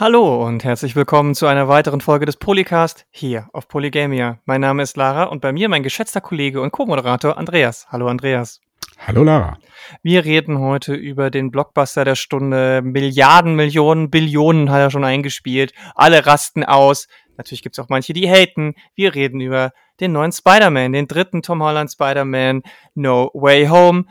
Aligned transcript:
Hallo 0.00 0.46
und 0.46 0.62
herzlich 0.62 0.94
willkommen 0.94 1.34
zu 1.34 1.48
einer 1.48 1.66
weiteren 1.66 2.00
Folge 2.00 2.24
des 2.24 2.36
Polycast 2.36 3.04
hier 3.10 3.48
auf 3.52 3.66
Polygamia. 3.66 4.38
Mein 4.44 4.60
Name 4.60 4.84
ist 4.84 4.96
Lara 4.96 5.24
und 5.24 5.40
bei 5.40 5.52
mir 5.52 5.68
mein 5.68 5.82
geschätzter 5.82 6.20
Kollege 6.20 6.60
und 6.60 6.70
Co-Moderator 6.70 7.36
Andreas. 7.36 7.88
Hallo 7.90 8.06
Andreas. 8.06 8.60
Hallo 9.04 9.24
Lara. 9.24 9.58
Wir 10.04 10.24
reden 10.24 10.60
heute 10.60 10.94
über 10.94 11.32
den 11.32 11.50
Blockbuster 11.50 12.04
der 12.04 12.14
Stunde. 12.14 12.80
Milliarden, 12.80 13.56
Millionen, 13.56 14.08
Billionen 14.08 14.70
hat 14.70 14.78
er 14.78 14.90
schon 14.92 15.02
eingespielt. 15.02 15.72
Alle 15.96 16.26
rasten 16.26 16.62
aus. 16.62 17.08
Natürlich 17.36 17.64
gibt's 17.64 17.80
auch 17.80 17.88
manche, 17.88 18.12
die 18.12 18.30
haten. 18.30 18.76
Wir 18.94 19.16
reden 19.16 19.40
über 19.40 19.72
den 19.98 20.12
neuen 20.12 20.30
Spider-Man, 20.30 20.92
den 20.92 21.08
dritten 21.08 21.42
Tom 21.42 21.60
Holland 21.60 21.90
Spider-Man 21.90 22.62
No 22.94 23.32
Way 23.34 23.66
Home. 23.66 24.04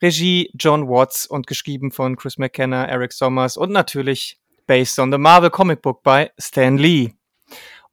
Regie 0.00 0.52
John 0.54 0.88
Watts 0.88 1.26
und 1.26 1.48
geschrieben 1.48 1.90
von 1.90 2.14
Chris 2.14 2.38
McKenna, 2.38 2.84
Eric 2.86 3.12
Sommers 3.12 3.56
und 3.56 3.72
natürlich 3.72 4.38
based 4.72 4.98
on 4.98 5.12
the 5.12 5.18
Marvel 5.18 5.50
Comic 5.50 5.82
Book 5.82 6.02
by 6.02 6.30
Stan 6.38 6.78
Lee. 6.78 7.12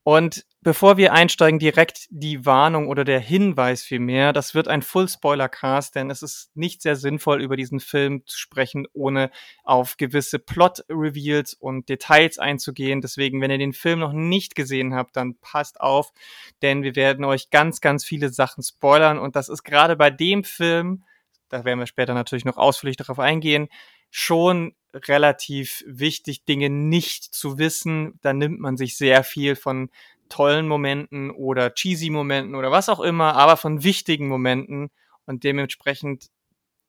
Und 0.03 0.45
bevor 0.61 0.95
wir 0.95 1.11
einsteigen, 1.11 1.59
direkt 1.59 2.07
die 2.09 2.45
Warnung 2.45 2.88
oder 2.88 3.03
der 3.03 3.19
Hinweis 3.19 3.83
vielmehr, 3.83 4.31
das 4.31 4.55
wird 4.55 4.69
ein 4.69 4.81
Full-Spoiler-Cast, 4.81 5.95
denn 5.95 6.09
es 6.09 6.23
ist 6.23 6.55
nicht 6.55 6.81
sehr 6.81 6.95
sinnvoll, 6.95 7.41
über 7.41 7.57
diesen 7.57 7.81
Film 7.81 8.25
zu 8.25 8.39
sprechen, 8.39 8.88
ohne 8.93 9.29
auf 9.65 9.97
gewisse 9.97 10.39
Plot-Reveals 10.39 11.53
und 11.53 11.89
Details 11.89 12.39
einzugehen. 12.39 13.02
Deswegen, 13.02 13.41
wenn 13.41 13.52
ihr 13.52 13.57
den 13.57 13.73
Film 13.73 13.99
noch 13.99 14.13
nicht 14.13 14.55
gesehen 14.55 14.95
habt, 14.95 15.17
dann 15.17 15.35
passt 15.41 15.81
auf, 15.81 16.13
denn 16.61 16.81
wir 16.81 16.95
werden 16.95 17.25
euch 17.25 17.49
ganz, 17.49 17.81
ganz 17.81 18.05
viele 18.05 18.30
Sachen 18.30 18.63
spoilern 18.63 19.19
und 19.19 19.35
das 19.35 19.49
ist 19.49 19.63
gerade 19.63 19.97
bei 19.97 20.11
dem 20.11 20.45
Film, 20.45 21.03
da 21.49 21.66
werden 21.66 21.80
wir 21.80 21.88
später 21.88 22.14
natürlich 22.14 22.45
noch 22.45 22.55
ausführlich 22.55 22.95
darauf 22.95 23.19
eingehen, 23.19 23.67
schon 24.09 24.73
relativ 24.93 25.83
wichtig, 25.88 26.45
Dinge 26.45 26.69
nicht 26.69 27.23
zu 27.23 27.57
wissen. 27.57 28.19
Da 28.21 28.33
nimmt 28.33 28.59
man 28.59 28.77
sich 28.77 28.97
sehr 28.97 29.23
viel 29.23 29.55
von 29.55 29.89
tollen 30.29 30.67
Momenten 30.67 31.31
oder 31.31 31.73
cheesy 31.73 32.09
Momenten 32.09 32.55
oder 32.55 32.71
was 32.71 32.89
auch 32.89 32.99
immer, 32.99 33.35
aber 33.35 33.57
von 33.57 33.83
wichtigen 33.83 34.27
Momenten. 34.27 34.89
Und 35.25 35.43
dementsprechend, 35.43 36.27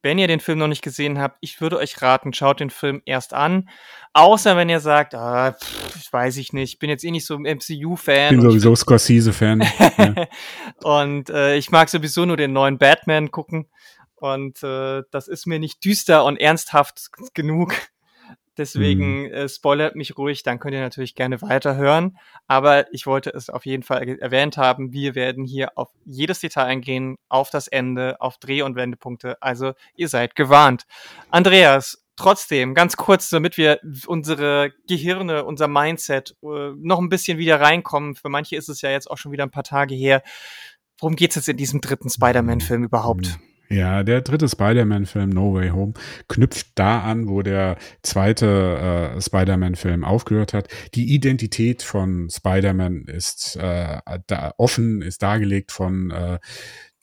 wenn 0.02 0.18
ihr 0.18 0.28
den 0.28 0.40
Film 0.40 0.58
noch 0.58 0.68
nicht 0.68 0.82
gesehen 0.82 1.18
habt, 1.18 1.36
ich 1.40 1.60
würde 1.60 1.76
euch 1.76 2.00
raten, 2.00 2.32
schaut 2.32 2.60
den 2.60 2.70
Film 2.70 3.02
erst 3.04 3.34
an. 3.34 3.68
Außer 4.14 4.56
wenn 4.56 4.68
ihr 4.68 4.80
sagt, 4.80 5.14
ah, 5.14 5.52
pff, 5.52 6.12
weiß 6.12 6.38
ich 6.38 6.52
nicht, 6.52 6.74
ich 6.74 6.78
bin 6.78 6.90
jetzt 6.90 7.04
eh 7.04 7.10
nicht 7.10 7.26
so 7.26 7.34
ein 7.34 7.42
MCU-Fan. 7.42 8.34
Ich 8.34 8.40
bin 8.40 8.50
sowieso 8.50 8.74
Scorsese-Fan. 8.74 9.60
ja. 9.98 10.26
Und 10.82 11.30
äh, 11.30 11.56
ich 11.56 11.70
mag 11.70 11.88
sowieso 11.88 12.24
nur 12.24 12.36
den 12.36 12.52
neuen 12.52 12.78
Batman 12.78 13.30
gucken. 13.30 13.66
Und 14.20 14.62
äh, 14.62 15.02
das 15.10 15.28
ist 15.28 15.46
mir 15.46 15.58
nicht 15.58 15.84
düster 15.84 16.24
und 16.24 16.36
ernsthaft 16.36 17.10
genug. 17.34 17.74
Deswegen 18.60 19.22
mhm. 19.22 19.32
äh, 19.32 19.48
spoilert 19.48 19.96
mich 19.96 20.18
ruhig, 20.18 20.42
dann 20.42 20.58
könnt 20.58 20.74
ihr 20.74 20.82
natürlich 20.82 21.14
gerne 21.14 21.40
weiterhören. 21.40 22.18
Aber 22.46 22.92
ich 22.92 23.06
wollte 23.06 23.30
es 23.30 23.48
auf 23.48 23.64
jeden 23.64 23.82
Fall 23.82 24.06
erwähnt 24.20 24.58
haben. 24.58 24.92
Wir 24.92 25.14
werden 25.14 25.46
hier 25.46 25.78
auf 25.78 25.88
jedes 26.04 26.40
Detail 26.40 26.64
eingehen, 26.64 27.16
auf 27.30 27.48
das 27.48 27.68
Ende, 27.68 28.20
auf 28.20 28.36
Dreh- 28.36 28.60
und 28.60 28.76
Wendepunkte. 28.76 29.40
Also 29.40 29.72
ihr 29.94 30.08
seid 30.08 30.34
gewarnt. 30.34 30.84
Andreas, 31.30 32.04
trotzdem, 32.16 32.74
ganz 32.74 32.98
kurz, 32.98 33.30
damit 33.30 33.56
wir 33.56 33.80
unsere 34.06 34.72
Gehirne, 34.86 35.44
unser 35.44 35.66
Mindset 35.66 36.36
äh, 36.42 36.72
noch 36.76 36.98
ein 36.98 37.08
bisschen 37.08 37.38
wieder 37.38 37.62
reinkommen. 37.62 38.14
Für 38.14 38.28
manche 38.28 38.56
ist 38.56 38.68
es 38.68 38.82
ja 38.82 38.90
jetzt 38.90 39.10
auch 39.10 39.16
schon 39.16 39.32
wieder 39.32 39.44
ein 39.44 39.50
paar 39.50 39.64
Tage 39.64 39.94
her. 39.94 40.22
Worum 40.98 41.16
geht's 41.16 41.36
jetzt 41.36 41.48
in 41.48 41.56
diesem 41.56 41.80
dritten 41.80 42.10
Spider-Man-Film 42.10 42.84
überhaupt? 42.84 43.38
Mhm. 43.38 43.49
Ja, 43.72 44.02
der 44.02 44.20
dritte 44.22 44.48
Spider-Man-Film 44.48 45.30
No 45.30 45.54
Way 45.54 45.68
Home 45.68 45.92
knüpft 46.26 46.72
da 46.74 47.02
an, 47.02 47.28
wo 47.28 47.42
der 47.42 47.76
zweite 48.02 49.14
äh, 49.16 49.20
Spider-Man-Film 49.20 50.02
aufgehört 50.02 50.54
hat. 50.54 50.66
Die 50.96 51.14
Identität 51.14 51.84
von 51.84 52.28
Spider-Man 52.28 53.04
ist 53.04 53.54
äh, 53.54 54.00
da 54.26 54.54
offen, 54.56 55.02
ist 55.02 55.22
dargelegt 55.22 55.70
von 55.70 56.10
äh, 56.10 56.40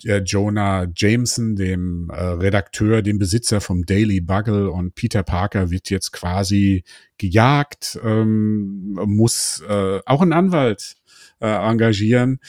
Jonah 0.03 0.87
Jameson, 0.93 1.55
dem 1.55 2.09
äh, 2.09 2.21
Redakteur, 2.21 3.01
dem 3.01 3.17
Besitzer 3.17 3.61
vom 3.61 3.85
Daily 3.85 4.19
Bugle 4.19 4.67
und 4.69 4.93
Peter 4.93 5.23
Parker 5.23 5.71
wird 5.71 5.89
jetzt 5.89 6.11
quasi 6.11 6.83
gejagt, 7.17 7.97
ähm, 8.03 8.99
muss 9.05 9.63
äh, 9.69 10.01
auch 10.05 10.21
einen 10.21 10.33
Anwalt 10.33 10.97
äh, 11.39 11.47
engagieren. 11.47 12.39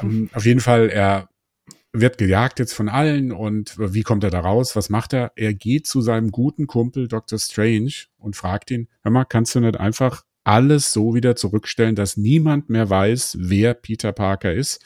Ähm, 0.00 0.30
auf 0.32 0.46
jeden 0.46 0.60
Fall, 0.60 0.88
er 0.88 1.28
wird 2.00 2.18
gejagt 2.18 2.58
jetzt 2.58 2.72
von 2.72 2.88
allen 2.88 3.32
und 3.32 3.76
wie 3.78 4.02
kommt 4.02 4.24
er 4.24 4.30
da 4.30 4.40
raus? 4.40 4.76
Was 4.76 4.90
macht 4.90 5.12
er? 5.12 5.32
Er 5.36 5.54
geht 5.54 5.86
zu 5.86 6.00
seinem 6.00 6.30
guten 6.30 6.66
Kumpel 6.66 7.08
Dr. 7.08 7.38
Strange 7.38 7.92
und 8.18 8.36
fragt 8.36 8.70
ihn, 8.70 8.88
hör 9.02 9.10
mal, 9.10 9.24
kannst 9.24 9.54
du 9.54 9.60
nicht 9.60 9.78
einfach 9.78 10.24
alles 10.44 10.92
so 10.92 11.14
wieder 11.14 11.36
zurückstellen, 11.36 11.94
dass 11.94 12.16
niemand 12.16 12.70
mehr 12.70 12.88
weiß, 12.88 13.36
wer 13.40 13.74
Peter 13.74 14.12
Parker 14.12 14.52
ist? 14.52 14.82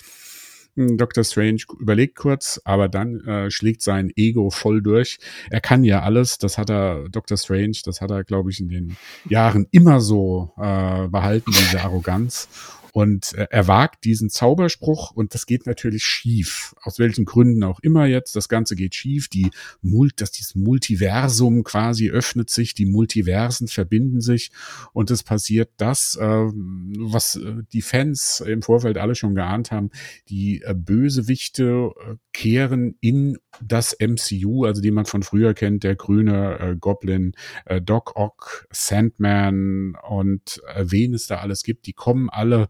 Hm, 0.74 0.96
Dr. 0.96 1.22
Strange 1.24 1.62
überlegt 1.78 2.16
kurz, 2.16 2.60
aber 2.64 2.88
dann 2.88 3.20
äh, 3.26 3.50
schlägt 3.50 3.82
sein 3.82 4.10
Ego 4.16 4.50
voll 4.50 4.82
durch. 4.82 5.18
Er 5.50 5.60
kann 5.60 5.84
ja 5.84 6.02
alles, 6.02 6.38
das 6.38 6.58
hat 6.58 6.70
er, 6.70 7.08
Dr. 7.10 7.36
Strange, 7.36 7.76
das 7.84 8.00
hat 8.00 8.10
er, 8.10 8.24
glaube 8.24 8.50
ich, 8.50 8.60
in 8.60 8.68
den 8.68 8.96
Jahren 9.28 9.66
immer 9.70 10.00
so 10.00 10.52
äh, 10.56 11.08
behalten, 11.08 11.50
diese 11.50 11.82
Arroganz. 11.82 12.48
Und 12.92 13.32
äh, 13.34 13.46
er 13.50 13.66
wagt 13.68 14.04
diesen 14.04 14.28
Zauberspruch 14.28 15.10
und 15.12 15.32
das 15.32 15.46
geht 15.46 15.66
natürlich 15.66 16.04
schief. 16.04 16.74
Aus 16.82 16.98
welchen 16.98 17.24
Gründen 17.24 17.64
auch 17.64 17.80
immer 17.80 18.04
jetzt. 18.04 18.36
Das 18.36 18.50
Ganze 18.50 18.76
geht 18.76 18.94
schief. 18.94 19.28
Die 19.28 19.50
Mult, 19.80 20.20
dass 20.20 20.30
dieses 20.30 20.54
Multiversum 20.54 21.64
quasi 21.64 22.10
öffnet 22.10 22.50
sich, 22.50 22.74
die 22.74 22.84
Multiversen 22.84 23.66
verbinden 23.66 24.20
sich 24.20 24.52
und 24.92 25.10
es 25.10 25.22
passiert 25.22 25.70
das, 25.78 26.16
äh, 26.16 26.24
was 26.24 27.36
äh, 27.36 27.62
die 27.72 27.82
Fans 27.82 28.40
im 28.40 28.60
Vorfeld 28.60 28.98
alle 28.98 29.14
schon 29.14 29.34
geahnt 29.34 29.70
haben. 29.70 29.90
Die 30.28 30.60
äh, 30.62 30.74
Bösewichte 30.74 31.92
äh, 31.96 32.14
kehren 32.34 32.96
in 33.00 33.38
das 33.60 33.96
MCU, 33.98 34.64
also 34.64 34.80
die 34.80 34.90
man 34.90 35.04
von 35.04 35.22
früher 35.22 35.54
kennt, 35.54 35.84
der 35.84 35.96
grüne 35.96 36.58
äh, 36.58 36.76
Goblin, 36.76 37.32
äh, 37.66 37.80
Doc 37.80 38.16
Ock, 38.16 38.66
Sandman 38.70 39.94
und 40.08 40.62
äh, 40.74 40.84
wen 40.86 41.14
es 41.14 41.26
da 41.26 41.38
alles 41.38 41.62
gibt, 41.62 41.86
die 41.86 41.92
kommen 41.92 42.30
alle 42.30 42.68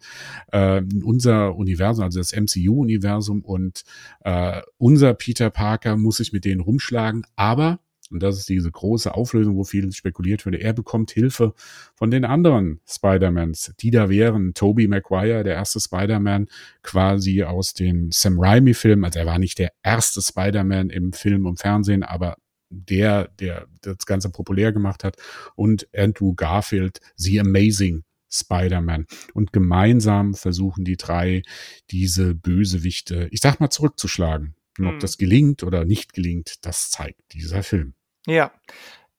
äh, 0.52 0.78
in 0.78 1.02
unser 1.02 1.56
Universum, 1.56 2.04
also 2.04 2.18
das 2.18 2.32
MCU-Universum 2.32 3.42
und 3.42 3.82
äh, 4.20 4.60
unser 4.78 5.14
Peter 5.14 5.50
Parker 5.50 5.96
muss 5.96 6.16
sich 6.16 6.32
mit 6.32 6.44
denen 6.44 6.60
rumschlagen, 6.60 7.24
aber 7.36 7.78
und 8.12 8.22
das 8.22 8.38
ist 8.38 8.48
diese 8.48 8.70
große 8.70 9.14
Auflösung, 9.14 9.56
wo 9.56 9.64
viel 9.64 9.90
spekuliert 9.92 10.44
wurde. 10.46 10.58
Er 10.58 10.72
bekommt 10.72 11.10
Hilfe 11.10 11.54
von 11.94 12.10
den 12.10 12.24
anderen 12.24 12.80
Spider-Mans, 12.86 13.74
die 13.80 13.90
da 13.90 14.08
wären. 14.08 14.54
Tobey 14.54 14.86
Maguire, 14.86 15.44
der 15.44 15.54
erste 15.54 15.80
Spider-Man, 15.80 16.48
quasi 16.82 17.42
aus 17.42 17.74
den 17.74 18.10
Sam 18.12 18.38
Raimi-Filmen. 18.38 19.04
Also 19.04 19.18
er 19.18 19.26
war 19.26 19.38
nicht 19.38 19.58
der 19.58 19.72
erste 19.82 20.20
Spider-Man 20.20 20.90
im 20.90 21.12
Film 21.12 21.46
und 21.46 21.60
Fernsehen, 21.60 22.02
aber 22.02 22.36
der, 22.70 23.28
der 23.38 23.66
das 23.82 24.06
Ganze 24.06 24.30
populär 24.30 24.72
gemacht 24.72 25.04
hat. 25.04 25.16
Und 25.56 25.88
Andrew 25.94 26.34
Garfield, 26.34 27.00
The 27.16 27.40
Amazing 27.40 28.04
Spider-Man. 28.30 29.06
Und 29.34 29.52
gemeinsam 29.52 30.34
versuchen 30.34 30.84
die 30.84 30.96
drei, 30.96 31.42
diese 31.90 32.34
Bösewichte, 32.34 33.28
ich 33.30 33.40
sag 33.40 33.60
mal, 33.60 33.70
zurückzuschlagen. 33.70 34.54
Und 34.78 34.86
ob 34.86 34.92
hm. 34.94 35.00
das 35.00 35.18
gelingt 35.18 35.62
oder 35.62 35.84
nicht 35.84 36.14
gelingt, 36.14 36.56
das 36.62 36.90
zeigt 36.90 37.20
dieser 37.34 37.62
Film. 37.62 37.94
Ja. 38.26 38.52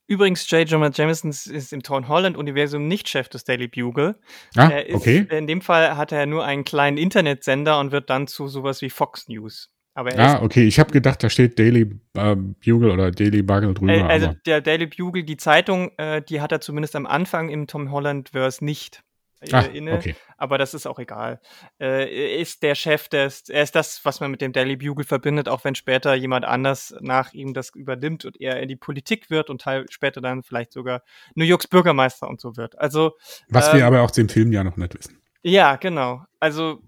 Übrigens, 0.05 0.49
J. 0.51 0.69
Jonah 0.69 0.91
Jameson 0.93 1.29
ist 1.29 1.71
im 1.71 1.81
Tom 1.81 2.07
Holland-Universum 2.07 2.87
nicht 2.87 3.07
Chef 3.07 3.29
des 3.29 3.45
Daily 3.45 3.67
Bugle. 3.67 4.19
Ah, 4.55 4.67
ist, 4.67 4.95
okay. 4.95 5.25
In 5.29 5.47
dem 5.47 5.61
Fall 5.61 5.95
hat 5.95 6.11
er 6.11 6.25
nur 6.25 6.43
einen 6.43 6.65
kleinen 6.65 6.97
Internetsender 6.97 7.79
und 7.79 7.91
wird 7.91 8.09
dann 8.09 8.27
zu 8.27 8.47
sowas 8.47 8.81
wie 8.81 8.89
Fox 8.89 9.29
News. 9.29 9.69
Aber 9.95 10.17
ah, 10.17 10.41
okay. 10.41 10.65
Ich 10.65 10.79
habe 10.79 10.91
gedacht, 10.91 11.23
da 11.23 11.29
steht 11.29 11.57
Daily 11.57 12.00
äh, 12.15 12.35
Bugle 12.35 12.91
oder 12.91 13.11
Daily 13.11 13.44
Bugle 13.44 13.73
drüber. 13.73 13.94
Äh, 13.94 14.01
also 14.01 14.33
der 14.45 14.59
Daily 14.59 14.88
Bugle, 14.88 15.23
die 15.23 15.38
Zeitung, 15.38 15.91
äh, 15.97 16.21
die 16.21 16.41
hat 16.41 16.51
er 16.51 16.61
zumindest 16.61 16.95
am 16.95 17.06
Anfang 17.06 17.49
im 17.49 17.67
Tom 17.67 17.91
Holland-Verse 17.91 18.63
nicht. 18.65 19.03
Ach, 19.51 19.74
inne, 19.74 19.95
okay. 19.95 20.16
aber 20.38 20.57
das 20.57 20.74
ist 20.74 20.86
auch 20.86 21.00
egal. 21.00 21.40
Äh, 21.80 22.34
er 22.34 22.40
ist 22.40 22.63
der 22.63 22.75
Chef 22.75 23.10
des, 23.10 23.50
er 23.50 23.63
ist 23.63 23.75
das, 23.75 24.04
was 24.04 24.19
man 24.19 24.31
mit 24.31 24.42
dem 24.42 24.54
Daily 24.54 24.75
Bugle 24.75 25.06
verbindet, 25.06 25.50
auch 25.50 25.63
wenn 25.63 25.75
später 25.75 26.13
jemand 26.13 26.45
anders 26.45 26.95
nach 27.01 27.34
ihm 27.34 27.54
das 27.54 27.72
übernimmt 27.75 28.25
und 28.25 28.40
er 28.40 28.62
in 28.62 28.68
die 28.68 28.75
Politik 28.75 29.30
wird 29.30 29.50
und 29.50 29.62
teil, 29.62 29.86
später 29.90 30.22
dann 30.22 30.44
vielleicht 30.44 30.72
sogar 30.72 31.04
New 31.36 31.45
Yorks 31.45 31.68
Bürgermeister 31.68 32.28
und 32.28 32.40
so 32.40 32.56
wird. 32.57 32.78
Also 32.80 33.13
was 33.50 33.69
ähm, 33.69 33.78
wir 33.78 33.88
aber 33.88 34.01
auch 34.01 34.12
dem 34.12 34.30
Film 34.30 34.51
ja 34.51 34.63
noch 34.63 34.78
nicht 34.78 34.94
wissen. 34.98 35.22
Ja, 35.42 35.75
genau. 35.75 36.24
Also 36.40 36.81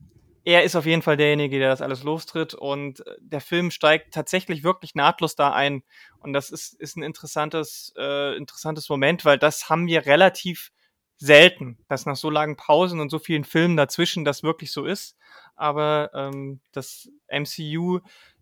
er 0.46 0.64
ist 0.64 0.76
auf 0.76 0.86
jeden 0.86 1.02
Fall 1.02 1.18
derjenige, 1.18 1.58
der 1.58 1.70
das 1.70 1.82
alles 1.82 2.04
lostritt 2.04 2.54
und 2.54 3.04
der 3.20 3.42
Film 3.42 3.72
steigt 3.72 4.14
tatsächlich 4.14 4.64
wirklich 4.64 4.94
nahtlos 4.94 5.36
da 5.36 5.52
ein 5.52 5.84
und 6.20 6.34
das 6.34 6.52
ist, 6.52 6.80
ist 6.80 6.96
ein 6.96 7.04
interessantes, 7.04 7.94
äh, 7.98 8.38
interessantes 8.38 8.88
Moment, 8.88 9.26
weil 9.26 9.40
das 9.40 9.70
haben 9.70 9.88
wir 9.88 10.06
relativ 10.06 10.72
selten, 11.18 11.78
dass 11.88 12.06
nach 12.06 12.16
so 12.16 12.30
langen 12.30 12.56
Pausen 12.58 13.00
und 13.00 13.10
so 13.10 13.20
vielen 13.20 13.44
Filmen 13.44 13.78
dazwischen 13.78 14.26
das 14.26 14.44
wirklich 14.44 14.72
so 14.72 14.86
ist. 14.86 15.18
Aber 15.56 16.12
ähm, 16.14 16.60
das 16.72 17.10
MCU 17.30 18.00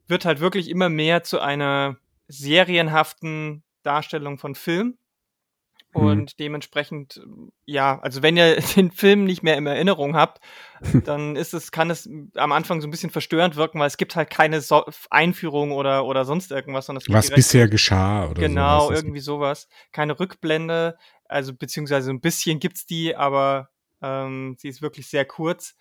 wird 0.08 0.26
halt 0.26 0.40
wirklich 0.40 0.70
immer 0.70 0.90
mehr 0.90 1.24
zu 1.24 1.40
einer 1.40 1.98
serienhaften 2.28 3.64
Darstellung 3.84 4.38
von 4.38 4.56
Film. 4.56 4.98
Und 5.94 6.34
mhm. 6.34 6.38
dementsprechend, 6.40 7.22
ja, 7.66 8.00
also 8.02 8.24
wenn 8.24 8.36
ihr 8.36 8.56
den 8.76 8.90
Film 8.90 9.26
nicht 9.26 9.44
mehr 9.44 9.58
in 9.58 9.68
Erinnerung 9.68 10.16
habt, 10.16 10.42
dann 11.06 11.36
ist 11.36 11.54
es, 11.54 11.72
kann 11.72 11.92
es 11.92 12.10
am 12.36 12.52
Anfang 12.52 12.82
so 12.82 12.88
ein 12.88 12.92
bisschen 12.92 13.12
verstörend 13.12 13.56
wirken, 13.56 13.80
weil 13.80 13.88
es 13.88 13.98
gibt 13.98 14.16
halt 14.16 14.32
keine 14.32 14.62
so 14.62 14.84
Einführung 15.12 15.72
oder, 15.72 16.06
oder 16.06 16.26
sonst 16.26 16.52
irgendwas. 16.52 16.88
Sondern 16.88 17.04
Was 17.10 17.30
bisher 17.30 17.68
geschah 17.68 18.26
oder 18.28 18.42
Genau, 18.42 18.88
sowas. 18.88 19.00
irgendwie 19.00 19.20
sowas. 19.20 19.68
Keine 19.92 20.20
Rückblende, 20.20 20.98
also 21.26 21.54
beziehungsweise 21.54 22.12
ein 22.12 22.22
bisschen 22.22 22.60
gibt's 22.60 22.86
die, 22.86 23.16
aber 23.16 23.70
ähm, 24.02 24.56
sie 24.60 24.70
ist 24.70 24.82
wirklich 24.82 25.08
sehr 25.08 25.26
kurz. 25.26 25.76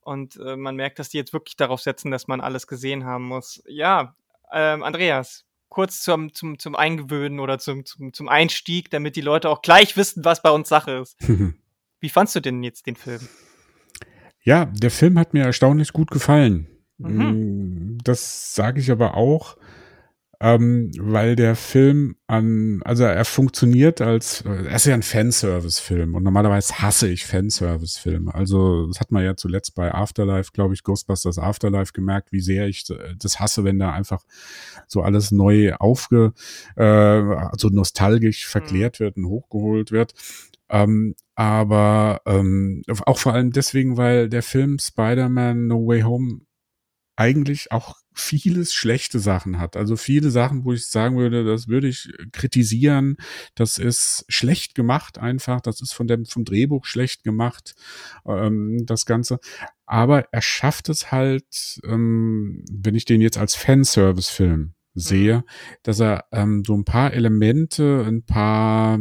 Und 0.00 0.36
äh, 0.36 0.56
man 0.56 0.76
merkt, 0.76 0.98
dass 0.98 1.10
die 1.10 1.18
jetzt 1.18 1.32
wirklich 1.32 1.56
darauf 1.56 1.80
setzen, 1.80 2.10
dass 2.10 2.28
man 2.28 2.40
alles 2.40 2.66
gesehen 2.66 3.04
haben 3.04 3.24
muss. 3.24 3.62
Ja, 3.66 4.14
ähm, 4.52 4.82
Andreas, 4.82 5.44
kurz 5.68 6.02
zum, 6.02 6.32
zum, 6.32 6.58
zum 6.58 6.74
Eingewöhnen 6.74 7.40
oder 7.40 7.58
zum, 7.58 7.84
zum, 7.84 8.12
zum 8.12 8.28
Einstieg, 8.28 8.90
damit 8.90 9.16
die 9.16 9.20
Leute 9.20 9.50
auch 9.50 9.62
gleich 9.62 9.96
wissen, 9.96 10.24
was 10.24 10.42
bei 10.42 10.50
uns 10.50 10.68
Sache 10.68 10.92
ist. 10.92 11.16
Wie 12.00 12.08
fandst 12.08 12.34
du 12.36 12.40
denn 12.40 12.62
jetzt 12.62 12.86
den 12.86 12.96
Film? 12.96 13.28
Ja, 14.42 14.66
der 14.66 14.90
Film 14.90 15.18
hat 15.18 15.34
mir 15.34 15.44
erstaunlich 15.44 15.92
gut 15.92 16.10
gefallen. 16.10 16.68
Mhm. 16.96 17.94
Mm, 17.94 17.98
das 18.02 18.54
sage 18.54 18.80
ich 18.80 18.90
aber 18.90 19.14
auch, 19.14 19.56
ähm, 20.40 20.92
weil 20.98 21.34
der 21.34 21.56
Film 21.56 22.14
an, 22.28 22.80
also 22.84 23.02
er 23.02 23.24
funktioniert 23.24 24.00
als, 24.00 24.42
er 24.42 24.76
ist 24.76 24.86
ja 24.86 24.94
ein 24.94 25.02
Fanservice-Film 25.02 26.14
und 26.14 26.22
normalerweise 26.22 26.78
hasse 26.78 27.08
ich 27.08 27.26
Fanservice-Filme. 27.26 28.32
Also 28.32 28.86
das 28.86 29.00
hat 29.00 29.10
man 29.10 29.24
ja 29.24 29.34
zuletzt 29.34 29.74
bei 29.74 29.92
Afterlife, 29.92 30.52
glaube 30.52 30.74
ich, 30.74 30.84
Ghostbusters 30.84 31.38
Afterlife 31.38 31.92
gemerkt, 31.92 32.30
wie 32.30 32.40
sehr 32.40 32.68
ich 32.68 32.84
das 33.18 33.40
hasse, 33.40 33.64
wenn 33.64 33.80
da 33.80 33.92
einfach 33.92 34.22
so 34.86 35.02
alles 35.02 35.32
neu 35.32 35.74
aufge, 35.74 36.32
äh, 36.76 36.84
also 36.84 37.68
nostalgisch 37.68 38.46
verklärt 38.46 39.00
mhm. 39.00 39.04
wird 39.04 39.16
und 39.16 39.26
hochgeholt 39.26 39.90
wird. 39.90 40.14
Ähm, 40.70 41.16
aber 41.34 42.20
ähm, 42.26 42.82
auch 43.06 43.18
vor 43.18 43.32
allem 43.32 43.50
deswegen, 43.50 43.96
weil 43.96 44.28
der 44.28 44.42
Film 44.44 44.78
Spider-Man 44.78 45.66
No 45.66 45.86
Way 45.86 46.02
Home 46.02 46.40
eigentlich 47.16 47.72
auch 47.72 47.96
vieles 48.20 48.74
schlechte 48.74 49.18
Sachen 49.18 49.58
hat. 49.58 49.76
Also 49.76 49.96
viele 49.96 50.30
Sachen, 50.30 50.64
wo 50.64 50.72
ich 50.72 50.86
sagen 50.86 51.16
würde, 51.16 51.44
das 51.44 51.68
würde 51.68 51.88
ich 51.88 52.12
kritisieren. 52.32 53.16
Das 53.54 53.78
ist 53.78 54.24
schlecht 54.28 54.74
gemacht 54.74 55.18
einfach. 55.18 55.60
Das 55.60 55.80
ist 55.80 55.92
von 55.92 56.06
dem, 56.06 56.24
vom 56.24 56.44
Drehbuch 56.44 56.84
schlecht 56.84 57.24
gemacht, 57.24 57.74
ähm, 58.26 58.84
das 58.86 59.06
Ganze. 59.06 59.38
Aber 59.86 60.24
er 60.32 60.42
schafft 60.42 60.88
es 60.88 61.10
halt, 61.12 61.80
ähm, 61.84 62.64
wenn 62.70 62.94
ich 62.94 63.04
den 63.04 63.20
jetzt 63.20 63.38
als 63.38 63.54
Fanservice-Film 63.54 64.74
sehe, 64.94 65.38
mhm. 65.38 65.42
dass 65.82 66.00
er 66.00 66.24
ähm, 66.32 66.62
so 66.66 66.74
ein 66.74 66.84
paar 66.84 67.12
Elemente, 67.12 68.04
ein 68.06 68.24
paar 68.24 68.98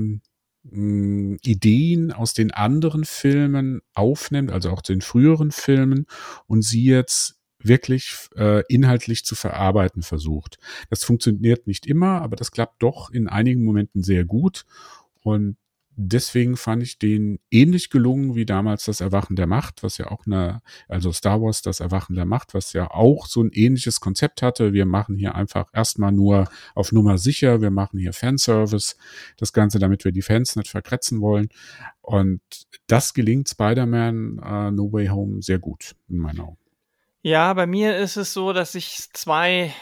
hm, 0.70 1.38
Ideen 1.44 2.12
aus 2.12 2.34
den 2.34 2.52
anderen 2.52 3.06
Filmen 3.06 3.82
aufnimmt, 3.94 4.52
also 4.52 4.70
auch 4.70 4.82
den 4.82 5.02
früheren 5.02 5.52
Filmen 5.52 6.06
und 6.46 6.62
sie 6.64 6.86
jetzt 6.86 7.37
wirklich 7.60 8.16
äh, 8.36 8.64
inhaltlich 8.68 9.26
zu 9.26 9.36
verarbeiten 9.36 10.04
versucht. 10.04 10.58
Das 10.90 11.04
funktioniert 11.04 11.68
nicht 11.68 11.86
immer, 11.86 12.22
aber 12.22 12.36
das 12.36 12.52
klappt 12.52 12.84
doch 12.84 13.10
in 13.10 13.28
einigen 13.28 13.64
Momenten 13.64 14.04
sehr 14.04 14.26
gut. 14.26 14.66
Und 15.22 15.58
deswegen 15.98 16.56
fand 16.56 16.84
ich 16.84 17.00
den 17.00 17.40
ähnlich 17.50 17.90
gelungen 17.90 18.36
wie 18.36 18.46
damals 18.46 18.86
das 18.86 19.02
Erwachen 19.02 19.36
der 19.36 19.48
Macht, 19.48 19.82
was 19.84 19.98
ja 19.98 20.12
auch 20.12 20.26
eine, 20.28 20.62
also 20.88 21.12
Star 21.12 21.42
Wars, 21.42 21.64
das 21.64 21.80
Erwachen 21.80 22.16
der 22.16 22.26
Macht, 22.26 22.54
was 22.54 22.72
ja 22.74 22.92
auch 22.92 23.26
so 23.26 23.42
ein 23.42 23.50
ähnliches 23.52 24.00
Konzept 24.00 24.44
hatte. 24.44 24.74
Wir 24.74 24.86
machen 24.86 25.18
hier 25.18 25.36
einfach 25.36 25.66
erstmal 25.74 26.12
nur 26.12 26.48
auf 26.76 26.92
Nummer 26.92 27.18
sicher, 27.18 27.62
wir 27.62 27.72
machen 27.72 28.00
hier 28.00 28.14
Fanservice, 28.14 28.96
das 29.38 29.54
Ganze, 29.54 29.80
damit 29.80 30.06
wir 30.06 30.12
die 30.12 30.22
Fans 30.22 30.56
nicht 30.56 30.70
verkretzen 30.70 31.20
wollen. 31.20 31.50
Und 32.02 32.42
das 32.86 33.14
gelingt 33.14 33.50
Spider-Man 33.50 34.40
uh, 34.40 34.72
No 34.72 34.94
Way 34.94 35.08
Home 35.08 35.42
sehr 35.42 35.60
gut, 35.60 35.96
in 36.08 36.18
meinen 36.18 36.40
Augen. 36.42 36.67
Ja, 37.22 37.54
bei 37.54 37.66
mir 37.66 37.98
ist 37.98 38.16
es 38.16 38.34
so, 38.34 38.54
dass 38.54 38.76
ich 38.76 39.10
zwei, 39.14 39.74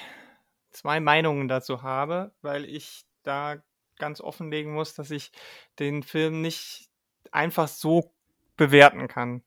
zwei 0.72 1.00
Meinungen 1.00 1.48
dazu 1.48 1.84
habe, 1.84 2.34
weil 2.42 2.66
ich 2.66 3.04
da 3.24 3.58
ganz 3.98 4.22
offenlegen 4.22 4.74
muss, 4.74 4.94
dass 4.94 5.12
ich 5.12 5.32
den 5.80 6.04
Film 6.04 6.42
nicht 6.42 6.90
einfach 7.32 7.68
so 7.68 8.14
bewerten 8.58 9.08
kann. 9.08 9.44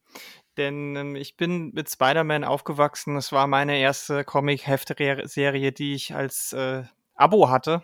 Denn 0.57 0.97
ähm, 0.97 1.17
ich 1.17 1.37
bin 1.37 1.71
mit 1.73 1.91
Spider-Man 1.91 2.45
aufgewachsen. 2.45 3.17
Es 3.17 3.33
war 3.33 3.47
meine 3.47 3.79
erste 3.79 4.25
Comic-Heft-Serie, 4.25 5.73
die 5.73 5.95
ich 5.95 6.15
als 6.15 6.53
äh, 6.53 6.85
Abo 7.15 7.49
hatte. 7.49 7.83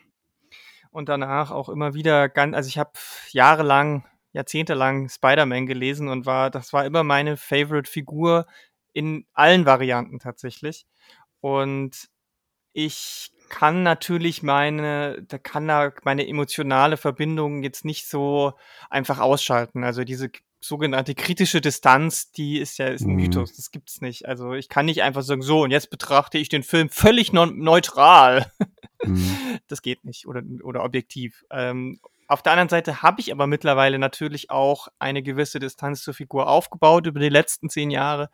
Und 0.90 1.08
danach 1.08 1.50
auch 1.50 1.68
immer 1.68 1.94
wieder 1.94 2.28
ganz, 2.28 2.54
also 2.54 2.68
ich 2.68 2.78
habe 2.78 2.92
jahrelang, 3.30 4.04
jahrzehntelang 4.32 5.08
Spider-Man 5.08 5.66
gelesen 5.66 6.08
und 6.08 6.26
war, 6.26 6.50
das 6.50 6.72
war 6.72 6.84
immer 6.84 7.04
meine 7.04 7.36
Favorite-Figur 7.36 8.46
in 8.94 9.26
allen 9.35 9.67
Varianten 9.67 10.19
tatsächlich. 10.19 10.87
Und 11.41 12.08
ich 12.73 13.31
kann 13.50 13.82
natürlich 13.82 14.43
meine, 14.43 15.23
da 15.29 15.37
kann 15.38 15.69
da 15.69 15.93
meine 16.05 16.26
emotionale 16.26 16.96
Verbindung 16.96 17.62
jetzt 17.62 17.85
nicht 17.85 18.08
so 18.08 18.55
einfach 18.88 19.19
ausschalten. 19.19 19.85
Also 19.85 20.05
diese 20.05 20.31
sogenannte 20.61 21.14
kritische 21.14 21.61
Distanz, 21.61 22.32
die 22.32 22.58
ist 22.58 22.79
ja 22.79 22.87
ist 22.87 23.02
ein 23.02 23.11
mhm. 23.11 23.17
Mythos, 23.17 23.55
das 23.55 23.70
gibt's 23.70 24.00
nicht. 24.00 24.26
Also 24.26 24.55
ich 24.55 24.69
kann 24.69 24.87
nicht 24.87 25.02
einfach 25.02 25.23
sagen, 25.23 25.43
so 25.43 25.62
und 25.62 25.70
jetzt 25.70 25.90
betrachte 25.90 26.38
ich 26.38 26.49
den 26.49 26.62
Film 26.62 26.88
völlig 26.88 27.32
neutral. 27.32 28.50
Mhm. 29.02 29.37
Das 29.69 29.81
geht 29.81 30.05
nicht 30.05 30.26
oder 30.26 30.43
oder 30.62 30.85
objektiv. 30.85 31.43
Ähm, 31.50 31.99
auf 32.29 32.43
der 32.43 32.52
anderen 32.52 32.69
Seite 32.69 33.02
habe 33.02 33.20
ich 33.20 33.32
aber 33.32 33.47
mittlerweile 33.47 33.99
natürlich 33.99 34.50
auch 34.50 34.88
eine 34.99 35.23
gewisse 35.23 35.58
Distanz 35.58 36.02
zur 36.02 36.12
Figur 36.12 36.49
aufgebaut 36.49 37.06
über 37.06 37.19
die 37.19 37.31
letzten 37.31 37.70
zehn 37.70 37.90
Jahre 37.90 38.29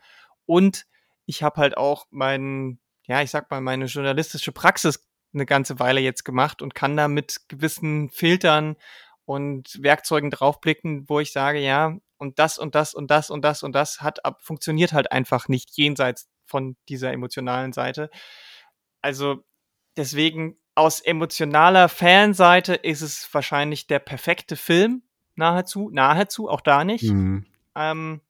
und 0.50 0.85
ich 1.26 1.44
habe 1.44 1.61
halt 1.61 1.76
auch 1.76 2.06
meinen, 2.11 2.81
ja, 3.06 3.23
ich 3.23 3.31
sag 3.31 3.52
mal, 3.52 3.61
meine 3.61 3.85
journalistische 3.85 4.50
Praxis 4.50 5.08
eine 5.32 5.47
ganze 5.47 5.79
Weile 5.79 6.00
jetzt 6.00 6.25
gemacht 6.25 6.61
und 6.61 6.75
kann 6.75 6.97
da 6.97 7.06
mit 7.06 7.43
gewissen 7.47 8.11
Filtern 8.11 8.75
und 9.26 9.81
Werkzeugen 9.81 10.29
draufblicken, 10.29 11.08
wo 11.08 11.20
ich 11.20 11.31
sage, 11.31 11.61
ja, 11.61 11.97
und 12.19 12.41
das 12.41 12.58
und 12.58 12.75
das 12.75 12.94
und 12.94 13.12
das 13.12 13.31
und 13.31 13.43
das 13.43 13.62
und 13.62 13.76
das 13.76 14.02
hat 14.02 14.25
ab, 14.25 14.43
funktioniert 14.43 14.93
halt 14.93 15.12
einfach 15.12 15.47
nicht 15.47 15.70
jenseits 15.76 16.29
von 16.47 16.76
dieser 16.88 17.12
emotionalen 17.12 17.73
Seite. 17.73 18.11
Also 19.03 19.44
deswegen 19.96 20.56
aus 20.75 21.01
emotionaler 21.01 21.89
Fanseite 21.89 22.75
ist 22.75 23.03
es 23.03 23.32
wahrscheinlich 23.32 23.86
der 23.86 24.01
perfekte 24.01 24.56
Film, 24.56 25.05
nahezu, 25.36 25.91
nahezu, 25.93 26.48
auch 26.48 26.60
da 26.60 26.82
nicht. 26.82 27.05
Mhm. 27.05 27.46
Ähm, 27.77 28.20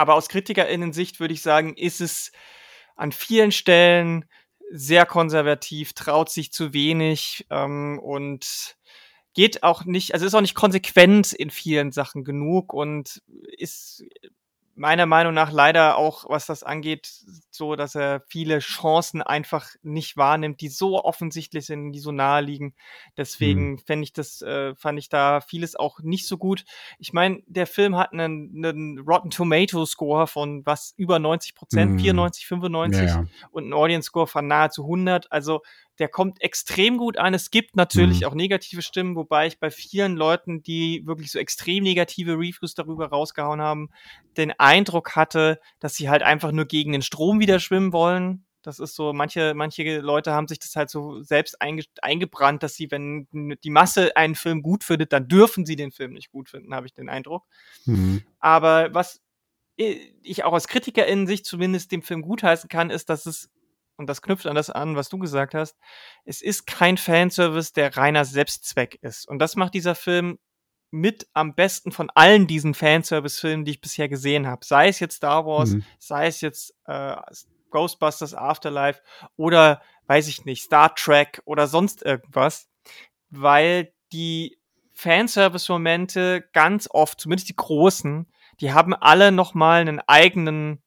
aber 0.00 0.14
aus 0.14 0.28
KritikerInnen-Sicht 0.28 1.20
würde 1.20 1.34
ich 1.34 1.42
sagen, 1.42 1.74
ist 1.76 2.00
es 2.00 2.32
an 2.96 3.12
vielen 3.12 3.52
Stellen 3.52 4.24
sehr 4.70 5.04
konservativ, 5.04 5.92
traut 5.92 6.30
sich 6.30 6.52
zu 6.52 6.72
wenig 6.72 7.46
ähm, 7.50 7.98
und 8.02 8.76
geht 9.34 9.62
auch 9.62 9.84
nicht, 9.84 10.14
also 10.14 10.24
ist 10.24 10.34
auch 10.34 10.40
nicht 10.40 10.54
konsequent 10.54 11.34
in 11.34 11.50
vielen 11.50 11.92
Sachen 11.92 12.24
genug 12.24 12.72
und 12.72 13.22
ist 13.58 14.02
meiner 14.80 15.04
Meinung 15.04 15.34
nach 15.34 15.52
leider 15.52 15.98
auch, 15.98 16.24
was 16.30 16.46
das 16.46 16.62
angeht, 16.62 17.06
so, 17.50 17.76
dass 17.76 17.94
er 17.94 18.22
viele 18.28 18.60
Chancen 18.60 19.20
einfach 19.20 19.68
nicht 19.82 20.16
wahrnimmt, 20.16 20.62
die 20.62 20.70
so 20.70 21.04
offensichtlich 21.04 21.66
sind, 21.66 21.92
die 21.92 21.98
so 21.98 22.12
nahe 22.12 22.40
liegen. 22.40 22.74
Deswegen 23.14 23.72
mhm. 23.72 23.78
fände 23.80 24.04
ich 24.04 24.14
das, 24.14 24.40
äh, 24.40 24.74
fand 24.76 24.98
ich 24.98 25.10
da 25.10 25.42
vieles 25.42 25.76
auch 25.76 26.00
nicht 26.00 26.26
so 26.26 26.38
gut. 26.38 26.64
Ich 26.98 27.12
meine, 27.12 27.42
der 27.46 27.66
Film 27.66 27.94
hat 27.94 28.14
einen, 28.14 28.64
einen 28.64 28.98
Rotten 29.00 29.28
Tomato 29.28 29.84
Score 29.84 30.26
von 30.26 30.64
was 30.64 30.94
über 30.96 31.18
90 31.18 31.54
Prozent, 31.54 31.92
mhm. 31.92 31.98
94, 31.98 32.46
95 32.46 33.00
ja, 33.00 33.06
ja. 33.06 33.26
und 33.50 33.64
einen 33.64 33.74
Audience 33.74 34.06
Score 34.06 34.26
von 34.26 34.46
nahezu 34.46 34.84
100. 34.84 35.30
Also 35.30 35.60
der 36.00 36.08
kommt 36.08 36.40
extrem 36.40 36.96
gut 36.96 37.18
an. 37.18 37.34
Es 37.34 37.50
gibt 37.50 37.76
natürlich 37.76 38.22
mhm. 38.22 38.26
auch 38.26 38.34
negative 38.34 38.80
Stimmen, 38.80 39.16
wobei 39.16 39.46
ich 39.46 39.60
bei 39.60 39.70
vielen 39.70 40.16
Leuten, 40.16 40.62
die 40.62 41.02
wirklich 41.06 41.30
so 41.30 41.38
extrem 41.38 41.84
negative 41.84 42.32
Reviews 42.32 42.74
darüber 42.74 43.08
rausgehauen 43.10 43.60
haben, 43.60 43.90
den 44.38 44.52
Eindruck 44.58 45.14
hatte, 45.14 45.60
dass 45.78 45.94
sie 45.94 46.08
halt 46.08 46.22
einfach 46.22 46.52
nur 46.52 46.64
gegen 46.64 46.92
den 46.92 47.02
Strom 47.02 47.38
wieder 47.38 47.60
schwimmen 47.60 47.92
wollen. 47.92 48.46
Das 48.62 48.78
ist 48.78 48.94
so, 48.94 49.12
manche, 49.12 49.52
manche 49.54 50.00
Leute 50.00 50.32
haben 50.32 50.48
sich 50.48 50.58
das 50.58 50.74
halt 50.74 50.88
so 50.90 51.22
selbst 51.22 51.60
einge 51.60 51.84
eingebrannt, 52.00 52.62
dass 52.62 52.74
sie, 52.74 52.90
wenn 52.90 53.26
die 53.62 53.70
Masse 53.70 54.16
einen 54.16 54.34
Film 54.34 54.62
gut 54.62 54.84
findet, 54.84 55.12
dann 55.12 55.28
dürfen 55.28 55.66
sie 55.66 55.76
den 55.76 55.92
Film 55.92 56.12
nicht 56.14 56.30
gut 56.30 56.48
finden, 56.48 56.74
habe 56.74 56.86
ich 56.86 56.94
den 56.94 57.10
Eindruck. 57.10 57.44
Mhm. 57.84 58.22
Aber 58.38 58.92
was 58.94 59.20
ich 59.76 60.44
auch 60.44 60.52
als 60.52 60.68
Kritiker 60.68 61.06
in 61.06 61.26
sich 61.26 61.44
zumindest 61.44 61.92
dem 61.92 62.02
Film 62.02 62.20
gutheißen 62.22 62.68
kann, 62.68 62.90
ist, 62.90 63.08
dass 63.08 63.24
es 63.24 63.50
und 64.00 64.06
das 64.06 64.22
knüpft 64.22 64.46
an 64.46 64.54
das 64.54 64.70
an, 64.70 64.96
was 64.96 65.10
du 65.10 65.18
gesagt 65.18 65.54
hast, 65.54 65.76
es 66.24 66.40
ist 66.40 66.66
kein 66.66 66.96
Fanservice, 66.96 67.74
der 67.74 67.96
reiner 67.98 68.24
Selbstzweck 68.24 68.98
ist. 69.02 69.28
Und 69.28 69.38
das 69.38 69.56
macht 69.56 69.74
dieser 69.74 69.94
Film 69.94 70.38
mit 70.90 71.28
am 71.34 71.54
besten 71.54 71.92
von 71.92 72.10
allen 72.14 72.46
diesen 72.46 72.72
Fanservice-Filmen, 72.72 73.66
die 73.66 73.72
ich 73.72 73.80
bisher 73.82 74.08
gesehen 74.08 74.46
habe. 74.46 74.64
Sei 74.64 74.88
es 74.88 75.00
jetzt 75.00 75.16
Star 75.16 75.44
Wars, 75.44 75.72
mhm. 75.72 75.84
sei 75.98 76.26
es 76.26 76.40
jetzt 76.40 76.74
äh, 76.86 77.14
Ghostbusters 77.70 78.34
Afterlife 78.34 79.02
oder 79.36 79.82
weiß 80.06 80.28
ich 80.28 80.46
nicht, 80.46 80.64
Star 80.64 80.94
Trek 80.94 81.42
oder 81.44 81.66
sonst 81.66 82.02
irgendwas, 82.02 82.70
weil 83.28 83.92
die 84.12 84.58
Fanservice-Momente 84.94 86.48
ganz 86.54 86.88
oft, 86.90 87.20
zumindest 87.20 87.50
die 87.50 87.56
großen, 87.56 88.26
die 88.60 88.72
haben 88.72 88.94
alle 88.94 89.30
nochmal 89.30 89.82
einen 89.82 90.00
eigenen 90.00 90.82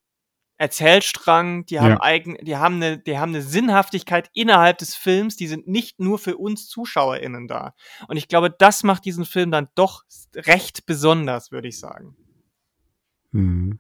Erzählstrang, 0.63 1.65
die 1.65 1.81
haben 1.81 1.91
Ja. 1.91 2.01
eigen, 2.01 2.37
die 2.41 2.55
haben 2.55 2.75
eine, 2.75 2.97
die 2.97 3.17
haben 3.17 3.33
eine 3.33 3.41
Sinnhaftigkeit 3.41 4.29
innerhalb 4.33 4.77
des 4.77 4.95
Films, 4.95 5.35
die 5.35 5.47
sind 5.47 5.67
nicht 5.67 5.99
nur 5.99 6.19
für 6.19 6.37
uns 6.37 6.69
ZuschauerInnen 6.69 7.49
da. 7.49 7.75
Und 8.07 8.15
ich 8.15 8.29
glaube, 8.29 8.49
das 8.49 8.83
macht 8.83 9.03
diesen 9.03 9.25
Film 9.25 9.51
dann 9.51 9.67
doch 9.75 10.03
recht 10.33 10.85
besonders, 10.85 11.51
würde 11.51 11.67
ich 11.67 11.79
sagen. 11.79 12.15
Mhm. 13.31 13.79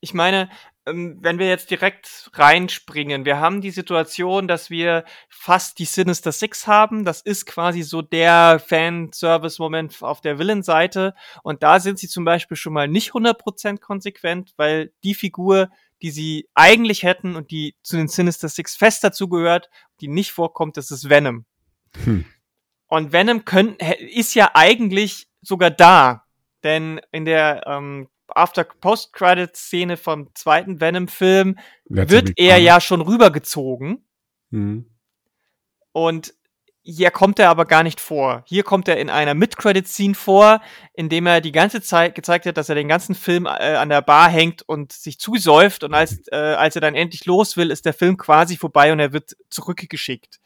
Ich 0.00 0.14
meine, 0.14 0.48
ähm, 0.86 1.18
wenn 1.20 1.38
wir 1.38 1.46
jetzt 1.48 1.70
direkt 1.70 2.30
reinspringen, 2.32 3.26
wir 3.26 3.38
haben 3.38 3.60
die 3.60 3.70
Situation, 3.70 4.48
dass 4.48 4.70
wir 4.70 5.04
fast 5.28 5.78
die 5.78 5.84
Sinister 5.84 6.32
Six 6.32 6.66
haben. 6.66 7.04
Das 7.04 7.20
ist 7.20 7.44
quasi 7.44 7.82
so 7.82 8.00
der 8.00 8.58
Fanservice-Moment 8.66 10.02
auf 10.02 10.22
der 10.22 10.38
Villain-Seite. 10.38 11.14
Und 11.42 11.62
da 11.62 11.80
sind 11.80 11.98
sie 11.98 12.08
zum 12.08 12.24
Beispiel 12.24 12.56
schon 12.56 12.72
mal 12.72 12.88
nicht 12.88 13.12
100% 13.12 13.80
konsequent, 13.80 14.54
weil 14.56 14.92
die 15.04 15.14
Figur, 15.14 15.68
die 16.02 16.10
sie 16.10 16.48
eigentlich 16.54 17.02
hätten 17.02 17.36
und 17.36 17.50
die 17.50 17.74
zu 17.82 17.96
den 17.96 18.08
Sinister 18.08 18.48
Six 18.48 18.76
fest 18.76 19.04
dazugehört, 19.04 19.70
die 20.00 20.08
nicht 20.08 20.32
vorkommt, 20.32 20.76
das 20.76 20.90
ist 20.90 21.08
Venom. 21.08 21.44
Hm. 22.04 22.24
Und 22.86 23.12
Venom 23.12 23.44
könnt, 23.44 23.80
ist 23.98 24.34
ja 24.34 24.50
eigentlich 24.54 25.28
sogar 25.42 25.70
da. 25.70 26.24
Denn 26.62 27.00
in 27.12 27.24
der 27.24 27.62
ähm, 27.66 28.08
After-Post-Credit-Szene 28.28 29.96
vom 29.96 30.34
zweiten 30.34 30.80
Venom-Film 30.80 31.56
That's 31.88 32.08
a 32.08 32.10
wird 32.10 32.32
er 32.36 32.58
ja 32.58 32.80
schon 32.80 33.00
rübergezogen. 33.00 34.04
Mhm. 34.50 34.86
Und 35.92 36.34
hier 36.82 37.10
kommt 37.10 37.38
er 37.38 37.50
aber 37.50 37.66
gar 37.66 37.82
nicht 37.82 38.00
vor. 38.00 38.42
Hier 38.46 38.62
kommt 38.62 38.88
er 38.88 38.98
in 38.98 39.10
einer 39.10 39.34
Mid-Credit-Scene 39.34 40.14
vor, 40.14 40.60
in 40.94 41.08
dem 41.08 41.26
er 41.26 41.40
die 41.40 41.52
ganze 41.52 41.82
Zeit 41.82 42.14
gezeigt 42.14 42.46
hat, 42.46 42.56
dass 42.56 42.68
er 42.68 42.74
den 42.74 42.88
ganzen 42.88 43.14
Film 43.14 43.46
äh, 43.46 43.74
an 43.76 43.90
der 43.90 44.02
Bar 44.02 44.28
hängt 44.30 44.62
und 44.62 44.92
sich 44.92 45.18
zusäuft. 45.18 45.84
Und 45.84 45.94
als, 45.94 46.26
äh, 46.32 46.36
als 46.36 46.74
er 46.76 46.80
dann 46.80 46.94
endlich 46.94 47.26
los 47.26 47.56
will, 47.56 47.70
ist 47.70 47.84
der 47.84 47.94
Film 47.94 48.16
quasi 48.16 48.56
vorbei 48.56 48.92
und 48.92 49.00
er 49.00 49.12
wird 49.12 49.36
zurückgeschickt. 49.50 50.40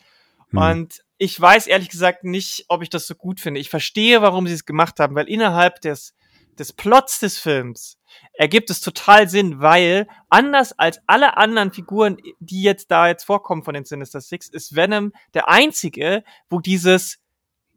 Hm. 0.51 0.59
Und 0.59 1.05
ich 1.19 1.41
weiß 1.41 1.69
ehrlich 1.69 1.89
gesagt 1.89 2.25
nicht, 2.25 2.65
ob 2.69 2.83
ich 2.83 2.91
das 2.91 3.07
so 3.07 3.15
gut 3.15 3.41
finde. 3.41 3.61
Ich 3.61 3.71
verstehe, 3.71 4.21
warum 4.21 4.47
sie 4.49 4.55
es 4.55 4.67
gemacht 4.67 4.99
haben, 4.99 5.15
weil 5.15 5.29
innerhalb 5.29 5.81
des, 5.83 6.15
des 6.59 6.73
Plots 6.73 7.21
des 7.21 7.39
Films 7.39 7.97
ergibt 8.33 8.71
es 8.71 8.81
total 8.81 9.29
Sinn, 9.29 9.61
weil 9.61 10.07
anders 10.29 10.79
als 10.79 11.01
alle 11.07 11.37
anderen 11.37 11.73
Figuren, 11.73 12.17
die 12.41 12.63
jetzt 12.63 12.91
da 12.91 13.09
jetzt 13.09 13.25
vorkommen 13.25 13.63
von 13.65 13.75
den 13.75 13.85
Sinister 13.85 14.21
Six, 14.21 14.49
ist 14.49 14.75
Venom 14.75 15.13
der 15.35 15.49
einzige, 15.49 16.25
wo 16.51 16.61
dieses 16.61 17.19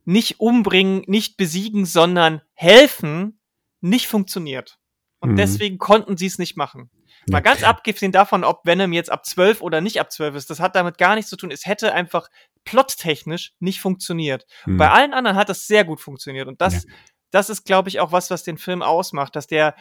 nicht 0.06 0.40
umbringen, 0.40 1.04
nicht 1.08 1.38
besiegen, 1.38 1.86
sondern 1.86 2.42
helfen 2.54 3.40
nicht 3.82 4.08
funktioniert. 4.08 4.78
Und 5.20 5.32
Mhm. 5.32 5.36
deswegen 5.36 5.78
konnten 5.78 6.16
sie 6.18 6.28
es 6.28 6.38
nicht 6.40 6.56
machen. 6.58 6.90
Mal 7.30 7.40
Ja. 7.40 7.42
ganz 7.42 7.64
abgesehen 7.64 8.12
davon, 8.14 8.44
ob 8.46 8.66
Venom 8.66 8.94
jetzt 8.94 9.12
ab 9.12 9.26
12 9.26 9.62
oder 9.62 9.82
nicht 9.82 10.00
ab 10.00 10.12
12 10.12 10.36
ist, 10.36 10.50
das 10.50 10.60
hat 10.62 10.76
damit 10.76 10.98
gar 10.98 11.16
nichts 11.16 11.30
zu 11.30 11.36
tun. 11.36 11.52
Es 11.52 11.66
hätte 11.66 11.94
einfach 11.94 12.30
plottechnisch 12.64 13.54
nicht 13.60 13.82
funktioniert. 13.82 14.46
Mhm. 14.66 14.78
Bei 14.78 14.92
allen 14.92 15.14
anderen 15.14 15.36
hat 15.38 15.50
das 15.50 15.68
sehr 15.68 15.84
gut 15.84 16.00
funktioniert. 16.00 16.48
Und 16.48 16.62
das, 16.62 16.86
das 17.32 17.50
ist, 17.50 17.66
glaube 17.66 17.90
ich, 17.90 18.00
auch 18.00 18.12
was, 18.12 18.30
was 18.32 18.44
den 18.44 18.58
Film 18.58 18.82
ausmacht, 18.82 19.36
dass 19.36 19.48
der, 19.48 19.76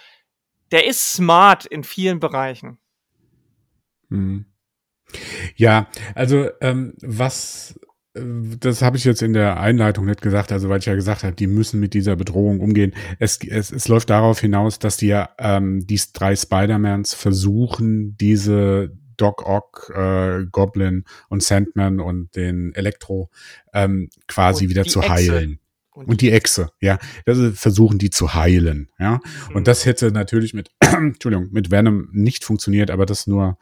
der 0.73 0.87
ist 0.87 1.13
smart 1.13 1.67
in 1.67 1.85
vielen 1.85 2.21
Bereichen. 2.21 2.79
Mhm. 4.09 4.47
Ja, 5.55 5.89
also 6.15 6.49
ähm, 6.61 6.95
was, 7.01 7.79
äh, 8.15 8.21
das 8.59 8.83
habe 8.83 8.97
ich 8.97 9.05
jetzt 9.05 9.23
in 9.23 9.33
der 9.33 9.61
Einleitung 9.61 10.07
nicht 10.07 10.23
gesagt, 10.23 10.53
also 10.53 10.69
weil 10.69 10.81
ich 10.81 10.87
ja 10.87 10.95
gesagt 10.95 11.23
habe, 11.23 11.35
die 11.35 11.47
müssen 11.47 11.81
mit 11.81 11.95
dieser 11.95 12.17
Bedrohung 12.17 12.61
umgehen. 12.61 12.95
Es, 13.19 13.39
es, 13.43 13.71
es 13.71 13.89
läuft 13.89 14.11
darauf 14.11 14.41
hinaus, 14.41 14.79
dass 14.79 14.97
die 14.97 15.09
ja 15.09 15.31
ähm, 15.39 15.87
die 15.87 16.01
drei 16.13 16.35
Spider-Mans 16.35 17.15
versuchen, 17.15 18.17
diese 18.17 18.93
Doc 19.17 19.47
Ock, 19.47 19.93
äh, 19.95 20.45
Goblin 20.51 21.05
und 21.29 21.43
Sandman 21.43 22.01
und 22.01 22.35
den 22.37 22.75
Elektro 22.75 23.31
ähm, 23.73 24.11
quasi 24.27 24.65
Und 24.65 24.71
wieder 24.71 24.85
zu 24.85 25.01
Echse. 25.01 25.13
heilen. 25.13 25.61
Und 26.05 26.21
die 26.21 26.31
Echse, 26.31 26.71
ja. 26.81 26.99
Das 27.25 27.39
ist, 27.39 27.59
versuchen 27.59 27.99
die 27.99 28.11
zu 28.11 28.35
heilen, 28.35 28.91
ja. 28.99 29.21
Mhm. 29.49 29.57
Und 29.57 29.69
das 29.69 29.87
hätte 29.87 30.13
natürlich 30.13 30.53
mit, 30.53 30.71
Entschuldigung, 30.81 31.49
mit 31.53 31.71
Venom 31.71 32.09
nicht 32.13 32.45
funktioniert, 32.45 32.91
aber 32.91 33.07
das 33.07 33.27
nur 33.27 33.59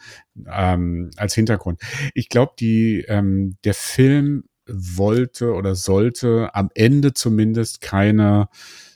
ähm, 0.50 1.10
als 1.16 1.34
Hintergrund. 1.34 1.80
Ich 2.14 2.28
glaube, 2.28 2.52
die 2.58 3.04
ähm, 3.08 3.56
der 3.64 3.74
Film 3.74 4.44
wollte 4.66 5.52
oder 5.52 5.74
sollte 5.74 6.54
am 6.54 6.70
Ende 6.74 7.14
zumindest 7.14 7.80
keine 7.80 8.48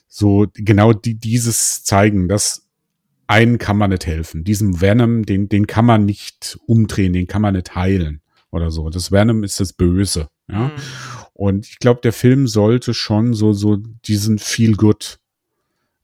so 0.08 0.46
genau 0.54 0.92
die, 0.92 1.14
dieses 1.14 1.84
zeigen, 1.84 2.28
dass 2.28 2.66
einen 3.26 3.58
kann 3.58 3.76
man 3.76 3.90
nicht 3.90 4.06
helfen. 4.06 4.42
Diesem 4.42 4.80
Venom, 4.80 5.24
den, 5.24 5.48
den 5.48 5.66
kann 5.66 5.84
man 5.84 6.06
nicht 6.06 6.58
umdrehen, 6.66 7.12
den 7.12 7.26
kann 7.26 7.42
man 7.42 7.54
nicht 7.54 7.74
heilen 7.74 8.22
oder 8.50 8.70
so. 8.70 8.88
Das 8.88 9.12
Venom 9.12 9.44
ist 9.44 9.60
das 9.60 9.74
Böse, 9.74 10.28
ja. 10.50 10.68
Mhm. 10.68 10.72
Und 11.34 11.68
ich 11.68 11.78
glaube, 11.78 12.00
der 12.02 12.12
Film 12.12 12.48
sollte 12.48 12.94
schon 12.94 13.32
so, 13.32 13.52
so 13.52 13.76
diesen 13.76 14.38
Feel-Good, 14.38 15.20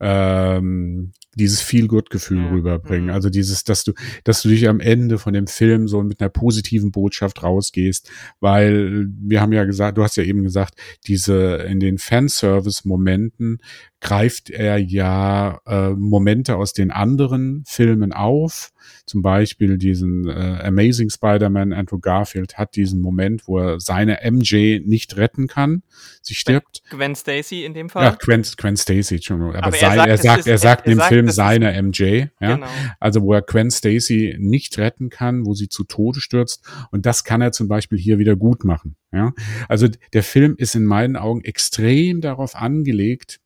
ähm, 0.01 1.13
dieses 1.37 1.61
Feel-Good-Gefühl 1.61 2.39
Ja. 2.39 2.51
rüberbringen. 2.51 3.07
Mhm. 3.07 3.13
Also 3.13 3.31
dieses, 3.31 3.65
dass 3.65 3.85
du, 3.85 3.93
dass 4.25 4.43
du 4.43 4.49
dich 4.49 4.69
am 4.69 4.81
Ende 4.81 5.19
von 5.19 5.33
dem 5.33 5.47
Film 5.47 5.89
so 5.89 6.03
mit 6.03 6.21
einer 6.21 6.31
positiven 6.31 6.91
Botschaft 6.93 7.43
rausgehst, 7.43 8.11
weil 8.41 9.07
wir 9.21 9.41
haben 9.41 9.53
ja 9.53 9.65
gesagt, 9.65 9.99
du 9.99 10.03
hast 10.03 10.17
ja 10.17 10.25
eben 10.25 10.43
gesagt, 10.43 10.75
diese 11.07 11.57
in 11.69 11.81
den 11.81 11.99
Fanservice-Momenten 11.99 13.59
greift 14.01 14.51
er 14.51 14.77
ja 14.79 15.61
äh, 15.67 15.91
Momente 15.91 16.57
aus 16.57 16.73
den 16.75 16.91
anderen 16.91 17.65
Filmen 17.67 18.13
auf. 18.13 18.71
Zum 19.07 19.23
Beispiel 19.23 19.79
diesen 19.79 20.29
äh, 20.29 20.59
Amazing 20.63 21.09
Spider-Man, 21.09 21.73
Andrew 21.73 21.99
Garfield 21.99 22.59
hat 22.59 22.77
diesen 22.77 23.01
Moment, 23.01 23.47
wo 23.47 23.59
er 23.59 23.81
seine 23.81 24.19
MJ 24.31 24.81
nicht 24.85 25.17
retten 25.17 25.47
kann. 25.47 25.83
Sie 26.21 26.35
stirbt. 26.35 26.83
Gwen 26.91 27.15
Stacy 27.15 27.65
in 27.65 27.73
dem 27.73 27.89
Fall. 27.89 28.05
Ja, 28.05 28.11
Gwen, 28.19 28.43
Gwen 28.43 28.77
Stacy, 28.77 29.15
Entschuldigung. 29.17 29.55
Aber, 29.55 29.69
Aber 29.69 29.77
er 29.77 29.81
sein, 29.81 29.97
sagt, 29.97 30.09
er 30.09 30.19
sagt, 30.19 30.47
er 30.47 30.59
sagt 30.59 30.87
er 30.87 30.97
sagt, 30.97 31.09
Film 31.09 31.24
ist- 31.29 31.37
seine 31.37 31.73
MJ, 31.81 32.27
ja. 32.41 32.55
Genau. 32.57 32.67
Also 33.01 33.23
wo 33.23 33.33
er 33.33 33.43
Gwen 33.43 33.71
Stacy 33.71 34.37
nicht 34.39 34.79
retten 34.79 35.11
kann, 35.11 35.47
wo 35.47 35.55
sie 35.55 35.69
zu 35.69 35.85
Tode 35.85 36.21
stürzt. 36.21 36.65
Und 36.91 37.07
das 37.07 37.25
kann 37.25 37.41
er 37.41 37.53
zum 37.53 37.69
Beispiel 37.69 37.99
hier 37.99 38.19
wieder 38.19 38.37
gut 38.37 38.65
machen. 38.65 38.97
Ja? 39.13 39.33
Also 39.69 39.89
der 40.13 40.23
Film 40.23 40.55
ist 40.57 40.75
in 40.75 40.85
meinen 40.85 41.17
Augen 41.17 41.43
extrem 41.43 42.21
darauf 42.21 42.55
angelegt, 42.57 43.41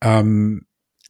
ähm, 0.00 0.66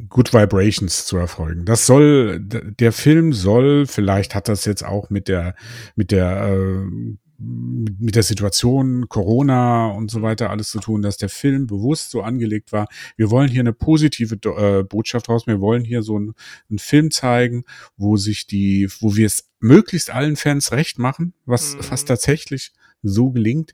Good 0.08 0.32
Vibrations 0.34 1.06
zu 1.06 1.16
erfolgen. 1.16 1.64
Das 1.64 1.86
soll, 1.86 2.40
der 2.40 2.92
Film 2.92 3.32
soll, 3.32 3.86
vielleicht 3.86 4.34
hat 4.34 4.48
das 4.48 4.64
jetzt 4.64 4.84
auch 4.84 5.10
mit 5.10 5.28
der, 5.28 5.54
mit 5.94 6.10
der, 6.10 6.48
äh, 6.48 7.14
mit 7.44 8.14
der 8.14 8.22
Situation 8.22 9.08
Corona 9.08 9.88
und 9.88 10.10
so 10.10 10.22
weiter 10.22 10.50
alles 10.50 10.70
zu 10.70 10.78
tun, 10.80 11.02
dass 11.02 11.16
der 11.16 11.28
Film 11.28 11.66
bewusst 11.66 12.10
so 12.10 12.22
angelegt 12.22 12.72
war. 12.72 12.86
Wir 13.16 13.30
wollen 13.30 13.50
hier 13.50 13.60
eine 13.60 13.72
positive 13.72 14.36
äh, 14.56 14.82
Botschaft 14.84 15.28
raus. 15.28 15.46
Wir 15.46 15.60
wollen 15.60 15.84
hier 15.84 16.02
so 16.02 16.16
einen, 16.16 16.34
einen 16.70 16.78
Film 16.78 17.10
zeigen, 17.10 17.64
wo 17.96 18.16
sich 18.16 18.46
die, 18.46 18.88
wo 19.00 19.16
wir 19.16 19.26
es 19.26 19.50
möglichst 19.60 20.10
allen 20.10 20.36
Fans 20.36 20.72
recht 20.72 20.98
machen, 20.98 21.34
was 21.44 21.74
Mhm. 21.76 21.82
fast 21.82 22.08
tatsächlich 22.08 22.72
so 23.02 23.30
gelingt. 23.30 23.72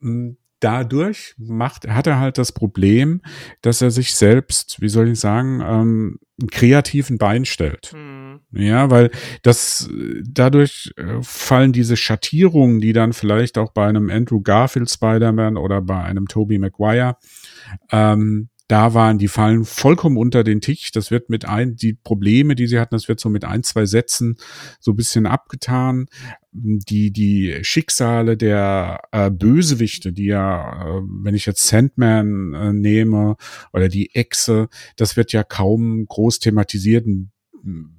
Mm, 0.00 0.32
Dadurch 0.60 1.34
macht, 1.36 1.86
hat 1.86 2.06
er 2.06 2.18
halt 2.18 2.38
das 2.38 2.50
Problem, 2.50 3.20
dass 3.60 3.82
er 3.82 3.90
sich 3.90 4.14
selbst, 4.14 4.80
wie 4.80 4.88
soll 4.88 5.10
ich 5.10 5.20
sagen, 5.20 5.60
ähm, 5.60 6.18
einen 6.40 6.48
kreativen 6.50 7.18
Bein 7.18 7.44
stellt. 7.44 7.92
Mhm. 7.94 8.15
Ja, 8.52 8.90
weil 8.90 9.10
das 9.42 9.88
dadurch 10.24 10.92
äh, 10.96 11.22
fallen 11.22 11.72
diese 11.72 11.96
Schattierungen, 11.96 12.80
die 12.80 12.92
dann 12.92 13.12
vielleicht 13.12 13.58
auch 13.58 13.72
bei 13.72 13.86
einem 13.86 14.10
Andrew 14.10 14.40
Garfield 14.40 14.90
Spider-Man 14.90 15.56
oder 15.56 15.82
bei 15.82 16.02
einem 16.02 16.28
Tobey 16.28 16.58
Maguire 16.58 17.16
ähm, 17.90 18.48
da 18.68 18.94
waren, 18.94 19.18
die 19.18 19.28
fallen 19.28 19.64
vollkommen 19.64 20.16
unter 20.16 20.42
den 20.42 20.60
Tisch. 20.60 20.90
Das 20.90 21.10
wird 21.10 21.30
mit 21.30 21.44
ein, 21.44 21.76
die 21.76 21.94
Probleme, 21.94 22.56
die 22.56 22.66
sie 22.66 22.80
hatten, 22.80 22.96
das 22.96 23.06
wird 23.06 23.20
so 23.20 23.28
mit 23.28 23.44
ein, 23.44 23.62
zwei 23.62 23.86
Sätzen 23.86 24.36
so 24.80 24.92
ein 24.92 24.96
bisschen 24.96 25.26
abgetan. 25.26 26.06
Die, 26.50 27.12
die 27.12 27.58
Schicksale 27.62 28.36
der 28.36 29.02
äh, 29.12 29.30
Bösewichte, 29.30 30.12
die 30.12 30.26
ja, 30.26 30.98
äh, 30.98 31.02
wenn 31.22 31.34
ich 31.34 31.46
jetzt 31.46 31.66
Sandman 31.66 32.54
äh, 32.54 32.72
nehme 32.72 33.36
oder 33.72 33.88
die 33.88 34.14
Echse, 34.14 34.68
das 34.96 35.16
wird 35.16 35.32
ja 35.32 35.44
kaum 35.44 36.06
groß 36.06 36.40
thematisiert. 36.40 37.06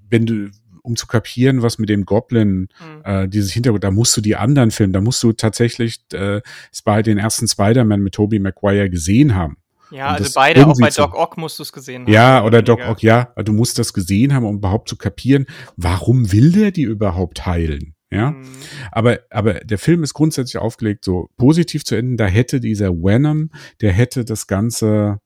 Wenn 0.09 0.25
du, 0.25 0.49
um 0.81 0.95
zu 0.95 1.07
kapieren, 1.07 1.61
was 1.61 1.77
mit 1.79 1.89
dem 1.89 2.05
Goblin, 2.05 2.69
Mhm. 2.79 3.01
äh, 3.03 3.27
dieses 3.27 3.51
Hintergrund, 3.51 3.83
da 3.83 3.91
musst 3.91 4.15
du 4.15 4.21
die 4.21 4.35
anderen 4.35 4.71
Filme, 4.71 4.93
da 4.93 5.01
musst 5.01 5.21
du 5.23 5.33
tatsächlich 5.33 5.99
äh, 6.13 6.41
Spy, 6.73 7.03
den 7.03 7.17
ersten 7.17 7.47
Spider-Man 7.47 8.01
mit 8.01 8.13
Tobey 8.15 8.39
Maguire 8.39 8.89
gesehen 8.89 9.35
haben. 9.35 9.57
Ja, 9.91 10.09
Und 10.09 10.15
also 10.15 10.31
beide, 10.35 10.67
auch 10.67 10.77
bei 10.79 10.89
Doc 10.89 11.15
Ock 11.15 11.37
musst 11.37 11.59
du 11.59 11.63
es 11.63 11.71
gesehen 11.71 12.03
haben. 12.03 12.11
Ja, 12.11 12.43
oder 12.43 12.61
Doc 12.61 12.79
weniger. 12.79 12.91
Ock, 12.91 13.03
ja, 13.03 13.33
du 13.43 13.53
musst 13.53 13.79
das 13.79 13.93
gesehen 13.93 14.33
haben, 14.33 14.45
um 14.45 14.57
überhaupt 14.57 14.89
zu 14.89 14.97
kapieren, 14.97 15.45
warum 15.77 16.31
will 16.31 16.51
der 16.51 16.71
die 16.71 16.83
überhaupt 16.83 17.45
heilen? 17.45 17.93
Ja, 18.09 18.31
mhm. 18.31 18.45
aber, 18.91 19.19
aber 19.29 19.55
der 19.55 19.77
Film 19.77 20.01
ist 20.03 20.13
grundsätzlich 20.13 20.57
aufgelegt, 20.61 21.03
so 21.03 21.29
positiv 21.35 21.83
zu 21.83 21.95
enden. 21.95 22.15
Da 22.15 22.25
hätte 22.25 22.61
dieser 22.61 22.91
Venom, 22.93 23.49
der 23.81 23.91
hätte 23.91 24.23
das 24.23 24.47
ganze, 24.47 25.19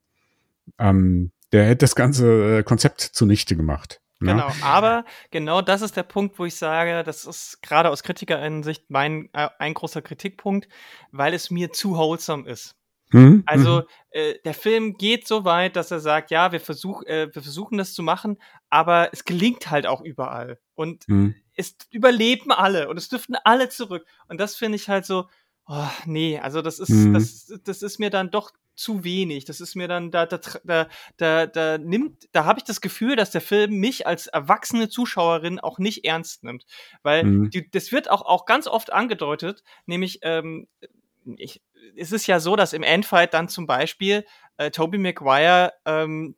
ähm, 0.80 1.32
der 1.52 1.66
hätte 1.66 1.84
das 1.84 1.96
ganze 1.96 2.58
äh, 2.58 2.64
Konzept 2.64 3.02
zunichte 3.02 3.56
gemacht. 3.56 4.01
Ne? 4.22 4.34
Genau, 4.34 4.52
aber 4.62 5.06
genau 5.32 5.62
das 5.62 5.82
ist 5.82 5.98
der 5.98 6.04
Punkt, 6.04 6.38
wo 6.38 6.46
ich 6.46 6.56
sage, 6.56 7.04
das 7.04 7.26
ist 7.26 7.62
gerade 7.62 7.90
aus 7.90 8.04
Kritikersicht 8.04 8.86
mein 8.90 9.30
äh, 9.34 9.50
ein 9.58 9.74
großer 9.74 10.02
Kritikpunkt, 10.02 10.68
weil 11.12 11.34
es 11.34 11.50
mir 11.50 11.72
zu 11.72 11.98
wholesome 11.98 12.48
ist. 12.48 12.76
Mhm. 13.12 13.44
Also 13.46 13.82
mhm. 13.82 13.86
äh, 14.12 14.36
der 14.46 14.54
Film 14.54 14.98
geht 14.98 15.28
so 15.28 15.44
weit, 15.44 15.76
dass 15.76 15.92
er 15.92 16.00
sagt, 16.00 16.32
ja, 16.32 16.52
wir, 16.52 16.60
versuch, 16.60 17.04
äh, 17.04 17.34
wir 17.34 17.42
versuchen 17.42 17.78
das 17.78 17.94
zu 17.94 18.04
machen, 18.04 18.38
aber 18.70 19.10
es 19.12 19.26
gelingt 19.26 19.70
halt 19.70 19.86
auch 19.86 20.02
überall. 20.02 20.60
Und 20.76 21.08
mhm. 21.08 21.36
es 21.56 21.76
überleben 21.92 22.52
alle 22.52 22.90
und 22.90 22.98
es 22.98 23.10
dürften 23.10 23.36
alle 23.44 23.70
zurück. 23.70 24.06
Und 24.28 24.40
das 24.40 24.56
finde 24.56 24.78
ich 24.78 24.88
halt 24.88 25.06
so, 25.06 25.28
oh, 25.72 25.90
nee, 26.06 26.38
also 26.38 26.62
das 26.62 26.80
ist, 26.80 26.90
mhm. 26.90 27.14
das, 27.14 27.52
das 27.64 27.82
ist 27.82 27.98
mir 27.98 28.10
dann 28.10 28.30
doch 28.30 28.52
zu 28.76 29.04
wenig. 29.04 29.46
Das 29.46 29.62
ist 29.62 29.76
mir 29.76 29.88
dann, 29.88 30.12
da, 30.12 30.26
da, 30.26 30.40
da, 30.64 30.88
da, 31.18 31.48
da 31.48 31.78
nimmt, 31.78 32.28
da 32.34 32.46
habe 32.46 32.60
ich 32.60 32.66
das 32.66 32.82
Gefühl, 32.82 33.16
dass 33.16 33.32
der 33.32 33.42
Film 33.42 33.76
mich 33.76 34.06
als 34.06 34.28
erwachsene 34.28 34.90
Zuschauerin 34.90 35.60
auch 35.60 35.80
nicht 35.80 36.04
ernst 36.04 36.44
nimmt. 36.44 36.66
Weil 37.04 37.24
mhm. 37.24 37.50
die, 37.52 37.70
das 37.72 37.92
wird 37.92 38.10
auch, 38.10 38.22
auch 38.24 38.46
ganz 38.46 38.68
oft 38.68 38.92
angedeutet, 38.92 39.64
nämlich, 39.86 40.20
ähm, 40.24 40.68
ich, 41.38 41.62
es 41.96 42.12
ist 42.12 42.28
ja 42.28 42.40
so, 42.40 42.56
dass 42.56 42.74
im 42.74 42.84
Endfight 42.84 43.34
dann 43.34 43.48
zum 43.48 43.66
Beispiel 43.66 44.26
äh, 44.58 44.72
Tobey 44.72 44.98
Maguire 44.98 45.74
ähm, 45.86 46.36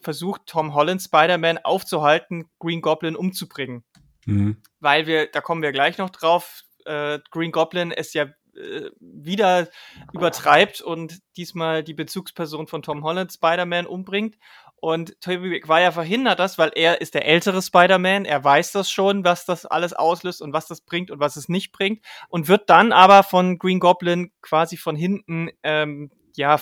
versucht, 0.00 0.42
Tom 0.46 0.74
Holland 0.74 1.02
Spider-Man 1.02 1.58
aufzuhalten, 1.58 2.50
Green 2.60 2.82
Goblin 2.82 3.16
umzubringen. 3.16 3.84
Mhm. 4.26 4.62
Weil 4.78 5.06
wir, 5.06 5.26
da 5.26 5.40
kommen 5.40 5.62
wir 5.62 5.72
gleich 5.72 5.98
noch 5.98 6.10
drauf, 6.10 6.62
äh, 6.84 7.18
Green 7.30 7.52
Goblin 7.52 7.90
ist 7.90 8.14
ja 8.14 8.26
äh, 8.56 8.90
wieder 9.00 9.68
übertreibt 10.12 10.80
und 10.80 11.18
diesmal 11.36 11.84
die 11.84 11.94
Bezugsperson 11.94 12.66
von 12.66 12.82
Tom 12.82 13.04
Holland 13.04 13.32
Spider-Man 13.32 13.86
umbringt. 13.86 14.36
Und 14.78 15.20
Tobey 15.20 15.48
Maguire 15.48 15.92
verhindert 15.92 16.38
das, 16.38 16.58
weil 16.58 16.70
er 16.74 17.00
ist 17.00 17.14
der 17.14 17.26
ältere 17.26 17.62
Spider-Man. 17.62 18.24
Er 18.24 18.44
weiß 18.44 18.72
das 18.72 18.90
schon, 18.90 19.24
was 19.24 19.46
das 19.46 19.64
alles 19.64 19.94
auslöst 19.94 20.42
und 20.42 20.52
was 20.52 20.66
das 20.66 20.82
bringt 20.82 21.10
und 21.10 21.18
was 21.18 21.36
es 21.36 21.48
nicht 21.48 21.72
bringt. 21.72 22.04
Und 22.28 22.48
wird 22.48 22.68
dann 22.68 22.92
aber 22.92 23.22
von 23.22 23.58
Green 23.58 23.80
Goblin 23.80 24.30
quasi 24.42 24.76
von 24.76 24.94
hinten, 24.94 25.50
ähm, 25.62 26.10
ja, 26.36 26.60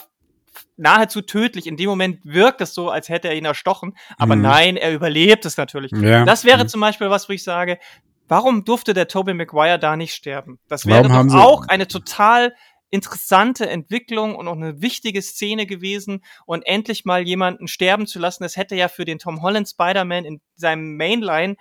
nahezu 0.76 1.22
tödlich. 1.22 1.66
In 1.66 1.76
dem 1.76 1.90
Moment 1.90 2.20
wirkt 2.24 2.60
es 2.60 2.74
so, 2.74 2.88
als 2.88 3.08
hätte 3.08 3.28
er 3.28 3.34
ihn 3.34 3.44
erstochen. 3.44 3.96
Aber 4.16 4.36
mhm. 4.36 4.42
nein, 4.42 4.76
er 4.76 4.92
überlebt 4.92 5.44
es 5.44 5.56
natürlich. 5.56 5.92
Ja. 5.92 6.24
Das 6.24 6.44
wäre 6.44 6.64
mhm. 6.64 6.68
zum 6.68 6.80
Beispiel 6.80 7.10
was, 7.10 7.28
wo 7.28 7.32
ich 7.32 7.42
sage, 7.42 7.78
warum 8.28 8.64
durfte 8.64 8.94
der 8.94 9.08
Tobey 9.08 9.34
Maguire 9.34 9.78
da 9.78 9.96
nicht 9.96 10.14
sterben? 10.14 10.58
Das 10.68 10.86
wäre 10.86 11.08
doch 11.08 11.34
auch 11.34 11.68
eine 11.68 11.88
total 11.88 12.54
interessante 12.90 13.68
Entwicklung 13.68 14.36
und 14.36 14.46
auch 14.46 14.54
eine 14.56 14.80
wichtige 14.80 15.20
Szene 15.20 15.66
gewesen 15.66 16.24
und 16.46 16.62
endlich 16.62 17.04
mal 17.04 17.26
jemanden 17.26 17.66
sterben 17.66 18.06
zu 18.06 18.20
lassen. 18.20 18.44
Das 18.44 18.56
hätte 18.56 18.76
ja 18.76 18.88
für 18.88 19.04
den 19.04 19.18
Tom 19.18 19.42
Holland 19.42 19.68
Spider-Man 19.68 20.24
in 20.24 20.40
seinem 20.54 20.96
Mainline 20.96 21.56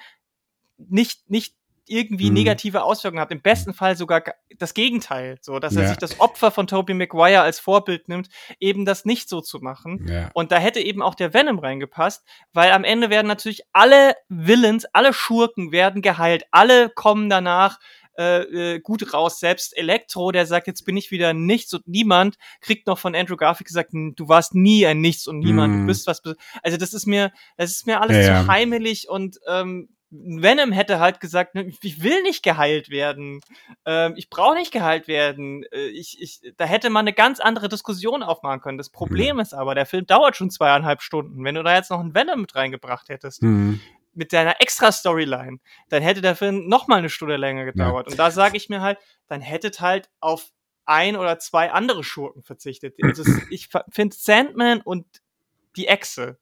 nicht, 0.77 1.29
nicht 1.29 1.55
irgendwie 1.85 2.27
mhm. 2.29 2.35
negative 2.35 2.83
Auswirkungen 2.83 3.21
hat. 3.21 3.31
Im 3.31 3.41
besten 3.41 3.73
Fall 3.73 3.97
sogar 3.97 4.23
das 4.57 4.73
Gegenteil, 4.73 5.37
so 5.41 5.59
dass 5.59 5.75
ja. 5.75 5.81
er 5.81 5.87
sich 5.89 5.97
das 5.97 6.19
Opfer 6.19 6.51
von 6.51 6.67
Tobey 6.67 6.93
Maguire 6.93 7.41
als 7.41 7.59
Vorbild 7.59 8.07
nimmt, 8.07 8.29
eben 8.59 8.85
das 8.85 9.05
nicht 9.05 9.29
so 9.29 9.41
zu 9.41 9.59
machen. 9.59 10.05
Ja. 10.07 10.29
Und 10.33 10.51
da 10.51 10.57
hätte 10.57 10.79
eben 10.79 11.01
auch 11.01 11.15
der 11.15 11.33
Venom 11.33 11.59
reingepasst, 11.59 12.23
weil 12.53 12.71
am 12.71 12.83
Ende 12.83 13.09
werden 13.09 13.27
natürlich 13.27 13.63
alle 13.73 14.15
Villains, 14.29 14.85
alle 14.93 15.13
Schurken 15.13 15.71
werden 15.71 16.01
geheilt, 16.01 16.45
alle 16.51 16.89
kommen 16.89 17.29
danach 17.29 17.79
äh, 18.17 18.75
äh, 18.75 18.79
gut 18.79 19.13
raus. 19.13 19.39
Selbst 19.39 19.75
Elektro, 19.75 20.31
der 20.31 20.45
sagt, 20.45 20.67
jetzt 20.67 20.85
bin 20.85 20.95
ich 20.95 21.09
wieder 21.09 21.33
nichts 21.33 21.73
und 21.73 21.87
niemand, 21.87 22.37
kriegt 22.61 22.85
noch 22.85 22.99
von 22.99 23.15
Andrew 23.15 23.37
Garfield 23.37 23.67
gesagt, 23.67 23.89
du 23.93 24.27
warst 24.27 24.53
nie 24.53 24.85
ein 24.85 25.01
Nichts 25.01 25.27
und 25.27 25.39
niemand, 25.39 25.73
mm. 25.73 25.77
du 25.77 25.81
mhm. 25.81 25.87
bist 25.87 26.05
was. 26.05 26.21
Also 26.61 26.77
das 26.77 26.93
ist 26.93 27.07
mir, 27.07 27.31
das 27.57 27.71
ist 27.71 27.87
mir 27.87 28.01
alles 28.01 28.27
ja, 28.27 28.41
zu 28.41 28.47
heimelig 28.47 29.09
und 29.09 29.39
ähm, 29.47 29.89
Venom 30.15 30.71
hätte 30.71 30.99
halt 30.99 31.19
gesagt, 31.19 31.55
ne, 31.55 31.71
ich 31.81 32.03
will 32.03 32.21
nicht 32.21 32.43
geheilt 32.43 32.89
werden. 32.89 33.41
Ähm, 33.85 34.13
ich 34.15 34.29
brauche 34.29 34.55
nicht 34.55 34.71
geheilt 34.71 35.07
werden. 35.07 35.63
Äh, 35.71 35.87
ich, 35.87 36.21
ich, 36.21 36.53
da 36.57 36.65
hätte 36.65 36.91
man 36.91 37.01
eine 37.01 37.13
ganz 37.13 37.39
andere 37.39 37.67
Diskussion 37.67 38.21
aufmachen 38.21 38.61
können. 38.61 38.77
Das 38.77 38.89
Problem 38.89 39.37
mhm. 39.37 39.41
ist 39.41 39.53
aber, 39.53 39.73
der 39.73 39.87
Film 39.87 40.05
dauert 40.05 40.35
schon 40.35 40.51
zweieinhalb 40.51 41.01
Stunden. 41.01 41.43
Wenn 41.43 41.55
du 41.55 41.63
da 41.63 41.73
jetzt 41.75 41.89
noch 41.89 41.99
einen 41.99 42.13
Venom 42.13 42.41
mit 42.41 42.53
reingebracht 42.53 43.09
hättest, 43.09 43.41
mhm. 43.41 43.81
mit 44.13 44.33
deiner 44.33 44.61
extra 44.61 44.91
Storyline, 44.91 45.57
dann 45.89 46.03
hätte 46.03 46.21
der 46.21 46.35
Film 46.35 46.67
noch 46.67 46.87
mal 46.87 46.99
eine 46.99 47.09
Stunde 47.09 47.37
länger 47.37 47.65
gedauert. 47.65 48.07
Ja. 48.07 48.11
Und 48.11 48.19
da 48.19 48.29
sage 48.29 48.55
ich 48.55 48.69
mir 48.69 48.81
halt, 48.81 48.99
dann 49.27 49.41
hättet 49.41 49.81
halt 49.81 50.11
auf 50.19 50.51
ein 50.85 51.15
oder 51.15 51.39
zwei 51.39 51.71
andere 51.71 52.03
Schurken 52.03 52.43
verzichtet. 52.43 52.95
Also 53.01 53.23
ich 53.49 53.69
finde 53.89 54.15
Sandman 54.15 54.81
und 54.81 55.07
die 55.75 55.87
Echse 55.87 56.37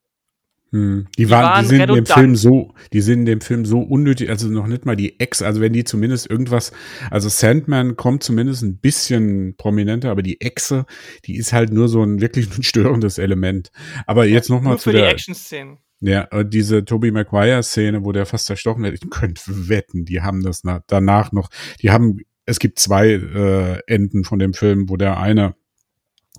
hm. 0.73 1.07
Die, 1.17 1.29
waren, 1.29 1.43
waren, 1.43 1.63
die 1.63 1.67
sind 1.67 1.81
redundant. 1.81 2.09
in 2.09 2.15
dem 2.15 2.15
Film 2.15 2.35
so, 2.35 2.73
die 2.93 3.01
sind 3.01 3.19
in 3.19 3.25
dem 3.25 3.41
Film 3.41 3.65
so 3.65 3.81
unnötig, 3.81 4.29
also 4.29 4.47
noch 4.47 4.67
nicht 4.67 4.85
mal 4.85 4.95
die 4.95 5.19
Ex, 5.19 5.41
also 5.41 5.59
wenn 5.59 5.73
die 5.73 5.83
zumindest 5.83 6.29
irgendwas, 6.29 6.71
also 7.09 7.27
Sandman 7.27 7.97
kommt 7.97 8.23
zumindest 8.23 8.63
ein 8.63 8.77
bisschen 8.77 9.55
prominenter, 9.57 10.11
aber 10.11 10.21
die 10.21 10.39
Echse, 10.39 10.85
die 11.25 11.35
ist 11.35 11.51
halt 11.51 11.73
nur 11.73 11.89
so 11.89 12.01
ein 12.03 12.21
wirklich 12.21 12.57
ein 12.57 12.63
störendes 12.63 13.17
Element. 13.17 13.71
Aber 14.07 14.25
jetzt 14.25 14.47
ja, 14.47 14.55
nochmal 14.55 14.79
zu 14.79 14.91
der 14.91 15.09
Action-Szenen. 15.09 15.79
Ja, 15.99 16.27
diese 16.43 16.83
Tobey 16.85 17.11
Maguire-Szene, 17.11 18.03
wo 18.03 18.11
der 18.11 18.25
fast 18.25 18.45
zerstochen 18.45 18.83
wird, 18.83 18.95
ich 18.95 19.09
könnte 19.09 19.41
wetten, 19.69 20.05
die 20.05 20.21
haben 20.21 20.41
das 20.41 20.63
danach 20.87 21.31
noch, 21.33 21.49
die 21.81 21.91
haben, 21.91 22.21
es 22.45 22.59
gibt 22.59 22.79
zwei 22.79 23.09
äh, 23.11 23.79
Enden 23.87 24.23
von 24.23 24.39
dem 24.39 24.53
Film, 24.53 24.89
wo 24.89 24.95
der 24.95 25.19
eine 25.19 25.53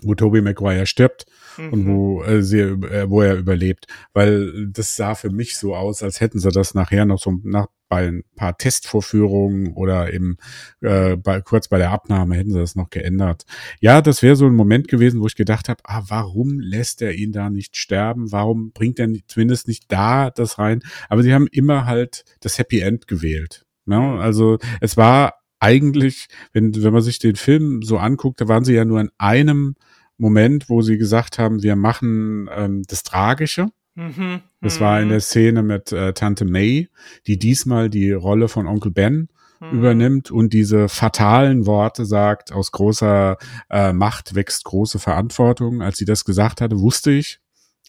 wo 0.05 0.15
Toby 0.15 0.41
Maguire 0.41 0.85
stirbt 0.85 1.25
mhm. 1.57 1.73
und 1.73 1.87
wo, 1.87 2.23
äh, 2.23 2.41
sie, 2.41 2.59
äh, 2.59 3.09
wo 3.09 3.21
er 3.21 3.35
überlebt. 3.35 3.87
Weil 4.13 4.67
das 4.67 4.95
sah 4.95 5.15
für 5.15 5.29
mich 5.29 5.57
so 5.57 5.75
aus, 5.75 6.03
als 6.03 6.21
hätten 6.21 6.39
sie 6.39 6.51
das 6.51 6.73
nachher 6.73 7.05
noch 7.05 7.19
so 7.19 7.33
nach 7.43 7.67
bei 7.93 8.07
ein 8.07 8.23
paar 8.35 8.57
Testvorführungen 8.57 9.73
oder 9.73 10.11
eben 10.11 10.37
äh, 10.81 11.15
bei, 11.15 11.41
kurz 11.41 11.67
bei 11.67 11.77
der 11.77 11.91
Abnahme 11.91 12.35
hätten 12.35 12.51
sie 12.51 12.57
das 12.57 12.75
noch 12.75 12.89
geändert. 12.89 13.43
Ja, 13.81 14.01
das 14.01 14.23
wäre 14.23 14.35
so 14.35 14.47
ein 14.47 14.55
Moment 14.55 14.87
gewesen, 14.87 15.21
wo 15.21 15.27
ich 15.27 15.35
gedacht 15.35 15.69
habe, 15.69 15.83
ah, 15.83 16.01
warum 16.07 16.59
lässt 16.59 17.03
er 17.03 17.13
ihn 17.13 17.31
da 17.31 17.51
nicht 17.51 17.77
sterben? 17.77 18.31
Warum 18.31 18.71
bringt 18.71 18.97
er 18.97 19.05
nicht, 19.05 19.29
zumindest 19.29 19.67
nicht 19.67 19.91
da 19.91 20.31
das 20.31 20.57
rein? 20.57 20.81
Aber 21.07 21.21
sie 21.21 21.35
haben 21.35 21.45
immer 21.51 21.85
halt 21.85 22.25
das 22.39 22.57
Happy 22.57 22.79
End 22.79 23.07
gewählt. 23.07 23.67
Ne? 23.85 23.99
Also 24.19 24.57
es 24.81 24.97
war 24.97 25.42
eigentlich, 25.63 26.27
wenn, 26.51 26.83
wenn 26.83 26.91
man 26.91 27.01
sich 27.01 27.19
den 27.19 27.37
Film 27.37 27.81
so 27.83 27.97
anguckt, 27.97 28.41
da 28.41 28.49
waren 28.49 28.65
sie 28.65 28.73
ja 28.73 28.83
nur 28.83 28.99
in 28.99 29.09
einem 29.17 29.75
Moment, 30.17 30.69
wo 30.69 30.81
sie 30.81 30.97
gesagt 30.97 31.39
haben, 31.39 31.63
wir 31.63 31.77
machen 31.77 32.49
ähm, 32.53 32.83
das 32.87 33.03
Tragische. 33.03 33.69
Mhm, 33.95 34.41
das 34.59 34.81
war 34.81 34.99
in 34.99 35.05
mhm. 35.05 35.11
der 35.11 35.19
Szene 35.21 35.63
mit 35.63 35.91
äh, 35.91 36.13
Tante 36.13 36.45
May, 36.45 36.89
die 37.27 37.37
diesmal 37.37 37.89
die 37.89 38.11
Rolle 38.11 38.47
von 38.47 38.67
Onkel 38.67 38.91
Ben 38.91 39.29
mhm. 39.61 39.77
übernimmt 39.77 40.31
und 40.31 40.51
diese 40.51 40.89
fatalen 40.89 41.65
Worte 41.65 42.05
sagt, 42.05 42.51
aus 42.51 42.71
großer 42.71 43.37
äh, 43.69 43.93
Macht 43.93 44.35
wächst 44.35 44.65
große 44.65 44.99
Verantwortung. 44.99 45.81
Als 45.81 45.97
sie 45.97 46.05
das 46.05 46.25
gesagt 46.25 46.59
hatte, 46.59 46.81
wusste 46.81 47.11
ich, 47.11 47.39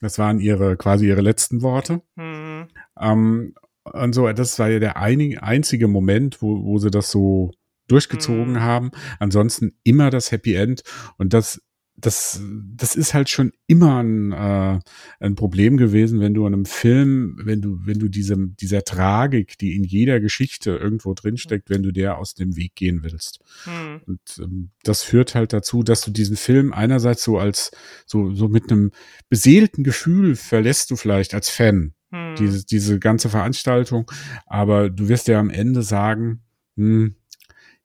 das 0.00 0.18
waren 0.18 0.38
ihre 0.38 0.76
quasi 0.76 1.08
ihre 1.08 1.22
letzten 1.22 1.62
Worte. 1.62 2.02
Mhm. 2.14 2.68
Ähm, 3.00 3.54
und 3.84 4.14
so, 4.14 4.30
das 4.32 4.58
war 4.58 4.68
ja 4.68 4.78
der 4.78 4.96
ein, 4.96 5.38
einzige 5.38 5.88
Moment, 5.88 6.40
wo, 6.40 6.64
wo 6.64 6.78
sie 6.78 6.90
das 6.90 7.10
so 7.10 7.50
durchgezogen 7.88 8.54
mhm. 8.54 8.60
haben. 8.60 8.90
Ansonsten 9.18 9.72
immer 9.82 10.10
das 10.10 10.32
Happy 10.32 10.54
End. 10.54 10.82
Und 11.18 11.32
das 11.32 11.60
das, 11.96 12.42
das 12.74 12.96
ist 12.96 13.14
halt 13.14 13.30
schon 13.30 13.52
immer 13.66 14.02
ein, 14.02 14.32
äh, 14.32 14.80
ein 15.20 15.34
Problem 15.36 15.76
gewesen, 15.76 16.20
wenn 16.20 16.34
du 16.34 16.46
in 16.46 16.52
einem 16.52 16.64
Film, 16.64 17.38
wenn 17.44 17.62
du, 17.62 17.78
wenn 17.84 17.98
du 17.98 18.08
diesem, 18.08 18.56
dieser 18.56 18.82
Tragik, 18.82 19.58
die 19.58 19.76
in 19.76 19.84
jeder 19.84 20.20
Geschichte 20.20 20.72
irgendwo 20.72 21.14
drinsteckt, 21.14 21.70
wenn 21.70 21.82
du 21.82 21.92
der 21.92 22.18
aus 22.18 22.34
dem 22.34 22.56
Weg 22.56 22.74
gehen 22.74 23.02
willst. 23.02 23.40
Hm. 23.64 24.00
Und 24.06 24.20
ähm, 24.38 24.70
das 24.82 25.02
führt 25.02 25.34
halt 25.34 25.52
dazu, 25.52 25.82
dass 25.82 26.00
du 26.02 26.10
diesen 26.10 26.36
Film 26.36 26.72
einerseits 26.72 27.22
so 27.22 27.38
als, 27.38 27.70
so, 28.06 28.34
so 28.34 28.48
mit 28.48 28.70
einem 28.70 28.90
beseelten 29.28 29.84
Gefühl 29.84 30.34
verlässt 30.34 30.90
du 30.90 30.96
vielleicht 30.96 31.32
als 31.32 31.48
Fan 31.48 31.94
hm. 32.10 32.34
diese, 32.36 32.66
diese 32.66 32.98
ganze 32.98 33.28
Veranstaltung, 33.28 34.10
aber 34.46 34.90
du 34.90 35.08
wirst 35.08 35.28
ja 35.28 35.38
am 35.38 35.50
Ende 35.50 35.82
sagen, 35.82 36.42
hm, 36.76 37.14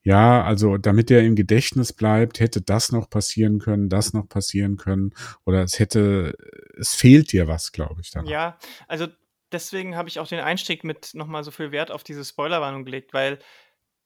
ja, 0.09 0.43
also 0.43 0.77
damit 0.79 1.11
er 1.11 1.21
im 1.21 1.35
Gedächtnis 1.35 1.93
bleibt, 1.93 2.39
hätte 2.39 2.63
das 2.63 2.91
noch 2.91 3.11
passieren 3.11 3.59
können, 3.59 3.89
das 3.89 4.11
noch 4.11 4.27
passieren 4.27 4.75
können 4.75 5.13
oder 5.45 5.61
es 5.61 5.77
hätte, 5.77 6.35
es 6.79 6.95
fehlt 6.95 7.31
dir 7.31 7.47
was, 7.47 7.71
glaube 7.71 8.01
ich. 8.01 8.09
Danach. 8.09 8.27
Ja, 8.27 8.57
also 8.87 9.05
deswegen 9.51 9.95
habe 9.95 10.09
ich 10.09 10.17
auch 10.17 10.27
den 10.27 10.39
Einstieg 10.39 10.83
mit 10.83 11.11
nochmal 11.13 11.43
so 11.43 11.51
viel 11.51 11.71
Wert 11.71 11.91
auf 11.91 12.03
diese 12.03 12.25
Spoilerwarnung 12.25 12.85
gelegt, 12.85 13.13
weil 13.13 13.37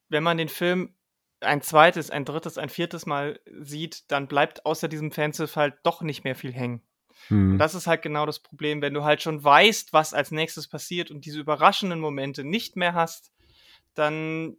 wenn 0.09 0.23
man 0.23 0.37
den 0.37 0.49
Film 0.49 0.93
ein 1.39 1.61
zweites, 1.61 2.09
ein 2.09 2.25
drittes, 2.25 2.57
ein 2.57 2.67
viertes 2.67 3.05
Mal 3.05 3.39
sieht, 3.61 4.11
dann 4.11 4.27
bleibt 4.27 4.65
außer 4.65 4.89
diesem 4.89 5.09
Fansif 5.09 5.55
halt 5.55 5.75
doch 5.83 6.01
nicht 6.01 6.25
mehr 6.25 6.35
viel 6.35 6.51
hängen. 6.51 6.81
Hm. 7.29 7.53
Und 7.53 7.59
das 7.59 7.75
ist 7.75 7.87
halt 7.87 8.01
genau 8.01 8.25
das 8.25 8.39
Problem, 8.39 8.81
wenn 8.81 8.93
du 8.93 9.05
halt 9.05 9.21
schon 9.21 9.41
weißt, 9.41 9.93
was 9.93 10.13
als 10.13 10.31
nächstes 10.31 10.67
passiert 10.67 11.11
und 11.11 11.23
diese 11.23 11.39
überraschenden 11.39 12.01
Momente 12.01 12.43
nicht 12.43 12.75
mehr 12.75 12.93
hast, 12.93 13.31
dann 13.93 14.57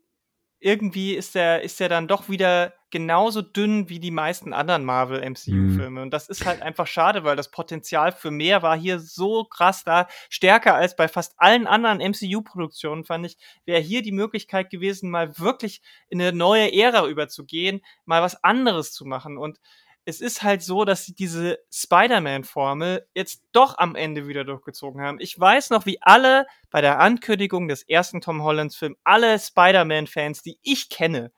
irgendwie 0.65 1.15
ist 1.15 1.35
der, 1.35 1.61
ist 1.61 1.79
der 1.79 1.91
dann 1.91 2.09
doch 2.09 2.31
wieder 2.31 2.73
genauso 2.91 3.43
dünn 3.43 3.91
wie 3.91 4.01
die 4.01 4.11
meisten 4.11 4.55
anderen 4.55 4.83
Marvel 4.83 5.21
MCU-Filme. 5.21 5.91
Mhm. 5.91 5.99
Und 5.99 6.11
das 6.15 6.31
ist 6.31 6.47
halt 6.47 6.63
einfach 6.63 6.87
schade, 6.87 7.23
weil 7.23 7.37
das 7.37 7.51
Potenzial 7.51 8.13
für 8.13 8.31
mehr 8.31 8.63
war 8.63 8.79
hier 8.79 8.99
so 8.99 9.45
krass 9.45 9.85
da, 9.85 10.09
stärker 10.31 10.75
als 10.75 10.97
bei 10.97 11.07
fast 11.07 11.35
allen 11.37 11.67
anderen 11.67 11.99
MCU-Produktionen, 11.99 13.05
fand 13.05 13.27
ich, 13.27 13.37
wäre 13.67 13.83
hier 13.83 14.01
die 14.01 14.13
Möglichkeit 14.13 14.71
gewesen, 14.71 15.11
mal 15.11 15.39
wirklich 15.39 15.83
in 16.09 16.19
eine 16.19 16.33
neue 16.33 16.73
Ära 16.73 17.07
überzugehen, 17.09 17.83
mal 18.07 18.23
was 18.23 18.43
anderes 18.43 18.93
zu 18.93 19.05
machen. 19.05 19.37
Und 19.37 19.59
es 20.07 20.21
ist 20.21 20.43
halt 20.43 20.63
so, 20.63 20.85
dass 20.85 21.05
sie 21.05 21.15
diese 21.15 21.59
Spider-Man-Formel 21.73 23.07
jetzt 23.15 23.43
doch 23.53 23.79
am 23.79 23.95
Ende 23.95 24.27
wieder 24.27 24.45
durchgezogen 24.45 25.01
haben. 25.01 25.19
Ich 25.19 25.39
weiß 25.39 25.71
noch, 25.71 25.87
wie 25.87 26.01
alle 26.03 26.47
bei 26.71 26.81
der 26.81 27.01
Ankündigung 27.01 27.69
des 27.69 27.83
ersten 27.83 28.21
Tom 28.21 28.43
Hollands-Film, 28.43 28.97
alle 29.03 29.39
Spider-Man-Fans, 29.39 30.43
die 30.43 30.59
ich 30.63 30.91
kenne, 30.91 31.33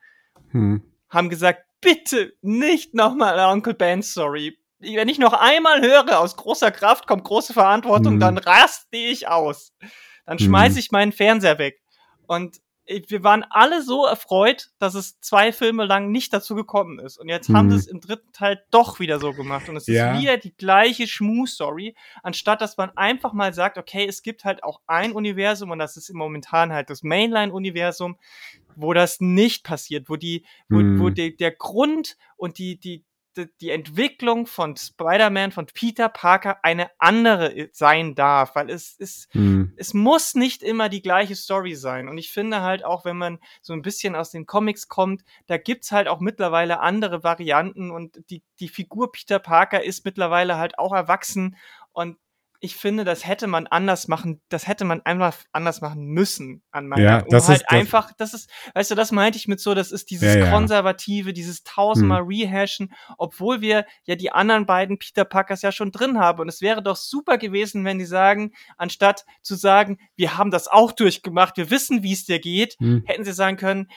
hm. 0.50 0.82
haben 1.08 1.28
gesagt, 1.28 1.64
bitte 1.80 2.32
nicht 2.42 2.94
nochmal 2.94 3.38
Uncle 3.52 3.74
Ben 3.74 4.02
Story. 4.02 4.58
Wenn 4.78 5.08
ich 5.08 5.18
noch 5.18 5.32
einmal 5.32 5.80
höre, 5.80 6.18
aus 6.18 6.36
großer 6.36 6.70
Kraft 6.70 7.06
kommt 7.06 7.24
große 7.24 7.52
Verantwortung, 7.52 8.14
hm. 8.14 8.20
dann 8.20 8.38
raste 8.38 8.96
ich 8.96 9.28
aus. 9.28 9.72
Dann 10.26 10.38
hm. 10.38 10.76
ich 10.76 10.90
meinen 10.90 11.12
Fernseher 11.12 11.58
weg. 11.58 11.80
Und 12.26 12.60
wir 12.86 13.24
waren 13.24 13.44
alle 13.50 13.82
so 13.82 14.06
erfreut, 14.06 14.70
dass 14.78 14.94
es 14.94 15.20
zwei 15.20 15.52
Filme 15.52 15.84
lang 15.84 16.10
nicht 16.10 16.32
dazu 16.32 16.54
gekommen 16.54 16.98
ist. 16.98 17.18
Und 17.18 17.28
jetzt 17.28 17.48
haben 17.48 17.70
sie 17.70 17.76
es 17.76 17.86
im 17.86 18.00
dritten 18.00 18.32
Teil 18.32 18.62
doch 18.70 19.00
wieder 19.00 19.18
so 19.18 19.32
gemacht. 19.32 19.68
Und 19.68 19.76
es 19.76 19.86
ja. 19.86 20.12
ist 20.12 20.20
wieder 20.20 20.36
die 20.36 20.56
gleiche 20.56 21.06
Schmu-Story, 21.06 21.96
anstatt 22.22 22.60
dass 22.60 22.76
man 22.76 22.90
einfach 22.96 23.32
mal 23.32 23.52
sagt, 23.54 23.76
okay, 23.76 24.06
es 24.06 24.22
gibt 24.22 24.44
halt 24.44 24.62
auch 24.62 24.80
ein 24.86 25.12
Universum 25.12 25.70
und 25.70 25.78
das 25.78 25.96
ist 25.96 26.12
momentan 26.12 26.72
halt 26.72 26.90
das 26.90 27.02
Mainline-Universum, 27.02 28.16
wo 28.76 28.92
das 28.92 29.20
nicht 29.20 29.64
passiert, 29.64 30.08
wo 30.08 30.16
die, 30.16 30.44
wo, 30.68 30.78
hm. 30.78 31.00
wo 31.00 31.10
die, 31.10 31.36
der 31.36 31.52
Grund 31.52 32.16
und 32.36 32.58
die, 32.58 32.78
die, 32.78 33.04
die 33.60 33.70
Entwicklung 33.70 34.46
von 34.46 34.76
Spider-Man, 34.76 35.52
von 35.52 35.66
Peter 35.66 36.08
Parker 36.08 36.58
eine 36.64 36.90
andere 36.98 37.68
sein 37.72 38.14
darf, 38.14 38.54
weil 38.54 38.70
es 38.70 38.94
ist, 38.94 39.34
mhm. 39.34 39.72
es 39.76 39.94
muss 39.94 40.34
nicht 40.34 40.62
immer 40.62 40.88
die 40.88 41.02
gleiche 41.02 41.36
Story 41.36 41.74
sein. 41.74 42.08
Und 42.08 42.18
ich 42.18 42.32
finde 42.32 42.62
halt 42.62 42.84
auch, 42.84 43.04
wenn 43.04 43.18
man 43.18 43.38
so 43.62 43.72
ein 43.72 43.82
bisschen 43.82 44.14
aus 44.14 44.30
den 44.30 44.46
Comics 44.46 44.88
kommt, 44.88 45.22
da 45.46 45.58
gibt's 45.58 45.92
halt 45.92 46.08
auch 46.08 46.20
mittlerweile 46.20 46.80
andere 46.80 47.22
Varianten 47.22 47.90
und 47.90 48.18
die, 48.30 48.42
die 48.60 48.68
Figur 48.68 49.12
Peter 49.12 49.38
Parker 49.38 49.82
ist 49.82 50.04
mittlerweile 50.04 50.56
halt 50.56 50.78
auch 50.78 50.92
erwachsen 50.92 51.56
und 51.92 52.16
ich 52.60 52.76
finde, 52.76 53.04
das 53.04 53.26
hätte 53.26 53.46
man 53.46 53.66
anders 53.66 54.08
machen, 54.08 54.40
das 54.48 54.66
hätte 54.66 54.84
man 54.84 55.02
einfach 55.02 55.36
anders 55.52 55.80
machen 55.80 56.06
müssen 56.06 56.62
an 56.70 56.88
meiner, 56.88 57.02
ja, 57.02 57.22
das 57.28 57.44
um 57.44 57.48
halt 57.48 57.62
ist, 57.62 57.70
einfach, 57.70 58.12
das 58.16 58.34
ist, 58.34 58.50
weißt 58.74 58.90
du, 58.90 58.94
das 58.94 59.12
meinte 59.12 59.38
ich 59.38 59.48
mit 59.48 59.60
so, 59.60 59.74
das 59.74 59.92
ist 59.92 60.10
dieses 60.10 60.34
ja, 60.34 60.44
ja. 60.44 60.50
konservative, 60.50 61.32
dieses 61.32 61.64
tausendmal 61.64 62.22
hm. 62.22 62.28
rehashen, 62.28 62.92
obwohl 63.18 63.60
wir 63.60 63.86
ja 64.04 64.16
die 64.16 64.32
anderen 64.32 64.66
beiden 64.66 64.98
Peter 64.98 65.24
Parkers 65.24 65.62
ja 65.62 65.72
schon 65.72 65.92
drin 65.92 66.18
haben 66.18 66.40
und 66.40 66.48
es 66.48 66.60
wäre 66.60 66.82
doch 66.82 66.96
super 66.96 67.38
gewesen, 67.38 67.84
wenn 67.84 67.98
die 67.98 68.04
sagen, 68.04 68.52
anstatt 68.76 69.24
zu 69.42 69.54
sagen, 69.54 69.98
wir 70.16 70.36
haben 70.38 70.50
das 70.50 70.68
auch 70.68 70.92
durchgemacht, 70.92 71.56
wir 71.56 71.70
wissen, 71.70 72.02
wie 72.02 72.12
es 72.12 72.24
dir 72.24 72.38
geht, 72.38 72.76
hm. 72.78 73.02
hätten 73.06 73.24
sie 73.24 73.32
sagen 73.32 73.56
können, 73.56 73.88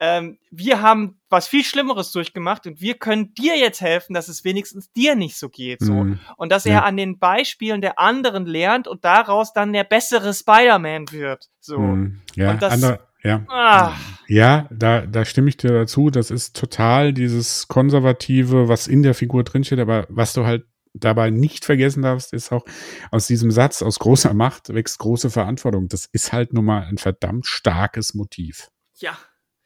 ähm, 0.00 0.38
wir 0.50 0.80
haben 0.80 1.20
was 1.28 1.48
viel 1.48 1.64
Schlimmeres 1.64 2.12
durchgemacht 2.12 2.66
und 2.66 2.80
wir 2.80 2.94
können 2.94 3.34
dir 3.34 3.58
jetzt 3.58 3.80
helfen, 3.80 4.14
dass 4.14 4.28
es 4.28 4.44
wenigstens 4.44 4.92
dir 4.92 5.14
nicht 5.14 5.36
so 5.36 5.48
geht. 5.48 5.80
So. 5.80 5.92
Mhm. 5.92 6.20
Und 6.36 6.52
dass 6.52 6.66
er 6.66 6.72
ja. 6.72 6.84
an 6.84 6.96
den 6.96 7.18
Beispielen 7.18 7.80
der 7.80 7.98
anderen 7.98 8.46
lernt 8.46 8.88
und 8.88 9.04
daraus 9.04 9.52
dann 9.52 9.72
der 9.72 9.84
bessere 9.84 10.32
Spider-Man 10.32 11.10
wird. 11.10 11.48
So. 11.60 11.78
Mhm. 11.78 12.20
Ja, 12.34 12.52
und 12.52 12.62
das, 12.62 12.72
andere, 12.74 13.00
ja. 13.22 13.44
Ah. 13.48 13.94
ja, 14.28 14.68
da, 14.70 15.04
da 15.04 15.24
stimme 15.24 15.48
ich 15.48 15.56
dir 15.56 15.72
dazu. 15.72 16.10
Das 16.10 16.30
ist 16.30 16.56
total 16.56 17.12
dieses 17.12 17.68
Konservative, 17.68 18.68
was 18.68 18.86
in 18.86 19.02
der 19.02 19.14
Figur 19.14 19.44
drinsteht, 19.44 19.80
aber 19.80 20.06
was 20.08 20.32
du 20.32 20.46
halt 20.46 20.64
dabei 20.94 21.30
nicht 21.30 21.64
vergessen 21.64 22.02
darfst, 22.02 22.32
ist 22.32 22.52
auch 22.52 22.64
aus 23.10 23.26
diesem 23.26 23.50
Satz, 23.50 23.82
aus 23.82 23.98
großer 23.98 24.32
Macht 24.34 24.72
wächst 24.74 24.98
große 24.98 25.30
Verantwortung. 25.30 25.88
Das 25.88 26.06
ist 26.06 26.32
halt 26.32 26.52
nun 26.52 26.64
mal 26.64 26.84
ein 26.84 26.98
verdammt 26.98 27.46
starkes 27.46 28.14
Motiv. 28.14 28.68
Ja, 28.96 29.16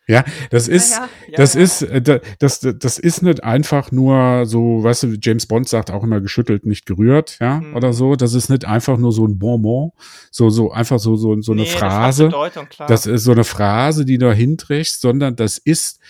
ja, 0.09 0.25
das 0.51 0.67
ist, 0.67 0.91
ja, 0.91 1.09
ja, 1.29 1.37
das 1.37 1.55
ja. 1.55 1.61
ist, 1.61 1.83
äh, 1.83 2.21
das, 2.41 2.61
das 2.61 2.99
ist 2.99 3.23
nicht 3.23 3.45
einfach 3.45 3.93
nur 3.93 4.47
so, 4.47 4.83
weißt 4.83 5.05
du, 5.05 5.17
James 5.21 5.47
Bond 5.47 5.69
sagt 5.69 5.93
auch 5.93 6.03
immer 6.03 6.21
geschüttelt, 6.21 6.67
nicht 6.67 6.87
gerührt, 6.87 7.39
ja, 7.41 7.61
mhm. 7.61 7.77
oder 7.77 7.93
so. 7.93 8.17
Das 8.17 8.35
ist 8.35 8.49
nicht 8.49 8.65
einfach 8.65 8.99
nur 8.99 9.13
so 9.13 9.25
ein 9.27 9.39
Bonbon, 9.39 9.93
so, 10.33 10.51
so, 10.51 10.73
einfach 10.73 10.99
so, 10.99 11.15
so, 11.15 11.41
so 11.41 11.53
eine 11.53 11.63
nee, 11.63 11.69
Phrase. 11.69 12.25
Das, 12.25 12.33
Bedeutung, 12.33 12.67
das 12.89 13.07
ist 13.07 13.25
so 13.25 13.33
eine 13.33 13.45
Phrase, 13.45 14.05
die 14.05 14.19
du 14.19 14.33
hinträgst, 14.33 15.01
sondern 15.01 15.37
das 15.37 15.59
ist 15.59 16.01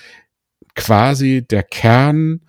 quasi 0.74 1.46
der 1.46 1.62
Kern 1.62 2.40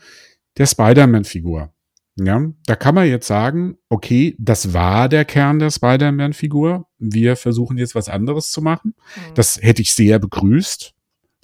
der 0.57 0.65
Spider-Man-Figur. 0.65 1.73
Ja, 2.15 2.41
da 2.67 2.75
kann 2.75 2.93
man 2.93 3.07
jetzt 3.07 3.27
sagen, 3.27 3.75
okay, 3.89 4.35
das 4.37 4.71
war 4.73 5.09
der 5.09 5.25
Kern 5.25 5.57
der 5.59 5.71
Spider-Man-Figur. 5.71 6.87
Wir 6.99 7.35
versuchen 7.35 7.77
jetzt 7.77 7.95
was 7.95 8.07
anderes 8.07 8.51
zu 8.51 8.61
machen. 8.61 8.93
Mhm. 9.15 9.33
Das 9.33 9.59
hätte 9.61 9.81
ich 9.81 9.93
sehr 9.93 10.19
begrüßt 10.19 10.92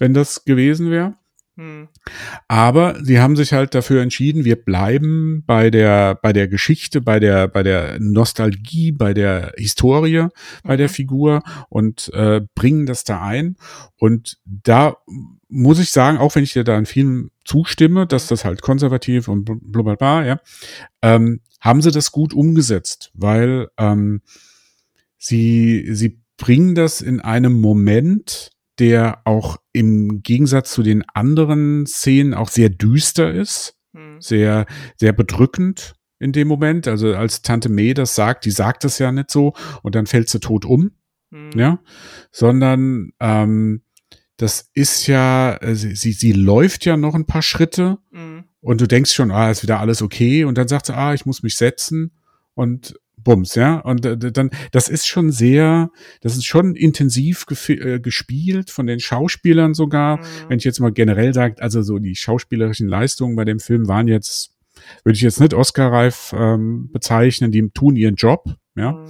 wenn 0.00 0.12
das 0.12 0.44
gewesen 0.44 0.90
wäre. 0.90 1.14
Hm. 1.56 1.88
Aber 2.48 2.96
sie 3.04 3.20
haben 3.20 3.36
sich 3.36 3.52
halt 3.52 3.74
dafür 3.74 4.00
entschieden, 4.00 4.44
wir 4.46 4.56
bleiben 4.56 5.44
bei 5.46 5.70
der, 5.70 6.14
bei 6.14 6.32
der 6.32 6.48
Geschichte, 6.48 7.02
bei 7.02 7.20
der, 7.20 7.48
bei 7.48 7.62
der 7.62 8.00
Nostalgie, 8.00 8.92
bei 8.92 9.12
der 9.12 9.52
Historie, 9.58 10.28
bei 10.62 10.74
mhm. 10.74 10.78
der 10.78 10.88
Figur 10.88 11.42
und 11.68 12.10
äh, 12.14 12.40
bringen 12.54 12.86
das 12.86 13.04
da 13.04 13.20
ein. 13.22 13.56
Und 13.98 14.38
da 14.44 14.96
muss 15.48 15.78
ich 15.80 15.90
sagen, 15.90 16.16
auch 16.16 16.34
wenn 16.34 16.44
ich 16.44 16.54
dir 16.54 16.64
da 16.64 16.78
in 16.78 16.86
vielen 16.86 17.30
zustimme, 17.44 18.06
dass 18.06 18.26
das 18.26 18.44
halt 18.44 18.62
konservativ 18.62 19.28
und 19.28 19.44
blablabla, 19.44 20.24
ja, 20.24 20.40
ähm, 21.02 21.40
haben 21.60 21.82
sie 21.82 21.90
das 21.90 22.10
gut 22.10 22.32
umgesetzt, 22.32 23.10
weil 23.12 23.68
ähm, 23.76 24.22
sie, 25.18 25.94
sie 25.94 26.22
bringen 26.38 26.74
das 26.74 27.02
in 27.02 27.20
einem 27.20 27.60
Moment, 27.60 28.50
der 28.80 29.20
auch 29.24 29.58
im 29.72 30.22
Gegensatz 30.22 30.72
zu 30.72 30.82
den 30.82 31.08
anderen 31.10 31.86
Szenen 31.86 32.34
auch 32.34 32.48
sehr 32.48 32.70
düster 32.70 33.30
ist, 33.32 33.76
hm. 33.94 34.20
sehr, 34.20 34.66
sehr 34.96 35.12
bedrückend 35.12 35.94
in 36.18 36.32
dem 36.32 36.48
Moment. 36.48 36.88
Also 36.88 37.14
als 37.14 37.42
Tante 37.42 37.68
May 37.68 37.94
das 37.94 38.14
sagt, 38.14 38.46
die 38.46 38.50
sagt 38.50 38.84
es 38.84 38.98
ja 38.98 39.12
nicht 39.12 39.30
so 39.30 39.52
und 39.82 39.94
dann 39.94 40.06
fällt 40.06 40.30
sie 40.30 40.40
tot 40.40 40.64
um, 40.64 40.92
hm. 41.30 41.50
ja, 41.54 41.78
sondern 42.32 43.12
ähm, 43.20 43.82
das 44.38 44.70
ist 44.72 45.06
ja, 45.06 45.56
äh, 45.60 45.74
sie, 45.74 45.94
sie, 45.94 46.12
sie 46.12 46.32
läuft 46.32 46.86
ja 46.86 46.96
noch 46.96 47.14
ein 47.14 47.26
paar 47.26 47.42
Schritte 47.42 47.98
hm. 48.10 48.44
und 48.60 48.80
du 48.80 48.88
denkst 48.88 49.12
schon, 49.12 49.30
ah, 49.30 49.50
ist 49.50 49.62
wieder 49.62 49.78
alles 49.78 50.00
okay 50.00 50.44
und 50.44 50.56
dann 50.56 50.68
sagt 50.68 50.86
sie, 50.86 50.96
ah, 50.96 51.12
ich 51.12 51.26
muss 51.26 51.42
mich 51.42 51.58
setzen 51.58 52.12
und 52.54 52.98
Bums, 53.22 53.54
ja. 53.54 53.78
Und 53.78 54.04
äh, 54.04 54.16
dann, 54.16 54.50
das 54.72 54.88
ist 54.88 55.06
schon 55.06 55.30
sehr, 55.30 55.90
das 56.20 56.36
ist 56.36 56.46
schon 56.46 56.74
intensiv 56.74 57.46
äh, 57.68 58.00
gespielt 58.00 58.70
von 58.70 58.86
den 58.86 59.00
Schauspielern 59.00 59.74
sogar. 59.74 60.18
Mhm. 60.18 60.22
Wenn 60.48 60.58
ich 60.58 60.64
jetzt 60.64 60.80
mal 60.80 60.92
generell 60.92 61.34
sage, 61.34 61.60
also 61.62 61.82
so 61.82 61.98
die 61.98 62.14
schauspielerischen 62.14 62.88
Leistungen 62.88 63.36
bei 63.36 63.44
dem 63.44 63.60
Film 63.60 63.88
waren 63.88 64.08
jetzt, 64.08 64.52
würde 65.04 65.16
ich 65.16 65.22
jetzt 65.22 65.40
nicht 65.40 65.54
Oscar-reif 65.54 66.34
ähm, 66.36 66.90
bezeichnen, 66.92 67.52
die 67.52 67.70
tun 67.70 67.96
ihren 67.96 68.14
Job, 68.14 68.56
ja. 68.76 68.92
Mhm. 68.92 69.08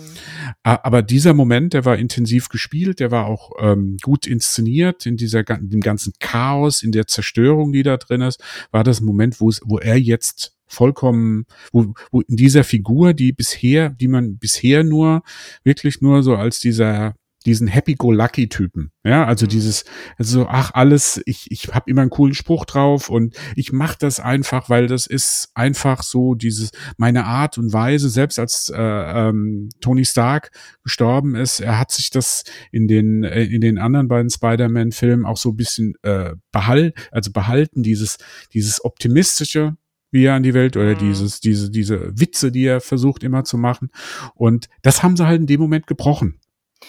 Aber 0.63 1.03
dieser 1.03 1.35
Moment, 1.35 1.75
der 1.75 1.85
war 1.85 1.97
intensiv 1.97 2.49
gespielt, 2.49 3.01
der 3.01 3.11
war 3.11 3.27
auch 3.27 3.53
ähm, 3.61 3.97
gut 4.03 4.27
inszeniert 4.27 5.07
in 5.07 5.17
dieser 5.17 5.43
dem 5.43 5.81
ganzen 5.81 6.13
Chaos, 6.19 6.83
in 6.83 6.93
der 6.93 7.07
Zerstörung, 7.07 7.73
die 7.73 7.83
da 7.83 7.97
drin 7.97 8.23
ist, 8.23 8.43
war 8.71 8.85
das 8.85 9.01
ein 9.01 9.07
Moment, 9.07 9.41
wo 9.41 9.49
es, 9.49 9.61
wo 9.65 9.79
er 9.79 9.99
jetzt 9.99 10.57
vollkommen, 10.67 11.47
wo, 11.73 11.95
wo 12.11 12.21
in 12.21 12.37
dieser 12.37 12.65
Figur, 12.65 13.13
die 13.13 13.33
bisher, 13.33 13.91
die 13.91 14.09
man 14.09 14.39
bisher 14.39 14.85
nur 14.85 15.23
wirklich 15.65 16.01
nur 16.01 16.23
so 16.23 16.37
als 16.37 16.61
dieser 16.61 17.15
diesen 17.47 17.69
Happy-Go-Lucky-Typen. 17.69 18.91
Ja, 19.03 19.25
also 19.25 19.47
mhm. 19.47 19.51
dieses, 19.51 19.85
also 20.19 20.47
ach 20.47 20.73
alles, 20.75 21.21
ich, 21.25 21.51
ich 21.51 21.69
habe 21.69 21.91
immer 21.91 22.03
einen 22.03 22.11
coolen 22.11 22.35
Spruch 22.35 22.67
drauf 22.67 23.09
und 23.09 23.35
ich 23.57 23.73
mache 23.73 23.97
das 23.99 24.21
einfach, 24.21 24.69
weil 24.69 24.87
das 24.87 25.07
ist 25.07 25.51
einfach 25.55 26.03
so 26.03 26.35
dieses, 26.35 26.71
meine 26.99 27.25
Art 27.25 27.57
und 27.57 27.73
Weise, 27.73 28.11
selbst 28.11 28.39
als 28.39 28.69
äh, 28.69 28.79
ähm, 28.79 29.71
Tony 29.81 30.05
Stark 30.05 30.51
gestorben 30.83 31.35
ist, 31.35 31.61
er 31.61 31.79
hat 31.79 31.93
sich 31.93 32.11
das 32.11 32.45
in 32.73 32.89
den, 32.89 33.25
äh, 33.25 33.45
in 33.45 33.63
den 33.63 33.79
anderen 33.79 34.09
beiden 34.09 34.31
Spider-Man-Filmen 34.31 35.25
auch 35.25 35.39
so 35.39 35.51
ein 35.51 35.57
bisschen 35.57 35.95
äh, 36.03 36.35
behalten, 36.53 37.01
also 37.11 37.33
behalten, 37.33 37.83
dieses, 37.83 38.19
dieses 38.53 38.85
optimistische, 38.85 39.77
wie 40.11 40.25
er 40.25 40.35
an 40.35 40.43
die 40.43 40.55
Welt 40.55 40.77
oder 40.77 40.95
mhm. 40.95 40.99
dieses, 40.99 41.41
diese, 41.41 41.71
diese 41.71 42.19
Witze, 42.19 42.53
die 42.53 42.65
er 42.65 42.81
versucht 42.81 43.23
immer 43.23 43.45
zu 43.45 43.57
machen. 43.57 43.91
Und 44.35 44.69
das 44.83 45.03
haben 45.03 45.17
sie 45.17 45.27
halt 45.27 45.41
in 45.41 45.47
dem 45.47 45.61
Moment 45.61 45.87
gebrochen. 45.87 46.40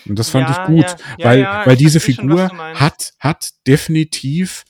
Und 0.08 0.18
das 0.18 0.30
fand 0.30 0.50
ja, 0.50 0.62
ich 0.62 0.68
gut, 0.68 0.98
ja, 1.18 1.26
weil, 1.26 1.40
ja, 1.42 1.66
weil 1.66 1.76
diese 1.76 2.00
Figur 2.00 2.50
schon, 2.50 2.60
hat, 2.60 3.14
hat 3.20 3.50
definitiv, 3.68 4.64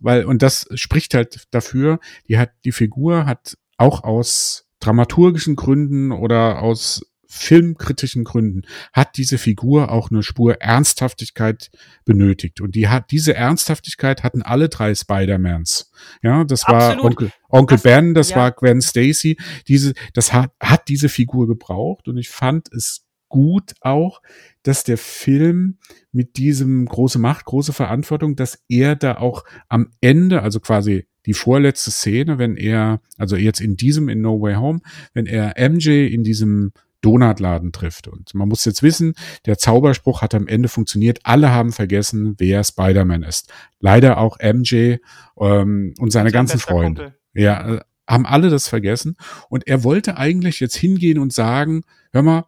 weil, 0.00 0.24
und 0.24 0.42
das 0.42 0.68
spricht 0.74 1.14
halt 1.14 1.46
dafür, 1.50 2.00
die 2.28 2.38
hat, 2.38 2.50
die 2.64 2.72
Figur 2.72 3.26
hat 3.26 3.56
auch 3.76 4.04
aus 4.04 4.66
dramaturgischen 4.80 5.56
Gründen 5.56 6.12
oder 6.12 6.62
aus 6.62 7.02
filmkritischen 7.30 8.24
Gründen 8.24 8.62
hat 8.92 9.18
diese 9.18 9.36
Figur 9.36 9.92
auch 9.92 10.10
eine 10.10 10.22
Spur 10.22 10.62
Ernsthaftigkeit 10.62 11.70
benötigt. 12.06 12.60
Und 12.62 12.74
die 12.74 12.88
hat, 12.88 13.10
diese 13.10 13.34
Ernsthaftigkeit 13.34 14.22
hatten 14.22 14.42
alle 14.42 14.70
drei 14.70 14.94
Spider-Mans. 14.94 15.90
Ja, 16.22 16.44
das 16.44 16.64
Absolut. 16.64 16.96
war 16.96 17.04
Onkel, 17.04 17.32
Onkel 17.50 17.76
das, 17.76 17.82
Ben, 17.82 18.14
das 18.14 18.30
ja. 18.30 18.36
war 18.36 18.52
Gwen 18.52 18.80
Stacy. 18.80 19.36
Diese, 19.68 19.92
das 20.14 20.32
hat, 20.32 20.52
hat 20.58 20.88
diese 20.88 21.10
Figur 21.10 21.46
gebraucht. 21.46 22.08
Und 22.08 22.16
ich 22.16 22.30
fand 22.30 22.72
es 22.72 23.04
gut 23.28 23.74
auch, 23.80 24.22
dass 24.62 24.84
der 24.84 24.98
Film 24.98 25.78
mit 26.12 26.36
diesem 26.36 26.86
große 26.86 27.18
Macht, 27.18 27.44
große 27.46 27.72
Verantwortung, 27.72 28.36
dass 28.36 28.62
er 28.68 28.96
da 28.96 29.18
auch 29.18 29.44
am 29.68 29.90
Ende, 30.00 30.42
also 30.42 30.60
quasi 30.60 31.06
die 31.26 31.34
vorletzte 31.34 31.90
Szene, 31.90 32.38
wenn 32.38 32.56
er, 32.56 33.00
also 33.18 33.36
jetzt 33.36 33.60
in 33.60 33.76
diesem 33.76 34.08
in 34.08 34.20
No 34.20 34.40
Way 34.40 34.54
Home, 34.54 34.80
wenn 35.12 35.26
er 35.26 35.54
MJ 35.70 36.06
in 36.06 36.22
diesem 36.22 36.72
Donutladen 37.00 37.72
trifft. 37.72 38.08
Und 38.08 38.34
man 38.34 38.48
muss 38.48 38.64
jetzt 38.64 38.82
wissen, 38.82 39.14
der 39.46 39.58
Zauberspruch 39.58 40.22
hat 40.22 40.34
am 40.34 40.48
Ende 40.48 40.68
funktioniert. 40.68 41.20
Alle 41.22 41.50
haben 41.50 41.72
vergessen, 41.72 42.34
wer 42.38 42.64
Spider-Man 42.64 43.22
ist. 43.22 43.52
Leider 43.78 44.18
auch 44.18 44.38
MJ 44.40 44.96
ähm, 45.38 45.94
und 45.98 46.10
seine 46.10 46.32
ganzen 46.32 46.58
Freunde. 46.58 47.02
Kumpel. 47.02 47.18
Ja, 47.34 47.76
äh, 47.76 47.80
haben 48.08 48.26
alle 48.26 48.48
das 48.48 48.68
vergessen. 48.68 49.16
Und 49.48 49.66
er 49.66 49.84
wollte 49.84 50.16
eigentlich 50.16 50.60
jetzt 50.60 50.76
hingehen 50.76 51.18
und 51.18 51.32
sagen, 51.32 51.82
hör 52.12 52.22
mal, 52.22 52.44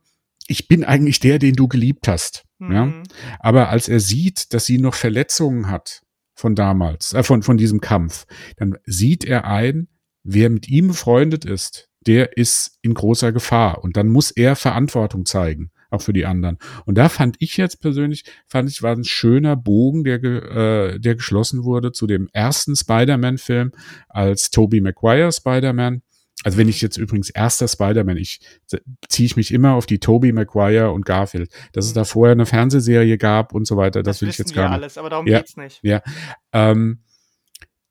ich 0.50 0.66
bin 0.66 0.84
eigentlich 0.84 1.20
der, 1.20 1.38
den 1.38 1.54
du 1.54 1.68
geliebt 1.68 2.08
hast. 2.08 2.44
Mhm. 2.58 2.72
Ja? 2.72 2.92
Aber 3.38 3.68
als 3.68 3.88
er 3.88 4.00
sieht, 4.00 4.52
dass 4.52 4.66
sie 4.66 4.78
noch 4.78 4.94
Verletzungen 4.94 5.68
hat 5.68 6.02
von 6.34 6.54
damals, 6.54 7.12
äh, 7.14 7.22
von, 7.22 7.42
von 7.42 7.56
diesem 7.56 7.80
Kampf, 7.80 8.26
dann 8.56 8.76
sieht 8.84 9.24
er 9.24 9.44
ein, 9.46 9.88
wer 10.24 10.50
mit 10.50 10.68
ihm 10.68 10.88
befreundet 10.88 11.44
ist, 11.44 11.88
der 12.06 12.36
ist 12.36 12.78
in 12.82 12.94
großer 12.94 13.30
Gefahr. 13.32 13.84
Und 13.84 13.96
dann 13.96 14.08
muss 14.08 14.32
er 14.32 14.56
Verantwortung 14.56 15.24
zeigen, 15.24 15.70
auch 15.90 16.02
für 16.02 16.12
die 16.12 16.26
anderen. 16.26 16.58
Und 16.84 16.98
da 16.98 17.08
fand 17.08 17.36
ich 17.38 17.56
jetzt 17.56 17.80
persönlich, 17.80 18.24
fand 18.48 18.68
ich, 18.68 18.82
war 18.82 18.96
ein 18.96 19.04
schöner 19.04 19.54
Bogen, 19.54 20.02
der, 20.02 20.22
äh, 20.22 20.98
der 20.98 21.14
geschlossen 21.14 21.62
wurde 21.62 21.92
zu 21.92 22.08
dem 22.08 22.28
ersten 22.32 22.74
Spider-Man-Film 22.74 23.70
als 24.08 24.50
Tobey 24.50 24.80
Maguire 24.80 25.30
Spider-Man. 25.30 26.02
Also 26.42 26.56
wenn 26.56 26.66
mhm. 26.66 26.70
ich 26.70 26.80
jetzt 26.80 26.96
übrigens 26.96 27.30
erster 27.30 27.68
Spider-Man, 27.68 28.16
ich 28.16 28.40
ziehe 29.08 29.26
ich 29.26 29.36
mich 29.36 29.52
immer 29.52 29.74
auf 29.74 29.86
die 29.86 29.98
Tobey 29.98 30.32
Maguire 30.32 30.90
und 30.92 31.04
Garfield, 31.04 31.50
dass 31.72 31.86
es 31.86 31.92
da 31.92 32.04
vorher 32.04 32.32
eine 32.32 32.46
Fernsehserie 32.46 33.18
gab 33.18 33.54
und 33.54 33.66
so 33.66 33.76
weiter, 33.76 34.02
das, 34.02 34.16
das 34.16 34.22
will 34.22 34.28
ich 34.30 34.38
jetzt 34.38 34.54
gar 34.54 34.70
nicht. 34.70 34.78
alles, 34.78 34.98
aber 34.98 35.10
darum 35.10 35.26
ja, 35.26 35.38
geht's 35.38 35.56
nicht. 35.56 35.80
Ja, 35.82 36.02
ähm, 36.52 37.00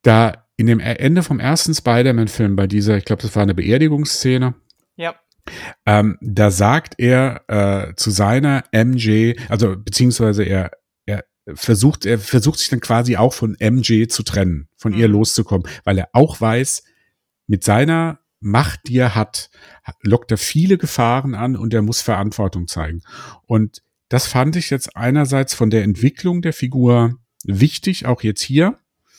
da 0.01 0.47
in 0.57 0.65
dem 0.65 0.79
Ende 0.79 1.23
vom 1.23 1.39
ersten 1.39 1.73
Spider-Man-Film 1.73 2.55
bei 2.55 2.67
dieser, 2.67 2.97
ich 2.97 3.05
glaube, 3.05 3.21
das 3.21 3.35
war 3.35 3.43
eine 3.43 3.53
Beerdigungsszene. 3.53 4.55
Ja. 4.97 5.15
Ähm, 5.85 6.17
da 6.21 6.51
sagt 6.51 6.95
er 6.97 7.43
äh, 7.47 7.95
zu 7.95 8.11
seiner 8.11 8.63
MJ, 8.73 9.35
also 9.47 9.75
beziehungsweise 9.77 10.43
er, 10.43 10.71
er 11.05 11.23
versucht, 11.53 12.05
er 12.05 12.19
versucht 12.19 12.59
sich 12.59 12.69
dann 12.69 12.81
quasi 12.81 13.15
auch 13.15 13.33
von 13.33 13.55
MJ 13.59 14.07
zu 14.07 14.23
trennen, 14.23 14.67
von 14.75 14.91
mhm. 14.91 14.99
ihr 14.99 15.07
loszukommen, 15.07 15.67
weil 15.85 15.97
er 15.97 16.09
auch 16.13 16.41
weiß, 16.41 16.83
mit 17.47 17.63
seiner 17.63 18.18
Macht, 18.39 18.81
die 18.87 18.97
er 18.97 19.15
hat, 19.15 19.49
lockt 20.01 20.31
er 20.31 20.37
viele 20.37 20.77
Gefahren 20.77 21.35
an 21.35 21.55
und 21.55 21.73
er 21.73 21.81
muss 21.81 22.01
Verantwortung 22.01 22.67
zeigen. 22.67 23.01
Und 23.45 23.81
das 24.07 24.27
fand 24.27 24.55
ich 24.55 24.69
jetzt 24.69 24.95
einerseits 24.95 25.53
von 25.53 25.69
der 25.69 25.83
Entwicklung 25.83 26.41
der 26.41 26.53
Figur 26.53 27.15
wichtig, 27.43 28.05
auch 28.05 28.23
jetzt 28.23 28.41
hier. 28.41 28.77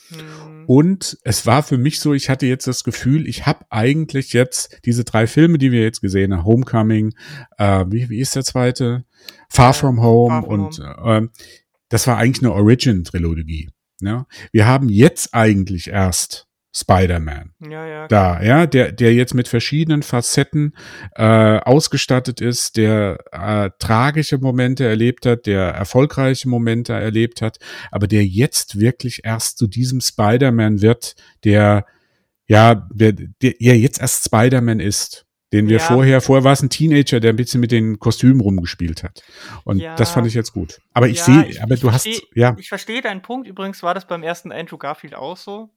Mhm. 0.09 0.65
Und 0.67 1.17
es 1.23 1.45
war 1.45 1.63
für 1.63 1.77
mich 1.77 1.99
so, 1.99 2.13
ich 2.13 2.29
hatte 2.29 2.45
jetzt 2.45 2.67
das 2.67 2.83
Gefühl, 2.83 3.27
ich 3.27 3.45
habe 3.45 3.65
eigentlich 3.69 4.33
jetzt 4.33 4.79
diese 4.85 5.03
drei 5.03 5.27
Filme, 5.27 5.57
die 5.57 5.71
wir 5.71 5.81
jetzt 5.81 6.01
gesehen 6.01 6.33
haben, 6.33 6.45
Homecoming, 6.45 7.13
äh, 7.57 7.85
wie, 7.89 8.09
wie 8.09 8.19
ist 8.19 8.35
der 8.35 8.43
zweite? 8.43 9.05
Far 9.49 9.73
From 9.73 10.01
Home 10.01 10.29
Far 10.29 10.43
from 10.43 10.53
und 10.53 10.79
Home. 10.79 11.25
Äh, 11.25 11.45
das 11.89 12.07
war 12.07 12.17
eigentlich 12.17 12.43
eine 12.43 12.53
Origin-Trilogie. 12.53 13.69
Ne? 14.01 14.25
Wir 14.51 14.65
haben 14.65 14.89
jetzt 14.89 15.33
eigentlich 15.33 15.89
erst 15.89 16.47
Spider-Man. 16.73 17.51
Ja, 17.69 17.85
ja. 17.85 18.07
Da, 18.07 18.41
ja, 18.41 18.65
der, 18.65 18.91
der 18.91 19.13
jetzt 19.13 19.33
mit 19.33 19.47
verschiedenen 19.47 20.03
Facetten 20.03 20.75
äh, 21.15 21.23
ausgestattet 21.59 22.39
ist, 22.39 22.77
der 22.77 23.19
äh, 23.31 23.69
tragische 23.79 24.37
Momente 24.37 24.85
erlebt 24.85 25.25
hat, 25.25 25.45
der 25.45 25.63
erfolgreiche 25.63 26.47
Momente 26.47 26.93
erlebt 26.93 27.41
hat, 27.41 27.57
aber 27.91 28.07
der 28.07 28.25
jetzt 28.25 28.79
wirklich 28.79 29.21
erst 29.25 29.57
zu 29.57 29.67
diesem 29.67 29.99
Spider-Man 29.99 30.81
wird, 30.81 31.15
der 31.43 31.85
ja, 32.47 32.87
der, 32.91 33.13
der 33.13 33.53
ja 33.59 33.73
jetzt 33.73 34.01
erst 34.01 34.25
Spider-Man 34.25 34.79
ist. 34.79 35.25
Den 35.53 35.67
wir 35.67 35.79
ja. 35.79 35.83
vorher, 35.83 36.21
vorher 36.21 36.45
war 36.45 36.53
es 36.53 36.61
ein 36.61 36.69
Teenager, 36.69 37.19
der 37.19 37.33
ein 37.33 37.35
bisschen 37.35 37.59
mit 37.59 37.73
den 37.73 37.99
Kostümen 37.99 38.39
rumgespielt 38.39 39.03
hat. 39.03 39.21
Und 39.65 39.79
ja. 39.79 39.97
das 39.97 40.11
fand 40.11 40.25
ich 40.25 40.33
jetzt 40.33 40.53
gut. 40.53 40.79
Aber 40.93 41.09
ich 41.09 41.17
ja, 41.17 41.23
sehe, 41.25 41.61
aber 41.61 41.75
du 41.75 41.89
versteh, 41.89 42.13
hast, 42.13 42.23
ja. 42.33 42.55
Ich 42.57 42.69
verstehe 42.69 43.01
deinen 43.01 43.21
Punkt. 43.21 43.49
Übrigens 43.49 43.83
war 43.83 43.93
das 43.93 44.07
beim 44.07 44.23
ersten 44.23 44.53
Andrew 44.53 44.77
Garfield 44.77 45.13
auch 45.13 45.35
so 45.35 45.69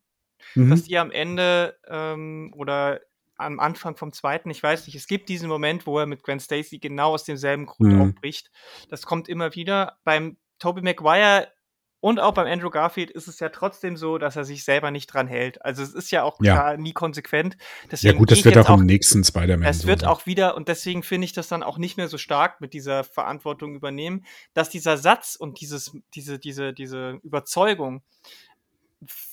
mhm. 0.55 0.71
dass 0.71 0.85
die 0.85 0.99
am 0.99 1.11
Ende 1.11 1.79
ähm, 1.89 2.53
oder 2.57 3.01
am 3.37 3.59
Anfang 3.59 3.97
vom 3.97 4.13
zweiten, 4.13 4.51
ich 4.51 4.63
weiß 4.63 4.87
nicht, 4.87 4.97
es 4.97 5.07
gibt 5.07 5.29
diesen 5.29 5.49
Moment, 5.49 5.87
wo 5.87 5.99
er 5.99 6.07
mit 6.07 6.23
Gwen 6.23 6.41
Stacy 6.41 6.79
genau 6.79 7.15
aus 7.15 7.25
demselben 7.25 7.67
Grund 7.67 7.93
mhm. 7.93 8.01
aufbricht. 8.01 8.51
Das 8.91 9.03
kommt 9.03 9.29
immer 9.29 9.55
wieder. 9.55 9.99
Beim 10.05 10.37
Tobey 10.59 10.83
Maguire 10.83 11.49
und 12.05 12.21
auch 12.21 12.35
beim 12.35 12.47
Andrew 12.47 12.69
Garfield 12.69 13.11
ist 13.11 13.29
es 13.29 13.41
ja 13.41 13.49
trotzdem 13.49 13.97
so, 13.97 14.19
dass 14.19 14.37
er 14.37 14.45
sich 14.45 14.63
selber 14.63 14.91
nicht 14.91 15.07
dran 15.07 15.27
hält. 15.27 15.65
Also 15.65 15.83
es 15.83 15.95
ist 15.95 16.11
ja 16.11 16.23
auch 16.23 16.39
ja. 16.43 16.53
klar 16.53 16.77
nie 16.77 16.93
konsequent. 16.93 17.57
Deswegen 17.91 18.13
ja 18.13 18.19
gut, 18.19 18.31
das 18.31 18.45
wird 18.45 18.59
auch 18.59 18.79
im 18.79 18.85
nächsten 18.85 19.25
Spider-Man. 19.25 19.67
Es 19.67 19.79
so 19.79 19.89
wird 19.89 20.01
sein. 20.01 20.11
auch 20.11 20.27
wieder, 20.27 20.55
und 20.55 20.69
deswegen 20.69 21.03
finde 21.03 21.25
ich 21.25 21.33
das 21.33 21.49
dann 21.49 21.63
auch 21.63 21.79
nicht 21.79 21.97
mehr 21.97 22.09
so 22.09 22.19
stark 22.19 22.61
mit 22.61 22.75
dieser 22.75 23.05
Verantwortung 23.05 23.75
übernehmen, 23.75 24.27
dass 24.53 24.69
dieser 24.69 24.99
Satz 24.99 25.35
und 25.35 25.63
dieses, 25.63 25.97
diese, 26.15 26.39
diese, 26.39 26.75
diese 26.75 27.21
Überzeugung, 27.23 28.03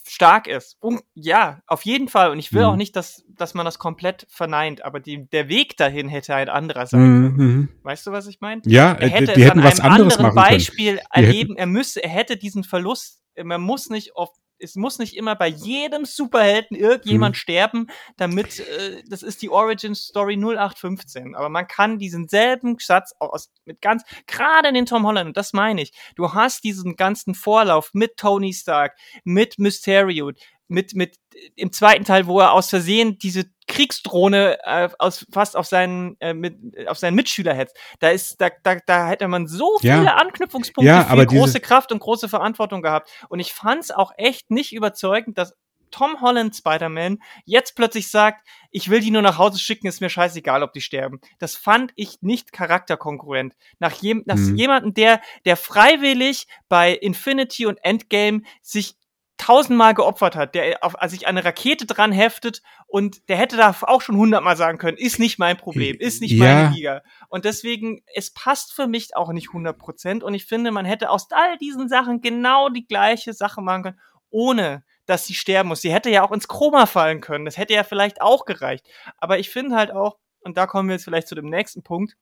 stark 0.08 0.48
ist. 0.48 0.78
Und 0.80 1.02
ja, 1.14 1.62
auf 1.68 1.84
jeden 1.84 2.08
Fall. 2.08 2.32
Und 2.32 2.40
ich 2.40 2.54
will 2.54 2.62
mhm. 2.62 2.68
auch 2.68 2.76
nicht, 2.76 2.96
dass, 2.96 3.24
dass 3.30 3.54
man 3.54 3.66
das 3.66 3.80
komplett 3.80 4.28
verneint, 4.30 4.84
aber 4.84 5.00
die, 5.00 5.30
der 5.30 5.48
Weg 5.48 5.78
dahin 5.78 6.10
hätte 6.10 6.36
ein 6.36 6.50
anderer 6.50 6.86
sein 6.86 7.00
können. 7.00 7.38
Mhm. 7.38 7.70
Weißt 7.84 8.06
du, 8.08 8.12
was 8.12 8.28
ich 8.28 8.42
meine? 8.42 8.62
Ja, 8.66 8.94
er 8.94 9.10
hätte 9.10 9.34
die, 9.34 9.42
die 9.42 9.46
hätten 9.46 9.64
was 9.64 9.80
anderes 9.80 10.20
machen 10.20 10.36
Beispiel 10.36 10.98
können. 10.98 11.08
erleben. 11.12 11.56
Er 11.56 11.68
müsste, 11.68 12.04
er 12.04 12.10
hätte 12.10 12.38
diesen 12.38 12.64
Verlust, 12.64 13.22
man 13.42 13.62
muss 13.62 13.90
nicht 13.90 14.16
auf 14.16 14.30
es 14.62 14.76
muss 14.76 15.00
nicht 15.00 15.16
immer 15.16 15.36
bei 15.36 15.48
jedem 15.48 16.06
Superhelden 16.06 16.78
irgendjemand 16.78 17.36
hm. 17.36 17.40
sterben, 17.40 17.88
damit, 18.18 18.60
äh, 18.60 19.04
das 19.08 19.24
ist 19.24 19.42
die 19.42 19.50
Origin 19.50 19.96
Story 19.96 20.36
0815. 20.36 21.36
Aber 21.36 21.50
man 21.50 21.68
kann 21.68 22.00
diesen 22.00 22.28
selben 22.28 22.78
Satz 22.80 23.14
aus, 23.20 23.50
mit 23.66 23.82
ganz, 23.82 24.04
gerade 24.28 24.70
in 24.70 24.76
den 24.76 24.86
Tom 24.86 25.06
Holland, 25.06 25.28
und 25.28 25.38
das 25.38 25.54
meine 25.54 25.82
ich, 25.82 25.94
du 26.16 26.34
hast 26.34 26.64
diesen 26.64 26.96
ganzen 26.96 27.36
Vorlauf 27.36 27.92
mit 27.94 28.18
Tony 28.18 28.54
Stark, 28.54 28.98
mit 29.24 29.60
Mysterio, 29.60 30.32
mit, 30.72 30.96
mit 30.96 31.18
im 31.56 31.72
zweiten 31.72 32.06
Teil, 32.06 32.28
wo 32.28 32.40
er 32.40 32.54
aus 32.54 32.70
Versehen 32.70 33.18
diese 33.18 33.46
Kriegsdrohne 33.68 34.58
äh, 34.64 34.90
aus, 35.00 35.26
fast 35.32 35.56
auf 35.56 35.66
seinen, 35.66 36.18
äh, 36.20 36.34
mit, 36.34 36.56
auf 36.88 36.98
seinen 36.98 37.16
Mitschüler 37.16 37.54
hetzt. 37.54 37.78
Da 38.00 38.10
ist, 38.10 38.42
da, 38.42 38.50
da, 38.64 38.78
da 38.86 39.08
hätte 39.08 39.28
man 39.28 39.48
so 39.48 39.78
viele 39.80 40.06
ja. 40.06 40.16
Anknüpfungspunkte 40.16 40.88
ja, 40.88 41.04
für 41.04 41.26
große 41.26 41.60
Kraft 41.60 41.92
und 41.92 42.00
große 42.00 42.28
Verantwortung 42.28 42.82
gehabt. 42.82 43.12
Und 43.30 43.40
ich 43.40 43.54
fand 43.54 43.84
es 43.84 43.92
auch 43.92 44.12
echt 44.18 44.50
nicht 44.50 44.74
überzeugend, 44.74 45.38
dass 45.38 45.54
Tom 45.92 46.22
Holland 46.22 46.56
Spider-Man 46.56 47.20
jetzt 47.46 47.76
plötzlich 47.76 48.10
sagt, 48.10 48.48
ich 48.72 48.90
will 48.90 49.02
die 49.02 49.12
nur 49.12 49.22
nach 49.22 49.38
Hause 49.38 49.60
schicken, 49.60 49.88
ist 49.88 50.00
mir 50.00 50.10
scheißegal, 50.10 50.64
ob 50.64 50.74
die 50.74 50.82
sterben. 50.82 51.20
Das 51.38 51.56
fand 51.56 51.92
ich 51.96 52.22
nicht 52.22 52.54
charakterkonkurrent. 52.54 53.56
Nach, 53.80 53.94
jem, 54.02 54.24
nach 54.26 54.38
mhm. 54.38 54.56
jemanden, 54.56 54.94
der, 54.94 55.22
der 55.44 55.58
freiwillig 55.58 56.48
bei 56.70 56.94
Infinity 56.94 57.66
und 57.66 57.78
Endgame 57.84 58.44
sich 58.62 58.96
tausendmal 59.42 59.96
geopfert 59.96 60.36
hat, 60.36 60.54
der 60.54 60.84
auf, 60.84 61.02
also 61.02 61.16
sich 61.16 61.26
eine 61.26 61.44
Rakete 61.44 61.88
dran 61.88 62.12
heftet 62.12 62.62
und 62.86 63.28
der 63.28 63.38
hätte 63.38 63.58
da 63.58 63.76
auch 63.82 64.02
schon 64.02 64.16
hundertmal 64.16 64.56
sagen 64.56 64.78
können, 64.78 64.98
ist 64.98 65.18
nicht 65.18 65.40
mein 65.40 65.58
Problem, 65.58 65.98
ist 66.00 66.22
nicht 66.22 66.34
ja. 66.34 66.46
meine 66.46 66.76
Liga. 66.76 67.02
Und 67.28 67.44
deswegen, 67.44 68.04
es 68.14 68.32
passt 68.32 68.72
für 68.72 68.86
mich 68.86 69.16
auch 69.16 69.32
nicht 69.32 69.52
hundert 69.52 69.80
Prozent 69.80 70.24
und 70.24 70.36
ich 70.36 70.46
finde, 70.46 70.70
man 70.70 70.86
hätte 70.86 71.10
aus 71.10 71.28
all 71.32 71.58
diesen 71.58 71.90
Sachen 71.90 72.22
genau 72.22 72.70
die 72.70 72.86
gleiche 72.86 73.34
Sache 73.34 73.62
machen 73.62 73.84
können, 73.84 74.00
ohne 74.30 74.84
dass 75.08 75.26
sie 75.26 75.34
sterben 75.34 75.70
muss. 75.70 75.82
Sie 75.82 75.92
hätte 75.92 76.12
ja 76.12 76.24
auch 76.24 76.32
ins 76.32 76.48
Chroma 76.48 76.86
fallen 76.86 77.20
können, 77.20 77.46
das 77.46 77.58
hätte 77.58 77.74
ja 77.74 77.84
vielleicht 77.84 78.22
auch 78.22 78.46
gereicht. 78.46 78.86
Aber 79.18 79.40
ich 79.40 79.50
finde 79.50 79.76
halt 79.76 79.92
auch, 79.92 80.20
und 80.42 80.56
da 80.56 80.68
kommen 80.68 80.88
wir 80.88 80.96
jetzt 80.96 81.06
vielleicht 81.06 81.28
zu 81.28 81.36
dem 81.36 81.50
nächsten 81.50 81.82
Punkt, 81.82 82.16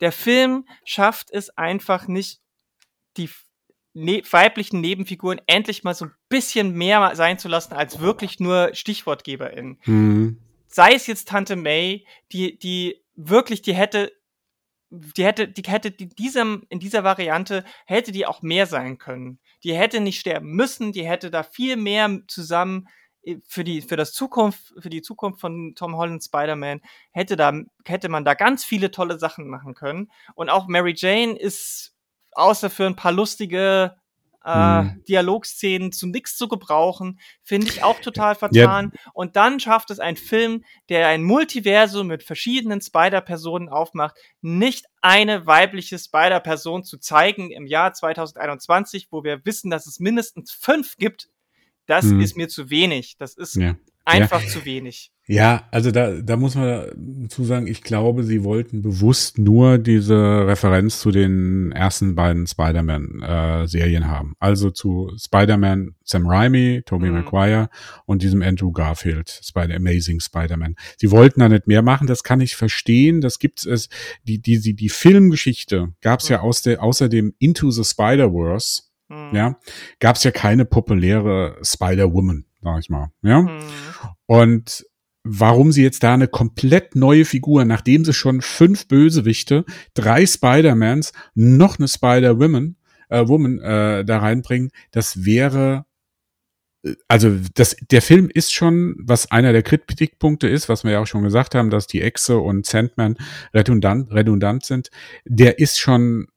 der 0.00 0.12
Film 0.12 0.66
schafft 0.84 1.30
es 1.30 1.48
einfach 1.56 2.08
nicht, 2.08 2.40
die 3.16 3.30
ne 3.98 4.22
weiblichen 4.30 4.80
Nebenfiguren 4.80 5.40
endlich 5.46 5.84
mal 5.84 5.94
so 5.94 6.06
ein 6.06 6.14
bisschen 6.28 6.72
mehr 6.72 7.14
sein 7.14 7.38
zu 7.38 7.48
lassen, 7.48 7.74
als 7.74 8.00
wirklich 8.00 8.40
nur 8.40 8.70
StichwortgeberInnen. 8.72 9.78
Mhm. 9.84 10.38
Sei 10.66 10.92
es 10.92 11.06
jetzt 11.06 11.28
Tante 11.28 11.56
May, 11.56 12.06
die, 12.32 12.58
die 12.58 13.02
wirklich, 13.14 13.62
die 13.62 13.74
hätte, 13.74 14.12
die 14.90 15.24
hätte, 15.24 15.48
die 15.48 15.62
hätte 15.62 15.90
die 15.90 16.08
diesem, 16.08 16.64
in 16.68 16.78
dieser 16.78 17.04
Variante 17.04 17.64
hätte 17.86 18.12
die 18.12 18.26
auch 18.26 18.42
mehr 18.42 18.66
sein 18.66 18.98
können. 18.98 19.38
Die 19.64 19.74
hätte 19.74 20.00
nicht 20.00 20.20
sterben 20.20 20.52
müssen, 20.52 20.92
die 20.92 21.06
hätte 21.06 21.30
da 21.30 21.42
viel 21.42 21.76
mehr 21.76 22.20
zusammen 22.28 22.88
für 23.46 23.64
die, 23.64 23.82
für 23.82 23.96
das 23.96 24.12
Zukunft, 24.12 24.72
für 24.78 24.88
die 24.88 25.02
Zukunft 25.02 25.40
von 25.40 25.74
Tom 25.74 25.96
Holland 25.96 26.22
Spider-Man 26.22 26.80
hätte 27.10 27.36
da, 27.36 27.52
hätte 27.84 28.08
man 28.08 28.24
da 28.24 28.34
ganz 28.34 28.64
viele 28.64 28.90
tolle 28.90 29.18
Sachen 29.18 29.48
machen 29.48 29.74
können. 29.74 30.10
Und 30.34 30.48
auch 30.48 30.68
Mary 30.68 30.94
Jane 30.96 31.36
ist 31.38 31.94
außer 32.32 32.70
für 32.70 32.86
ein 32.86 32.96
paar 32.96 33.12
lustige 33.12 33.96
äh, 34.44 34.80
hm. 34.80 35.04
Dialogszenen 35.06 35.92
zu 35.92 36.06
nichts 36.06 36.36
zu 36.36 36.48
gebrauchen, 36.48 37.18
finde 37.42 37.68
ich 37.68 37.82
auch 37.82 38.00
total 38.00 38.34
vertan. 38.34 38.92
Ja. 38.94 39.10
Und 39.12 39.36
dann 39.36 39.60
schafft 39.60 39.90
es 39.90 40.00
ein 40.00 40.16
Film, 40.16 40.64
der 40.88 41.08
ein 41.08 41.22
Multiversum 41.22 42.06
mit 42.06 42.22
verschiedenen 42.22 42.80
Spider-Personen 42.80 43.68
aufmacht, 43.68 44.16
nicht 44.40 44.86
eine 45.02 45.46
weibliche 45.46 45.98
Spider-Person 45.98 46.84
zu 46.84 46.98
zeigen 46.98 47.50
im 47.50 47.66
Jahr 47.66 47.92
2021, 47.92 49.08
wo 49.10 49.22
wir 49.22 49.44
wissen, 49.44 49.70
dass 49.70 49.86
es 49.86 50.00
mindestens 50.00 50.52
fünf 50.52 50.96
gibt. 50.96 51.28
Das 51.86 52.04
hm. 52.04 52.20
ist 52.20 52.36
mir 52.36 52.48
zu 52.48 52.70
wenig. 52.70 53.16
Das 53.18 53.34
ist 53.34 53.56
ja. 53.56 53.74
Einfach 54.08 54.42
ja. 54.42 54.48
zu 54.48 54.64
wenig. 54.64 55.12
Ja, 55.30 55.68
also 55.70 55.90
da, 55.90 56.22
da 56.22 56.38
muss 56.38 56.54
man 56.54 56.86
dazu 56.96 57.44
sagen, 57.44 57.66
ich 57.66 57.82
glaube, 57.82 58.24
sie 58.24 58.44
wollten 58.44 58.80
bewusst 58.80 59.36
nur 59.38 59.76
diese 59.76 60.46
Referenz 60.46 61.00
zu 61.00 61.10
den 61.10 61.70
ersten 61.72 62.14
beiden 62.14 62.46
Spider-Man-Serien 62.46 64.04
äh, 64.04 64.06
haben. 64.06 64.32
Also 64.38 64.70
zu 64.70 65.12
Spider-Man 65.18 65.94
Sam 66.02 66.26
Raimi, 66.26 66.82
Tobey 66.86 67.10
mhm. 67.10 67.16
Maguire 67.16 67.68
und 68.06 68.22
diesem 68.22 68.40
Andrew 68.40 68.72
Garfield, 68.72 69.28
Spider 69.28 69.76
Amazing 69.76 70.20
Spider-Man. 70.20 70.76
Sie 70.96 71.10
wollten 71.10 71.40
da 71.40 71.50
nicht 71.50 71.66
mehr 71.66 71.82
machen, 71.82 72.06
das 72.06 72.22
kann 72.22 72.40
ich 72.40 72.56
verstehen. 72.56 73.20
Das 73.20 73.38
gibt's 73.38 73.66
es. 73.66 73.90
Die, 74.22 74.40
die, 74.40 74.60
die, 74.60 74.74
die 74.74 74.88
Filmgeschichte 74.88 75.92
gab's 76.00 76.30
mhm. 76.30 76.32
ja 76.32 76.40
aus 76.40 76.62
der, 76.62 76.82
außerdem 76.82 77.34
Into 77.38 77.70
the 77.70 77.84
Spider-Verse. 77.84 78.84
Mhm. 79.08 79.34
Ja, 79.34 79.58
gab's 80.00 80.24
ja 80.24 80.30
keine 80.30 80.64
populäre 80.64 81.58
Spider-Woman, 81.62 82.46
sag 82.62 82.80
ich 82.80 82.90
mal. 82.90 83.10
Ja. 83.22 83.42
Mhm. 83.42 83.60
Und 84.26 84.84
warum 85.24 85.72
sie 85.72 85.82
jetzt 85.82 86.02
da 86.02 86.14
eine 86.14 86.28
komplett 86.28 86.96
neue 86.96 87.24
Figur, 87.24 87.64
nachdem 87.64 88.04
sie 88.04 88.12
schon 88.12 88.40
fünf 88.40 88.88
Bösewichte, 88.88 89.64
drei 89.94 90.26
Spider-Mans, 90.26 91.12
noch 91.34 91.78
eine 91.78 91.88
Spider-Woman 91.88 92.76
äh, 93.08 93.26
Woman, 93.26 93.58
äh, 93.60 94.04
da 94.04 94.18
reinbringen, 94.18 94.70
das 94.90 95.24
wäre 95.24 95.86
äh, 96.82 96.94
also 97.08 97.36
das, 97.54 97.76
der 97.90 98.02
Film 98.02 98.30
ist 98.32 98.52
schon, 98.52 98.96
was 98.98 99.30
einer 99.30 99.52
der 99.52 99.62
Kritikpunkte 99.62 100.48
ist, 100.48 100.68
was 100.68 100.84
wir 100.84 100.92
ja 100.92 101.00
auch 101.00 101.06
schon 101.06 101.24
gesagt 101.24 101.54
haben, 101.54 101.70
dass 101.70 101.86
die 101.86 102.02
Exe 102.02 102.38
und 102.38 102.66
Sandman 102.66 103.16
redundant, 103.52 104.12
redundant 104.12 104.64
sind, 104.64 104.90
der 105.24 105.58
ist 105.58 105.78
schon 105.78 106.28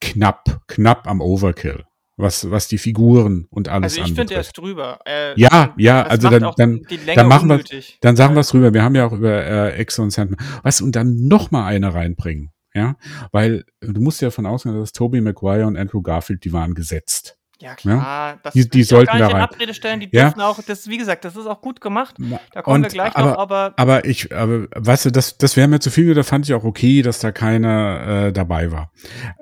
knapp, 0.00 0.62
knapp 0.66 1.06
am 1.06 1.20
Overkill 1.20 1.84
was, 2.16 2.50
was 2.50 2.68
die 2.68 2.78
Figuren 2.78 3.46
und 3.50 3.68
alles 3.68 3.94
Also 3.98 4.08
ich 4.08 4.14
finde, 4.14 4.34
er 4.34 4.40
ist 4.40 4.56
drüber. 4.56 5.00
Äh, 5.04 5.38
ja, 5.38 5.74
ja, 5.76 6.02
also 6.02 6.30
dann, 6.30 6.52
dann, 6.56 6.82
dann 7.14 7.28
machen 7.28 7.48
wir, 7.48 7.62
dann 8.00 8.16
sagen 8.16 8.34
wir 8.34 8.40
es 8.40 8.48
drüber. 8.48 8.72
Wir 8.72 8.82
haben 8.82 8.94
ja 8.94 9.06
auch 9.06 9.12
über 9.12 9.44
äh, 9.44 9.72
Exe 9.72 10.02
und 10.02 10.10
Sandman. 10.10 10.38
Was, 10.62 10.80
und 10.80 10.94
dann 10.94 11.26
noch 11.26 11.50
mal 11.50 11.66
eine 11.66 11.92
reinbringen. 11.92 12.50
Ja, 12.76 12.96
weil 13.30 13.64
du 13.80 14.00
musst 14.00 14.20
ja 14.20 14.28
davon 14.28 14.46
ausgehen, 14.46 14.76
dass 14.76 14.90
Tobey 14.90 15.20
Maguire 15.20 15.66
und 15.66 15.76
Andrew 15.76 16.02
Garfield, 16.02 16.44
die 16.44 16.52
waren 16.52 16.74
gesetzt. 16.74 17.38
Ja, 17.60 17.74
klar. 17.74 17.96
Ja? 17.96 18.38
Das 18.42 18.54
die, 18.54 18.68
die 18.68 18.82
sollten 18.82 19.18
da 19.18 19.28
rein. 19.28 19.42
Abrede 19.42 19.74
stellen, 19.74 20.00
die 20.00 20.08
ja? 20.12 20.24
dürfen 20.24 20.40
auch, 20.40 20.60
das, 20.62 20.88
wie 20.88 20.98
gesagt, 20.98 21.24
das 21.24 21.36
ist 21.36 21.46
auch 21.46 21.60
gut 21.60 21.80
gemacht. 21.80 22.16
Da 22.52 22.62
kommen 22.62 22.76
und, 22.76 22.82
wir 22.82 22.90
gleich 22.90 23.16
aber, 23.16 23.30
noch, 23.30 23.38
aber. 23.38 23.74
Aber 23.76 24.04
ich, 24.04 24.34
aber, 24.34 24.66
weißt 24.74 25.06
du, 25.06 25.10
das, 25.10 25.38
das 25.38 25.56
wäre 25.56 25.68
mir 25.68 25.80
zu 25.80 25.90
viel, 25.90 26.14
da 26.14 26.22
fand 26.22 26.46
ich 26.46 26.54
auch 26.54 26.64
okay, 26.64 27.02
dass 27.02 27.20
da 27.20 27.32
keiner 27.32 28.26
äh, 28.26 28.32
dabei 28.32 28.72
war. 28.72 28.92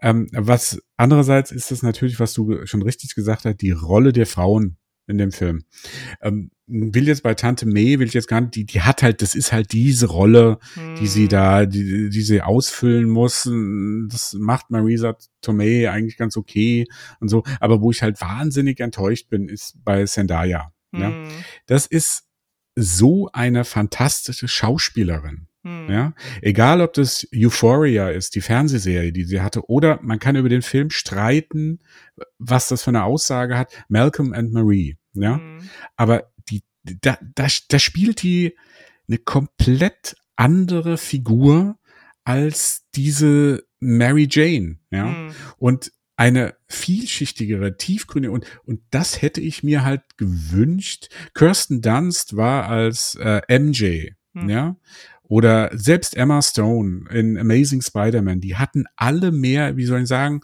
Ähm, 0.03 0.29
was 0.33 0.81
andererseits 0.96 1.51
ist 1.51 1.70
das 1.70 1.83
natürlich, 1.83 2.20
was 2.20 2.33
du 2.33 2.66
schon 2.66 2.83
richtig 2.83 3.14
gesagt 3.14 3.44
hast, 3.44 3.57
die 3.61 3.72
Rolle 3.72 4.12
der 4.12 4.27
Frauen 4.27 4.77
in 5.07 5.19
dem 5.19 5.33
Film. 5.33 5.65
Ähm, 6.21 6.51
will 6.67 7.07
jetzt 7.07 7.23
bei 7.23 7.35
Tante 7.35 7.67
May, 7.67 7.99
will 7.99 8.07
ich 8.07 8.15
jetzt 8.15 8.29
gar 8.29 8.41
nicht, 8.41 8.55
die, 8.55 8.65
die 8.65 8.83
hat 8.83 9.03
halt, 9.03 9.21
das 9.21 9.35
ist 9.35 9.53
halt 9.53 9.73
diese 9.73 10.07
Rolle, 10.07 10.59
hm. 10.75 10.95
die 10.97 11.07
sie 11.07 11.23
hm. 11.23 11.29
da, 11.29 11.67
die, 11.67 12.09
die 12.09 12.23
sie 12.23 12.41
ausfüllen 12.41 13.09
muss. 13.09 13.49
Das 14.09 14.35
macht 14.35 14.71
Marisa 14.71 15.17
Tomei 15.41 15.91
eigentlich 15.91 16.17
ganz 16.17 16.37
okay 16.37 16.87
und 17.21 17.29
so. 17.29 17.43
Aber 17.61 17.81
wo 17.81 17.91
ich 17.91 18.03
halt 18.03 18.21
wahnsinnig 18.21 18.81
enttäuscht 18.81 19.29
bin, 19.29 19.49
ist 19.49 19.77
bei 19.85 20.05
Zendaya. 20.05 20.73
Hm. 20.95 21.01
Ja? 21.01 21.12
Das 21.67 21.87
ist 21.87 22.29
so 22.75 23.29
eine 23.33 23.65
fantastische 23.65 24.49
Schauspielerin. 24.49 25.49
Hm. 25.64 25.88
Ja, 25.88 26.14
egal 26.40 26.81
ob 26.81 26.92
das 26.94 27.27
Euphoria 27.33 28.09
ist, 28.11 28.35
die 28.35 28.40
Fernsehserie, 28.40 29.12
die 29.12 29.25
sie 29.25 29.40
hatte, 29.40 29.68
oder 29.68 30.01
man 30.03 30.18
kann 30.18 30.35
über 30.35 30.48
den 30.48 30.62
Film 30.62 30.90
streiten, 30.90 31.81
was 32.38 32.68
das 32.68 32.83
für 32.83 32.90
eine 32.90 33.05
Aussage 33.05 33.57
hat. 33.57 33.72
Malcolm 33.88 34.33
and 34.33 34.53
Marie. 34.53 34.96
Ja, 35.14 35.37
hm. 35.37 35.68
aber 35.96 36.33
die, 36.48 36.62
da, 36.83 37.18
da, 37.35 37.46
da 37.68 37.79
spielt 37.79 38.22
die 38.22 38.57
eine 39.07 39.18
komplett 39.18 40.16
andere 40.37 40.98
Figur 40.98 41.77
als 42.25 42.85
diese 42.94 43.64
Mary 43.79 44.27
Jane. 44.31 44.79
Ja, 44.90 45.07
hm. 45.07 45.35
und 45.59 45.92
eine 46.16 46.55
vielschichtigere, 46.68 47.77
tiefgründige 47.77 48.33
und 48.33 48.46
und 48.64 48.81
das 48.90 49.22
hätte 49.22 49.40
ich 49.40 49.62
mir 49.62 49.85
halt 49.85 50.03
gewünscht. 50.16 51.09
Kirsten 51.35 51.83
Dunst 51.83 52.37
war 52.37 52.68
als 52.68 53.16
äh, 53.16 53.42
MJ, 53.59 54.11
hm. 54.35 54.48
ja, 54.48 54.77
oder 55.33 55.71
selbst 55.73 56.14
Emma 56.14 56.42
Stone 56.42 57.07
in 57.11 57.38
Amazing 57.38 57.81
Spider-Man, 57.81 58.42
die 58.42 58.57
hatten 58.57 58.85
alle 58.97 59.33
mehr, 59.33 59.79
wie 59.79 59.87
soll 59.87 60.03
ich 60.03 60.09
sagen, 60.09 60.42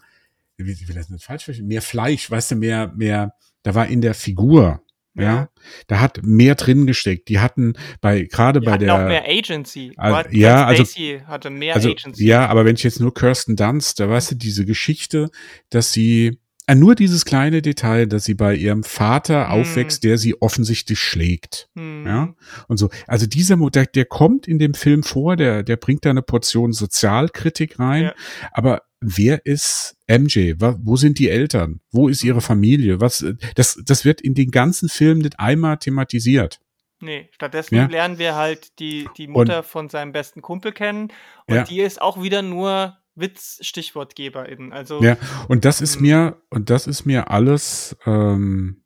wie 0.57 0.88
will 0.88 0.94
das 0.94 1.11
nicht 1.11 1.22
falsch 1.22 1.44
verstehen, 1.44 1.66
mehr 1.66 1.83
Fleisch, 1.83 2.31
weißt 2.31 2.53
du, 2.53 2.57
mehr, 2.57 2.90
mehr, 2.96 3.35
da 3.64 3.74
war 3.74 3.87
in 3.87 4.01
der 4.01 4.14
Figur, 4.14 4.81
ja. 5.12 5.22
ja. 5.22 5.48
Da 5.88 6.01
hat 6.01 6.20
mehr 6.22 6.55
drin 6.55 6.87
gesteckt. 6.87 7.29
Die 7.29 7.38
hatten 7.38 7.74
bei 8.01 8.22
gerade 8.22 8.62
bei 8.62 8.79
der 8.79 8.94
auch 8.94 9.07
mehr 9.07 9.24
Agency. 9.29 9.92
Also, 9.98 10.31
ja, 10.31 10.64
also 10.64 10.85
hatte 11.27 11.51
mehr 11.51 11.74
also, 11.74 11.90
Agency. 11.90 12.24
Ja, 12.24 12.46
aber 12.46 12.64
wenn 12.64 12.77
ich 12.77 12.83
jetzt 12.83 12.98
nur 12.98 13.12
Kirsten 13.12 13.57
Dunst, 13.57 14.01
da 14.01 14.09
weißt 14.09 14.31
du 14.31 14.35
diese 14.37 14.64
Geschichte, 14.64 15.29
dass 15.68 15.92
sie 15.92 16.38
nur 16.74 16.94
dieses 16.94 17.24
kleine 17.24 17.62
Detail, 17.62 18.07
dass 18.07 18.24
sie 18.24 18.35
bei 18.35 18.54
ihrem 18.54 18.85
Vater 18.85 19.48
hm. 19.48 19.61
aufwächst, 19.61 20.04
der 20.04 20.18
sie 20.18 20.40
offensichtlich 20.40 20.98
schlägt. 20.98 21.68
Hm. 21.74 22.07
Ja. 22.07 22.35
Und 22.68 22.76
so. 22.76 22.90
Also 23.07 23.26
dieser 23.26 23.57
der, 23.70 23.87
der 23.87 24.04
kommt 24.04 24.46
in 24.46 24.59
dem 24.59 24.74
Film 24.74 25.02
vor, 25.02 25.37
der, 25.37 25.62
der 25.62 25.76
bringt 25.76 26.04
da 26.04 26.11
eine 26.11 26.22
Portion 26.22 26.72
Sozialkritik 26.72 27.78
rein. 27.78 28.04
Ja. 28.04 28.14
Aber 28.52 28.83
wer 29.00 29.46
ist 29.46 29.96
MJ? 30.09 30.54
Wo 30.59 30.96
sind 30.96 31.18
die 31.18 31.31
Eltern? 31.31 31.81
Wo 31.90 32.09
ist 32.09 32.24
ihre 32.24 32.40
Familie? 32.40 33.00
Was, 33.00 33.24
das, 33.54 33.81
das 33.85 34.04
wird 34.04 34.20
in 34.20 34.35
den 34.35 34.50
ganzen 34.50 34.88
Filmen 34.88 35.22
nicht 35.22 35.38
einmal 35.38 35.78
thematisiert. 35.78 36.61
Nee, 37.00 37.28
stattdessen 37.33 37.76
ja. 37.76 37.87
lernen 37.87 38.18
wir 38.18 38.35
halt 38.35 38.78
die, 38.81 39.09
die 39.16 39.28
Mutter 39.28 39.59
und, 39.59 39.66
von 39.66 39.88
seinem 39.88 40.12
besten 40.12 40.42
Kumpel 40.42 40.72
kennen. 40.72 41.12
Und 41.46 41.54
ja. 41.54 41.64
die 41.64 41.81
ist 41.81 42.02
auch 42.02 42.20
wieder 42.22 42.42
nur 42.42 42.98
Witz 43.18 43.59
StichwortgeberInnen. 43.62 44.72
Also 44.72 45.02
ja, 45.02 45.16
und 45.48 45.64
das 45.64 45.81
ist 45.81 46.00
mir 46.00 46.42
und 46.50 46.70
das 46.70 46.87
ist 46.87 47.04
mir 47.04 47.31
alles. 47.31 47.96
Ähm, 48.07 48.85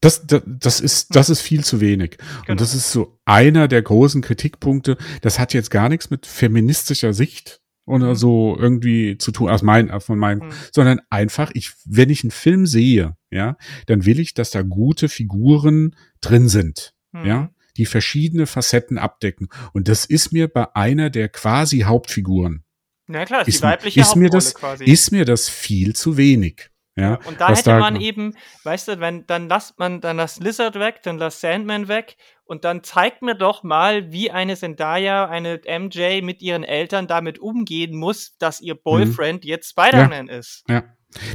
das, 0.00 0.26
das, 0.26 0.42
das 0.46 0.80
ist, 0.80 1.16
das 1.16 1.28
ist 1.28 1.40
viel 1.40 1.64
zu 1.64 1.80
wenig. 1.80 2.18
Genau. 2.18 2.52
Und 2.52 2.60
das 2.60 2.72
ist 2.74 2.92
so 2.92 3.20
einer 3.24 3.66
der 3.66 3.82
großen 3.82 4.22
Kritikpunkte. 4.22 4.96
Das 5.22 5.40
hat 5.40 5.54
jetzt 5.54 5.70
gar 5.70 5.88
nichts 5.88 6.08
mit 6.08 6.24
feministischer 6.24 7.12
Sicht 7.12 7.60
oder 7.88 8.10
mhm. 8.10 8.14
so 8.14 8.56
irgendwie 8.58 9.18
zu 9.18 9.32
tun, 9.32 9.48
aus 9.48 9.62
mein, 9.62 10.00
von 10.00 10.18
meinem, 10.18 10.46
mhm. 10.46 10.52
sondern 10.72 11.00
einfach, 11.10 11.50
ich, 11.54 11.72
wenn 11.84 12.10
ich 12.10 12.22
einen 12.22 12.30
Film 12.30 12.66
sehe, 12.66 13.16
ja, 13.30 13.56
dann 13.86 14.04
will 14.04 14.20
ich, 14.20 14.34
dass 14.34 14.50
da 14.50 14.62
gute 14.62 15.08
Figuren 15.08 15.96
drin 16.20 16.48
sind, 16.48 16.94
mhm. 17.12 17.24
ja, 17.24 17.50
die 17.76 17.86
verschiedene 17.86 18.46
Facetten 18.46 18.98
abdecken. 18.98 19.48
Und 19.72 19.88
das 19.88 20.04
ist 20.04 20.32
mir 20.32 20.48
bei 20.48 20.74
einer 20.76 21.10
der 21.10 21.28
quasi 21.28 21.80
Hauptfiguren 21.80 22.62
na 23.08 23.24
klar, 23.24 23.46
ist, 23.46 23.58
die 23.58 23.62
weibliche 23.62 24.00
ist 24.00 24.16
mir 24.16 24.30
das, 24.30 24.54
quasi. 24.54 24.84
Ist 24.84 25.10
mir 25.10 25.24
das 25.24 25.48
viel 25.48 25.96
zu 25.96 26.16
wenig. 26.16 26.70
Ja, 26.94 27.20
und 27.26 27.40
da 27.40 27.50
hätte 27.50 27.70
da 27.70 27.78
man 27.78 28.00
eben, 28.00 28.34
weißt 28.64 28.88
du, 28.88 29.00
wenn, 29.00 29.24
dann 29.26 29.48
lasst 29.48 29.78
man, 29.78 30.00
dann 30.00 30.16
lass 30.16 30.40
Lizard 30.40 30.74
weg, 30.74 31.00
dann 31.04 31.16
lass 31.16 31.40
Sandman 31.40 31.86
weg 31.86 32.16
und 32.44 32.64
dann 32.64 32.82
zeigt 32.82 33.22
mir 33.22 33.36
doch 33.36 33.62
mal, 33.62 34.10
wie 34.10 34.32
eine 34.32 34.56
Zendaya, 34.56 35.26
eine 35.26 35.60
MJ 35.64 36.22
mit 36.22 36.42
ihren 36.42 36.64
Eltern 36.64 37.06
damit 37.06 37.38
umgehen 37.38 37.96
muss, 37.96 38.36
dass 38.38 38.60
ihr 38.60 38.74
mhm. 38.74 38.80
Boyfriend 38.82 39.44
mhm. 39.44 39.48
jetzt 39.48 39.70
Spider-Man 39.70 40.26
ja. 40.26 40.38
ist. 40.38 40.64
Ja. 40.68 40.84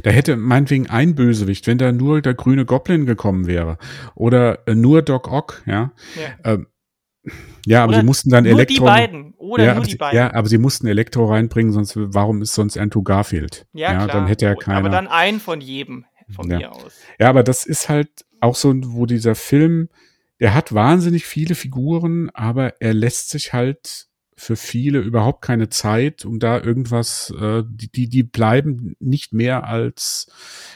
Da 0.02 0.10
hätte 0.10 0.36
meinetwegen 0.36 0.88
ein 0.88 1.14
Bösewicht, 1.14 1.66
wenn 1.66 1.78
da 1.78 1.90
nur 1.90 2.20
der 2.20 2.34
grüne 2.34 2.64
Goblin 2.64 3.06
gekommen 3.06 3.46
wäre 3.46 3.78
oder 4.14 4.62
nur 4.68 5.02
Doc 5.02 5.32
Ock, 5.32 5.62
ja, 5.66 5.92
ja. 6.14 6.52
Ähm, 6.52 6.68
ja, 7.66 7.82
aber 7.82 7.90
oder 7.90 8.00
sie 8.00 8.06
mussten 8.06 8.30
dann 8.30 8.44
nur 8.44 8.52
Elektro. 8.52 8.74
Die 8.74 8.80
beiden. 8.80 9.34
Oder 9.34 9.64
ja, 9.64 9.74
nur 9.74 9.84
die 9.84 9.92
sie, 9.92 9.96
beiden. 9.96 10.16
Ja, 10.16 10.34
aber 10.34 10.48
sie 10.48 10.58
mussten 10.58 10.86
Elektro 10.86 11.26
reinbringen, 11.26 11.72
sonst 11.72 11.94
warum 11.96 12.42
ist 12.42 12.54
sonst 12.54 12.76
Andrew 12.76 13.02
Garfield? 13.02 13.66
Ja, 13.72 13.92
ja 13.92 14.04
klar. 14.04 14.08
Dann 14.08 14.26
hätte 14.26 14.46
er 14.46 14.56
keiner. 14.56 14.78
Aber 14.78 14.90
dann 14.90 15.06
einen 15.06 15.40
von 15.40 15.60
jedem, 15.60 16.04
von 16.34 16.50
ja. 16.50 16.58
mir 16.58 16.72
aus. 16.72 17.00
Ja, 17.18 17.28
aber 17.28 17.42
das 17.42 17.64
ist 17.64 17.88
halt 17.88 18.24
auch 18.40 18.54
so, 18.54 18.74
wo 18.76 19.06
dieser 19.06 19.34
Film, 19.34 19.88
der 20.40 20.54
hat 20.54 20.74
wahnsinnig 20.74 21.24
viele 21.24 21.54
Figuren, 21.54 22.30
aber 22.34 22.80
er 22.80 22.94
lässt 22.94 23.30
sich 23.30 23.52
halt 23.52 24.08
für 24.36 24.56
viele 24.56 24.98
überhaupt 25.00 25.42
keine 25.42 25.68
Zeit, 25.68 26.24
um 26.24 26.38
da 26.38 26.60
irgendwas, 26.60 27.32
äh, 27.38 27.62
die, 27.66 27.90
die, 27.90 28.08
die 28.08 28.22
bleiben 28.22 28.96
nicht 28.98 29.32
mehr 29.32 29.64
als, 29.66 30.30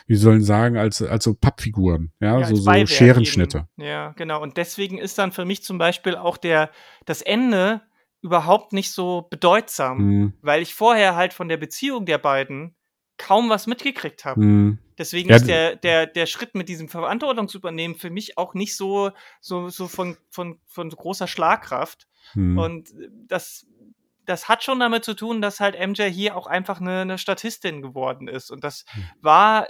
wie 0.06 0.16
sollen 0.16 0.42
sagen, 0.42 0.76
als, 0.76 1.02
als 1.02 1.24
so 1.24 1.34
Pappfiguren, 1.34 2.12
ja, 2.20 2.38
Ja, 2.40 2.46
so, 2.46 2.56
so 2.56 2.86
Scherenschnitte. 2.86 3.58
eben. 3.58 3.84
Ja, 3.84 4.12
genau. 4.12 4.42
Und 4.42 4.56
deswegen 4.56 4.98
ist 4.98 5.18
dann 5.18 5.32
für 5.32 5.44
mich 5.44 5.62
zum 5.62 5.78
Beispiel 5.78 6.14
auch 6.16 6.36
der, 6.36 6.70
das 7.04 7.22
Ende 7.22 7.82
überhaupt 8.20 8.72
nicht 8.72 8.92
so 8.92 9.26
bedeutsam, 9.30 9.98
Hm, 9.98 10.32
weil 10.42 10.62
ich 10.62 10.74
vorher 10.74 11.14
halt 11.16 11.32
von 11.32 11.48
der 11.48 11.56
Beziehung 11.56 12.06
der 12.06 12.18
beiden 12.18 12.74
kaum 13.16 13.48
was 13.48 13.66
mitgekriegt 13.66 14.24
habe. 14.24 14.40
hm, 14.40 14.78
Deswegen 14.98 15.28
Ja, 15.28 15.36
ist 15.36 15.46
der, 15.46 15.76
der, 15.76 16.06
der 16.06 16.26
Schritt 16.26 16.54
mit 16.56 16.68
diesem 16.68 16.88
Verantwortungsübernehmen 16.88 17.96
für 17.96 18.10
mich 18.10 18.36
auch 18.36 18.54
nicht 18.54 18.76
so, 18.76 19.12
so, 19.40 19.68
so 19.68 19.86
von, 19.86 20.16
von, 20.30 20.60
von 20.66 20.90
großer 20.90 21.28
Schlagkraft. 21.28 22.07
Hm. 22.32 22.58
Und 22.58 22.90
das, 23.26 23.66
das 24.24 24.48
hat 24.48 24.62
schon 24.62 24.80
damit 24.80 25.04
zu 25.04 25.14
tun, 25.14 25.40
dass 25.40 25.60
halt 25.60 25.74
MJ 25.78 26.02
hier 26.10 26.36
auch 26.36 26.46
einfach 26.46 26.80
eine, 26.80 27.00
eine 27.02 27.18
Statistin 27.18 27.82
geworden 27.82 28.28
ist. 28.28 28.50
Und 28.50 28.64
das 28.64 28.84
Hm. 28.90 29.04
war 29.20 29.68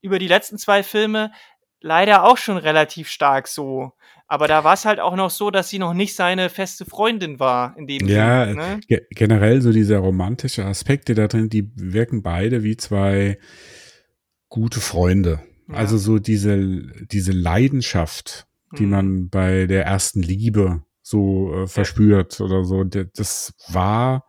über 0.00 0.18
die 0.18 0.28
letzten 0.28 0.58
zwei 0.58 0.82
Filme 0.82 1.32
leider 1.80 2.24
auch 2.24 2.38
schon 2.38 2.56
relativ 2.56 3.08
stark 3.08 3.46
so. 3.48 3.92
Aber 4.26 4.48
da 4.48 4.64
war 4.64 4.72
es 4.74 4.84
halt 4.86 5.00
auch 5.00 5.16
noch 5.16 5.30
so, 5.30 5.50
dass 5.50 5.68
sie 5.68 5.78
noch 5.78 5.92
nicht 5.92 6.14
seine 6.16 6.48
feste 6.48 6.84
Freundin 6.86 7.38
war, 7.40 7.76
in 7.76 7.86
dem 7.86 8.06
Ja, 8.08 8.46
Sinne. 8.46 8.56
Ne? 8.56 8.80
Ge 8.88 9.02
generell 9.10 9.60
so 9.60 9.70
dieser 9.70 9.98
romantische 9.98 10.64
Aspekte 10.64 11.14
da 11.14 11.28
drin, 11.28 11.50
die 11.50 11.70
wirken 11.74 12.22
beide 12.22 12.62
wie 12.64 12.76
zwei 12.78 13.38
gute 14.48 14.80
Freunde. 14.80 15.40
Ja. 15.68 15.74
Also 15.74 15.98
so 15.98 16.18
diese, 16.18 16.58
diese 17.06 17.32
Leidenschaft, 17.32 18.46
die 18.78 18.84
Mhm. 18.84 18.90
man 18.90 19.28
bei 19.28 19.66
der 19.66 19.84
ersten 19.84 20.22
Liebe 20.22 20.82
so 21.04 21.52
äh, 21.54 21.66
verspürt 21.66 22.40
oder 22.40 22.64
so, 22.64 22.82
das 22.82 23.54
war 23.68 24.24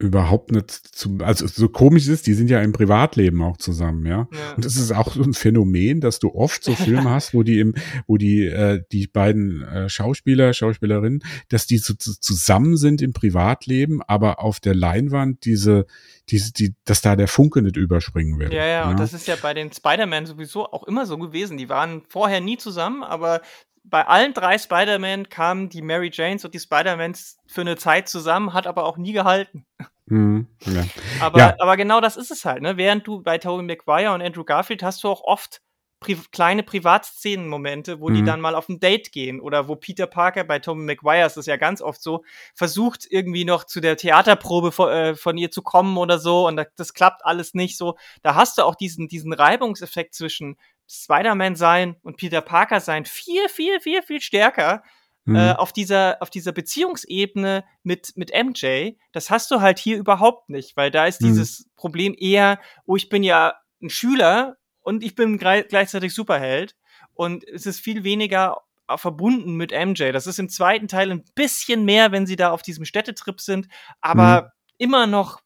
überhaupt 0.00 0.50
nicht 0.50 0.70
zu, 0.70 1.18
also 1.20 1.46
so 1.46 1.68
komisch 1.68 2.08
ist, 2.08 2.26
die 2.26 2.32
sind 2.32 2.48
ja 2.48 2.62
im 2.62 2.72
Privatleben 2.72 3.42
auch 3.42 3.58
zusammen, 3.58 4.06
ja. 4.06 4.28
Ja. 4.32 4.54
Und 4.56 4.64
es 4.64 4.78
ist 4.78 4.92
auch 4.92 5.12
so 5.12 5.22
ein 5.22 5.34
Phänomen, 5.34 6.00
dass 6.00 6.18
du 6.18 6.34
oft 6.34 6.64
so 6.64 6.74
Filme 6.74 7.10
hast, 7.10 7.34
wo 7.34 7.42
die 7.42 7.60
im, 7.60 7.74
wo 8.06 8.16
die, 8.16 8.46
äh, 8.46 8.82
die 8.90 9.06
beiden 9.06 9.62
äh, 9.62 9.88
Schauspieler, 9.90 10.54
Schauspielerinnen, 10.54 11.22
dass 11.50 11.66
die 11.66 11.76
so 11.76 11.92
zu, 11.92 12.18
zusammen 12.18 12.78
sind 12.78 13.02
im 13.02 13.12
Privatleben, 13.12 14.00
aber 14.02 14.42
auf 14.42 14.58
der 14.58 14.74
Leinwand 14.74 15.44
diese, 15.44 15.84
diese, 16.30 16.54
die, 16.54 16.74
dass 16.86 17.02
da 17.02 17.14
der 17.14 17.28
Funke 17.28 17.60
nicht 17.60 17.76
überspringen 17.76 18.38
will. 18.38 18.52
Ja, 18.52 18.66
ja, 18.66 18.90
und 18.90 18.98
das 18.98 19.12
ist 19.12 19.28
ja 19.28 19.36
bei 19.36 19.52
den 19.52 19.70
Spider-Man 19.70 20.24
sowieso 20.24 20.64
auch 20.64 20.84
immer 20.84 21.04
so 21.04 21.18
gewesen. 21.18 21.58
Die 21.58 21.68
waren 21.68 22.02
vorher 22.08 22.40
nie 22.40 22.56
zusammen, 22.56 23.02
aber 23.02 23.42
bei 23.90 24.06
allen 24.06 24.32
drei 24.34 24.56
Spider-Man 24.58 25.28
kamen 25.28 25.68
die 25.68 25.82
Mary 25.82 26.10
Janes 26.12 26.44
und 26.44 26.54
die 26.54 26.60
Spider-Mans 26.60 27.38
für 27.46 27.60
eine 27.62 27.76
Zeit 27.76 28.08
zusammen, 28.08 28.52
hat 28.54 28.66
aber 28.66 28.84
auch 28.84 28.96
nie 28.96 29.12
gehalten. 29.12 29.66
Mhm, 30.06 30.46
ja. 30.66 30.84
Aber, 31.20 31.38
Ja. 31.38 31.54
aber 31.58 31.76
genau 31.76 32.00
das 32.00 32.16
ist 32.16 32.30
es 32.30 32.44
halt, 32.44 32.62
ne? 32.62 32.76
Während 32.76 33.06
du 33.06 33.22
bei 33.22 33.38
Tobey 33.38 33.62
Maguire 33.62 34.12
und 34.12 34.22
Andrew 34.22 34.44
Garfield 34.44 34.82
hast 34.82 35.04
du 35.04 35.08
auch 35.08 35.22
oft 35.22 35.60
pri 36.00 36.16
kleine 36.32 36.62
Privatszenenmomente, 36.62 38.00
wo 38.00 38.08
die 38.08 38.22
Mhm. 38.22 38.26
dann 38.26 38.40
mal 38.40 38.54
auf 38.54 38.68
ein 38.70 38.80
Date 38.80 39.12
gehen 39.12 39.38
oder 39.40 39.68
wo 39.68 39.76
Peter 39.76 40.06
Parker 40.06 40.44
bei 40.44 40.58
Tobey 40.58 40.80
Maguire 40.80 41.26
ist 41.26 41.36
das 41.36 41.44
ja 41.46 41.56
ganz 41.58 41.82
oft 41.82 42.02
so, 42.02 42.24
versucht 42.54 43.06
irgendwie 43.10 43.44
noch 43.44 43.64
zu 43.64 43.80
der 43.82 43.96
Theaterprobe 43.98 44.72
von, 44.72 44.88
äh, 44.90 45.14
von 45.14 45.36
ihr 45.36 45.50
zu 45.50 45.60
kommen 45.62 45.98
oder 45.98 46.18
so 46.18 46.46
und 46.48 46.56
da, 46.56 46.64
das 46.76 46.94
klappt 46.94 47.24
alles 47.26 47.52
nicht 47.52 47.76
so. 47.76 47.96
Da 48.22 48.34
hast 48.34 48.56
du 48.56 48.62
auch 48.62 48.76
diesen, 48.76 49.08
diesen 49.08 49.34
Reibungseffekt 49.34 50.14
zwischen 50.14 50.56
Spider-Man 50.90 51.54
sein 51.56 51.96
und 52.02 52.16
Peter 52.16 52.40
Parker 52.40 52.80
sein 52.80 53.04
viel, 53.04 53.48
viel, 53.48 53.80
viel, 53.80 54.02
viel 54.02 54.20
stärker 54.20 54.82
Mhm. 55.26 55.36
äh, 55.36 55.52
auf 55.52 55.72
dieser 55.74 56.16
auf 56.20 56.30
dieser 56.30 56.50
Beziehungsebene 56.52 57.62
mit 57.82 58.12
mit 58.16 58.30
MJ, 58.32 58.92
das 59.12 59.28
hast 59.28 59.50
du 59.50 59.60
halt 59.60 59.78
hier 59.78 59.98
überhaupt 59.98 60.48
nicht, 60.48 60.76
weil 60.78 60.90
da 60.90 61.04
ist 61.06 61.20
Mhm. 61.20 61.26
dieses 61.26 61.68
Problem 61.76 62.14
eher, 62.18 62.58
oh, 62.86 62.96
ich 62.96 63.10
bin 63.10 63.22
ja 63.22 63.54
ein 63.82 63.90
Schüler 63.90 64.56
und 64.80 65.04
ich 65.04 65.14
bin 65.14 65.36
gleichzeitig 65.36 66.14
Superheld 66.14 66.74
und 67.12 67.46
es 67.46 67.66
ist 67.66 67.80
viel 67.80 68.02
weniger 68.02 68.62
äh, 68.88 68.96
verbunden 68.96 69.56
mit 69.56 69.72
MJ. 69.72 70.10
Das 70.12 70.26
ist 70.26 70.38
im 70.38 70.48
zweiten 70.48 70.88
Teil 70.88 71.10
ein 71.10 71.24
bisschen 71.34 71.84
mehr, 71.84 72.12
wenn 72.12 72.26
sie 72.26 72.36
da 72.36 72.50
auf 72.50 72.62
diesem 72.62 72.86
Städtetrip 72.86 73.40
sind, 73.42 73.68
aber 74.00 74.52
immer 74.78 75.06
noch 75.06 75.40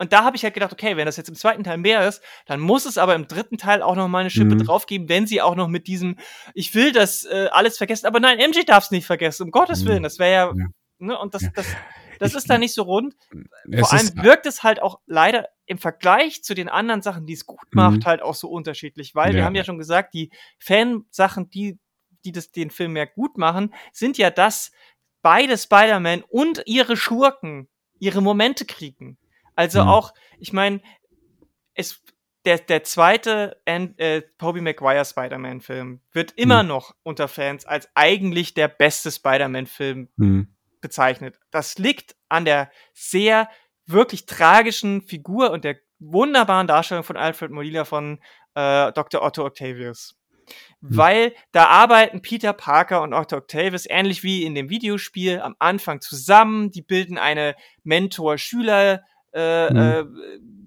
und 0.00 0.12
da 0.12 0.24
habe 0.24 0.36
ich 0.36 0.42
halt 0.42 0.54
gedacht, 0.54 0.72
okay, 0.72 0.96
wenn 0.96 1.06
das 1.06 1.16
jetzt 1.16 1.28
im 1.28 1.36
zweiten 1.36 1.62
Teil 1.62 1.78
mehr 1.78 2.08
ist, 2.08 2.20
dann 2.46 2.58
muss 2.58 2.86
es 2.86 2.98
aber 2.98 3.14
im 3.14 3.28
dritten 3.28 3.56
Teil 3.58 3.82
auch 3.82 3.94
noch 3.94 4.08
mal 4.08 4.18
eine 4.20 4.30
Schippe 4.30 4.56
Mhm. 4.56 4.64
draufgeben, 4.64 5.08
wenn 5.08 5.26
sie 5.28 5.40
auch 5.40 5.54
noch 5.54 5.68
mit 5.68 5.86
diesem, 5.86 6.16
ich 6.54 6.74
will 6.74 6.90
das 6.92 7.24
äh, 7.24 7.48
alles 7.52 7.78
vergessen, 7.78 8.06
aber 8.06 8.18
nein, 8.18 8.38
MJ 8.38 8.62
darf 8.66 8.84
es 8.84 8.90
nicht 8.90 9.06
vergessen, 9.06 9.44
um 9.44 9.50
Gottes 9.52 9.84
Mhm. 9.84 9.88
Willen, 9.88 10.02
das 10.02 10.18
wäre 10.18 10.32
ja, 10.32 10.46
Ja. 10.56 10.66
ne, 10.98 11.18
und 11.18 11.34
das, 11.34 11.42
das, 11.54 11.66
das 12.18 12.30
Ich- 12.32 12.36
ist 12.38 12.50
da 12.50 12.58
nicht 12.58 12.74
so 12.74 12.82
rund. 12.82 13.14
Vor 13.30 13.92
allem 13.92 14.02
ist- 14.06 14.22
wirkt 14.22 14.46
es 14.46 14.62
halt 14.64 14.82
auch 14.82 14.98
leider 15.06 15.48
im 15.66 15.78
Vergleich 15.78 16.42
zu 16.42 16.54
den 16.54 16.68
anderen 16.68 17.00
Sachen, 17.02 17.26
die 17.26 17.34
es 17.34 17.46
gut 17.46 17.72
macht, 17.74 17.98
Mhm. 18.00 18.04
halt 18.06 18.22
auch 18.22 18.34
so 18.34 18.48
unterschiedlich, 18.48 19.14
weil 19.14 19.32
wir 19.32 19.40
Ja. 19.40 19.44
haben 19.44 19.54
ja 19.54 19.62
schon 19.64 19.78
gesagt, 19.78 20.14
die 20.14 20.30
Fansachen, 20.58 21.50
die, 21.50 21.78
die 22.24 22.32
das, 22.32 22.50
den 22.50 22.70
Film 22.70 22.92
mehr 22.94 23.06
gut 23.06 23.38
machen, 23.38 23.72
sind 23.92 24.18
ja, 24.18 24.30
dass 24.30 24.72
beide 25.22 25.56
Spider-Man 25.58 26.22
und 26.28 26.62
ihre 26.66 26.96
Schurken 26.96 27.68
ihre 27.98 28.22
Momente 28.22 28.64
kriegen. 28.64 29.18
Also 29.56 29.82
Mhm. 29.82 29.88
auch, 29.88 30.14
ich 30.38 30.52
meine, 30.52 30.80
es, 31.74 32.02
der, 32.44 32.58
der 32.58 32.82
zweite 32.84 33.60
An- 33.66 33.96
äh, 33.98 34.22
Tobey 34.38 34.60
Maguire 34.60 35.04
Spider-Man-Film 35.04 36.00
wird 36.12 36.32
immer 36.32 36.62
Mhm. 36.62 36.68
noch 36.68 36.94
unter 37.02 37.28
Fans 37.28 37.66
als 37.66 37.88
eigentlich 37.94 38.54
der 38.54 38.68
beste 38.68 39.10
Spider-Man-Film 39.10 40.08
Mhm. 40.16 40.48
bezeichnet. 40.80 41.38
Das 41.50 41.78
liegt 41.78 42.16
an 42.28 42.44
der 42.44 42.70
sehr 42.94 43.48
wirklich 43.86 44.24
tragischen 44.26 45.02
Figur 45.02 45.50
und 45.50 45.64
der 45.64 45.76
wunderbaren 45.98 46.66
Darstellung 46.66 47.04
von 47.04 47.16
Alfred 47.18 47.50
Molina 47.50 47.84
von 47.84 48.20
äh, 48.54 48.90
Dr. 48.92 49.22
Otto 49.22 49.44
Octavius. 49.44 50.16
Weil 50.80 51.34
da 51.52 51.66
arbeiten 51.66 52.22
Peter 52.22 52.52
Parker 52.52 53.02
und 53.02 53.12
Otto 53.14 53.36
Octavius 53.36 53.86
ähnlich 53.88 54.22
wie 54.24 54.42
in 54.44 54.54
dem 54.56 54.70
Videospiel 54.70 55.40
am 55.40 55.54
Anfang 55.60 56.00
zusammen. 56.00 56.70
Die 56.72 56.82
bilden 56.82 57.18
eine 57.18 57.54
Mentor-Schüler- 57.84 59.02
äh, 59.32 59.70
Mhm. 59.70 59.76
äh, 59.76 60.04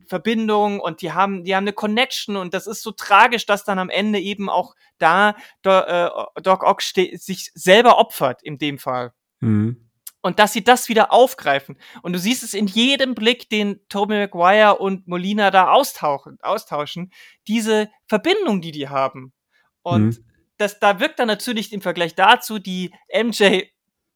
Verbindung 0.07 0.79
und 0.79 1.01
die 1.01 1.11
haben, 1.13 1.43
die 1.43 1.55
haben 1.55 1.63
eine 1.63 1.73
Connection 1.73 2.35
und 2.35 2.53
das 2.53 2.67
ist 2.67 2.83
so 2.83 2.91
tragisch, 2.91 3.45
dass 3.45 3.63
dann 3.63 3.79
am 3.79 3.89
Ende 3.89 4.19
eben 4.19 4.49
auch 4.49 4.75
da 4.99 5.35
Do, 5.63 5.71
äh, 5.71 6.09
Doc 6.41 6.63
Ock 6.63 6.81
sich 6.81 7.51
selber 7.55 7.97
opfert 7.97 8.43
in 8.43 8.57
dem 8.57 8.77
Fall 8.79 9.13
Mhm. 9.39 9.89
und 10.21 10.39
dass 10.39 10.53
sie 10.53 10.63
das 10.63 10.87
wieder 10.89 11.11
aufgreifen. 11.13 11.77
Und 12.03 12.13
du 12.13 12.19
siehst 12.19 12.43
es 12.43 12.53
in 12.53 12.67
jedem 12.67 13.15
Blick, 13.15 13.49
den 13.49 13.79
Tobey 13.89 14.19
Maguire 14.19 14.77
und 14.79 15.07
Molina 15.07 15.51
da 15.51 15.71
austauchen, 15.71 16.37
austauschen, 16.41 17.11
diese 17.47 17.89
Verbindung, 18.07 18.61
die 18.61 18.71
die 18.71 18.89
haben. 18.89 19.33
Und 19.81 20.19
Mhm. 20.19 20.25
das, 20.57 20.79
da 20.79 20.99
wirkt 20.99 21.19
dann 21.19 21.27
natürlich 21.27 21.71
im 21.73 21.81
Vergleich 21.81 22.13
dazu 22.13 22.59
die 22.59 22.93
MJ 23.09 23.63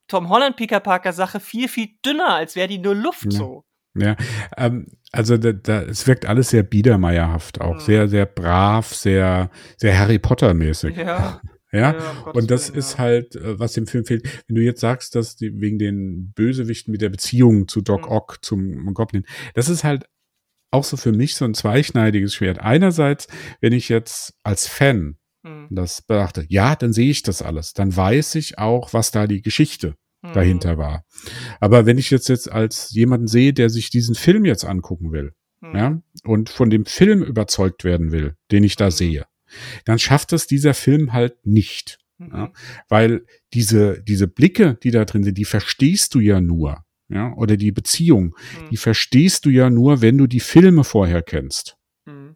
Tom 0.07 0.29
Holland 0.29 0.55
Peter 0.57 0.79
Parker 0.79 1.11
Sache 1.11 1.39
viel, 1.39 1.67
viel 1.67 1.89
dünner, 2.05 2.35
als 2.35 2.55
wäre 2.55 2.67
die 2.67 2.77
nur 2.77 2.95
Luft 2.95 3.25
Ja. 3.33 3.39
so. 3.39 3.63
Ja, 4.01 4.15
ähm, 4.57 4.87
also 5.11 5.37
da, 5.37 5.51
da, 5.53 5.81
es 5.83 6.05
wirkt 6.07 6.25
alles 6.25 6.49
sehr 6.49 6.63
biedermeierhaft 6.63 7.61
auch, 7.61 7.75
Mhm. 7.75 7.79
sehr, 7.79 8.07
sehr 8.07 8.25
brav, 8.25 8.93
sehr, 8.93 9.49
sehr 9.77 9.97
Harry 9.97 10.19
Potter 10.19 10.53
mäßig. 10.53 10.95
Ja. 10.97 11.41
Ja, 11.73 11.91
Gottes 12.23 12.41
und 12.41 12.49
das 12.51 12.67
Willen, 12.69 12.79
ist 12.79 12.93
ja. 12.93 12.97
halt, 12.99 13.35
äh, 13.35 13.59
was 13.59 13.73
dem 13.73 13.87
Film 13.87 14.05
fehlt. 14.05 14.25
Wenn 14.47 14.55
du 14.55 14.61
jetzt 14.61 14.79
sagst, 14.79 15.15
dass 15.15 15.35
die 15.35 15.59
wegen 15.59 15.77
den 15.77 16.31
Bösewichten 16.31 16.93
mit 16.93 17.01
der 17.01 17.09
Beziehung 17.09 17.67
zu 17.67 17.81
Doc 17.81 18.05
Mhm. 18.05 18.11
Ock, 18.11 18.37
zum 18.41 18.93
Goblin, 18.93 19.25
das 19.53 19.67
ist 19.67 19.83
halt 19.83 20.05
auch 20.71 20.85
so 20.85 20.95
für 20.95 21.11
mich 21.11 21.35
so 21.35 21.43
ein 21.43 21.53
zweischneidiges 21.53 22.33
Schwert. 22.35 22.59
Einerseits, 22.59 23.27
wenn 23.59 23.73
ich 23.73 23.89
jetzt 23.89 24.33
als 24.43 24.65
Fan 24.67 25.17
Mhm. 25.43 25.67
das 25.69 26.01
beachte, 26.01 26.45
ja, 26.47 26.75
dann 26.77 26.93
sehe 26.93 27.09
ich 27.11 27.21
das 27.23 27.41
alles. 27.41 27.73
Dann 27.73 27.93
weiß 27.95 28.35
ich 28.35 28.57
auch, 28.57 28.93
was 28.93 29.11
da 29.11 29.27
die 29.27 29.41
Geschichte 29.41 29.95
Mhm. 30.22 30.34
dahinter 30.34 30.78
war. 30.78 31.03
Aber 31.59 31.86
wenn 31.86 31.97
ich 31.97 32.09
jetzt 32.09 32.28
jetzt 32.30 32.51
als 32.51 32.91
jemanden 32.91 33.28
sehe, 33.28 33.53
der 33.53 33.70
sich 33.70 33.89
diesen 33.89 34.15
Film 34.15 34.45
jetzt 34.45 34.65
angucken 34.65 35.11
will, 35.11 35.34
Mhm. 35.61 35.76
ja, 35.76 36.01
und 36.24 36.49
von 36.49 36.70
dem 36.70 36.86
Film 36.86 37.24
überzeugt 37.24 37.84
werden 37.84 38.11
will, 38.11 38.36
den 38.51 38.63
ich 38.63 38.76
da 38.76 38.86
Mhm. 38.88 38.91
sehe, 38.91 39.26
dann 39.86 39.99
schafft 39.99 40.34
es 40.34 40.47
dieser 40.47 40.74
Film 40.74 41.13
halt 41.13 41.45
nicht. 41.45 41.99
Mhm. 42.20 42.30
Ja, 42.34 42.51
weil 42.89 43.26
diese, 43.53 44.01
diese 44.03 44.28
Blicke, 44.28 44.78
die 44.84 44.91
da 44.91 45.05
drin 45.05 45.24
sind, 45.24 45.38
die 45.38 45.45
verstehst 45.45 46.13
du 46.15 46.20
ja 46.20 46.41
nur. 46.41 46.84
Ja, 47.09 47.34
oder 47.36 47.55
die 47.55 47.72
Beziehung, 47.72 48.36
Mhm. 48.36 48.70
die 48.72 48.78
verstehst 48.78 49.45
du 49.45 49.49
ja 49.49 49.70
nur, 49.70 50.01
wenn 50.01 50.18
du 50.18 50.28
die 50.28 50.41
Filme 50.41 50.84
vorher 50.84 51.22
kennst. 51.22 51.76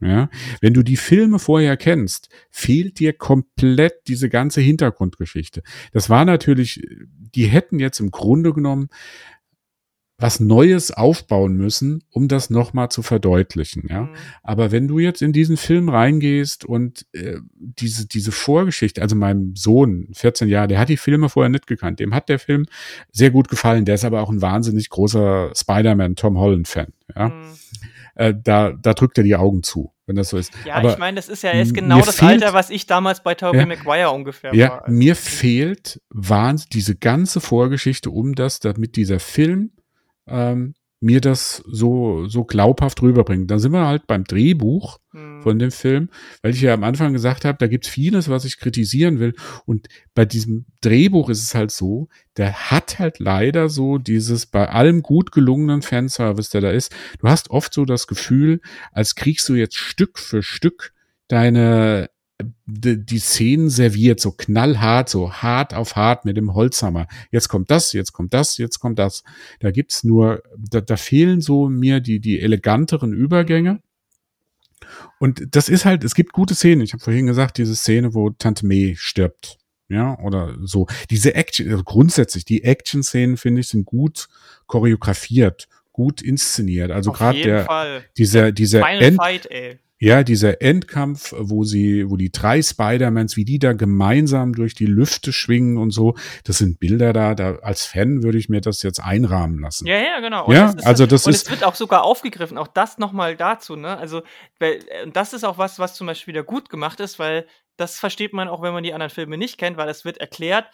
Ja, 0.02 0.30
wenn 0.62 0.74
du 0.74 0.82
die 0.82 0.98
Filme 0.98 1.38
vorher 1.38 1.78
kennst, 1.78 2.30
fehlt 2.50 3.00
dir 3.00 3.14
komplett 3.14 4.08
diese 4.08 4.30
ganze 4.30 4.60
Hintergrundgeschichte. 4.60 5.62
Das 5.94 6.10
war 6.10 6.26
natürlich, 6.26 6.82
die 7.36 7.46
hätten 7.46 7.80
jetzt 7.80 8.00
im 8.00 8.10
Grunde 8.10 8.52
genommen 8.52 8.90
was 10.22 10.40
Neues 10.40 10.92
aufbauen 10.92 11.58
müssen, 11.58 12.04
um 12.12 12.28
das 12.28 12.50
nochmal 12.50 12.90
zu 12.90 13.02
verdeutlichen. 13.02 13.88
Ja, 13.90 14.04
mhm. 14.04 14.10
aber 14.44 14.72
wenn 14.72 14.88
du 14.88 15.00
jetzt 15.00 15.22
in 15.22 15.34
diesen 15.34 15.58
Film 15.58 15.90
reingehst 15.90 16.64
und 16.64 17.06
äh, 17.14 17.38
diese 17.56 18.08
diese 18.08 18.32
Vorgeschichte, 18.32 19.02
also 19.02 19.16
meinem 19.16 19.56
Sohn, 19.56 20.08
14 20.14 20.48
Jahre, 20.48 20.68
der 20.68 20.80
hat 20.80 20.90
die 20.90 20.98
Filme 20.98 21.28
vorher 21.28 21.50
nicht 21.50 21.68
gekannt, 21.68 22.00
dem 22.00 22.14
hat 22.14 22.30
der 22.30 22.40
Film 22.40 22.66
sehr 23.12 23.32
gut 23.32 23.50
gefallen. 23.50 23.86
Der 23.86 23.96
ist 23.96 24.06
aber 24.06 24.22
auch 24.22 24.30
ein 24.30 24.42
wahnsinnig 24.42 24.90
großer 24.90 25.52
Spider-Man 25.56 26.16
Tom 26.16 26.38
Holland 26.38 26.68
Fan. 26.68 26.94
Ja, 27.16 27.30
mhm. 27.30 27.44
Äh, 28.16 28.34
da 28.36 28.72
da 28.72 28.94
drückt 28.94 29.18
er 29.18 29.24
die 29.24 29.36
Augen 29.36 29.64
zu 29.64 29.94
wenn 30.12 30.18
das 30.18 30.30
so 30.30 30.38
ist. 30.38 30.52
Ja, 30.66 30.76
aber 30.76 30.92
ich 30.92 30.98
meine, 30.98 31.16
das 31.16 31.30
ist 31.30 31.42
ja 31.42 31.52
ist 31.52 31.74
genau 31.74 32.00
das 32.00 32.18
fehlt, 32.18 32.44
Alter, 32.44 32.54
was 32.54 32.70
ich 32.70 32.86
damals 32.86 33.24
bei 33.24 33.34
Tobey 33.34 33.60
ja, 33.60 33.66
Maguire 33.66 34.12
ungefähr 34.12 34.54
ja, 34.54 34.70
war. 34.70 34.82
Also 34.84 34.92
mir 34.92 35.16
fehlt 35.16 36.02
wahnsinnig 36.10 36.70
diese 36.70 36.96
ganze 36.98 37.40
Vorgeschichte 37.40 38.10
um 38.10 38.36
das, 38.36 38.60
damit 38.60 38.98
dieser 38.98 39.22
Film 39.22 39.72
ähm, 40.28 40.76
mir 41.02 41.20
das 41.20 41.64
so, 41.66 42.28
so 42.28 42.44
glaubhaft 42.44 43.02
rüberbringen. 43.02 43.48
Dann 43.48 43.58
sind 43.58 43.72
wir 43.72 43.88
halt 43.88 44.06
beim 44.06 44.24
Drehbuch 44.24 45.00
hm. 45.12 45.42
von 45.42 45.58
dem 45.58 45.72
Film, 45.72 46.10
weil 46.44 46.54
ich 46.54 46.62
ja 46.62 46.76
am 46.76 46.84
Anfang 46.84 47.12
gesagt 47.12 47.44
habe, 47.44 47.58
da 47.60 47.66
gibt's 47.66 47.88
vieles, 47.88 48.30
was 48.30 48.46
ich 48.46 48.60
kritisieren 48.60 49.20
will. 49.20 49.34
Und 49.66 49.88
bei 50.14 50.26
diesem 50.26 50.68
Drehbuch 50.82 51.30
ist 51.30 51.42
es 51.42 51.56
halt 51.56 51.72
so, 51.72 52.08
der 52.38 52.72
hat 52.72 53.00
halt 53.00 53.18
leider 53.18 53.68
so 53.68 53.98
dieses 53.98 54.46
bei 54.46 54.70
allem 54.70 55.02
gut 55.02 55.32
gelungenen 55.32 55.82
Fanservice, 55.82 56.52
der 56.52 56.62
da 56.62 56.70
ist. 56.70 56.96
Du 57.20 57.28
hast 57.28 57.50
oft 57.50 57.74
so 57.74 57.84
das 57.84 58.06
Gefühl, 58.06 58.62
als 58.92 59.16
kriegst 59.16 59.50
du 59.50 59.56
jetzt 59.56 59.76
Stück 59.76 60.20
für 60.20 60.44
Stück 60.44 60.94
deine 61.28 62.12
die, 62.66 63.20
Szenen 63.20 63.70
serviert, 63.70 64.20
so 64.20 64.32
knallhart, 64.32 65.10
so 65.10 65.32
hart 65.32 65.74
auf 65.74 65.96
hart 65.96 66.26
mit 66.26 66.38
dem 66.38 66.54
Holzhammer. 66.54 67.08
Jetzt 67.32 67.48
kommt 67.48 67.72
das, 67.72 67.94
jetzt 67.94 68.14
kommt 68.14 68.34
das, 68.34 68.58
jetzt 68.58 68.80
kommt 68.80 69.00
das. 69.00 69.24
Da 69.60 69.72
gibt's 69.72 70.04
nur, 70.04 70.44
da, 70.58 70.82
da 70.82 70.98
fehlen 70.98 71.42
so 71.42 71.70
mir 71.70 72.00
die, 72.00 72.20
die 72.20 72.40
eleganteren 72.40 73.14
Übergänge. 73.14 73.82
Und 75.20 75.56
das 75.56 75.70
ist 75.70 75.86
halt, 75.86 76.04
es 76.04 76.16
gibt 76.16 76.34
gute 76.34 76.56
Szenen. 76.56 76.82
Ich 76.82 76.94
habe 76.94 77.04
vorhin 77.04 77.28
gesagt, 77.28 77.58
diese 77.58 77.76
Szene, 77.76 78.14
wo 78.14 78.30
Tante 78.32 78.66
May 78.66 78.96
stirbt. 78.98 79.58
Ja, 79.88 80.18
oder 80.20 80.56
so. 80.62 80.88
Diese 81.10 81.36
Action, 81.36 81.70
also 81.70 81.84
grundsätzlich, 81.84 82.46
die 82.46 82.64
Action-Szenen, 82.64 83.36
finde 83.36 83.60
ich, 83.60 83.68
sind 83.68 83.86
gut 83.86 84.30
choreografiert, 84.66 85.68
gut 85.92 86.22
inszeniert. 86.22 86.92
Also 86.92 87.12
gerade 87.12 87.42
der, 87.42 87.66
Fall. 87.66 88.06
dieser, 88.18 88.54
dieser 88.54 88.86
Final 88.86 89.02
End, 89.02 89.18
Fight, 89.18 89.46
ey 89.48 89.80
ja, 90.02 90.24
dieser 90.24 90.64
Endkampf, 90.64 91.32
wo 91.38 91.64
sie, 91.64 92.10
wo 92.10 92.18
die 92.18 92.32
drei 92.32 92.64
Spider-Mans, 92.64 93.38
wie 93.38 93.46
die 93.46 93.60
da 93.60 93.74
gemeinsam 93.74 94.54
durch 94.54 94.74
die 94.74 94.88
Lüfte 94.88 95.32
schwingen 95.32 95.78
und 95.78 95.92
so, 95.92 96.16
das 96.44 96.58
sind 96.58 96.80
Bilder 96.80 97.14
da, 97.14 97.36
da 97.36 97.58
als 97.58 97.86
Fan 97.86 98.24
würde 98.24 98.40
ich 98.40 98.50
mir 98.50 98.62
das 98.62 98.82
jetzt 98.82 99.00
einrahmen 99.00 99.60
lassen. 99.60 99.86
Ja, 99.86 99.98
ja, 99.98 100.20
genau. 100.20 100.48
Und 100.48 100.56
ja, 100.56 100.74
das 100.74 100.88
also 100.88 101.06
das 101.06 101.28
und 101.28 101.34
ist. 101.34 101.48
Und 101.48 101.54
es 101.54 101.60
wird 101.60 101.64
auch 101.64 101.76
sogar 101.76 102.04
aufgegriffen, 102.04 102.58
auch 102.58 102.68
das 102.68 102.98
nochmal 102.98 103.36
dazu, 103.36 103.76
ne? 103.76 103.96
Also, 103.96 104.24
weil, 104.58 104.80
das 105.14 105.34
ist 105.34 105.44
auch 105.44 105.60
was, 105.60 105.78
was 105.78 105.94
zum 105.94 106.08
Beispiel 106.08 106.34
wieder 106.34 106.44
gut 106.44 106.70
gemacht 106.70 107.00
ist, 107.00 107.20
weil 107.20 107.46
das 107.78 108.00
versteht 108.00 108.34
man 108.34 108.48
auch, 108.48 108.64
wenn 108.64 108.74
man 108.74 108.82
die 108.82 108.96
anderen 108.96 109.12
Filme 109.12 109.38
nicht 109.38 109.60
kennt, 109.60 109.78
weil 109.78 109.88
es 109.88 110.04
wird 110.04 110.18
erklärt, 110.18 110.66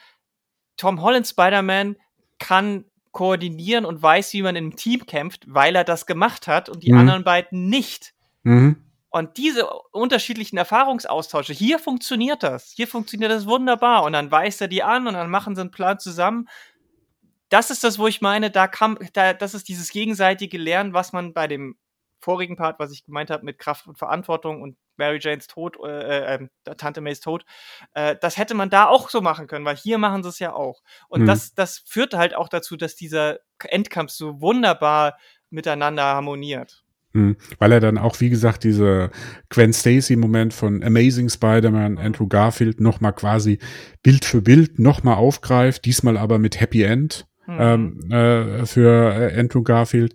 Tom 0.78 1.02
Holland 1.02 1.28
Spider-Man 1.28 1.98
kann 2.40 2.86
koordinieren 3.12 3.84
und 3.84 4.02
weiß, 4.02 4.32
wie 4.32 4.42
man 4.42 4.56
im 4.56 4.78
Team 4.78 5.06
kämpft, 5.06 5.44
weil 5.48 5.76
er 5.76 5.84
das 5.84 6.06
gemacht 6.06 6.48
hat 6.48 6.70
und 6.70 6.84
die 6.84 6.94
mhm. 6.94 7.00
anderen 7.00 7.24
beiden 7.26 7.68
nicht. 7.68 8.14
Mhm. 8.44 8.87
Und 9.18 9.38
diese 9.38 9.70
unterschiedlichen 9.92 10.58
Erfahrungsaustausche, 10.58 11.54
hier 11.54 11.80
funktioniert 11.80 12.44
das. 12.44 12.72
Hier 12.76 12.88
funktioniert 12.88 13.32
das 13.32 13.46
wunderbar. 13.48 14.04
Und 14.04 14.14
dann 14.14 14.32
weist 14.32 14.62
er 14.62 14.68
die 14.68 14.84
an 14.84 15.08
und 15.08 15.14
dann 15.14 15.30
machen 15.30 15.56
sie 15.56 15.62
einen 15.62 15.72
Plan 15.72 16.00
zusammen. 16.00 16.48
Das 17.50 17.70
ist 17.70 17.84
das, 17.84 17.98
wo 17.98 18.08
ich 18.08 18.22
meine, 18.22 18.52
da 18.52 18.68
kam, 18.68 18.98
da, 19.14 19.34
das 19.34 19.54
ist 19.54 19.70
dieses 19.70 19.90
gegenseitige 19.90 20.58
Lernen, 20.58 20.94
was 20.94 21.14
man 21.14 21.34
bei 21.34 21.48
dem 21.48 21.78
vorigen 22.20 22.56
Part, 22.56 22.80
was 22.80 22.92
ich 22.92 23.06
gemeint 23.06 23.30
habe, 23.30 23.46
mit 23.46 23.60
Kraft 23.60 23.88
und 23.88 23.98
Verantwortung 23.98 24.62
und 24.62 24.76
Mary 24.98 25.20
Janes 25.22 25.48
Tod, 25.48 25.78
äh, 25.84 26.36
äh, 26.36 26.48
Tante 26.76 27.02
Mays 27.02 27.20
Tod, 27.20 27.46
äh, 27.94 28.16
das 28.20 28.38
hätte 28.38 28.56
man 28.56 28.70
da 28.70 28.88
auch 28.88 29.10
so 29.10 29.22
machen 29.22 29.48
können, 29.48 29.66
weil 29.66 29.76
hier 29.76 29.98
machen 29.98 30.24
sie 30.24 30.30
es 30.30 30.40
ja 30.40 30.54
auch. 30.54 30.82
Und 31.08 31.22
mhm. 31.22 31.28
das, 31.28 31.54
das 31.54 31.80
führt 31.80 32.16
halt 32.16 32.36
auch 32.36 32.50
dazu, 32.50 32.76
dass 32.76 32.96
dieser 32.96 33.40
Endkampf 33.60 34.12
so 34.12 34.42
wunderbar 34.42 35.18
miteinander 35.50 36.04
harmoniert. 36.04 36.84
Hm. 37.18 37.36
Weil 37.58 37.72
er 37.72 37.80
dann 37.80 37.98
auch, 37.98 38.20
wie 38.20 38.30
gesagt, 38.30 38.64
diese 38.64 39.10
Gwen 39.50 39.74
Stacy-Moment 39.74 40.54
von 40.54 40.84
Amazing 40.84 41.30
Spider-Man, 41.30 41.98
Andrew 41.98 42.28
Garfield, 42.28 42.80
nochmal 42.80 43.14
quasi 43.14 43.58
Bild 44.04 44.24
für 44.24 44.44
Bild 44.44 44.78
nochmal 44.78 45.16
aufgreift, 45.16 45.86
diesmal 45.86 46.16
aber 46.16 46.38
mit 46.38 46.62
Happy 46.62 46.84
End 46.84 47.26
mhm. 47.48 47.58
ähm, 47.60 48.12
äh, 48.12 48.66
für 48.68 49.16
äh, 49.16 49.40
Andrew 49.40 49.64
Garfield 49.64 50.14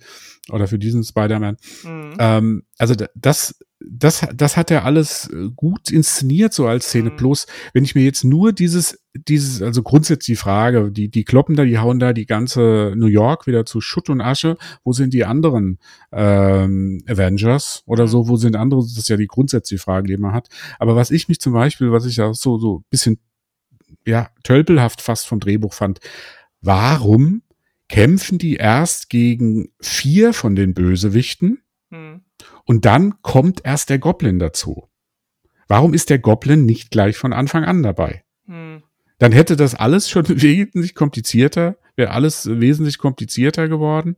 oder 0.50 0.66
für 0.66 0.78
diesen 0.78 1.04
Spider-Man. 1.04 1.56
Mhm. 1.84 2.16
Ähm, 2.18 2.62
also 2.78 2.94
das 3.14 3.54
das, 3.90 4.26
das 4.34 4.56
hat 4.56 4.70
er 4.70 4.84
alles 4.84 5.28
äh, 5.30 5.48
gut 5.54 5.90
inszeniert, 5.90 6.52
so 6.52 6.66
als 6.66 6.86
Szene. 6.86 7.10
Mhm. 7.10 7.16
Plus, 7.16 7.46
wenn 7.72 7.84
ich 7.84 7.94
mir 7.94 8.04
jetzt 8.04 8.24
nur 8.24 8.52
dieses, 8.52 9.02
dieses, 9.14 9.62
also 9.62 9.82
grundsätzlich 9.82 10.38
die 10.38 10.42
Frage, 10.42 10.90
die, 10.90 11.08
die 11.08 11.24
kloppen 11.24 11.56
da, 11.56 11.64
die 11.64 11.78
hauen 11.78 11.98
da 11.98 12.12
die 12.12 12.26
ganze 12.26 12.94
New 12.96 13.06
York 13.06 13.46
wieder 13.46 13.66
zu 13.66 13.80
Schutt 13.80 14.08
und 14.08 14.20
Asche. 14.20 14.56
Wo 14.84 14.92
sind 14.92 15.14
die 15.14 15.24
anderen 15.24 15.78
ähm, 16.12 17.02
Avengers 17.06 17.82
oder 17.86 18.04
mhm. 18.04 18.08
so? 18.08 18.28
Wo 18.28 18.36
sind 18.36 18.56
andere? 18.56 18.80
Das 18.82 18.96
ist 18.96 19.08
ja 19.08 19.16
die 19.16 19.26
grundsätzliche 19.26 19.82
Frage, 19.82 20.08
die 20.08 20.16
man 20.16 20.32
hat. 20.32 20.48
Aber 20.78 20.96
was 20.96 21.10
ich 21.10 21.28
mich 21.28 21.40
zum 21.40 21.52
Beispiel, 21.52 21.92
was 21.92 22.06
ich 22.06 22.16
ja 22.16 22.32
so, 22.34 22.58
so 22.58 22.84
bisschen, 22.90 23.18
ja, 24.06 24.30
tölpelhaft 24.42 25.00
fast 25.00 25.26
vom 25.26 25.40
Drehbuch 25.40 25.74
fand, 25.74 26.00
warum 26.60 27.42
kämpfen 27.92 28.38
die 28.38 28.56
erst 28.56 29.10
gegen 29.10 29.68
vier 29.80 30.32
von 30.32 30.56
den 30.56 30.74
Bösewichten? 30.74 31.62
Mhm 31.90 32.22
und 32.64 32.84
dann 32.84 33.20
kommt 33.22 33.60
erst 33.64 33.90
der 33.90 33.98
Goblin 33.98 34.38
dazu. 34.38 34.88
Warum 35.68 35.94
ist 35.94 36.10
der 36.10 36.18
Goblin 36.18 36.66
nicht 36.66 36.90
gleich 36.90 37.16
von 37.16 37.32
Anfang 37.32 37.64
an 37.64 37.82
dabei? 37.82 38.24
Hm. 38.46 38.82
Dann 39.18 39.32
hätte 39.32 39.56
das 39.56 39.74
alles 39.74 40.10
schon 40.10 40.28
wesentlich 40.42 40.94
komplizierter, 40.94 41.76
wäre 41.96 42.10
alles 42.10 42.48
wesentlich 42.48 42.98
komplizierter 42.98 43.68
geworden. 43.68 44.16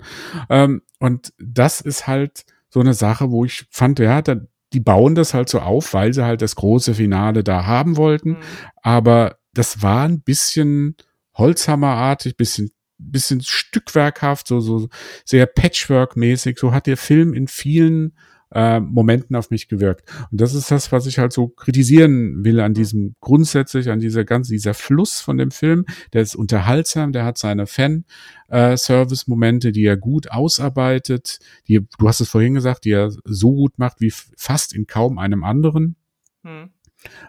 Ähm, 0.48 0.82
und 0.98 1.32
das 1.38 1.80
ist 1.80 2.06
halt 2.06 2.44
so 2.68 2.80
eine 2.80 2.94
Sache, 2.94 3.30
wo 3.30 3.44
ich 3.44 3.66
fand, 3.70 3.98
ja, 3.98 4.22
da, 4.22 4.36
die 4.72 4.80
bauen 4.80 5.14
das 5.14 5.34
halt 5.34 5.48
so 5.48 5.60
auf, 5.60 5.94
weil 5.94 6.12
sie 6.12 6.24
halt 6.24 6.42
das 6.42 6.56
große 6.56 6.94
Finale 6.94 7.44
da 7.44 7.66
haben 7.66 7.96
wollten. 7.96 8.30
Mhm. 8.30 8.36
Aber 8.82 9.38
das 9.52 9.82
war 9.82 10.04
ein 10.08 10.20
bisschen 10.20 10.96
Holzhammerartig, 11.36 12.36
bisschen 12.36 12.70
bisschen 13.10 13.42
stückwerkhaft, 13.42 14.48
so 14.48 14.60
so 14.60 14.88
sehr 15.24 15.46
Patchwork-mäßig. 15.46 16.58
So 16.58 16.72
hat 16.72 16.86
der 16.86 16.96
Film 16.96 17.34
in 17.34 17.48
vielen 17.48 18.14
äh, 18.54 18.80
Momenten 18.80 19.36
auf 19.36 19.50
mich 19.50 19.68
gewirkt. 19.68 20.08
Und 20.30 20.40
das 20.40 20.54
ist 20.54 20.70
das, 20.70 20.92
was 20.92 21.06
ich 21.06 21.18
halt 21.18 21.32
so 21.32 21.48
kritisieren 21.48 22.44
will 22.44 22.60
an 22.60 22.72
mhm. 22.72 22.74
diesem 22.74 23.16
grundsätzlich, 23.20 23.90
an 23.90 24.00
dieser 24.00 24.24
ganzen, 24.24 24.52
dieser 24.52 24.74
Fluss 24.74 25.20
von 25.20 25.36
dem 25.36 25.50
Film. 25.50 25.84
Der 26.12 26.22
ist 26.22 26.36
unterhaltsam, 26.36 27.12
der 27.12 27.24
hat 27.24 27.36
seine 27.36 27.66
Fan-Service-Momente, 27.66 29.72
die 29.72 29.84
er 29.84 29.96
gut 29.96 30.30
ausarbeitet, 30.30 31.40
die, 31.68 31.80
du 31.98 32.08
hast 32.08 32.20
es 32.20 32.28
vorhin 32.28 32.54
gesagt, 32.54 32.84
die 32.84 32.92
er 32.92 33.12
so 33.24 33.52
gut 33.52 33.78
macht 33.78 34.00
wie 34.00 34.12
fast 34.36 34.72
in 34.72 34.86
kaum 34.86 35.18
einem 35.18 35.44
anderen. 35.44 35.96
Hm. 36.42 36.70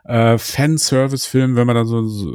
Äh, 0.03 0.38
Fanservice-Film, 0.38 1.55
wenn 1.55 1.67
man 1.67 1.76
da 1.76 1.86
so, 1.86 2.03
so, 2.07 2.32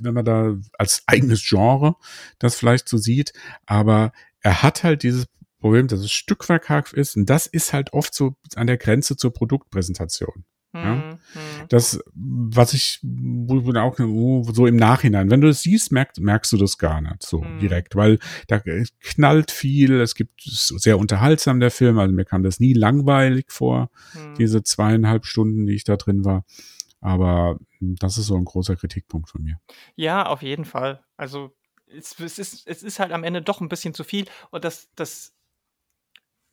wenn 0.00 0.14
man 0.14 0.24
da 0.24 0.56
als 0.78 1.02
eigenes 1.06 1.42
Genre 1.46 1.96
das 2.38 2.54
vielleicht 2.54 2.88
so 2.88 2.96
sieht, 2.96 3.32
aber 3.66 4.12
er 4.40 4.62
hat 4.62 4.84
halt 4.84 5.02
dieses 5.02 5.26
Problem, 5.60 5.88
dass 5.88 6.00
es 6.00 6.10
Stückwerk 6.10 6.92
ist 6.92 7.16
und 7.16 7.26
das 7.28 7.46
ist 7.46 7.72
halt 7.72 7.92
oft 7.92 8.14
so 8.14 8.34
an 8.54 8.66
der 8.66 8.78
Grenze 8.78 9.16
zur 9.16 9.32
Produktpräsentation. 9.32 10.44
Ja? 10.72 10.94
Mhm. 10.94 11.18
Das, 11.68 12.00
was 12.14 12.72
ich 12.74 13.00
wo, 13.02 13.72
auch 13.78 13.96
so 14.52 14.66
im 14.66 14.76
Nachhinein, 14.76 15.30
wenn 15.30 15.40
du 15.40 15.48
es 15.48 15.62
siehst, 15.62 15.92
merkst, 15.92 16.20
merkst 16.20 16.52
du 16.52 16.56
das 16.56 16.78
gar 16.78 17.00
nicht 17.00 17.22
so 17.22 17.42
mhm. 17.42 17.58
direkt, 17.58 17.96
weil 17.96 18.18
da 18.48 18.60
knallt 19.00 19.50
viel, 19.50 20.00
es 20.00 20.14
gibt 20.14 20.42
sehr 20.42 20.98
unterhaltsam 20.98 21.60
der 21.60 21.70
Film, 21.70 21.98
also 21.98 22.14
mir 22.14 22.24
kam 22.24 22.42
das 22.42 22.60
nie 22.60 22.72
langweilig 22.72 23.46
vor, 23.50 23.90
mhm. 24.14 24.34
diese 24.36 24.62
zweieinhalb 24.62 25.26
Stunden, 25.26 25.66
die 25.66 25.74
ich 25.74 25.84
da 25.84 25.96
drin 25.96 26.24
war. 26.24 26.44
Aber 27.00 27.58
das 27.80 28.18
ist 28.18 28.26
so 28.26 28.36
ein 28.36 28.44
großer 28.44 28.76
Kritikpunkt 28.76 29.30
von 29.30 29.42
mir. 29.42 29.58
Ja, 29.96 30.26
auf 30.26 30.42
jeden 30.42 30.66
Fall. 30.66 31.02
Also 31.16 31.56
es, 31.86 32.18
es, 32.20 32.38
ist, 32.38 32.66
es 32.66 32.82
ist 32.82 33.00
halt 33.00 33.12
am 33.12 33.24
Ende 33.24 33.42
doch 33.42 33.60
ein 33.60 33.70
bisschen 33.70 33.94
zu 33.94 34.04
viel 34.04 34.26
und 34.50 34.64
das, 34.64 34.90
das 34.94 35.32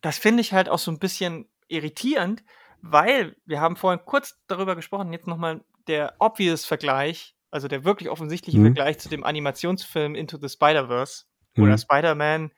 das 0.01 0.17
finde 0.17 0.41
ich 0.41 0.53
halt 0.53 0.69
auch 0.69 0.79
so 0.79 0.91
ein 0.91 0.99
bisschen 0.99 1.49
irritierend, 1.67 2.43
weil 2.91 3.35
wir 3.45 3.61
haben 3.61 3.75
vorhin 3.75 4.01
kurz 4.05 4.39
darüber 4.47 4.75
gesprochen, 4.75 5.13
jetzt 5.13 5.27
nochmal 5.27 5.61
der 5.87 6.15
obvious 6.19 6.65
Vergleich, 6.65 7.35
also 7.51 7.67
der 7.67 7.83
wirklich 7.83 8.09
offensichtliche 8.09 8.59
mhm. 8.59 8.65
Vergleich 8.65 8.99
zu 8.99 9.09
dem 9.09 9.23
Animationsfilm 9.23 10.15
Into 10.15 10.37
the 10.37 10.49
Spider-Verse 10.49 11.25
mhm. 11.55 11.63
oder 11.63 11.77
Spider-Man 11.77 12.51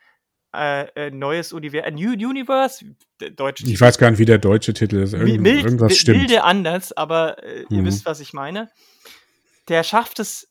äh, 0.51 1.11
neues 1.11 1.53
Universum, 1.53 1.87
A 1.87 1.91
New 1.91 2.11
Universe, 2.11 2.83
deutsche 3.35 3.65
Ich 3.67 3.79
weiß 3.79 3.99
gar 3.99 4.09
nicht, 4.09 4.19
wie 4.19 4.25
der 4.25 4.39
deutsche 4.39 4.73
Titel 4.73 4.97
ist. 4.97 5.13
Irgend, 5.13 5.41
Mild, 5.41 5.63
irgendwas 5.63 5.95
stimmt. 5.95 6.17
Milde 6.17 6.43
anders, 6.43 6.91
aber 6.91 7.43
äh, 7.43 7.65
mhm. 7.69 7.77
ihr 7.77 7.85
wisst, 7.85 8.05
was 8.05 8.19
ich 8.19 8.33
meine. 8.33 8.69
Der 9.67 9.83
schafft 9.83 10.19
es 10.19 10.49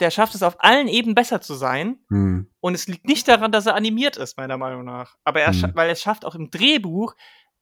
der 0.00 0.10
schafft 0.10 0.34
es 0.34 0.42
auf 0.42 0.56
allen 0.64 0.88
Ebenen 0.88 1.14
besser 1.14 1.40
zu 1.40 1.54
sein. 1.54 1.98
Hm. 2.08 2.50
Und 2.60 2.74
es 2.74 2.88
liegt 2.88 3.06
nicht 3.06 3.28
daran, 3.28 3.52
dass 3.52 3.66
er 3.66 3.74
animiert 3.74 4.16
ist, 4.16 4.36
meiner 4.38 4.56
Meinung 4.56 4.84
nach. 4.84 5.16
Aber 5.24 5.40
er, 5.40 5.52
Hm. 5.52 5.72
weil 5.74 5.88
er 5.88 5.92
es 5.92 6.02
schafft 6.02 6.24
auch 6.24 6.34
im 6.34 6.50
Drehbuch, 6.50 7.14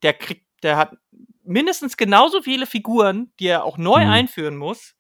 der 0.03 0.15
kriegt, 0.15 0.47
der 0.63 0.77
hat 0.77 0.97
mindestens 1.45 1.97
genauso 1.97 2.43
viele 2.43 2.67
Figuren, 2.67 3.31
die 3.41 3.47
er 3.47 3.65
auch 3.65 3.79
neu 3.79 4.01
Hm. 4.03 4.11
einführen 4.11 4.57
muss. 4.57 4.95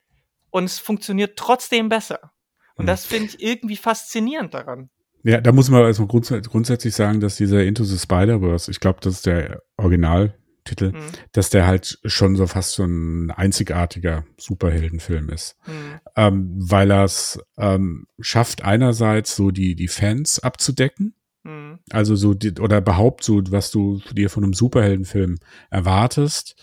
Und 0.50 0.64
es 0.64 0.78
funktioniert 0.78 1.36
trotzdem 1.38 1.88
besser. 1.88 2.32
Und 2.76 2.84
Hm. 2.84 2.86
das 2.86 3.04
finde 3.04 3.26
ich 3.26 3.42
irgendwie 3.42 3.76
faszinierend 3.76 4.54
daran. 4.54 4.88
Ja, 5.24 5.40
da 5.40 5.52
muss 5.52 5.68
man 5.68 5.82
erstmal 5.82 6.08
grunds 6.08 6.32
grundsätzlich 6.48 6.94
sagen, 6.94 7.20
dass 7.20 7.36
dieser 7.36 7.64
Into 7.64 7.84
the 7.84 7.98
Spider-Verse, 7.98 8.70
ich 8.70 8.80
glaube, 8.80 9.00
das 9.02 9.14
ist 9.14 9.26
der 9.26 9.60
Originaltitel, 9.76 10.92
Hm. 10.92 11.00
dass 11.32 11.50
der 11.50 11.66
halt 11.66 11.98
schon 12.04 12.36
so 12.36 12.46
fast 12.46 12.72
so 12.72 12.84
ein 12.84 13.30
einzigartiger 13.30 14.24
Superheldenfilm 14.38 15.28
ist. 15.30 15.56
Hm. 15.64 16.00
Ähm, 16.16 16.54
weil 16.58 16.90
er 16.90 17.04
es 17.04 17.38
ähm, 17.58 18.06
schafft, 18.20 18.62
einerseits 18.64 19.34
so 19.36 19.50
die, 19.50 19.74
die 19.74 19.88
Fans 19.88 20.38
abzudecken, 20.38 21.14
Hm. 21.46 21.78
also 21.90 22.16
so, 22.16 22.34
oder 22.60 22.78
überhaupt 22.78 23.24
so, 23.24 23.40
was 23.50 23.70
du 23.70 24.00
dir 24.12 24.28
von 24.28 24.44
einem 24.44 24.52
Superheldenfilm 24.52 25.38
erwartest, 25.70 26.56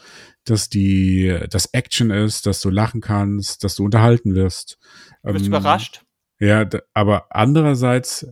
dass 0.44 0.70
die, 0.70 1.36
das 1.50 1.68
Action 1.74 2.12
ist, 2.12 2.46
dass 2.46 2.62
du 2.62 2.70
lachen 2.70 3.02
kannst, 3.02 3.64
dass 3.64 3.76
du 3.76 3.86
unterhalten 3.86 4.36
wirst. 4.36 4.78
Du 5.24 5.34
bist 5.34 5.46
Ähm, 5.46 5.52
überrascht. 5.52 6.04
Ja, 6.40 6.68
aber 6.94 7.28
andererseits 7.30 8.28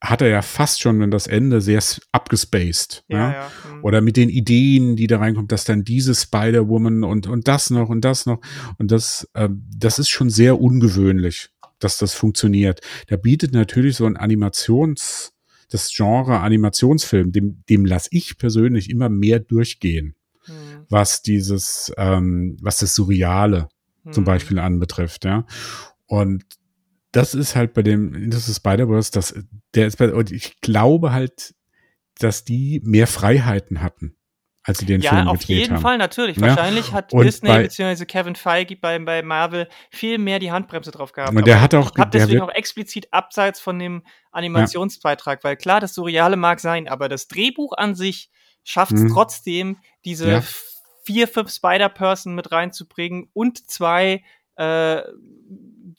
hat 0.00 0.22
er 0.22 0.28
ja 0.28 0.42
fast 0.42 0.80
schon, 0.80 1.00
wenn 1.00 1.10
das 1.10 1.26
Ende 1.26 1.60
sehr 1.60 1.82
abgespaced. 2.12 3.04
Ja, 3.08 3.18
Ja, 3.18 3.32
ja. 3.32 3.50
hm. 3.68 3.84
Oder 3.84 4.00
mit 4.00 4.16
den 4.16 4.28
Ideen, 4.28 4.94
die 4.94 5.08
da 5.08 5.18
reinkommt, 5.18 5.50
dass 5.50 5.64
dann 5.64 5.82
diese 5.82 6.14
Spider-Woman 6.14 7.02
und, 7.02 7.26
und 7.26 7.48
das 7.48 7.70
noch 7.70 7.88
und 7.88 8.02
das 8.02 8.24
noch. 8.24 8.38
Und 8.78 8.92
das, 8.92 9.28
ähm, 9.34 9.66
das 9.76 9.98
ist 9.98 10.08
schon 10.08 10.30
sehr 10.30 10.60
ungewöhnlich, 10.60 11.50
dass 11.80 11.98
das 11.98 12.14
funktioniert. 12.14 12.80
Da 13.08 13.16
bietet 13.16 13.52
natürlich 13.52 13.96
so 13.96 14.06
ein 14.06 14.16
Animations, 14.16 15.32
das 15.70 15.92
Genre 15.94 16.40
Animationsfilm, 16.40 17.32
dem, 17.32 17.62
dem 17.68 17.84
lasse 17.84 18.08
ich 18.12 18.38
persönlich 18.38 18.90
immer 18.90 19.08
mehr 19.08 19.38
durchgehen, 19.38 20.14
Hm. 20.44 20.54
was 20.88 21.22
dieses, 21.22 21.92
ähm, 21.96 22.56
was 22.62 22.78
das 22.78 22.94
Surreale 22.94 23.68
zum 24.10 24.22
Hm. 24.22 24.24
Beispiel 24.24 24.58
anbetrifft, 24.58 25.24
ja. 25.24 25.46
Und 26.06 26.44
das 27.12 27.34
ist 27.34 27.56
halt 27.56 27.74
bei 27.74 27.82
dem 27.82 28.14
Into 28.14 28.38
the 28.38 28.54
Spider-Verse, 28.54 29.10
das, 29.12 29.34
der 29.74 29.86
ist 29.86 29.96
bei, 29.96 30.12
und 30.12 30.30
ich 30.32 30.60
glaube 30.60 31.12
halt, 31.12 31.54
dass 32.18 32.44
die 32.44 32.80
mehr 32.84 33.06
Freiheiten 33.06 33.80
hatten, 33.80 34.14
als 34.68 34.78
sie 34.78 34.86
den 34.86 35.00
Ja, 35.00 35.10
Film 35.10 35.28
auf 35.28 35.38
gedreht 35.40 35.56
jeden 35.58 35.74
haben. 35.76 35.82
Fall, 35.82 35.98
natürlich. 35.98 36.36
Ja, 36.36 36.48
Wahrscheinlich 36.48 36.92
hat 36.92 37.12
und 37.12 37.24
Disney 37.24 37.48
bzw. 37.50 38.04
Kevin 38.04 38.36
Feige 38.36 38.76
bei, 38.76 38.98
bei 38.98 39.22
Marvel 39.22 39.68
viel 39.90 40.18
mehr 40.18 40.38
die 40.38 40.52
Handbremse 40.52 40.90
drauf 40.90 41.12
gehabt. 41.12 41.34
Und 41.34 41.46
der 41.46 41.60
hat 41.60 41.74
auch- 41.74 41.90
ich 41.94 41.98
hab 42.00 42.10
der 42.10 42.20
deswegen 42.26 42.42
auch 42.42 42.50
explizit 42.54 43.12
abseits 43.12 43.60
von 43.60 43.78
dem 43.78 44.02
Animationsbeitrag, 44.30 45.44
weil 45.44 45.56
klar, 45.56 45.80
das 45.80 45.94
Surreale 45.94 46.36
mag 46.36 46.60
sein, 46.60 46.88
aber 46.88 47.08
das 47.08 47.28
Drehbuch 47.28 47.72
an 47.76 47.94
sich 47.94 48.30
schafft 48.64 48.92
es 48.92 49.02
Mhm. 49.02 49.08
trotzdem, 49.12 49.78
diese 50.04 50.30
Ja. 50.30 50.42
vier, 51.04 51.28
fünf 51.28 51.50
Spider-Person 51.50 52.34
mit 52.34 52.52
reinzubringen 52.52 53.28
und 53.32 53.70
zwei 53.70 54.22
äh, 54.58 55.02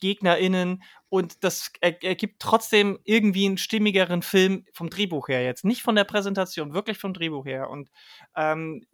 GegnerInnen 0.00 0.82
und 1.08 1.42
das 1.44 1.72
er- 1.80 2.02
ergibt 2.02 2.40
trotzdem 2.40 2.98
irgendwie 3.04 3.46
einen 3.46 3.58
stimmigeren 3.58 4.22
Film 4.22 4.64
vom 4.72 4.88
Drehbuch 4.90 5.28
her 5.28 5.42
jetzt. 5.44 5.64
Nicht 5.64 5.82
von 5.82 5.94
der 5.96 6.04
Präsentation, 6.04 6.72
wirklich 6.72 6.98
vom 6.98 7.12
Drehbuch 7.12 7.44
her. 7.44 7.68
Und 7.68 7.90
ähm, 8.36 8.84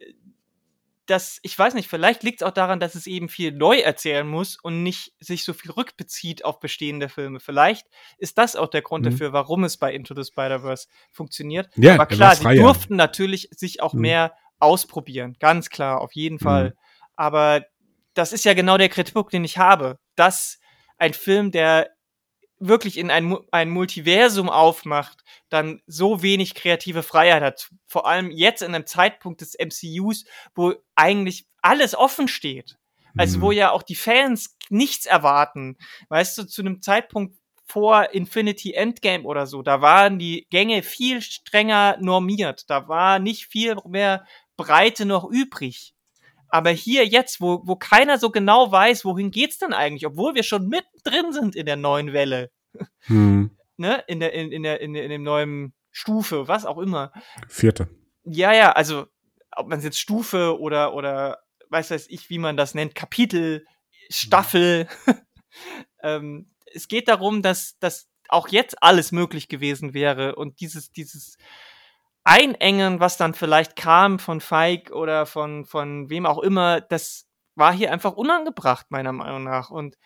das, 1.05 1.39
ich 1.43 1.57
weiß 1.57 1.73
nicht, 1.73 1.87
vielleicht 1.87 2.23
liegt 2.23 2.41
es 2.41 2.47
auch 2.47 2.51
daran, 2.51 2.81
dass 2.81 2.93
es 2.95 3.07
eben 3.07 3.29
viel 3.29 3.53
neu 3.53 3.77
erzählen 3.79 4.27
muss 4.27 4.57
und 4.61 4.83
nicht 4.83 5.13
sich 5.21 5.45
so 5.45 5.53
viel 5.53 5.71
rückbezieht 5.71 6.43
auf 6.43 6.59
bestehende 6.59 7.07
Filme. 7.07 7.39
Vielleicht 7.39 7.87
ist 8.17 8.37
das 8.37 8.57
auch 8.57 8.67
der 8.67 8.81
Grund 8.81 9.05
Mhm. 9.05 9.11
dafür, 9.11 9.31
warum 9.31 9.63
es 9.63 9.77
bei 9.77 9.93
Into 9.93 10.13
the 10.15 10.25
Spider-Verse 10.29 10.87
funktioniert. 11.13 11.69
Ja, 11.77 11.93
Aber 11.93 12.03
er 12.03 12.07
klar, 12.07 12.35
sie 12.35 12.55
durften 12.55 12.97
natürlich 12.97 13.47
sich 13.51 13.81
auch 13.81 13.93
Mhm. 13.93 14.01
mehr 14.01 14.33
ausprobieren. 14.59 15.37
Ganz 15.39 15.69
klar, 15.69 16.01
auf 16.01 16.11
jeden 16.13 16.39
Fall. 16.39 16.75
Aber 17.15 17.63
das 18.17 18.33
ist 18.33 18.45
ja 18.45 18.53
genau 18.53 18.77
der 18.77 18.89
Kritikpunkt, 18.89 19.33
den 19.33 19.43
ich 19.43 19.57
habe. 19.57 19.97
Dass 20.15 20.59
ein 20.97 21.13
Film, 21.13 21.51
der 21.51 21.91
wirklich 22.59 22.97
in 22.97 23.11
ein, 23.11 23.37
ein 23.51 23.69
Multiversum 23.69 24.49
aufmacht, 24.49 25.23
dann 25.49 25.81
so 25.85 26.23
wenig 26.23 26.55
kreative 26.55 27.03
Freiheit 27.03 27.43
hat. 27.43 27.69
Vor 27.87 28.07
allem 28.07 28.31
jetzt 28.31 28.63
in 28.63 28.73
einem 28.73 28.87
Zeitpunkt 28.87 29.41
des 29.41 29.55
MCUs, 29.59 30.25
wo 30.55 30.73
eigentlich 30.95 31.45
alles 31.61 31.93
offen 31.95 32.27
steht. 32.27 32.77
Also 33.15 33.37
Mhm. 33.37 33.41
wo 33.43 33.51
ja 33.51 33.71
auch 33.71 33.83
die 33.83 33.95
Fans 33.95 34.57
nichts 34.69 35.05
erwarten. 35.05 35.77
Weißt 36.09 36.37
du, 36.37 36.43
zu 36.45 36.61
einem 36.61 36.81
Zeitpunkt 36.81 37.37
vor 37.67 38.11
Infinity 38.13 38.73
Endgame 38.73 39.23
oder 39.25 39.45
so, 39.45 39.61
da 39.61 39.81
waren 39.81 40.17
die 40.17 40.47
Gänge 40.49 40.81
viel 40.83 41.21
strenger 41.21 41.97
normiert. 41.99 42.69
Da 42.69 42.87
war 42.87 43.19
nicht 43.19 43.45
viel 43.47 43.75
mehr 43.87 44.25
Breite 44.55 45.05
noch 45.05 45.29
übrig. 45.29 45.93
Aber 46.49 46.69
hier 46.69 47.05
jetzt, 47.05 47.41
wo, 47.41 47.61
wo 47.65 47.75
keiner 47.75 48.17
so 48.17 48.29
genau 48.29 48.71
weiß, 48.71 49.05
wohin 49.05 49.31
geht's 49.31 49.57
denn 49.57 49.73
eigentlich, 49.73 50.05
obwohl 50.05 50.35
wir 50.35 50.43
schon 50.43 50.67
mittendrin 50.67 51.33
sind 51.33 51.55
in 51.55 51.65
der 51.65 51.75
neuen 51.75 52.13
Welle, 52.13 52.51
Hm. 53.01 53.51
ne, 53.77 54.03
in 54.07 54.19
der, 54.19 54.33
in, 54.33 54.51
in 54.51 54.63
der, 54.63 54.81
in, 54.81 54.93
der, 54.93 55.03
in 55.03 55.09
dem 55.09 55.23
neuen 55.23 55.73
Stufe, 55.91 56.47
was 56.47 56.65
auch 56.65 56.77
immer. 56.77 57.11
Vierte. 57.47 57.89
Ja, 58.23 58.53
ja, 58.53 58.71
also, 58.71 59.07
ob 59.55 59.67
man 59.67 59.79
es 59.79 59.85
jetzt 59.85 59.99
Stufe 59.99 60.59
oder, 60.59 60.93
oder, 60.93 61.39
weiß 61.69 61.91
weiß 61.91 62.07
ich, 62.09 62.29
wie 62.29 62.39
man 62.39 62.57
das 62.57 62.75
nennt, 62.75 62.95
Kapitel, 62.95 63.65
Staffel. 64.09 64.87
ähm, 66.03 66.51
es 66.73 66.87
geht 66.87 67.07
darum, 67.07 67.41
dass, 67.41 67.77
dass 67.79 68.09
auch 68.29 68.49
jetzt 68.49 68.81
alles 68.83 69.11
möglich 69.11 69.47
gewesen 69.47 69.93
wäre 69.93 70.35
und 70.35 70.59
dieses, 70.59 70.91
dieses 70.91 71.37
Einengen, 72.27 72.99
was 72.99 73.15
dann 73.15 73.33
vielleicht 73.33 73.77
kam 73.77 74.19
von 74.19 74.41
Feig 74.41 74.91
oder 74.91 75.25
von, 75.25 75.63
von 75.63 76.09
wem 76.09 76.25
auch 76.25 76.39
immer, 76.39 76.81
das 76.81 77.25
war 77.55 77.71
hier 77.71 77.93
einfach 77.93 78.11
unangebracht, 78.13 78.87
meiner 78.89 79.13
Meinung 79.13 79.45
nach. 79.45 79.69
Und 79.69 79.97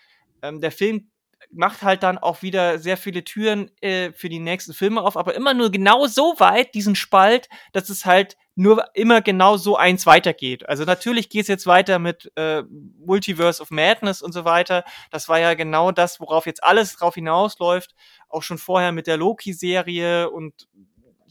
ähm, 0.44 0.62
der 0.62 0.72
Film 0.72 1.10
macht 1.50 1.82
halt 1.82 2.04
dann 2.04 2.20
auch 2.20 2.44
wieder 2.44 2.78
sehr 2.78 2.96
viele 2.96 3.24
Türen 3.24 3.72
äh, 3.82 4.12
für 4.12 4.30
die 4.30 4.38
nächsten 4.38 4.74
Filme 4.74 5.02
auf, 5.02 5.18
aber 5.18 5.34
immer 5.34 5.56
nur 5.56 5.72
genau 5.72 6.06
so 6.06 6.36
weit, 6.38 6.76
diesen 6.76 6.96
Spalt, 6.96 7.50
dass 7.74 7.90
es 7.90 8.06
halt 8.06 8.38
nur 8.54 8.86
immer 8.94 9.22
genau 9.22 9.58
so 9.58 9.76
eins 9.76 10.06
weitergeht. 10.06 10.70
Also 10.70 10.84
natürlich 10.84 11.30
geht 11.30 11.42
es 11.42 11.48
jetzt 11.48 11.66
weiter 11.66 11.98
mit 11.98 12.32
äh, 12.36 12.62
Multiverse 13.00 13.64
of 13.64 13.72
Madness 13.72 14.22
und 14.22 14.34
so 14.34 14.46
weiter. 14.46 14.84
Das 15.10 15.28
war 15.28 15.40
ja 15.40 15.56
genau 15.56 15.92
das, 15.92 16.20
worauf 16.20 16.46
jetzt 16.46 16.64
alles 16.64 16.96
drauf 16.96 17.16
hinausläuft. 17.16 17.96
Auch 18.30 18.44
schon 18.44 18.60
vorher 18.60 18.92
mit 18.92 19.08
der 19.08 19.18
Loki-Serie 19.18 20.30
und 20.30 20.68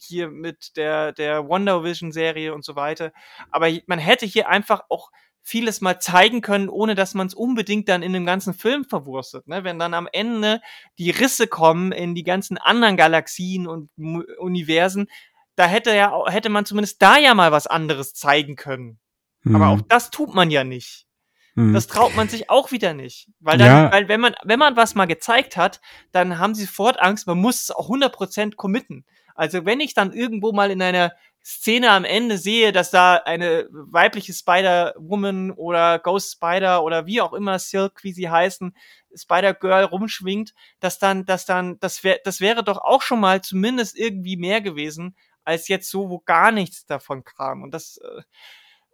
hier 0.03 0.31
mit 0.31 0.77
der, 0.77 1.13
der 1.13 1.49
Wonder 1.49 1.85
Vision-Serie 1.85 2.55
und 2.55 2.65
so 2.65 2.77
weiter. 2.77 3.13
Aber 3.51 3.69
man 3.87 3.99
hätte 3.99 4.27
hier 4.27 4.49
einfach 4.49 4.83
auch 4.89 5.11
vieles 5.43 5.81
mal 5.81 5.99
zeigen 5.99 6.41
können, 6.41 6.69
ohne 6.69 6.95
dass 6.95 7.15
man 7.15 7.27
es 7.27 7.35
unbedingt 7.35 7.89
dann 7.89 8.03
in 8.03 8.13
dem 8.13 8.27
ganzen 8.27 8.55
Film 8.55 8.85
verwurstet. 8.85 9.49
Ne? 9.49 9.65
Wenn 9.65 9.79
dann 9.79 9.95
am 9.95 10.09
Ende 10.13 10.61
die 10.99 11.11
Risse 11.11 11.47
kommen 11.47 11.93
in 11.93 12.15
die 12.15 12.25
ganzen 12.25 12.59
anderen 12.59 12.97
Galaxien 12.97 13.67
und 13.67 13.91
Universen, 14.39 15.09
da 15.57 15.67
hätte 15.67 15.95
ja 15.95 16.25
hätte 16.31 16.49
man 16.49 16.65
zumindest 16.65 17.03
da 17.03 17.19
ja 17.19 17.35
mal 17.35 17.53
was 17.53 17.67
anderes 17.67 18.15
zeigen 18.15 18.57
können. 18.57 18.99
Aber 19.47 19.69
auch 19.69 19.81
das 19.81 20.11
tut 20.11 20.35
man 20.35 20.51
ja 20.51 20.65
nicht. 20.65 21.07
Hm. 21.55 21.75
Das 21.75 21.87
traut 21.87 22.15
man 22.17 22.29
sich 22.29 22.49
auch 22.51 22.71
wieder 22.71 22.95
nicht. 22.95 23.29
Weil 23.41 23.59
dann, 23.59 23.67
Ja. 23.69 23.93
weil 23.93 24.09
wenn 24.09 24.21
man, 24.21 24.35
wenn 24.45 24.59
man 24.59 24.77
was 24.77 24.95
mal 24.95 25.07
gezeigt 25.07 25.57
hat, 25.57 25.81
dann 26.13 26.39
haben 26.39 26.55
sie 26.55 26.65
sofort 26.65 27.01
Angst, 27.01 27.27
man 27.27 27.39
muss 27.39 27.63
es 27.63 27.71
auch 27.71 27.89
100% 27.89 28.57
committen. 28.57 29.05
Also 29.35 29.65
wenn 29.65 29.81
ich 29.81 29.95
dann 29.95 30.13
irgendwo 30.13 30.53
mal 30.53 30.71
in 30.71 30.83
einer 30.83 31.13
Szene 31.43 31.91
am 31.91 32.05
Ende 32.05 32.37
sehe, 32.37 32.71
dass 32.71 32.91
da 32.91 33.15
eine 33.17 33.67
weibliche 33.71 34.35
Spider-Woman 34.35 35.53
oder 35.53 35.99
Ghost 35.99 36.33
Spider 36.33 36.85
oder 36.85 37.07
wie 37.07 37.23
auch 37.23 37.33
immer 37.33 37.59
Silk, 37.59 38.05
wie 38.05 38.13
sie 38.13 38.29
heißen, 38.29 38.77
Spider-Girl 39.15 39.85
rumschwingt, 39.85 40.53
dass 40.81 40.99
dann, 40.99 41.25
dass 41.25 41.47
dann, 41.47 41.79
das 41.81 42.05
wäre, 42.05 42.21
das 42.25 42.41
wäre 42.41 42.63
doch 42.63 42.77
auch 42.79 43.01
schon 43.01 43.21
mal 43.21 43.41
zumindest 43.41 43.97
irgendwie 43.99 44.37
mehr 44.37 44.61
gewesen, 44.61 45.17
als 45.45 45.69
jetzt 45.69 45.91
so, 45.91 46.11
wo 46.11 46.19
gar 46.21 46.53
nichts 46.53 46.85
davon 46.85 47.25
kam. 47.25 47.63
Und 47.63 47.73
das, 47.73 47.97
äh, 47.97 48.21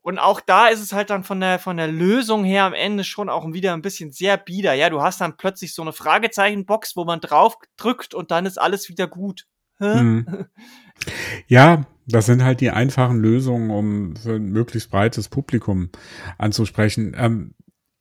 und 0.07 0.21
auch 0.21 0.41
da 0.41 0.69
ist 0.69 0.81
es 0.81 0.93
halt 0.93 1.11
dann 1.11 1.25
von 1.25 1.41
der, 1.41 1.59
von 1.59 1.77
der 1.77 1.89
Lösung 1.89 2.45
her 2.45 2.63
am 2.63 2.75
Ende 2.75 3.03
schon 3.03 3.29
auch 3.29 3.53
wieder 3.53 3.73
ein 3.73 3.83
bisschen 3.83 4.13
sehr 4.13 4.37
bieder. 4.37 4.73
Ja, 4.73 4.89
du 4.89 5.03
hast 5.03 5.21
dann 5.21 5.37
plötzlich 5.37 5.75
so 5.75 5.83
eine 5.83 5.93
Fragezeichenbox, 5.93 6.95
wo 6.95 7.05
man 7.05 7.19
drauf 7.19 7.57
drückt 7.77 8.15
und 8.15 8.31
dann 8.31 8.47
ist 8.47 8.57
alles 8.57 8.89
wieder 8.89 9.09
gut. 9.09 9.47
Hm. 9.79 10.47
Ja, 11.47 11.87
das 12.07 12.25
sind 12.25 12.43
halt 12.43 12.61
die 12.63 12.71
einfachen 12.71 13.19
Lösungen, 13.19 13.71
um 13.71 14.17
für 14.17 14.37
ein 14.37 14.47
möglichst 14.47 14.91
breites 14.91 15.29
Publikum 15.29 15.91
anzusprechen. 16.39 17.15
Ähm, 17.19 17.55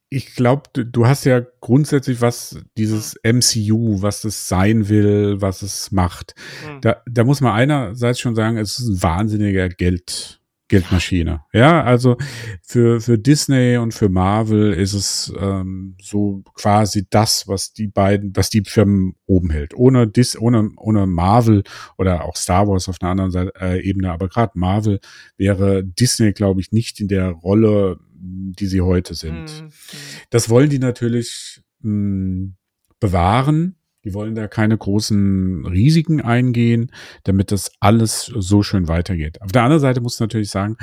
ich 0.10 0.36
glaube, 0.36 0.64
du, 0.72 0.86
du 0.86 1.08
hast 1.08 1.26
ja 1.26 1.42
grundsätzlich 1.60 2.22
was 2.22 2.64
dieses 2.78 3.20
MCU, 3.24 4.02
was 4.02 4.24
es 4.24 4.48
sein 4.48 4.88
will, 4.88 5.42
was 5.42 5.62
es 5.62 5.92
macht. 5.92 6.36
Hm. 6.66 6.82
Da, 6.82 7.02
da 7.06 7.24
muss 7.26 7.42
man 7.42 7.54
einerseits 7.54 8.20
schon 8.20 8.36
sagen, 8.36 8.58
es 8.58 8.80
ist 8.80 8.88
ein 8.88 9.04
wahnsinniger 9.04 9.68
Geld, 9.68 10.40
Geldmaschine. 10.68 11.42
Ja, 11.54 11.84
also 11.84 12.18
für, 12.64 13.00
für 13.00 13.20
Disney 13.20 13.78
und 13.78 13.94
für 13.94 14.10
Marvel 14.10 14.74
ist 14.74 14.94
es 14.94 15.32
ähm, 15.40 15.96
so 16.02 16.44
quasi 16.56 17.06
das, 17.10 17.48
was 17.48 17.72
die 17.72 17.88
beiden, 17.88 18.36
was 18.36 18.50
die 18.50 18.64
Firmen 18.66 19.16
oben 19.28 19.52
hält. 19.52 19.76
Ohne 19.76 20.08
Dis, 20.08 20.38
ohne, 20.38 20.72
ohne 20.78 21.06
Marvel 21.06 21.64
oder 21.98 22.26
auch 22.26 22.36
Star 22.36 22.68
Wars 22.68 22.90
auf 22.90 22.98
einer 23.00 23.12
anderen 23.12 23.32
Seite, 23.32 23.54
äh, 23.60 23.82
Ebene, 23.88 24.12
aber 24.12 24.28
gerade 24.28 24.54
Marvel 24.56 25.00
wäre 25.38 25.84
Disney, 25.84 26.34
glaube 26.34 26.62
ich, 26.62 26.72
nicht 26.72 27.00
in 27.00 27.08
der 27.08 27.30
Rolle, 27.30 28.00
die 28.16 28.66
sie 28.66 28.82
heute 28.82 29.14
sind. 29.14 29.62
Mhm. 29.62 29.70
Das 30.32 30.50
wollen 30.50 30.70
die 30.70 30.80
natürlich 30.80 31.62
mh, 31.82 32.54
bewahren 33.00 33.76
die 34.06 34.14
wollen 34.14 34.36
da 34.36 34.48
keine 34.48 34.78
großen 34.78 35.66
Risiken 35.66 36.22
eingehen, 36.22 36.92
damit 37.24 37.52
das 37.52 37.72
alles 37.80 38.26
so 38.26 38.62
schön 38.62 38.88
weitergeht. 38.88 39.42
Auf 39.42 39.52
der 39.52 39.64
anderen 39.64 39.82
Seite 39.82 40.00
muss 40.00 40.16
ich 40.16 40.20
natürlich 40.20 40.52
sagen, 40.52 40.78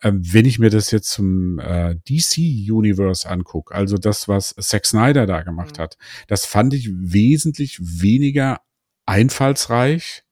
äh, 0.00 0.12
wenn 0.12 0.44
ich 0.44 0.58
mir 0.58 0.70
das 0.70 0.90
jetzt 0.90 1.10
zum 1.10 1.60
äh, 1.60 1.94
DC-Universe 2.08 3.28
angucke, 3.28 3.74
also 3.74 3.96
das, 3.96 4.26
was 4.26 4.54
Zack 4.58 4.86
Snyder 4.86 5.26
da 5.26 5.42
gemacht 5.42 5.78
mhm. 5.78 5.82
hat, 5.82 5.96
das 6.26 6.44
fand 6.44 6.74
ich 6.74 6.90
wesentlich 6.92 7.78
weniger 7.80 8.60
einfallsreich 9.06 10.23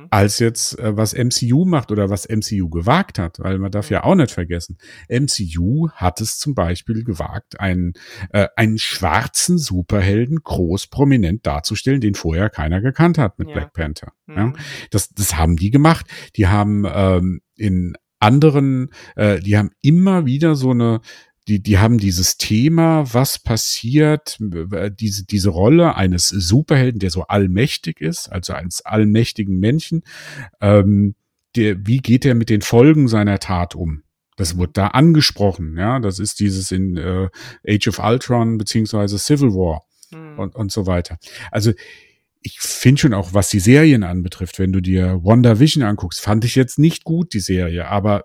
hm. 0.00 0.06
als 0.10 0.38
jetzt, 0.38 0.78
äh, 0.78 0.96
was 0.96 1.14
MCU 1.14 1.64
macht 1.64 1.90
oder 1.90 2.10
was 2.10 2.28
MCU 2.28 2.68
gewagt 2.68 3.18
hat, 3.18 3.38
weil 3.40 3.58
man 3.58 3.70
darf 3.70 3.88
hm. 3.88 3.94
ja 3.94 4.04
auch 4.04 4.14
nicht 4.14 4.30
vergessen, 4.30 4.78
MCU 5.08 5.90
hat 5.90 6.20
es 6.20 6.38
zum 6.38 6.54
Beispiel 6.54 7.04
gewagt, 7.04 7.60
einen, 7.60 7.92
äh, 8.32 8.48
einen 8.56 8.78
schwarzen 8.78 9.58
Superhelden 9.58 10.40
groß 10.42 10.88
prominent 10.88 11.46
darzustellen, 11.46 12.00
den 12.00 12.14
vorher 12.14 12.50
keiner 12.50 12.80
gekannt 12.80 13.18
hat 13.18 13.38
mit 13.38 13.48
ja. 13.48 13.54
Black 13.54 13.72
Panther. 13.72 14.12
Hm. 14.26 14.36
Ja? 14.36 14.52
Das, 14.90 15.10
das 15.10 15.36
haben 15.36 15.56
die 15.56 15.70
gemacht. 15.70 16.06
Die 16.36 16.46
haben 16.46 16.86
ähm, 16.92 17.40
in 17.56 17.94
anderen, 18.20 18.90
äh, 19.16 19.40
die 19.40 19.56
haben 19.56 19.70
immer 19.80 20.26
wieder 20.26 20.54
so 20.54 20.70
eine 20.70 21.00
die, 21.48 21.62
die 21.62 21.78
haben 21.78 21.98
dieses 21.98 22.36
Thema, 22.36 23.12
was 23.12 23.38
passiert, 23.38 24.38
äh, 24.72 24.90
diese, 24.90 25.24
diese 25.24 25.50
Rolle 25.50 25.96
eines 25.96 26.28
Superhelden, 26.28 27.00
der 27.00 27.10
so 27.10 27.22
allmächtig 27.22 28.00
ist, 28.00 28.30
also 28.30 28.52
eines 28.52 28.84
allmächtigen 28.84 29.58
Menschen, 29.58 30.02
ähm, 30.60 31.14
der, 31.56 31.86
wie 31.86 31.98
geht 31.98 32.24
er 32.24 32.34
mit 32.34 32.50
den 32.50 32.62
Folgen 32.62 33.08
seiner 33.08 33.38
Tat 33.38 33.74
um? 33.74 34.02
Das 34.36 34.56
wird 34.56 34.76
da 34.76 34.88
angesprochen, 34.88 35.76
ja. 35.76 35.98
Das 35.98 36.18
ist 36.18 36.40
dieses 36.40 36.70
in 36.70 36.96
äh, 36.96 37.28
Age 37.66 37.88
of 37.88 37.98
Ultron 37.98 38.56
beziehungsweise 38.56 39.18
Civil 39.18 39.50
War 39.50 39.82
mhm. 40.12 40.38
und, 40.38 40.54
und 40.54 40.72
so 40.72 40.86
weiter. 40.86 41.18
Also 41.50 41.72
ich 42.42 42.58
finde 42.60 43.00
schon 43.00 43.14
auch, 43.14 43.34
was 43.34 43.50
die 43.50 43.60
Serien 43.60 44.02
anbetrifft, 44.02 44.58
wenn 44.58 44.72
du 44.72 44.80
dir 44.80 45.20
WandaVision 45.22 45.84
anguckst, 45.84 46.20
fand 46.20 46.44
ich 46.44 46.54
jetzt 46.54 46.78
nicht 46.78 47.04
gut, 47.04 47.34
die 47.34 47.40
Serie, 47.40 47.88
aber 47.88 48.24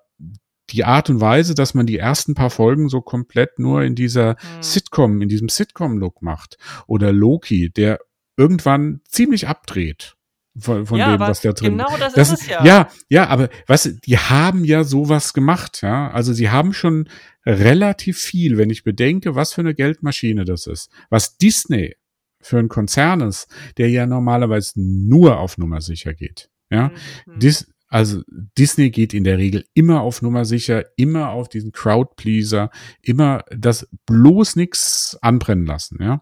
die 0.72 0.84
Art 0.84 1.10
und 1.10 1.22
Weise, 1.22 1.56
dass 1.56 1.74
man 1.74 1.86
die 1.86 1.98
ersten 1.98 2.34
paar 2.34 2.50
Folgen 2.50 2.90
so 2.90 3.02
komplett 3.02 3.60
nur 3.60 3.84
in 3.84 3.96
dieser 3.96 4.32
mhm. 4.32 4.64
Sitcom, 4.64 5.22
in 5.22 5.30
diesem 5.30 5.50
Sitcom-Look 5.50 6.22
macht. 6.22 6.58
Oder 6.88 7.12
Loki, 7.12 7.70
der 7.70 8.00
irgendwann 8.38 9.02
ziemlich 9.08 9.48
abdreht 9.48 10.16
von, 10.58 10.86
von 10.86 10.98
ja, 10.98 11.16
dem, 11.16 11.20
was 11.20 11.42
da 11.42 11.52
drin 11.52 11.74
Genau 11.74 11.98
das, 11.98 12.14
das 12.14 12.32
ist 12.32 12.42
es 12.42 12.48
ja. 12.48 12.66
Ja, 12.66 12.90
ja, 13.10 13.28
aber 13.28 13.50
was, 13.68 13.84
die 14.06 14.18
haben 14.18 14.64
ja 14.64 14.84
sowas 14.84 15.34
gemacht, 15.34 15.82
ja. 15.82 16.10
Also 16.12 16.34
sie 16.34 16.50
haben 16.50 16.74
schon 16.74 17.10
relativ 17.46 18.18
viel, 18.18 18.58
wenn 18.58 18.70
ich 18.70 18.84
bedenke, 18.84 19.36
was 19.36 19.54
für 19.54 19.62
eine 19.62 19.76
Geldmaschine 19.76 20.46
das 20.46 20.68
ist. 20.68 20.90
Was 21.10 21.38
Disney 21.38 21.96
für 22.42 22.58
ein 22.58 22.70
Konzern 22.70 23.22
ist, 23.22 23.48
der 23.78 23.90
ja 23.90 24.06
normalerweise 24.06 24.74
nur 24.76 25.40
auf 25.40 25.58
Nummer 25.58 25.82
sicher 25.82 26.14
geht. 26.14 26.50
Ja, 26.70 26.92
mhm. 27.26 27.40
Dis 27.40 27.68
also 27.96 28.24
Disney 28.58 28.90
geht 28.90 29.14
in 29.14 29.24
der 29.24 29.38
Regel 29.38 29.64
immer 29.74 30.02
auf 30.02 30.22
Nummer 30.22 30.44
sicher, 30.44 30.84
immer 30.98 31.30
auf 31.30 31.48
diesen 31.48 31.72
Crowdpleaser, 31.72 32.70
immer 33.02 33.46
das 33.56 33.88
bloß 34.06 34.58
nichts 34.58 35.18
anbrennen 35.22 35.66
lassen, 35.66 36.00
ja. 36.02 36.22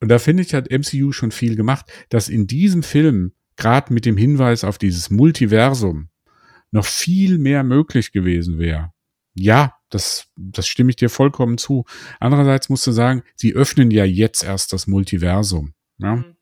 Und 0.00 0.08
da 0.08 0.18
finde 0.18 0.42
ich, 0.42 0.54
hat 0.54 0.70
MCU 0.70 1.12
schon 1.12 1.32
viel 1.32 1.54
gemacht, 1.54 1.84
dass 2.08 2.30
in 2.30 2.46
diesem 2.46 2.82
Film, 2.82 3.34
gerade 3.56 3.92
mit 3.92 4.06
dem 4.06 4.16
Hinweis 4.16 4.64
auf 4.64 4.78
dieses 4.78 5.10
Multiversum, 5.10 6.08
noch 6.70 6.86
viel 6.86 7.36
mehr 7.36 7.62
möglich 7.62 8.10
gewesen 8.10 8.58
wäre. 8.58 8.90
Ja, 9.34 9.74
das, 9.90 10.28
das 10.34 10.66
stimme 10.66 10.88
ich 10.88 10.96
dir 10.96 11.10
vollkommen 11.10 11.58
zu. 11.58 11.84
Andererseits 12.20 12.70
musst 12.70 12.86
du 12.86 12.92
sagen, 12.92 13.22
sie 13.36 13.52
öffnen 13.52 13.90
ja 13.90 14.06
jetzt 14.06 14.42
erst 14.42 14.72
das 14.72 14.86
Multiversum. 14.86 15.74
Ja? 15.98 16.16
Mhm. 16.16 16.36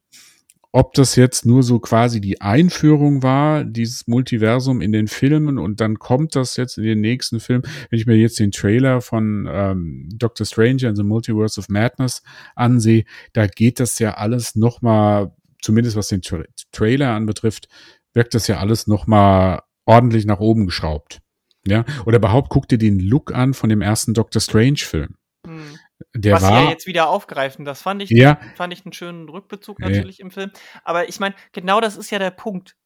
Ob 0.70 0.92
das 0.92 1.16
jetzt 1.16 1.46
nur 1.46 1.62
so 1.62 1.78
quasi 1.78 2.20
die 2.20 2.42
Einführung 2.42 3.22
war, 3.22 3.64
dieses 3.64 4.06
Multiversum 4.06 4.82
in 4.82 4.92
den 4.92 5.08
Filmen 5.08 5.58
und 5.58 5.80
dann 5.80 5.98
kommt 5.98 6.36
das 6.36 6.56
jetzt 6.56 6.76
in 6.76 6.84
den 6.84 7.00
nächsten 7.00 7.40
Film. 7.40 7.62
Wenn 7.88 7.98
ich 7.98 8.06
mir 8.06 8.16
jetzt 8.16 8.38
den 8.38 8.50
Trailer 8.50 9.00
von 9.00 9.48
ähm, 9.50 10.10
Doctor 10.12 10.44
Strange 10.44 10.86
and 10.86 10.96
the 10.96 11.04
Multiverse 11.04 11.58
of 11.58 11.70
Madness 11.70 12.22
ansehe, 12.54 13.04
da 13.32 13.46
geht 13.46 13.80
das 13.80 13.98
ja 13.98 14.14
alles 14.14 14.56
nochmal, 14.56 15.32
zumindest 15.62 15.96
was 15.96 16.08
den 16.08 16.20
Tra 16.20 16.42
Trailer 16.70 17.14
anbetrifft, 17.14 17.68
wirkt 18.12 18.34
das 18.34 18.46
ja 18.46 18.58
alles 18.58 18.86
nochmal 18.86 19.62
ordentlich 19.86 20.26
nach 20.26 20.40
oben 20.40 20.66
geschraubt. 20.66 21.20
Ja, 21.66 21.84
oder 22.04 22.18
überhaupt 22.18 22.50
guck 22.50 22.68
dir 22.68 22.78
den 22.78 23.00
Look 23.00 23.34
an 23.34 23.54
von 23.54 23.70
dem 23.70 23.80
ersten 23.80 24.12
Doctor 24.12 24.40
Strange 24.40 24.78
Film. 24.78 25.16
Hm. 25.46 25.78
Der 26.14 26.34
was 26.34 26.42
war, 26.42 26.51
sie 26.51 26.64
ja 26.64 26.70
jetzt 26.70 26.86
wieder 26.86 27.09
aufgreifen. 27.09 27.64
Das 27.64 27.82
fand 27.82 28.03
ich, 28.03 28.11
ja. 28.11 28.38
fand 28.57 28.72
ich 28.72 28.84
einen 28.84 28.92
schönen 28.92 29.28
Rückbezug 29.28 29.80
natürlich 29.80 30.18
ja. 30.18 30.24
im 30.24 30.30
Film. 30.30 30.51
Aber 30.84 31.09
ich 31.09 31.20
meine, 31.20 31.34
genau 31.53 31.80
das 31.80 31.96
ist 31.96 32.11
ja 32.11 32.18
der 32.18 32.30
Punkt. 32.30 32.76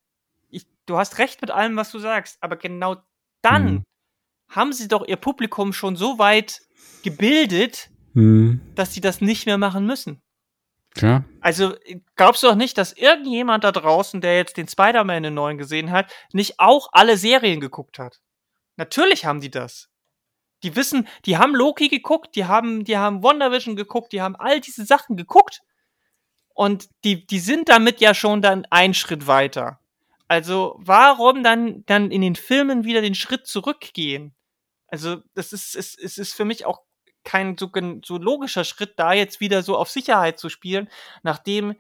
Ich, 0.49 0.67
du 0.87 0.97
hast 0.97 1.19
recht 1.19 1.41
mit 1.41 1.51
allem, 1.51 1.77
was 1.77 1.91
du 1.91 1.99
sagst, 1.99 2.39
aber 2.41 2.57
genau 2.57 2.97
dann 3.43 3.65
mhm. 3.65 3.85
haben 4.49 4.73
sie 4.73 4.89
doch 4.89 5.07
ihr 5.07 5.17
Publikum 5.17 5.73
schon 5.73 5.97
so 5.97 6.19
weit 6.19 6.61
gebildet, 7.03 7.91
mhm. 8.15 8.61
dass 8.75 8.95
sie 8.95 9.01
das 9.01 9.21
nicht 9.21 9.47
mehr 9.47 9.59
machen 9.59 9.87
müssen. 9.87 10.23
Ja. 10.97 11.25
Also 11.41 11.75
glaubst 12.17 12.43
du 12.43 12.49
doch 12.49 12.55
nicht, 12.55 12.77
dass 12.77 12.93
irgendjemand 12.93 13.65
da 13.65 13.73
draußen, 13.73 14.21
der 14.21 14.37
jetzt 14.37 14.57
den 14.57 14.69
Spider-Man 14.69 15.25
in 15.25 15.35
neuen 15.35 15.59
gesehen 15.59 15.91
hat, 15.91 16.13
nicht 16.33 16.61
auch 16.61 16.89
alle 16.93 17.17
Serien 17.17 17.61
geguckt 17.61 17.99
hat? 17.99 18.21
Natürlich 18.77 19.25
haben 19.25 19.41
die 19.41 19.51
das. 19.51 19.92
Die 20.63 20.77
wissen, 20.77 21.09
die 21.27 21.39
haben 21.39 21.55
Loki 21.55 21.89
geguckt, 21.89 22.37
die 22.37 22.45
haben, 22.45 22.85
die 22.85 22.97
haben 22.97 23.23
WandaVision 23.23 23.77
geguckt, 23.77 24.13
die 24.13 24.23
haben 24.23 24.37
all 24.37 24.61
diese 24.61 24.85
Sachen 24.85 25.17
geguckt. 25.17 25.63
Und 26.55 26.89
die, 27.05 27.27
die 27.27 27.41
sind 27.41 27.69
damit 27.69 28.01
ja 28.01 28.15
schon 28.15 28.43
dann 28.43 28.67
einen 28.67 28.95
Schritt 28.95 29.27
weiter. 29.27 29.81
Also, 30.29 30.77
warum 30.79 31.43
dann, 31.43 31.85
dann 31.87 32.11
in 32.11 32.23
den 32.23 32.37
Filmen 32.37 32.85
wieder 32.85 33.01
den 33.01 33.15
Schritt 33.15 33.47
zurückgehen? 33.47 34.35
Also, 34.87 35.17
das 35.35 35.53
ist, 35.53 35.75
es, 35.75 35.97
es 35.97 36.19
ist 36.19 36.35
für 36.35 36.45
mich 36.45 36.65
auch 36.65 36.83
kein 37.25 37.57
so, 37.57 37.71
so 38.05 38.19
logischer 38.19 38.65
Schritt, 38.65 38.95
da 38.97 39.13
jetzt 39.13 39.41
wieder 39.41 39.63
so 39.63 39.77
auf 39.77 39.91
Sicherheit 39.91 40.39
zu 40.39 40.49
spielen, 40.49 40.89
nachdem 41.23 41.75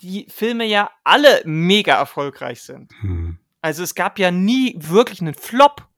die 0.00 0.26
Filme 0.28 0.64
ja 0.64 0.90
alle 1.04 1.42
mega 1.44 1.94
erfolgreich 1.94 2.62
sind. 2.62 2.92
Hm. 3.00 3.38
Also 3.60 3.82
es 3.82 3.94
gab 3.94 4.18
ja 4.18 4.30
nie 4.30 4.76
wirklich 4.78 5.20
einen 5.20 5.34
Flop. 5.34 5.88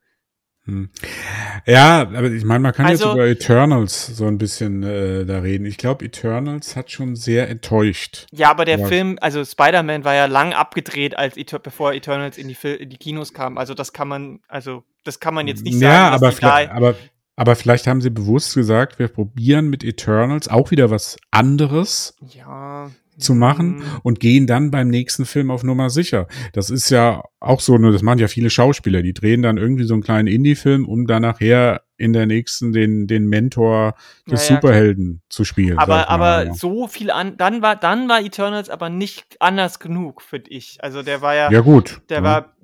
Ja, 1.67 2.03
aber 2.03 2.31
ich 2.31 2.45
meine, 2.45 2.61
man 2.61 2.73
kann 2.73 2.87
also, 2.87 3.07
jetzt 3.07 3.15
über 3.15 3.27
Eternals 3.27 4.07
so 4.07 4.27
ein 4.27 4.39
bisschen 4.39 4.83
äh, 4.83 5.25
da 5.25 5.39
reden. 5.39 5.67
Ich 5.67 5.79
glaube, 5.79 6.05
Eternals 6.05 6.77
hat 6.77 6.91
schon 6.91 7.17
sehr 7.17 7.49
enttäuscht. 7.49 8.27
Ja, 8.33 8.51
aber 8.51 8.65
der 8.65 8.79
aber 8.79 8.89
Film, 8.89 9.19
also 9.21 9.45
Spider-Man 9.45 10.05
war 10.05 10.15
ja 10.15 10.27
lang 10.27 10.53
abgedreht, 10.53 11.17
als 11.17 11.37
bevor 11.63 11.93
Eternals 11.93 12.39
in 12.39 12.49
die, 12.49 12.57
in 12.69 12.91
die 12.91 12.97
Kinos 12.97 13.33
kam. 13.33 13.59
Also 13.59 13.75
das 13.75 13.93
kann 13.93 14.09
man, 14.09 14.41
also 14.49 14.85
das 15.05 15.21
kann 15.21 15.35
man 15.35 15.49
jetzt 15.49 15.65
nicht 15.65 15.79
sagen. 15.79 15.85
Ja, 15.85 16.11
aber, 16.11 16.33
vielleicht, 16.33 16.71
aber, 16.71 16.95
aber 17.37 17.57
vielleicht 17.57 17.87
haben 17.87 18.01
sie 18.01 18.11
bewusst 18.11 18.55
gesagt, 18.55 18.99
wir 18.99 19.09
probieren 19.09 19.71
mit 19.71 19.85
Eternals 19.85 20.49
auch 20.49 20.71
wieder 20.71 20.91
was 20.91 21.17
anderes. 21.31 22.17
Ja 22.35 22.91
zu 23.19 23.35
machen 23.35 23.77
mhm. 23.77 23.83
und 24.03 24.21
gehen 24.21 24.47
dann 24.47 24.71
beim 24.71 24.89
nächsten 24.89 25.27
Film 25.27 25.51
auf 25.51 25.65
Nummer 25.65 25.91
sicher. 25.91 26.27
Das 26.53 26.71
ist 26.71 26.91
ja 26.91 27.23
auch 27.41 27.61
so, 27.61 27.77
das 27.79 28.03
machen 28.03 28.19
ja 28.19 28.29
viele 28.29 28.51
Schauspieler, 28.51 29.03
die 29.03 29.13
drehen 29.13 29.43
dann 29.43 29.59
irgendwie 29.59 29.85
so 29.85 29.95
einen 29.95 30.03
kleinen 30.03 30.29
Indie-Film, 30.29 30.89
um 30.89 31.07
dann 31.07 31.23
nachher 31.23 31.83
in 31.97 32.13
der 32.13 32.27
nächsten 32.27 32.73
den, 32.73 33.07
den 33.07 33.27
Mentor 33.27 33.95
des 34.31 34.49
ja, 34.49 34.55
ja, 34.55 34.61
Superhelden 34.61 35.07
klar. 35.07 35.31
zu 35.31 35.45
spielen. 35.45 35.79
Aber, 35.79 36.09
aber 36.09 36.55
so 36.55 36.87
viel 36.87 37.11
an, 37.11 37.37
dann 37.37 37.61
war, 37.61 37.77
dann 37.77 38.09
war 38.09 38.21
Eternals 38.21 38.71
aber 38.71 38.89
nicht 38.89 39.37
anders 39.41 39.81
genug, 39.81 40.23
finde 40.23 40.51
ich. 40.51 40.79
Also 40.81 41.03
der 41.03 41.21
war 41.21 41.35
ja, 41.35 41.51
ja 41.51 41.61
gut. 41.61 42.01
Der 42.09 42.19
ja. 42.19 42.23
war 42.23 42.57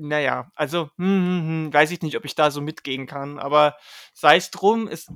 naja, 0.00 0.50
also 0.54 0.90
hm, 0.96 1.06
hm, 1.06 1.46
hm, 1.46 1.74
weiß 1.74 1.90
ich 1.90 2.02
nicht, 2.02 2.16
ob 2.16 2.24
ich 2.24 2.34
da 2.34 2.50
so 2.50 2.60
mitgehen 2.60 3.06
kann, 3.06 3.38
aber 3.38 3.76
sei 4.12 4.36
es 4.36 4.50
drum, 4.50 4.88
ist, 4.88 5.10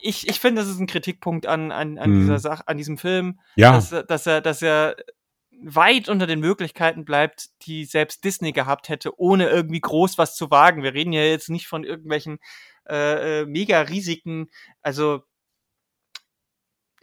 ich, 0.00 0.28
ich 0.28 0.40
finde, 0.40 0.62
das 0.62 0.70
ist 0.70 0.78
ein 0.78 0.86
Kritikpunkt 0.86 1.46
an, 1.46 1.72
an, 1.72 1.98
an 1.98 2.12
hm. 2.12 2.20
dieser 2.20 2.38
Sache, 2.38 2.66
an 2.66 2.76
diesem 2.76 2.98
Film, 2.98 3.40
ja. 3.56 3.72
dass, 3.72 3.90
dass 3.90 4.26
er, 4.26 4.40
dass 4.40 4.62
er 4.62 4.96
weit 5.64 6.08
unter 6.08 6.26
den 6.26 6.40
Möglichkeiten 6.40 7.04
bleibt, 7.04 7.50
die 7.66 7.84
selbst 7.84 8.24
Disney 8.24 8.52
gehabt 8.52 8.88
hätte, 8.88 9.18
ohne 9.18 9.48
irgendwie 9.48 9.80
groß 9.80 10.18
was 10.18 10.34
zu 10.36 10.50
wagen. 10.50 10.82
Wir 10.82 10.94
reden 10.94 11.12
ja 11.12 11.22
jetzt 11.22 11.50
nicht 11.50 11.68
von 11.68 11.84
irgendwelchen 11.84 12.38
äh, 12.88 13.42
äh 13.42 13.46
Mega-Risiken, 13.46 14.50
also 14.80 15.22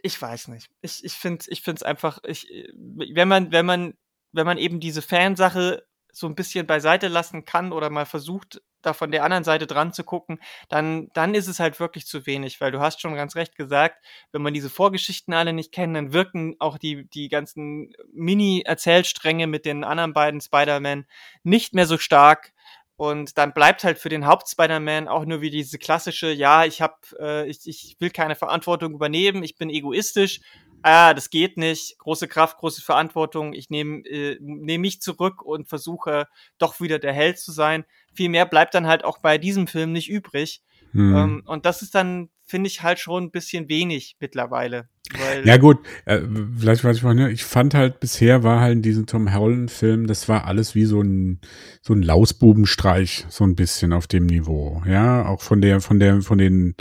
ich 0.02 0.20
weiß 0.20 0.48
nicht. 0.48 0.70
Ich, 0.80 1.04
ich 1.04 1.12
finde 1.12 1.44
ich 1.48 1.62
finde 1.62 1.78
es 1.78 1.82
einfach, 1.82 2.18
ich, 2.24 2.46
wenn 2.74 3.28
man, 3.28 3.52
wenn 3.52 3.66
man, 3.66 3.94
wenn 4.32 4.46
man 4.46 4.58
eben 4.58 4.80
diese 4.80 5.02
Fansache 5.02 5.84
so 6.12 6.26
ein 6.26 6.34
bisschen 6.34 6.66
beiseite 6.66 7.08
lassen 7.08 7.44
kann 7.44 7.72
oder 7.72 7.90
mal 7.90 8.06
versucht, 8.06 8.60
da 8.82 8.92
von 8.92 9.10
der 9.10 9.24
anderen 9.24 9.44
Seite 9.44 9.66
dran 9.66 9.92
zu 9.92 10.04
gucken, 10.04 10.40
dann, 10.68 11.10
dann 11.12 11.34
ist 11.34 11.48
es 11.48 11.60
halt 11.60 11.80
wirklich 11.80 12.06
zu 12.06 12.26
wenig, 12.26 12.60
weil 12.60 12.72
du 12.72 12.80
hast 12.80 13.00
schon 13.00 13.14
ganz 13.14 13.36
recht 13.36 13.56
gesagt, 13.56 14.04
wenn 14.32 14.42
man 14.42 14.54
diese 14.54 14.70
Vorgeschichten 14.70 15.34
alle 15.34 15.52
nicht 15.52 15.72
kennt, 15.72 15.96
dann 15.96 16.12
wirken 16.12 16.56
auch 16.58 16.78
die, 16.78 17.08
die 17.10 17.28
ganzen 17.28 17.92
Mini-Erzählstränge 18.12 19.46
mit 19.46 19.64
den 19.66 19.84
anderen 19.84 20.12
beiden 20.12 20.40
Spider-Man 20.40 21.06
nicht 21.42 21.74
mehr 21.74 21.86
so 21.86 21.98
stark. 21.98 22.52
Und 23.00 23.38
dann 23.38 23.54
bleibt 23.54 23.82
halt 23.82 23.96
für 23.96 24.10
den 24.10 24.26
Haupt-Spider-Man 24.26 25.08
auch 25.08 25.24
nur 25.24 25.40
wie 25.40 25.48
diese 25.48 25.78
klassische, 25.78 26.30
ja, 26.30 26.66
ich 26.66 26.82
hab, 26.82 27.06
äh, 27.18 27.48
ich, 27.48 27.66
ich 27.66 27.96
will 27.98 28.10
keine 28.10 28.34
Verantwortung 28.34 28.92
übernehmen, 28.92 29.42
ich 29.42 29.56
bin 29.56 29.70
egoistisch, 29.70 30.42
ah, 30.82 31.14
das 31.14 31.30
geht 31.30 31.56
nicht, 31.56 31.98
große 31.98 32.28
Kraft, 32.28 32.58
große 32.58 32.82
Verantwortung, 32.82 33.54
ich 33.54 33.70
nehme 33.70 34.00
äh, 34.00 34.36
nehm 34.42 34.82
mich 34.82 35.00
zurück 35.00 35.40
und 35.40 35.66
versuche 35.66 36.28
doch 36.58 36.78
wieder 36.82 36.98
der 36.98 37.14
Held 37.14 37.38
zu 37.38 37.52
sein. 37.52 37.86
Viel 38.12 38.28
mehr 38.28 38.44
bleibt 38.44 38.74
dann 38.74 38.86
halt 38.86 39.02
auch 39.02 39.16
bei 39.16 39.38
diesem 39.38 39.66
Film 39.66 39.92
nicht 39.92 40.10
übrig. 40.10 40.60
Hm. 40.92 41.16
Ähm, 41.16 41.42
und 41.46 41.64
das 41.64 41.80
ist 41.80 41.94
dann, 41.94 42.28
finde 42.50 42.68
ich, 42.68 42.82
halt 42.82 42.98
schon 42.98 43.24
ein 43.24 43.30
bisschen 43.30 43.68
wenig 43.68 44.16
mittlerweile. 44.20 44.88
Weil 45.18 45.46
ja 45.46 45.56
gut, 45.56 45.78
äh, 46.04 46.20
vielleicht 46.58 46.84
weiß 46.84 46.98
ich 46.98 47.02
mal, 47.02 47.14
ne, 47.14 47.30
ich 47.30 47.44
fand 47.44 47.74
halt 47.74 48.00
bisher 48.00 48.42
war 48.42 48.60
halt 48.60 48.74
in 48.74 48.82
diesem 48.82 49.06
Tom 49.06 49.32
Holland-Film, 49.32 50.06
das 50.06 50.28
war 50.28 50.44
alles 50.44 50.74
wie 50.74 50.84
so 50.84 51.00
ein 51.00 51.40
so 51.80 51.94
ein 51.94 52.02
Lausbubenstreich, 52.02 53.26
so 53.28 53.44
ein 53.44 53.56
bisschen 53.56 53.92
auf 53.92 54.06
dem 54.06 54.26
Niveau. 54.26 54.82
Ja, 54.86 55.26
auch 55.26 55.40
von 55.40 55.60
der, 55.60 55.80
von 55.80 55.98
der, 55.98 56.22
von 56.22 56.38
den, 56.38 56.74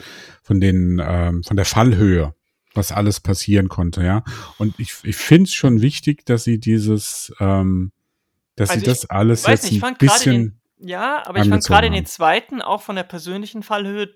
von 0.43 0.59
den, 0.59 1.01
ähm, 1.03 1.43
von 1.43 1.55
der 1.55 1.65
Fallhöhe 1.65 2.33
was 2.75 2.91
alles 2.91 3.19
passieren 3.19 3.67
konnte, 3.67 4.03
ja. 4.03 4.23
Und 4.57 4.79
ich, 4.79 4.95
ich 5.03 5.15
finde 5.15 5.45
es 5.45 5.53
schon 5.53 5.81
wichtig, 5.81 6.25
dass 6.25 6.43
sie 6.43 6.59
dieses, 6.59 7.33
ähm, 7.39 7.91
dass 8.55 8.69
also 8.69 8.79
sie 8.79 8.85
das 8.85 9.09
alles 9.09 9.45
jetzt 9.47 9.71
nicht, 9.71 9.83
ein 9.83 9.95
bisschen. 9.95 10.59
Den, 10.77 10.89
ja, 10.89 11.23
aber 11.25 11.39
ich 11.39 11.49
fand 11.49 11.65
gerade 11.65 11.87
in 11.87 11.93
den 11.93 12.05
zweiten 12.05 12.61
auch 12.61 12.81
von 12.81 12.95
der 12.95 13.03
persönlichen 13.03 13.63
Fallhöhe 13.63 14.09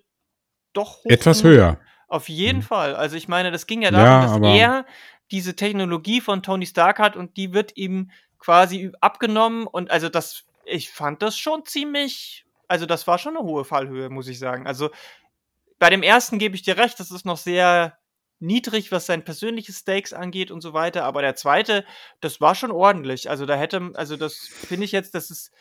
doch 0.74 0.98
hoch 0.98 1.10
etwas 1.10 1.44
höher. 1.44 1.78
Auf 2.08 2.30
jeden 2.30 2.60
mhm. 2.60 2.64
Fall. 2.64 2.96
Also 2.96 3.16
ich 3.16 3.28
meine, 3.28 3.52
das 3.52 3.66
ging 3.66 3.82
ja 3.82 3.92
darum, 3.92 4.06
ja, 4.06 4.40
dass 4.40 4.60
er 4.60 4.86
diese 5.32 5.56
Technologie 5.56 6.22
von 6.22 6.44
Tony 6.44 6.66
Stark 6.66 7.00
hat 7.00 7.16
und 7.16 7.38
die 7.38 7.54
wird 7.54 7.76
ihm 7.76 8.12
quasi 8.38 8.92
abgenommen 9.00 9.66
und 9.66 9.90
also 9.90 10.10
das, 10.10 10.44
ich 10.66 10.92
fand 10.92 11.22
das 11.22 11.38
schon 11.38 11.66
ziemlich, 11.66 12.46
also 12.68 12.86
das 12.86 13.08
war 13.08 13.18
schon 13.18 13.38
eine 13.38 13.46
hohe 13.46 13.66
Fallhöhe, 13.66 14.10
muss 14.10 14.28
ich 14.28 14.38
sagen. 14.38 14.68
Also 14.68 14.92
bei 15.80 15.90
dem 15.90 16.04
ersten 16.04 16.40
gebe 16.40 16.56
ich 16.56 16.62
dir 16.62 16.78
recht, 16.78 17.00
das 17.00 17.10
ist 17.10 17.26
noch 17.26 17.38
sehr 17.38 17.98
niedrig, 18.40 18.92
was 18.92 19.06
sein 19.06 19.24
persönliches 19.24 19.78
Stakes 19.78 20.14
angeht 20.14 20.52
und 20.52 20.62
so 20.62 20.74
weiter. 20.74 21.06
Aber 21.06 21.22
der 21.22 21.36
zweite, 21.36 21.86
das 22.20 22.42
war 22.42 22.56
schon 22.56 22.72
ordentlich. 22.72 23.30
Also 23.30 23.46
da 23.46 23.56
hätte, 23.56 23.92
also 23.96 24.18
das 24.18 24.36
finde 24.36 24.86
ich 24.86 24.92
jetzt, 24.92 25.16
das 25.16 25.32
ist 25.32 25.52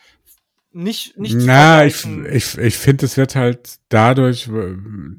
nicht, 0.73 1.17
nicht 1.19 1.35
Na, 1.37 1.85
ich, 1.85 2.05
ich, 2.05 2.57
ich 2.57 2.77
finde, 2.77 3.05
es 3.05 3.15
wird 3.15 3.35
halt 3.35 3.77
dadurch, 3.89 4.49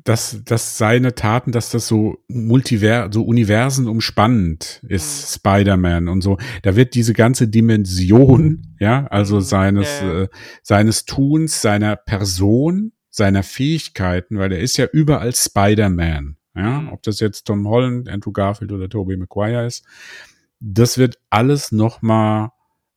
dass, 0.02 0.42
dass 0.44 0.78
seine 0.78 1.14
Taten, 1.14 1.52
dass 1.52 1.70
das 1.70 1.86
so 1.86 2.18
multiver, 2.26 3.08
so 3.12 3.22
Universen 3.22 3.86
umspannend 3.86 4.82
ist, 4.88 5.22
mhm. 5.22 5.34
Spider-Man 5.38 6.08
und 6.08 6.22
so. 6.22 6.38
Da 6.62 6.74
wird 6.74 6.94
diese 6.94 7.12
ganze 7.12 7.46
Dimension, 7.46 8.74
ja, 8.80 9.06
also 9.06 9.36
mhm. 9.36 9.40
seines, 9.42 10.00
ja. 10.00 10.22
äh, 10.22 10.28
seines 10.62 11.04
Tuns, 11.04 11.62
seiner 11.62 11.94
Person, 11.96 12.92
seiner 13.10 13.44
Fähigkeiten, 13.44 14.38
weil 14.38 14.52
er 14.52 14.60
ist 14.60 14.76
ja 14.76 14.86
überall 14.86 15.34
Spider-Man. 15.34 16.36
Ja, 16.56 16.80
mhm. 16.80 16.88
ob 16.92 17.02
das 17.02 17.20
jetzt 17.20 17.44
Tom 17.44 17.68
Holland, 17.68 18.08
Andrew 18.08 18.32
Garfield 18.32 18.72
oder 18.72 18.88
Tobey 18.88 19.16
Maguire 19.16 19.66
ist. 19.66 19.84
Das 20.58 20.98
wird 20.98 21.18
alles 21.30 21.72
nochmal 21.72 22.50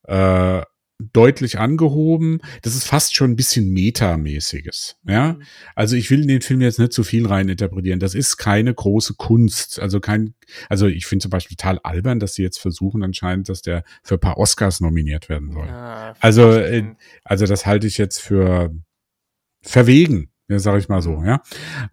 äh, 0.07 0.61
deutlich 0.99 1.59
angehoben. 1.59 2.39
Das 2.63 2.75
ist 2.75 2.85
fast 2.85 3.15
schon 3.15 3.31
ein 3.31 3.35
bisschen 3.35 3.69
metamäßiges. 3.69 4.97
Ja, 5.03 5.33
mhm. 5.33 5.43
also 5.75 5.95
ich 5.95 6.09
will 6.09 6.21
in 6.21 6.27
den 6.27 6.41
Film 6.41 6.61
jetzt 6.61 6.79
nicht 6.79 6.93
zu 6.93 7.03
viel 7.03 7.27
rein 7.27 7.49
interpretieren. 7.49 7.99
Das 7.99 8.15
ist 8.15 8.37
keine 8.37 8.73
große 8.73 9.13
Kunst. 9.15 9.79
Also 9.79 9.99
kein, 9.99 10.33
also 10.69 10.87
ich 10.87 11.05
finde 11.05 11.23
zum 11.23 11.31
Beispiel 11.31 11.55
total 11.55 11.79
albern, 11.83 12.19
dass 12.19 12.33
sie 12.33 12.43
jetzt 12.43 12.59
versuchen 12.59 13.03
anscheinend, 13.03 13.49
dass 13.49 13.61
der 13.61 13.83
für 14.03 14.15
ein 14.15 14.19
paar 14.19 14.37
Oscars 14.37 14.79
nominiert 14.79 15.29
werden 15.29 15.51
soll. 15.51 15.67
Ja, 15.67 16.15
also, 16.19 16.51
äh, 16.51 16.83
also 17.23 17.45
das 17.45 17.65
halte 17.65 17.87
ich 17.87 17.97
jetzt 17.97 18.19
für 18.19 18.73
verwegen, 19.61 20.31
ja, 20.47 20.59
sage 20.59 20.79
ich 20.79 20.89
mal 20.89 21.01
so. 21.01 21.23
Ja, 21.23 21.41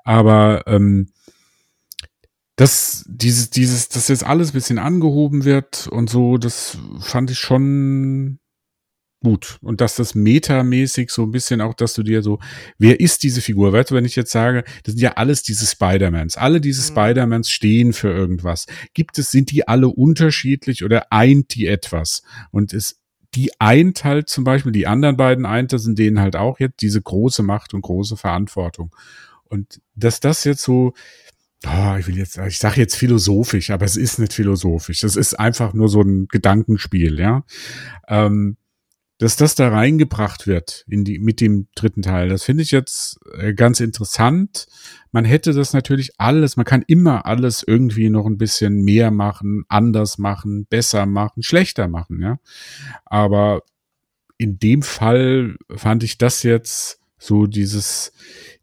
aber 0.05 0.65
ähm, 0.67 1.11
dass 2.57 3.05
dieses, 3.09 3.51
dieses, 3.51 3.89
dass 3.89 4.09
jetzt 4.09 4.25
alles 4.25 4.51
ein 4.51 4.55
bisschen 4.55 4.79
angehoben 4.79 5.45
wird 5.45 5.89
und 5.89 6.09
so, 6.09 6.39
das 6.39 6.79
fand 7.01 7.31
ich 7.31 7.39
schon 7.39 8.39
gut. 9.25 9.59
Und 9.63 9.81
dass 9.81 9.97
das 9.97 10.15
metamäßig 10.15 11.11
so 11.11 11.25
ein 11.25 11.33
bisschen 11.33 11.61
auch, 11.61 11.75
dass 11.75 11.95
du 11.95 12.05
dir 12.05 12.23
so, 12.23 12.39
wer 12.79 13.01
ist 13.01 13.25
diese 13.25 13.41
Figur? 13.41 13.73
Weißt 13.73 13.91
du, 13.91 13.97
wenn 13.97 14.05
ich 14.05 14.15
jetzt 14.15 14.31
sage, 14.31 14.63
das 14.85 14.95
sind 14.95 15.01
ja 15.01 15.15
alles 15.15 15.43
diese 15.43 15.67
Spider-Mans. 15.67 16.37
Alle 16.37 16.61
diese 16.61 16.83
mhm. 16.83 16.95
Spider-Mans 16.95 17.51
stehen 17.51 17.93
für 17.93 18.13
irgendwas. 18.13 18.67
Gibt 18.93 19.19
es, 19.19 19.33
sind 19.33 19.51
die 19.51 19.67
alle 19.67 19.89
unterschiedlich 19.89 20.85
oder 20.85 21.07
eint 21.11 21.55
die 21.57 21.67
etwas? 21.67 22.23
Und 22.53 22.73
es, 22.73 23.01
die 23.35 23.51
eint 23.59 24.05
halt 24.05 24.29
zum 24.29 24.45
Beispiel, 24.45 24.71
die 24.71 24.87
anderen 24.87 25.17
beiden 25.17 25.47
eint, 25.47 25.73
das 25.73 25.83
sind 25.83 25.99
denen 25.99 26.21
halt 26.21 26.37
auch 26.37 26.61
jetzt 26.61 26.83
diese 26.83 27.03
große 27.03 27.43
Macht 27.43 27.75
und 27.75 27.81
große 27.81 28.17
Verantwortung. 28.17 28.95
Und 29.45 29.81
dass 29.97 30.21
das 30.21 30.45
jetzt 30.45 30.63
so, 30.63 30.93
oh, 31.67 31.97
ich 31.99 32.07
will 32.07 32.19
jetzt, 32.19 32.39
ich 32.39 32.59
sage 32.59 32.81
jetzt 32.81 32.95
philosophisch, 32.95 33.71
aber 33.71 33.85
es 33.85 33.97
ist 33.97 34.19
nicht 34.19 34.35
philosophisch. 34.35 35.01
Das 35.01 35.17
ist 35.17 35.35
einfach 35.35 35.73
nur 35.73 35.89
so 35.89 36.03
ein 36.03 36.29
Gedankenspiel, 36.29 37.19
ja. 37.19 37.45
Ähm, 38.07 38.57
dass 39.19 39.37
das 39.37 39.55
da 39.55 39.69
reingebracht 39.69 40.47
wird 40.47 40.85
in 40.89 41.05
die, 41.05 41.19
mit 41.19 41.41
dem 41.41 41.69
dritten 41.75 42.03
Teil, 42.03 42.29
das 42.29 42.43
finde 42.43 42.63
ich 42.63 42.71
jetzt 42.73 43.19
äh, 43.39 43.55
ganz 43.55 43.81
interessant. 43.81 44.67
Man 45.13 45.25
hätte 45.25 45.53
das 45.53 45.73
natürlich 45.73 46.13
alles, 46.19 46.57
man 46.57 46.67
kann 46.67 46.85
immer 46.87 47.25
alles 47.27 47.63
irgendwie 47.63 48.11
noch 48.11 48.27
ein 48.27 48.39
bisschen 48.39 48.83
mehr 48.83 49.11
machen, 49.11 49.65
anders 49.69 50.19
machen, 50.19 50.67
besser 50.67 51.07
machen, 51.07 51.43
schlechter 51.43 51.87
machen, 51.89 52.21
ja. 52.21 52.39
Aber 53.05 53.63
in 54.37 54.59
dem 54.59 54.83
Fall 54.83 55.57
fand 55.77 56.03
ich 56.03 56.19
das 56.19 56.43
jetzt 56.43 57.01
so 57.17 57.47
dieses, 57.47 58.13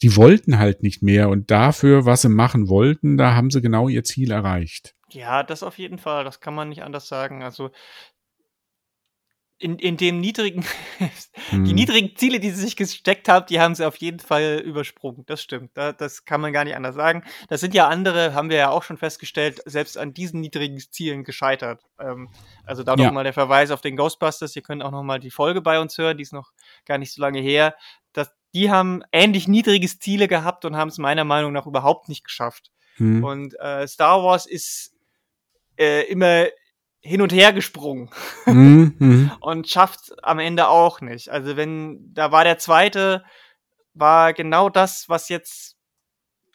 die 0.02 0.16
wollten 0.16 0.60
halt 0.60 0.84
nicht 0.84 1.02
mehr 1.02 1.30
und 1.30 1.49
dafür, 1.49 2.06
was 2.06 2.22
sie 2.22 2.30
machen 2.30 2.68
wollten, 2.68 3.18
da 3.18 3.34
haben 3.36 3.49
sie 3.49 3.62
genau 3.62 3.88
ihr 3.88 4.04
Ziel 4.04 4.32
erreicht. 4.32 4.93
Ja, 5.10 5.43
das 5.43 5.64
auf 5.64 5.78
jeden 5.78 5.97
Fall, 5.97 6.24
das 6.24 6.39
kann 6.39 6.54
man 6.56 6.70
nicht 6.70 6.84
anders 6.84 7.08
sagen. 7.08 7.43
Also 7.43 7.72
in, 9.62 9.78
in 9.78 9.95
dem 9.95 10.20
niedrigen, 10.20 10.66
hm. 11.49 11.66
die 11.66 11.74
niedrigen 11.74 12.16
Ziele, 12.16 12.39
die 12.39 12.49
sie 12.49 12.62
sich 12.62 12.76
gesteckt 12.76 13.30
haben, 13.30 13.45
die 13.47 13.59
haben 13.59 13.76
sie 13.76 13.86
auf 13.86 13.95
jeden 13.97 14.20
Fall 14.20 14.62
übersprungen. 14.66 15.24
Das 15.28 15.41
stimmt. 15.41 15.72
Da, 15.76 15.93
das 15.93 16.26
kann 16.26 16.41
man 16.41 16.51
gar 16.51 16.64
nicht 16.64 16.76
anders 16.76 16.95
sagen. 16.95 17.24
Das 17.47 17.62
sind 17.62 17.76
ja 17.76 17.88
andere, 17.88 18.34
haben 18.34 18.49
wir 18.49 18.57
ja 18.57 18.70
auch 18.70 18.84
schon 18.84 18.97
festgestellt, 18.97 19.62
selbst 19.66 19.97
an 19.97 20.14
diesen 20.14 20.41
niedrigen 20.41 20.80
Zielen 20.80 21.24
gescheitert. 21.24 21.84
Ähm, 21.99 22.30
also 22.66 22.84
da 22.84 22.95
ja. 22.95 23.05
nochmal 23.05 23.24
der 23.24 23.34
Verweis 23.34 23.70
auf 23.70 23.82
den 23.82 23.95
Ghostbusters. 23.95 24.55
Ihr 24.55 24.64
könnt 24.64 24.82
auch 24.82 24.91
nochmal 24.91 25.20
die 25.20 25.32
Folge 25.32 25.62
bei 25.62 25.80
uns 25.80 25.97
hören, 25.97 26.18
die 26.18 26.24
ist 26.24 26.34
noch 26.34 26.51
gar 26.86 26.97
nicht 26.97 27.14
so 27.14 27.22
lange 27.22 27.39
her. 27.39 27.76
Das, 28.14 28.32
die 28.53 28.72
haben 28.72 29.03
ähnlich 29.12 29.47
niedriges 29.47 29.99
Ziele 29.99 30.28
gehabt 30.28 30.66
und 30.66 30.76
haben 30.76 30.89
es 30.89 30.97
meiner 30.97 31.24
Meinung 31.24 31.53
nach 31.53 31.68
überhaupt 31.68 32.09
nicht 32.09 32.24
geschafft. 32.24 32.72
Hm. 32.95 33.24
Und 33.24 33.59
äh, 33.59 33.88
Star 33.88 34.24
Wars 34.24 34.47
ist 34.47 34.95
äh, 35.78 36.09
immer 36.09 36.47
hin 37.02 37.22
und 37.22 37.34
her 37.34 37.52
gesprungen 37.52 38.10
mhm, 38.45 38.95
mhm. 38.99 39.32
und 39.41 39.68
schafft 39.68 40.14
am 40.24 40.39
Ende 40.39 40.68
auch 40.68 41.02
nicht. 41.02 41.30
Also 41.30 41.58
wenn 41.58 42.14
da 42.14 42.32
war 42.32 42.43
der 42.43 42.58
zweite 42.58 43.24
war 43.93 44.34
genau 44.34 44.70
das, 44.70 45.10
was 45.10 45.28
jetzt 45.28 45.76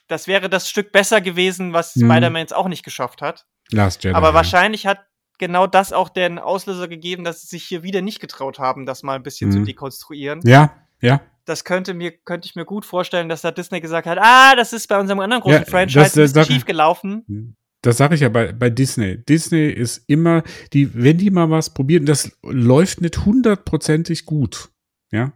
das 0.08 0.28
wäre 0.28 0.48
das 0.48 0.68
Stück 0.68 0.92
besser 0.92 1.20
gewesen, 1.20 1.72
was 1.72 1.96
mhm. 1.96 2.06
Spider-Man 2.06 2.40
jetzt 2.40 2.54
auch 2.54 2.68
nicht 2.68 2.84
geschafft 2.84 3.22
hat. 3.22 3.46
Last 3.72 4.04
Jedi, 4.04 4.14
Aber 4.14 4.34
wahrscheinlich 4.34 4.86
hat 4.86 5.00
genau 5.38 5.66
das 5.66 5.92
auch 5.92 6.08
den 6.08 6.38
Auslöser 6.38 6.88
gegeben, 6.88 7.24
dass 7.24 7.42
sie 7.42 7.48
sich 7.48 7.64
hier 7.64 7.82
wieder 7.82 8.00
nicht 8.02 8.20
getraut 8.20 8.58
haben, 8.58 8.86
das 8.86 9.02
mal 9.02 9.16
ein 9.16 9.22
bisschen 9.22 9.50
zu 9.50 9.58
mhm. 9.58 9.64
dekonstruieren. 9.64 10.40
Ja, 10.44 10.74
ja. 11.00 11.20
Das 11.44 11.64
könnte 11.64 11.94
mir 11.94 12.12
könnte 12.12 12.46
ich 12.46 12.56
mir 12.56 12.64
gut 12.64 12.84
vorstellen, 12.84 13.28
dass 13.28 13.42
da 13.42 13.50
Disney 13.50 13.80
gesagt 13.80 14.06
hat, 14.06 14.18
ah, 14.20 14.54
das 14.56 14.72
ist 14.72 14.88
bei 14.88 14.98
unserem 14.98 15.20
anderen 15.20 15.42
großen 15.42 15.62
ja, 15.62 15.70
Franchise 15.70 16.20
das, 16.20 16.32
das, 16.32 16.46
schief 16.46 16.64
gelaufen. 16.64 17.56
Das 17.86 17.98
sage 17.98 18.16
ich 18.16 18.20
ja 18.20 18.28
bei, 18.28 18.52
bei 18.52 18.68
Disney. 18.68 19.16
Disney 19.16 19.70
ist 19.70 20.02
immer, 20.08 20.42
die, 20.72 20.92
wenn 20.94 21.18
die 21.18 21.30
mal 21.30 21.50
was 21.50 21.72
probieren, 21.72 22.04
das 22.04 22.36
läuft 22.42 23.00
nicht 23.00 23.24
hundertprozentig 23.24 24.24
gut. 24.24 24.70
Ja. 25.12 25.34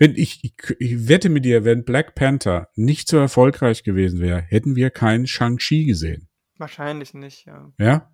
Wenn 0.00 0.16
ich, 0.16 0.42
ich, 0.42 0.54
ich 0.80 1.06
wette 1.06 1.28
mit 1.28 1.44
dir, 1.44 1.64
wenn 1.64 1.84
Black 1.84 2.16
Panther 2.16 2.70
nicht 2.74 3.06
so 3.06 3.18
erfolgreich 3.18 3.84
gewesen 3.84 4.18
wäre, 4.18 4.40
hätten 4.40 4.74
wir 4.74 4.90
keinen 4.90 5.28
Shang-Chi 5.28 5.84
gesehen. 5.84 6.28
Wahrscheinlich 6.58 7.14
nicht, 7.14 7.46
ja. 7.46 7.72
Ja. 7.78 8.10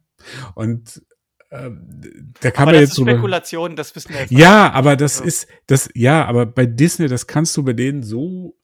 Und 0.54 1.02
äh, 1.48 1.70
da 2.42 2.50
kann 2.50 2.64
aber 2.64 2.72
man 2.72 2.74
das 2.74 2.90
jetzt 2.90 2.98
ist 2.98 3.08
Spekulation, 3.08 3.74
das 3.74 3.96
wissen 3.96 4.12
wir 4.12 4.20
jetzt. 4.20 4.30
Ja, 4.32 4.70
aber 4.70 4.96
das 4.96 5.16
so. 5.16 5.24
ist 5.24 5.48
das 5.66 5.88
ja, 5.94 6.26
aber 6.26 6.44
bei 6.44 6.66
Disney, 6.66 7.08
das 7.08 7.26
kannst 7.26 7.56
du 7.56 7.62
bei 7.62 7.72
denen 7.72 8.02
so 8.02 8.54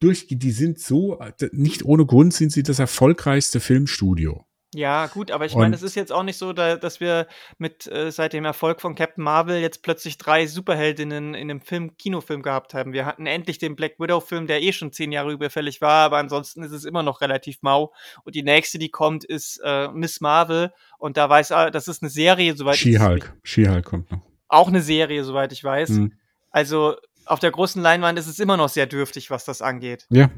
durch 0.00 0.26
die 0.28 0.50
sind 0.50 0.80
so 0.80 1.20
nicht 1.52 1.84
ohne 1.84 2.04
Grund 2.04 2.34
sind 2.34 2.50
sie 2.50 2.64
das 2.64 2.80
erfolgreichste 2.80 3.60
Filmstudio. 3.60 4.44
Ja, 4.76 5.06
gut, 5.06 5.30
aber 5.30 5.46
ich 5.46 5.54
meine, 5.54 5.74
es 5.74 5.82
ist 5.82 5.94
jetzt 5.94 6.12
auch 6.12 6.22
nicht 6.22 6.36
so, 6.36 6.52
da, 6.52 6.76
dass 6.76 7.00
wir 7.00 7.26
mit 7.56 7.90
äh, 7.90 8.12
seit 8.12 8.34
dem 8.34 8.44
Erfolg 8.44 8.82
von 8.82 8.94
Captain 8.94 9.24
Marvel 9.24 9.58
jetzt 9.58 9.82
plötzlich 9.82 10.18
drei 10.18 10.46
Superheldinnen 10.46 11.32
in 11.32 11.50
einem 11.50 11.62
Film, 11.62 11.96
Kinofilm 11.96 12.42
gehabt 12.42 12.74
haben. 12.74 12.92
Wir 12.92 13.06
hatten 13.06 13.24
endlich 13.24 13.56
den 13.56 13.74
Black 13.74 13.98
Widow-Film, 13.98 14.46
der 14.46 14.62
eh 14.62 14.74
schon 14.74 14.92
zehn 14.92 15.12
Jahre 15.12 15.32
überfällig 15.32 15.80
war, 15.80 16.04
aber 16.04 16.18
ansonsten 16.18 16.62
ist 16.62 16.72
es 16.72 16.84
immer 16.84 17.02
noch 17.02 17.22
relativ 17.22 17.62
mau. 17.62 17.94
Und 18.24 18.34
die 18.34 18.42
nächste, 18.42 18.78
die 18.78 18.90
kommt, 18.90 19.24
ist 19.24 19.62
äh, 19.64 19.88
Miss 19.88 20.20
Marvel. 20.20 20.74
Und 20.98 21.16
da 21.16 21.30
weiß 21.30 21.52
er, 21.52 21.70
das 21.70 21.88
ist 21.88 22.02
eine 22.02 22.10
Serie, 22.10 22.54
soweit 22.54 22.74
ich 22.74 22.82
She-Hulk. 22.82 23.34
She-Hulk 23.44 23.84
kommt 23.86 24.12
noch. 24.12 24.20
auch 24.48 24.68
eine 24.68 24.82
Serie, 24.82 25.24
soweit 25.24 25.52
ich 25.52 25.64
weiß. 25.64 25.88
Hm. 25.88 26.12
Also 26.50 26.96
auf 27.24 27.40
der 27.40 27.50
großen 27.50 27.80
Leinwand 27.80 28.18
ist 28.18 28.26
es 28.26 28.38
immer 28.38 28.58
noch 28.58 28.68
sehr 28.68 28.86
dürftig, 28.86 29.30
was 29.30 29.46
das 29.46 29.62
angeht. 29.62 30.06
Ja, 30.10 30.28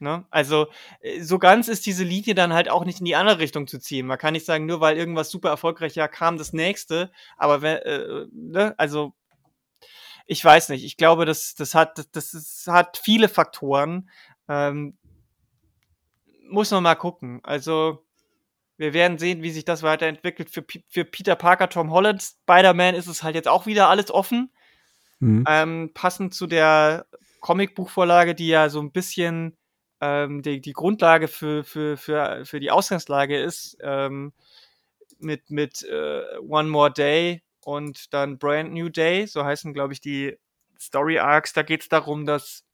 Ne? 0.00 0.24
Also 0.30 0.68
äh, 1.00 1.22
so 1.22 1.38
ganz 1.38 1.68
ist 1.68 1.86
diese 1.86 2.04
Linie 2.04 2.34
dann 2.34 2.52
halt 2.52 2.70
auch 2.70 2.84
nicht 2.84 3.00
in 3.00 3.04
die 3.04 3.16
andere 3.16 3.38
Richtung 3.38 3.66
zu 3.66 3.78
ziehen. 3.78 4.06
Man 4.06 4.18
kann 4.18 4.32
nicht 4.32 4.46
sagen, 4.46 4.66
nur 4.66 4.80
weil 4.80 4.96
irgendwas 4.96 5.30
super 5.30 5.48
erfolgreich 5.48 5.94
ja 5.94 6.08
kam 6.08 6.38
das 6.38 6.52
nächste, 6.52 7.10
aber 7.36 7.62
wenn, 7.62 7.76
äh, 7.78 8.26
ne? 8.32 8.74
also 8.78 9.14
ich 10.28 10.44
weiß 10.44 10.68
nicht. 10.68 10.84
Ich 10.84 10.96
glaube, 10.98 11.24
das, 11.24 11.54
das 11.54 11.74
hat, 11.74 12.06
das 12.12 12.34
ist, 12.34 12.66
hat 12.68 13.00
viele 13.02 13.28
Faktoren. 13.28 14.10
Ähm, 14.46 14.98
muss 16.50 16.70
man 16.70 16.82
mal 16.82 16.94
gucken. 16.94 17.40
Also 17.42 18.04
wir 18.76 18.92
werden 18.92 19.18
sehen, 19.18 19.42
wie 19.42 19.50
sich 19.50 19.64
das 19.64 19.82
weiterentwickelt. 19.82 20.50
Für, 20.50 20.64
für 20.86 21.04
Peter 21.06 21.34
Parker, 21.34 21.70
Tom 21.70 21.90
Holland, 21.90 22.22
Spider-Man 22.22 22.94
ist 22.94 23.06
es 23.06 23.22
halt 23.22 23.34
jetzt 23.34 23.48
auch 23.48 23.64
wieder 23.64 23.88
alles 23.88 24.10
offen. 24.10 24.52
hm. 25.20 25.44
Ähm, 25.48 25.90
passend 25.94 26.34
zu 26.34 26.46
der 26.46 27.06
Comicbuchvorlage, 27.40 28.34
die 28.34 28.48
ja 28.48 28.68
so 28.68 28.80
ein 28.80 28.92
bisschen 28.92 29.56
ähm, 30.00 30.42
die, 30.42 30.60
die 30.60 30.72
Grundlage 30.72 31.28
für, 31.28 31.64
für, 31.64 31.96
für, 31.96 32.44
für 32.44 32.60
die 32.60 32.70
Ausgangslage 32.70 33.40
ist, 33.40 33.76
ähm, 33.80 34.32
mit, 35.18 35.50
mit 35.50 35.82
äh, 35.82 36.22
One 36.48 36.68
More 36.68 36.92
Day 36.92 37.42
und 37.60 38.12
dann 38.14 38.38
Brand 38.38 38.72
New 38.72 38.88
Day, 38.88 39.26
so 39.26 39.44
heißen, 39.44 39.74
glaube 39.74 39.92
ich, 39.92 40.00
die 40.00 40.38
Story 40.78 41.18
Arcs. 41.18 41.52
Da 41.52 41.62
geht 41.62 41.82
es 41.82 41.88
darum, 41.88 42.24
dass 42.24 42.64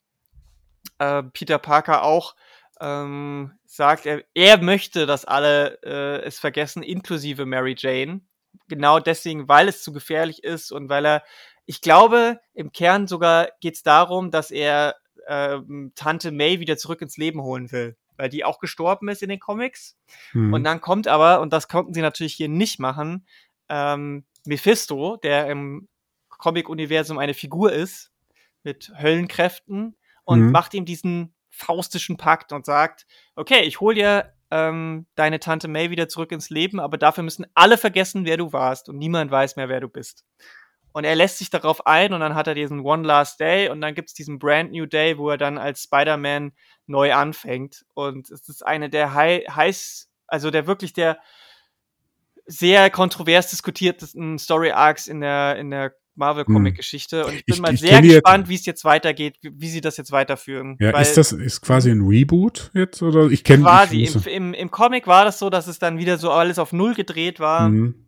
äh, 0.99 1.23
Peter 1.23 1.59
Parker 1.59 2.03
auch 2.03 2.35
ähm, 2.81 3.53
sagt, 3.65 4.07
er, 4.07 4.25
er 4.35 4.59
möchte, 4.59 5.07
dass 5.07 5.25
alle 5.25 5.79
äh, 5.83 6.23
es 6.25 6.39
vergessen, 6.39 6.83
inklusive 6.83 7.47
Mary 7.47 7.75
Jane. 7.77 8.21
Genau 8.69 8.99
deswegen, 9.01 9.49
weil 9.49 9.69
es 9.69 9.83
zu 9.83 9.93
gefährlich 9.93 10.45
ist 10.45 10.71
und 10.73 10.89
weil 10.89 11.07
er, 11.07 11.23
ich 11.67 11.81
glaube, 11.81 12.41
im 12.53 12.73
Kern 12.73 13.07
sogar 13.07 13.49
geht 13.61 13.75
es 13.75 13.83
darum, 13.83 14.31
dass 14.31 14.51
er 14.51 14.95
ähm, 15.29 15.93
Tante 15.95 16.31
May 16.31 16.61
wieder 16.61 16.77
zurück 16.77 17.03
ins 17.03 17.17
Leben 17.17 17.43
holen 17.43 17.73
will, 17.73 17.97
weil 18.17 18.29
die 18.29 18.45
auch 18.45 18.59
gestorben 18.59 19.09
ist 19.09 19.23
in 19.23 19.29
den 19.29 19.41
Comics. 19.41 19.97
Hm. 20.33 20.53
Und 20.53 20.65
dann 20.65 20.81
kommt 20.81 21.09
aber, 21.09 21.41
und 21.41 21.53
das 21.53 21.69
konnten 21.69 21.95
sie 21.95 22.03
natürlich 22.03 22.35
hier 22.35 22.49
nicht 22.49 22.79
machen, 22.79 23.27
ähm, 23.69 24.25
Mephisto, 24.47 25.17
der 25.17 25.49
im 25.49 25.89
Comic-Universum 26.29 27.19
eine 27.19 27.35
Figur 27.35 27.73
ist, 27.73 28.13
mit 28.63 28.93
Höllenkräften 29.01 29.97
und 30.25 30.41
Mhm. 30.41 30.53
macht 30.53 30.75
ihm 30.75 30.85
diesen 30.85 31.35
faustischen 31.51 32.17
Pakt 32.17 32.53
und 32.53 32.67
sagt, 32.67 33.07
okay, 33.37 33.63
ich 33.63 33.81
hol 33.81 33.95
dir 33.95 34.33
ähm, 34.51 35.07
deine 35.15 35.41
Tante 35.41 35.69
May 35.69 35.91
wieder 35.91 36.09
zurück 36.09 36.33
ins 36.33 36.51
Leben, 36.51 36.81
aber 36.81 36.99
dafür 36.99 37.25
müssen 37.25 37.47
alle 37.55 37.79
vergessen, 37.79 38.25
wer 38.25 38.37
du 38.37 38.53
warst 38.53 38.89
und 38.89 38.99
niemand 38.99 39.31
weiß 39.31 39.57
mehr, 39.57 39.69
wer 39.69 39.81
du 39.81 39.89
bist. 39.89 40.25
Und 40.97 41.03
er 41.03 41.17
lässt 41.17 41.39
sich 41.39 41.51
darauf 41.51 41.87
ein 41.89 42.13
und 42.13 42.21
dann 42.21 42.37
hat 42.37 42.47
er 42.47 42.55
diesen 42.55 42.79
One 42.81 43.03
Last 43.05 43.41
Day 43.41 43.69
und 43.69 43.81
dann 43.81 43.97
gibt's 43.97 44.15
diesen 44.15 44.39
Brand 44.39 44.71
New 44.71 44.87
Day, 44.87 45.19
wo 45.19 45.29
er 45.29 45.37
dann 45.37 45.59
als 45.59 45.83
Spider-Man 45.83 46.53
neu 46.87 47.13
anfängt. 47.13 47.85
Und 47.95 48.31
es 48.31 48.49
ist 48.49 48.65
eine 48.65 48.89
der 48.89 49.13
hei 49.13 49.45
heiß, 49.51 50.09
also 50.29 50.53
der 50.53 50.69
wirklich 50.69 50.93
der 50.93 51.19
sehr 52.47 52.91
kontrovers 52.91 53.51
diskutiertesten 53.51 54.39
Story 54.39 54.71
Arcs 54.71 55.09
in 55.09 55.21
der, 55.21 55.57
in 55.57 55.71
der 55.73 55.95
Marvel-Comic-Geschichte. 56.15 57.27
Und 57.27 57.35
ich 57.35 57.45
bin 57.45 57.57
Ich- 57.57 57.61
mal 57.61 57.75
ich 57.75 57.81
sehr 57.81 58.01
gespannt, 58.01 58.49
wie 58.49 58.55
es 58.55 58.65
jetzt 58.65 58.85
weitergeht, 58.85 59.39
wie, 59.43 59.51
wie 59.57 59.69
sie 59.69 59.81
das 59.81 59.97
jetzt 59.97 60.13
weiterführen. 60.13 60.77
ja, 60.79 60.93
Weil 60.93 61.03
ist 61.03 61.17
das 61.17 61.33
ist 61.33 61.61
quasi 61.63 61.91
ein 61.91 62.03
Reboot 62.07 62.71
jetzt 62.73 63.03
oder 63.03 63.27
ich 63.31 63.43
kenne 63.43 63.65
quasi 63.65 64.05
im, 64.05 64.23
im, 64.27 64.55
im 64.55 64.71
Comic 64.71 65.09
war 65.09 65.25
das 65.25 65.41
so, 65.41 65.51
dass 65.51 65.67
es 65.67 65.81
dann 65.81 65.99
wieder 65.99 66.19
so 66.19 66.31
alles 66.31 66.61
auf 66.61 66.73
Null 66.73 66.95
gedreht 66.95 67.41
war. 67.41 67.69
Mhm. 67.69 68.04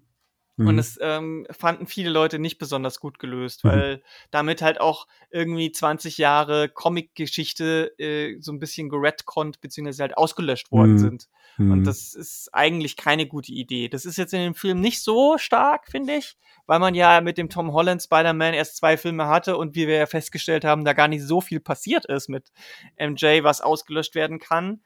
Mhm. 0.57 0.69
Und 0.69 0.79
es 0.79 0.99
ähm, 1.03 1.47
fanden 1.51 1.87
viele 1.87 2.11
Leute 2.11 2.39
nicht 2.39 2.59
besonders 2.59 2.99
gut 3.01 3.19
gelöst, 3.19 3.65
Mhm. 3.65 3.69
weil 3.69 4.03
damit 4.31 4.63
halt 4.63 4.81
auch 4.81 5.07
irgendwie 5.31 5.71
20 5.71 6.19
Jahre 6.19 6.69
Comic-Geschichte 6.69 7.93
äh, 7.99 8.37
so 8.41 8.53
ein 8.53 8.59
bisschen 8.59 8.89
geredconnt 8.89 9.61
beziehungsweise 9.61 10.03
halt 10.03 10.17
ausgelöscht 10.17 10.71
worden 10.73 10.95
Mhm. 10.95 10.99
sind. 10.99 11.29
Mhm. 11.59 11.71
Und 11.73 11.85
das 11.85 12.15
ist 12.15 12.51
eigentlich 12.53 12.97
keine 12.97 13.27
gute 13.27 13.53
Idee. 13.53 13.89
Das 13.89 14.05
ist 14.07 14.17
jetzt 14.17 14.33
in 14.35 14.41
dem 14.41 14.55
Film 14.55 14.81
nicht 14.81 15.03
so 15.03 15.39
stark, 15.39 15.89
finde 15.89 16.17
ich, 16.17 16.37
weil 16.67 16.79
man 16.79 16.95
ja 16.95 17.21
mit 17.21 17.39
dem 17.39 17.49
Tom 17.49 17.73
Holland 17.73 18.03
Spider-Man 18.03 18.55
erst 18.55 18.77
zwei 18.77 18.97
Filme 18.97 19.27
hatte 19.29 19.57
und 19.57 19.75
wie 19.75 19.87
wir 19.87 19.97
ja 19.97 20.07
festgestellt 20.07 20.65
haben, 20.65 20.85
da 20.85 20.93
gar 20.95 21.09
nicht 21.09 21.23
so 21.23 21.41
viel 21.41 21.61
passiert 21.61 22.07
ist 22.07 22.29
mit 22.29 22.51
MJ, 22.99 23.43
was 23.43 23.61
ausgelöscht 23.61 24.15
werden 24.15 24.39
kann. 24.39 24.81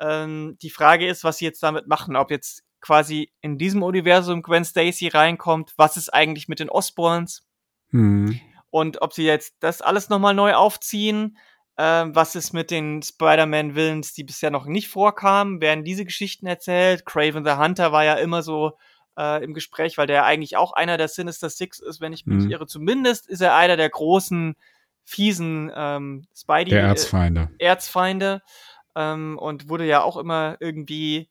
Ähm, 0.00 0.56
die 0.62 0.70
Frage 0.70 1.08
ist, 1.08 1.24
was 1.24 1.38
sie 1.38 1.44
jetzt 1.44 1.62
damit 1.62 1.88
machen, 1.88 2.14
ob 2.14 2.30
jetzt 2.30 2.62
quasi 2.80 3.32
in 3.40 3.58
diesem 3.58 3.82
Universum 3.82 4.42
Gwen 4.42 4.64
Stacy 4.64 5.08
reinkommt, 5.08 5.74
was 5.76 5.96
ist 5.96 6.12
eigentlich 6.12 6.48
mit 6.48 6.60
den 6.60 6.70
Osborns 6.70 7.42
Mhm. 7.90 8.40
und 8.70 9.00
ob 9.02 9.12
sie 9.14 9.24
jetzt 9.24 9.54
das 9.60 9.80
alles 9.82 10.08
nochmal 10.08 10.34
neu 10.34 10.54
aufziehen. 10.54 11.38
Ähm, 11.80 12.14
was 12.14 12.34
ist 12.34 12.52
mit 12.52 12.70
den 12.72 13.02
Spider-Man-Villains, 13.02 14.12
die 14.12 14.24
bisher 14.24 14.50
noch 14.50 14.66
nicht 14.66 14.88
vorkamen? 14.88 15.60
Werden 15.60 15.84
diese 15.84 16.04
Geschichten 16.04 16.46
erzählt? 16.46 17.06
Craven 17.06 17.44
the 17.44 17.52
Hunter 17.52 17.92
war 17.92 18.04
ja 18.04 18.14
immer 18.14 18.42
so 18.42 18.72
äh, 19.16 19.42
im 19.44 19.54
Gespräch, 19.54 19.96
weil 19.98 20.06
der 20.06 20.24
eigentlich 20.24 20.56
auch 20.56 20.72
einer 20.72 20.96
der 20.96 21.08
Sinister 21.08 21.50
Six 21.50 21.78
ist, 21.80 22.00
wenn 22.00 22.12
ich 22.12 22.26
mich 22.26 22.36
nicht 22.36 22.44
Mhm. 22.46 22.50
irre. 22.52 22.66
Zumindest 22.66 23.28
ist 23.28 23.40
er 23.40 23.54
einer 23.56 23.76
der 23.76 23.88
großen, 23.90 24.54
fiesen 25.04 25.72
ähm, 25.74 26.26
Spidey. 26.36 26.70
Der 26.70 26.84
äh, 26.84 26.88
Erzfeinde. 26.88 27.50
Erzfeinde 27.58 28.42
ähm, 28.94 29.38
und 29.38 29.68
wurde 29.68 29.86
ja 29.86 30.02
auch 30.02 30.16
immer 30.18 30.56
irgendwie 30.60 31.30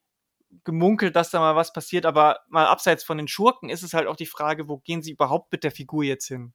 gemunkelt, 0.64 1.16
dass 1.16 1.30
da 1.30 1.40
mal 1.40 1.56
was 1.56 1.74
passiert, 1.74 2.06
aber 2.06 2.40
mal 2.50 2.66
abseits 2.68 3.04
von 3.04 3.18
den 3.18 3.28
Schurken 3.28 3.70
ist 3.70 3.84
es 3.84 3.94
halt 3.94 4.08
auch 4.08 4.16
die 4.16 4.26
Frage, 4.26 4.68
wo 4.68 4.78
gehen 4.78 5.02
sie 5.02 5.12
überhaupt 5.12 5.52
mit 5.52 5.64
der 5.64 5.72
Figur 5.72 6.04
jetzt 6.04 6.28
hin? 6.28 6.54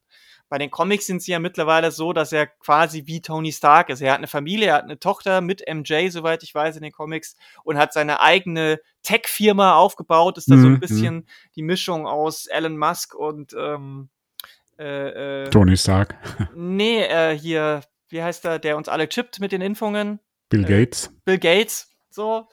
Bei 0.49 0.59
den 0.59 0.70
Comics 0.70 1.07
sind 1.07 1.22
sie 1.22 1.32
ja 1.32 1.38
mittlerweile 1.38 1.90
so, 1.90 2.12
dass 2.12 2.32
er 2.32 2.47
quasi 2.47 3.05
wie 3.07 3.22
Tony 3.22 3.53
Stark 3.53 3.88
ist. 3.88 4.03
Er 4.03 4.12
hat 4.12 4.18
eine 4.18 4.26
Familie, 4.26 4.68
er 4.68 4.74
hat 4.74 4.84
eine 4.84 4.99
Tochter 4.99 5.40
mit 5.40 5.62
MJ, 5.66 6.09
soweit 6.11 6.43
ich 6.43 6.55
weiß, 6.55 6.76
in 6.76 6.82
den 6.82 6.93
Comics 6.93 7.36
und 7.64 7.78
hat 7.78 7.93
seine 7.95 8.20
eigene 8.20 8.78
Tech-Firma 9.03 9.76
aufgebaut. 9.76 10.36
Ist 10.36 10.51
da 10.51 10.57
so 10.59 10.68
Mhm, 10.68 10.74
ein 10.74 10.80
bisschen 10.80 11.26
die 11.57 11.62
Mischung 11.62 12.07
aus 12.07 12.47
Elon 12.47 12.76
Musk 12.76 13.14
und 13.14 13.55
ähm, 13.59 14.11
äh, 14.78 15.45
äh, 15.45 15.51
Tony 15.51 15.76
Stark. 15.76 16.16
nee, 16.55 17.03
äh, 17.03 17.38
hier, 17.38 17.82
wie 18.09 18.22
heißt 18.22 18.45
er, 18.45 18.59
der 18.59 18.76
uns 18.76 18.88
alle 18.88 19.09
chippt 19.09 19.40
mit 19.40 19.53
den 19.53 19.61
Impfungen? 19.62 20.20
Bill 20.51 20.64
Äh, 20.64 20.80
Gates. 20.84 21.11
Bill 21.24 21.38
Gates, 21.38 21.88
so. 22.11 22.47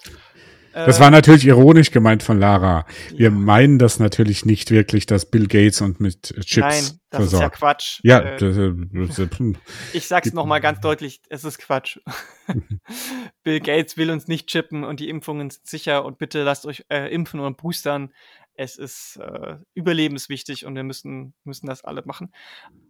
Das 0.73 0.99
war 0.99 1.09
natürlich 1.11 1.45
ironisch 1.45 1.91
gemeint 1.91 2.23
von 2.23 2.39
Lara. 2.39 2.85
Wir 3.09 3.25
ja. 3.25 3.29
meinen 3.31 3.79
das 3.79 3.99
natürlich 3.99 4.45
nicht 4.45 4.71
wirklich, 4.71 5.05
dass 5.05 5.25
Bill 5.25 5.47
Gates 5.47 5.81
und 5.81 5.99
mit 5.99 6.33
Chips 6.45 6.57
Nein, 6.57 6.99
das 7.09 7.25
ist 7.25 7.31
ja 7.33 7.39
versorgt. 7.39 7.57
Quatsch. 7.57 7.99
Ja, 8.03 8.19
Äh, 8.19 8.37
das, 8.37 8.57
äh, 8.57 9.23
äh, 9.23 9.53
ich 9.93 10.07
sag's 10.07 10.33
noch 10.33 10.45
mal 10.45 10.59
ganz 10.59 10.79
deutlich, 10.79 11.21
es 11.29 11.43
ist 11.43 11.57
Quatsch. 11.57 11.99
Bill 13.43 13.59
Gates 13.59 13.97
will 13.97 14.11
uns 14.11 14.27
nicht 14.27 14.47
chippen 14.47 14.83
und 14.83 14.99
die 14.99 15.09
Impfungen 15.09 15.49
sind 15.49 15.67
sicher 15.67 16.05
und 16.05 16.17
bitte 16.17 16.43
lasst 16.43 16.65
euch 16.65 16.85
äh, 16.89 17.13
impfen 17.13 17.39
und 17.39 17.57
boostern. 17.57 18.13
Es 18.53 18.77
ist 18.77 19.17
äh, 19.17 19.57
überlebenswichtig 19.73 20.65
und 20.65 20.75
wir 20.75 20.83
müssen, 20.83 21.33
müssen 21.45 21.67
das 21.67 21.83
alle 21.83 22.03
machen. 22.05 22.33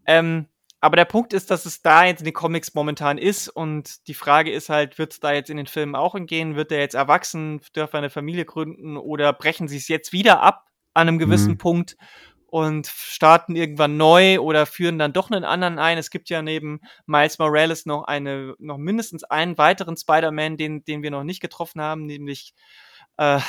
Ähm, 0.06 0.48
aber 0.82 0.96
der 0.96 1.06
Punkt 1.06 1.34
ist, 1.34 1.52
dass 1.52 1.66
es 1.66 1.82
da 1.82 2.06
jetzt 2.06 2.20
in 2.20 2.26
den 2.26 2.34
Comics 2.34 2.74
momentan 2.74 3.18
ist 3.18 3.50
und 3.50 4.08
die 4.08 4.14
Frage 4.14 4.52
ist 4.52 4.70
halt, 4.70 4.98
wird 4.98 5.14
es 5.14 5.20
da 5.20 5.34
jetzt 5.34 5.50
in 5.50 5.58
den 5.58 5.68
Filmen 5.68 5.96
auch 5.96 6.16
entgehen? 6.16 6.56
Wird 6.56 6.72
er 6.72 6.80
jetzt 6.80 6.96
erwachsen, 6.96 7.62
darf 7.74 7.94
er 7.94 8.00
eine 8.00 8.10
Familie 8.10 8.46
gründen 8.46 8.96
oder 8.98 9.34
brechen 9.34 9.68
sie 9.68 9.78
es 9.78 9.88
jetzt 9.88 10.14
wieder 10.14 10.42
ab 10.42 10.68
an 10.94 11.08
einem 11.08 11.20
gewissen 11.20 11.54
Mhm. 11.54 11.58
Punkt 11.58 11.98
und 12.46 12.88
starten 12.88 13.56
irgendwann 13.56 13.98
neu 13.98 14.40
oder 14.40 14.66
führen 14.66 14.98
dann 14.98 15.14
doch 15.14 15.30
einen 15.30 15.44
anderen 15.44 15.80
ein? 15.80 15.98
Es 15.98 16.10
gibt 16.10 16.30
ja 16.30 16.42
neben 16.42 16.80
Miles 17.06 17.38
Morales 17.40 17.86
noch 17.86 18.06
eine, 18.06 18.56
noch 18.58 18.78
mindestens 18.78 19.24
einen 19.24 19.58
weiteren 19.58 19.98
Spider-Man, 19.98 20.58
den, 20.58 20.84
den 20.86 21.04
wir 21.04 21.12
noch 21.12 21.24
nicht 21.24 21.42
getroffen 21.42 21.82
haben, 21.82 22.06
nämlich 22.06 22.54
äh, 23.18 23.40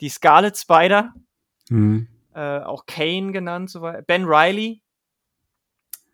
die 0.00 0.10
Scarlet 0.10 0.56
Spider 0.56 1.12
Hm. 1.70 2.06
äh, 2.34 2.58
auch 2.60 2.84
Kane 2.84 3.32
genannt, 3.32 3.70
so 3.70 3.80
Ben 4.06 4.26
Riley, 4.26 4.82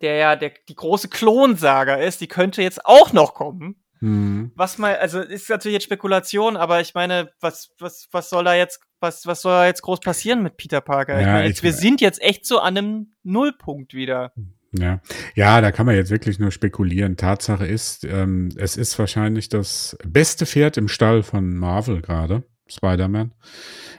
der 0.01 0.16
ja 0.16 0.36
der, 0.36 0.53
die 0.68 0.74
große 0.74 1.09
Klonsaga 1.09 1.94
ist, 1.96 2.20
die 2.20 2.28
könnte 2.28 2.62
jetzt 2.62 2.84
auch 2.86 3.12
noch 3.12 3.34
kommen. 3.34 3.76
Hm. 4.01 4.53
Was 4.55 4.78
mal, 4.78 4.96
also 4.96 5.20
ist 5.20 5.51
natürlich 5.51 5.74
jetzt 5.74 5.84
Spekulation, 5.84 6.57
aber 6.57 6.80
ich 6.80 6.94
meine, 6.94 7.32
was, 7.40 7.74
was, 7.78 8.09
was 8.12 8.30
soll 8.30 8.44
da 8.44 8.55
jetzt, 8.55 8.80
was, 8.98 9.26
was 9.26 9.42
soll 9.42 9.53
da 9.53 9.66
jetzt 9.66 9.82
groß 9.82 10.01
passieren 10.01 10.42
mit 10.42 10.57
Peter 10.57 10.80
Parker? 10.80 11.20
ich 11.20 11.26
Ja, 11.26 11.32
meine, 11.34 11.48
jetzt, 11.48 11.59
ich- 11.59 11.62
wir 11.64 11.72
sind 11.74 12.01
jetzt 12.01 12.22
echt 12.22 12.46
so 12.46 12.61
an 12.61 12.78
einem 12.78 13.12
Nullpunkt 13.22 13.92
wieder. 13.92 14.32
Ja. 14.72 15.01
ja, 15.34 15.61
da 15.61 15.72
kann 15.72 15.84
man 15.84 15.96
jetzt 15.96 16.12
wirklich 16.12 16.38
nur 16.38 16.53
spekulieren. 16.53 17.16
Tatsache 17.16 17.66
ist, 17.66 18.05
ähm, 18.05 18.51
es 18.57 18.76
ist 18.76 18.96
wahrscheinlich 19.01 19.48
das 19.48 19.98
beste 20.07 20.46
Pferd 20.46 20.76
im 20.76 20.86
Stall 20.88 21.22
von 21.24 21.57
Marvel 21.57 22.01
gerade. 22.01 22.44
Spider-Man, 22.68 23.32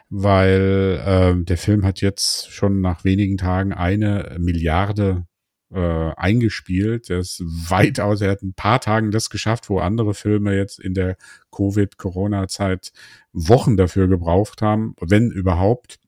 weil 0.09 1.01
äh, 1.05 1.43
der 1.43 1.57
Film 1.57 1.85
hat 1.85 1.99
jetzt 2.01 2.51
schon 2.51 2.79
nach 2.81 3.03
wenigen 3.03 3.37
Tagen 3.37 3.73
eine 3.73 4.37
Milliarde 4.39 5.25
äh, 5.73 6.11
eingespielt. 6.17 7.09
Er 7.09 7.19
ist 7.19 7.41
weitaus, 7.45 8.21
er 8.21 8.31
hat 8.31 8.41
ein 8.41 8.53
paar 8.53 8.79
Tagen 8.81 9.11
das 9.11 9.29
geschafft, 9.29 9.69
wo 9.69 9.79
andere 9.79 10.13
Filme 10.13 10.55
jetzt 10.55 10.79
in 10.79 10.93
der 10.93 11.17
Covid-Corona-Zeit 11.51 12.91
Wochen 13.33 13.77
dafür 13.77 14.07
gebraucht 14.07 14.61
haben, 14.61 14.95
wenn 14.99 15.31
überhaupt. 15.31 15.99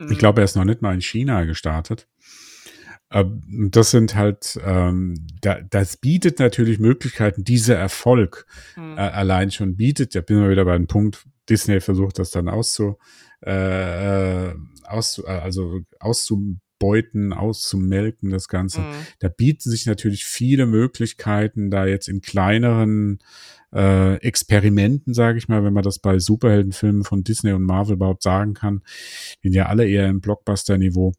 Ich 0.00 0.06
Mhm. 0.08 0.18
glaube, 0.18 0.40
er 0.40 0.44
ist 0.44 0.56
noch 0.56 0.64
nicht 0.64 0.82
mal 0.82 0.94
in 0.94 1.00
China 1.00 1.44
gestartet. 1.44 2.08
Ähm, 3.10 3.42
Das 3.70 3.90
sind 3.90 4.14
halt, 4.14 4.58
ähm, 4.64 5.14
da, 5.40 5.60
das 5.60 5.96
bietet 5.98 6.38
natürlich 6.38 6.78
Möglichkeiten, 6.78 7.44
dieser 7.44 7.76
Erfolg 7.76 8.46
Mhm. 8.76 8.96
äh, 8.96 9.00
allein 9.00 9.50
schon 9.50 9.76
bietet. 9.76 10.14
Da 10.14 10.20
bin 10.22 10.42
ich 10.42 10.50
wieder 10.50 10.64
bei 10.64 10.76
dem 10.76 10.86
Punkt, 10.86 11.24
Disney 11.48 11.80
versucht 11.80 12.18
das 12.18 12.30
dann 12.30 12.48
auszu, 12.48 12.98
äh, 13.44 14.50
äh, 14.50 14.54
auszu, 14.84 15.24
äh, 15.26 15.30
also 15.30 15.80
auszubeuten, 16.82 17.32
auszumelken, 17.32 18.30
das 18.30 18.48
Ganze. 18.48 18.80
Mhm. 18.80 18.92
Da 19.20 19.28
bieten 19.28 19.70
sich 19.70 19.86
natürlich 19.86 20.24
viele 20.24 20.66
Möglichkeiten, 20.66 21.70
da 21.70 21.86
jetzt 21.86 22.08
in 22.08 22.20
kleineren 22.20 23.20
äh, 23.72 24.16
Experimenten, 24.16 25.14
sage 25.14 25.38
ich 25.38 25.48
mal, 25.48 25.64
wenn 25.64 25.72
man 25.72 25.84
das 25.84 25.98
bei 25.98 26.18
Superheldenfilmen 26.18 27.04
von 27.04 27.24
Disney 27.24 27.52
und 27.52 27.62
Marvel 27.62 27.94
überhaupt 27.94 28.22
sagen 28.22 28.54
kann, 28.54 28.82
die 29.42 29.48
sind 29.48 29.54
ja 29.54 29.66
alle 29.66 29.86
eher 29.86 30.08
im 30.08 30.20
Blockbuster-Niveau, 30.20 31.12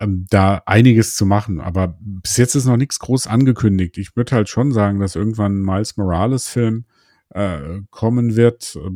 ähm, 0.00 0.26
da 0.28 0.62
einiges 0.66 1.14
zu 1.14 1.24
machen. 1.24 1.60
Aber 1.60 1.96
bis 2.00 2.36
jetzt 2.36 2.54
ist 2.54 2.66
noch 2.66 2.76
nichts 2.76 2.98
groß 2.98 3.26
angekündigt. 3.26 3.96
Ich 3.98 4.16
würde 4.16 4.34
halt 4.34 4.48
schon 4.48 4.72
sagen, 4.72 5.00
dass 5.00 5.16
irgendwann 5.16 5.60
ein 5.60 5.64
Miles 5.64 5.96
Morales-Film 5.96 6.84
äh, 7.30 7.80
kommen 7.90 8.36
wird, 8.36 8.76
äh, 8.76 8.90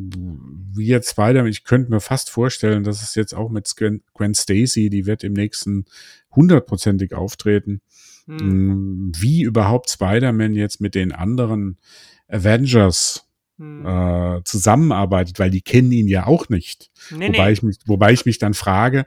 wie 0.73 0.87
jetzt 0.87 1.11
Spider-Man. 1.11 1.51
Ich 1.51 1.65
könnte 1.65 1.91
mir 1.91 2.01
fast 2.01 2.31
vorstellen, 2.31 2.85
dass 2.85 3.03
es 3.03 3.15
jetzt 3.15 3.35
auch 3.35 3.51
mit 3.51 3.73
Gwen, 3.77 4.03
Gwen 4.15 4.35
Stacy, 4.35 4.91
die 4.91 5.07
wird 5.07 5.25
im 5.25 5.33
nächsten 5.33 5.85
hundertprozentig 6.35 7.15
auftreten. 7.15 7.81
Mhm. 8.27 9.09
Mm, 9.09 9.13
Wie 9.17 9.43
überhaupt 9.43 9.91
Spider-Man 9.91 10.55
jetzt 10.55 10.81
mit 10.81 10.95
den 10.95 11.13
anderen 11.13 11.79
Avengers 12.29 13.29
Mhm. 13.57 13.87
äh, 13.87 14.43
zusammenarbeitet, 14.45 15.39
weil 15.39 15.51
die 15.51 15.63
kennen 15.63 15.93
ihn 15.93 16.09
ja 16.09 16.27
auch 16.27 16.49
nicht. 16.49 16.91
nee, 17.13 17.29
wobei, 17.29 17.47
nee. 17.47 17.53
Ich 17.53 17.63
mich, 17.63 17.77
wobei 17.87 18.13
ich 18.13 18.27
mich 18.27 18.39
dann 18.39 18.53
frage, 18.53 19.05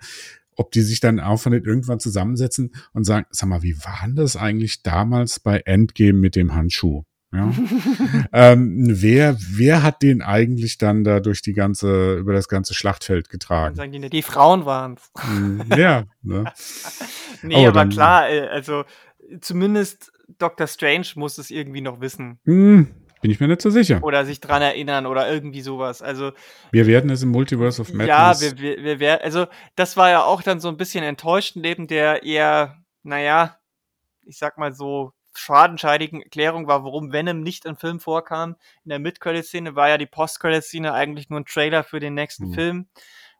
ob 0.56 0.72
die 0.72 0.82
sich 0.82 1.02
dann 1.02 1.20
auch 1.20 1.38
von 1.38 1.52
irgendwann 1.52 2.00
zusammensetzen 2.00 2.74
und 2.94 3.04
sagen, 3.04 3.26
sag 3.30 3.50
mal, 3.50 3.62
wie 3.62 3.78
war 3.84 4.00
denn 4.06 4.16
das 4.16 4.38
eigentlich 4.38 4.84
damals 4.84 5.42
bei 5.42 5.60
Endgame 5.66 6.14
mit 6.18 6.36
dem 6.38 6.56
Handschuh? 6.56 7.04
Ja? 7.34 7.52
ähm, 8.32 8.86
wer, 8.90 9.36
wer 9.40 9.84
hat 9.84 10.02
den 10.02 10.22
eigentlich 10.22 10.78
dann 10.78 11.04
da 11.04 11.20
durch 11.20 11.42
die 11.42 11.54
ganze, 11.54 12.16
über 12.16 12.34
das 12.34 12.48
ganze 12.48 12.74
Schlachtfeld 12.74 13.30
getragen? 13.30 13.76
sagen 13.76 13.92
die, 13.92 14.10
die 14.10 14.22
Frauen 14.22 14.66
waren's. 14.66 15.12
Hm, 15.18 15.64
ja, 15.76 16.04
ne? 16.22 16.46
Nee, 17.44 17.56
Oh, 17.58 17.68
aber 17.68 17.72
dann- 17.82 17.90
klar, 17.90 18.30
äh, 18.30 18.48
also 18.48 18.84
zumindest 19.42 20.12
Dr. 20.40 20.68
Strange 20.68 21.08
muss 21.16 21.38
es 21.38 21.52
irgendwie 21.52 21.82
noch 21.82 22.02
wissen. 22.02 22.40
Hm, 22.46 22.88
bin 23.22 23.32
ich 23.32 23.40
mir 23.40 23.48
nicht 23.48 23.62
so 23.62 23.70
sicher. 23.70 24.04
Oder 24.04 24.26
sich 24.26 24.40
dran 24.40 24.62
erinnern 24.62 25.06
oder 25.06 25.32
irgendwie 25.32 25.62
sowas. 25.62 26.02
Also, 26.02 26.32
Wir 26.72 26.88
werden 26.88 27.10
es 27.10 27.24
im 27.24 27.30
Multiverse 27.30 27.82
of 27.82 27.90
ja, 27.90 27.96
Madness. 27.96 28.42
wir, 28.42 28.58
wir, 28.58 28.84
wir, 28.84 29.00
wär- 29.00 29.24
also 29.24 29.48
das 29.76 29.98
war 29.98 30.10
ja 30.10 30.24
auch 30.24 30.42
dann 30.42 30.60
so 30.60 30.68
ein 30.70 30.78
bisschen 30.78 31.04
enttäuschend 31.04 31.64
neben 31.64 31.88
der 31.88 32.24
eher, 32.24 32.78
naja, 33.04 33.58
ich 34.26 34.38
sag 34.38 34.58
mal 34.58 34.74
so, 34.74 35.12
schadenscheidigen 35.38 36.22
Erklärung 36.22 36.68
war, 36.68 36.84
warum 36.84 37.12
Venom 37.12 37.42
nicht 37.42 37.66
im 37.66 37.78
Film 37.78 38.00
vorkam. 38.00 38.56
In 38.84 38.90
der 38.90 39.00
Mid-Credit-Szene 39.00 39.76
war 39.76 39.90
ja 39.90 39.98
die 39.98 40.06
Post-Credit-Szene 40.06 40.94
eigentlich 40.94 41.30
nur 41.30 41.40
ein 41.40 41.46
Trailer 41.46 41.84
für 41.84 42.00
den 42.00 42.14
nächsten 42.14 42.46
Hm. 42.48 42.54
Film. 42.54 42.88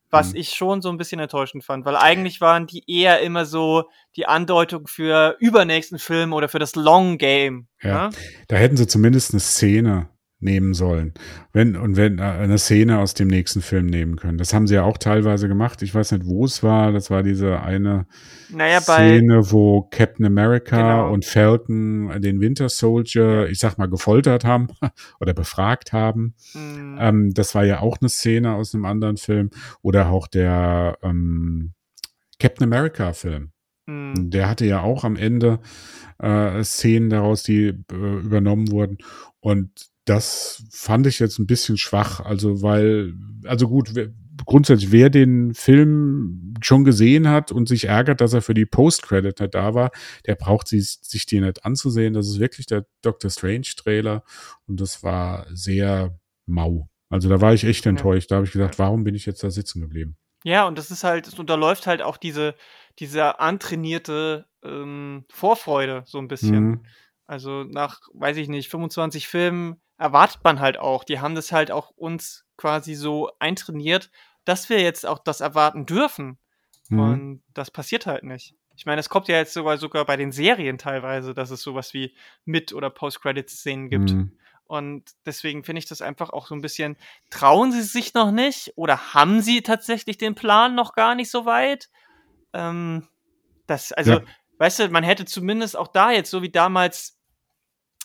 Was 0.10 0.30
Hm. 0.30 0.36
ich 0.38 0.50
schon 0.54 0.82
so 0.82 0.90
ein 0.90 0.98
bisschen 0.98 1.20
enttäuschend 1.20 1.66
fand, 1.66 1.84
weil 1.86 1.98
eigentlich 1.98 2.40
waren 2.40 2.66
die 2.66 2.84
eher 2.90 3.20
immer 3.22 3.46
so 3.46 3.90
die 4.16 4.26
Andeutung 4.26 4.88
für 4.88 5.36
übernächsten 5.40 6.00
Film 6.00 6.32
oder 6.32 6.48
für 6.48 6.60
das 6.60 6.76
Long 6.76 7.18
Game. 7.18 7.68
Ja. 7.82 8.08
ne? 8.08 8.16
Da 8.48 8.56
hätten 8.56 8.78
sie 8.78 8.88
zumindest 8.88 9.32
eine 9.34 9.42
Szene 9.42 10.08
nehmen 10.40 10.74
sollen. 10.76 11.14
Wenn, 11.52 11.76
und 11.76 11.96
wenn, 11.98 12.20
äh, 12.20 12.22
eine 12.22 12.58
Szene 12.60 13.00
aus 13.00 13.16
dem 13.16 13.28
nächsten 13.28 13.62
Film 13.62 13.88
nehmen 13.88 14.18
können. 14.18 14.38
Das 14.38 14.54
haben 14.54 14.68
sie 14.68 14.76
ja 14.76 14.84
auch 14.84 14.98
teilweise 15.00 15.48
gemacht. 15.48 15.82
Ich 15.82 15.96
weiß 15.96 16.12
nicht, 16.12 16.26
wo 16.28 16.46
es 16.46 16.62
war. 16.62 16.92
Das 16.92 17.10
war 17.10 17.24
diese 17.24 17.60
eine 17.62 18.06
Naja, 18.50 18.80
Szene, 18.82 19.52
wo 19.52 19.82
Captain 19.90 20.26
America 20.28 20.78
Genau. 20.78 21.12
und 21.14 21.26
Falcon 21.26 22.22
den 22.22 22.40
Winter 22.40 22.70
Soldier, 22.70 23.48
ich 23.50 23.58
sag 23.60 23.78
mal, 23.80 23.90
gefoltert 23.90 24.46
haben 24.46 24.68
oder 25.20 25.34
befragt 25.34 25.92
haben. 25.92 26.36
mh, 26.54 26.98
Ähm, 27.08 27.34
das 27.34 27.56
war 27.56 27.66
ja 27.66 27.80
auch 27.80 27.98
eine 28.00 28.10
Szene 28.10 28.54
aus 28.54 28.76
einem 28.76 28.86
anderen 28.86 29.18
Film. 29.18 29.50
Oder 29.82 30.10
auch 30.12 30.28
der 30.28 30.98
ähm, 31.02 31.74
Captain 32.40 32.72
America 32.72 33.14
Film. 33.14 33.50
mh, 33.88 34.14
Der 34.28 34.48
hatte 34.50 34.66
ja 34.68 34.82
auch 34.82 35.04
am 35.04 35.16
Ende 35.16 35.60
äh, 36.20 36.64
Szenen 36.64 37.10
daraus, 37.10 37.42
die 37.42 37.70
äh, 37.92 38.20
übernommen 38.20 38.70
wurden. 38.72 39.00
Und 39.40 39.72
das 40.08 40.64
fand 40.72 41.06
ich 41.06 41.20
jetzt 41.20 41.38
ein 41.38 41.48
bisschen 41.48 41.78
schwach. 41.78 42.22
Also, 42.22 42.62
weil, 42.62 43.14
also 43.46 43.68
gut, 43.68 43.92
grundsätzlich, 44.46 44.92
wer 44.92 45.10
den 45.10 45.54
Film 45.54 46.54
schon 46.62 46.84
gesehen 46.84 47.28
hat 47.28 47.52
und 47.52 47.68
sich 47.68 47.86
ärgert, 47.86 48.22
dass 48.22 48.34
er 48.34 48.42
für 48.42 48.54
die 48.54 48.66
Post-Credit 48.66 49.40
nicht 49.40 49.54
da 49.54 49.74
war, 49.74 49.92
der 50.26 50.36
braucht 50.36 50.68
sich, 50.68 51.00
sich 51.02 51.26
die 51.26 51.42
nicht 51.42 51.66
anzusehen. 51.66 52.14
Das 52.14 52.28
ist 52.28 52.40
wirklich 52.40 52.66
der 52.68 52.86
Doctor 53.02 53.30
Strange-Trailer. 53.30 54.24
Und 54.66 54.80
das 54.80 55.04
war 55.04 55.46
sehr 55.54 56.18
mau. 56.46 56.90
Also 57.10 57.30
da 57.30 57.42
war 57.42 57.54
ich 57.54 57.64
echt 57.66 57.86
enttäuscht. 57.86 58.32
Da 58.32 58.36
habe 58.36 58.46
ich 58.46 58.52
gesagt, 58.52 58.80
warum 58.80 59.04
bin 59.04 59.16
ich 59.16 59.26
jetzt 59.26 59.44
da 59.44 59.50
sitzen 59.50 59.82
geblieben? 59.82 60.18
Ja, 60.44 60.68
und 60.68 60.78
das 60.78 60.92
ist 60.92 61.04
halt, 61.04 61.28
es 61.28 61.38
unterläuft 61.38 61.88
halt 61.88 62.02
auch 62.02 62.16
diese, 62.18 62.56
diese 63.00 63.40
antrainierte 63.40 64.46
ähm, 64.64 65.26
Vorfreude 65.30 66.04
so 66.06 66.20
ein 66.20 66.28
bisschen. 66.28 66.64
Mhm. 66.64 66.86
Also 67.28 67.64
nach, 67.64 68.02
weiß 68.14 68.38
ich 68.38 68.48
nicht, 68.48 68.70
25 68.70 69.28
Filmen 69.28 69.82
erwartet 69.98 70.40
man 70.44 70.60
halt 70.60 70.78
auch. 70.78 71.04
Die 71.04 71.20
haben 71.20 71.36
das 71.36 71.52
halt 71.52 71.72
auch 71.72 71.92
uns 71.92 72.46
quasi 72.56 72.96
so 72.96 73.30
eintrainiert, 73.40 74.10
dass 74.46 74.70
wir 74.70 74.82
jetzt 74.82 75.06
auch 75.06 75.20
das 75.20 75.42
erwarten 75.42 75.86
dürfen. 75.86 76.38
Mhm. 76.90 77.00
Und 77.00 77.44
das 77.54 77.70
passiert 77.70 78.06
halt 78.06 78.24
nicht. 78.24 78.56
Ich 78.76 78.86
meine, 78.86 79.00
es 79.00 79.10
kommt 79.10 79.28
ja 79.28 79.38
jetzt 79.38 79.54
sogar, 79.54 79.78
sogar 79.78 80.06
bei 80.06 80.18
den 80.18 80.32
Serien 80.32 80.78
teilweise, 80.78 81.34
dass 81.34 81.50
es 81.50 81.62
sowas 81.62 81.94
wie 81.94 82.16
Mit- 82.46 82.74
oder 82.74 82.90
Post-Credit-Szenen 82.90 83.90
gibt. 83.90 84.12
Mhm. 84.12 84.38
Und 84.66 85.12
deswegen 85.26 85.64
finde 85.64 85.80
ich 85.80 85.88
das 85.88 86.02
einfach 86.02 86.30
auch 86.30 86.48
so 86.48 86.54
ein 86.54 86.62
bisschen, 86.62 86.98
trauen 87.30 87.72
sie 87.72 87.82
sich 87.82 88.14
noch 88.14 88.32
nicht 88.32 88.74
oder 88.76 89.14
haben 89.14 89.42
sie 89.42 89.62
tatsächlich 89.62 90.18
den 90.18 90.36
Plan 90.36 90.76
noch 90.76 90.94
gar 90.94 91.16
nicht 91.16 91.32
so 91.32 91.46
weit? 91.46 91.90
Ähm, 92.54 93.08
das, 93.66 93.92
also, 93.94 94.14
Ja. 94.14 94.22
weißt 94.60 94.80
du, 94.80 94.90
man 94.90 95.04
hätte 95.04 95.26
zumindest 95.26 95.76
auch 95.76 95.88
da 95.88 96.12
jetzt, 96.12 96.30
so 96.30 96.42
wie 96.42 96.52
damals 96.52 97.17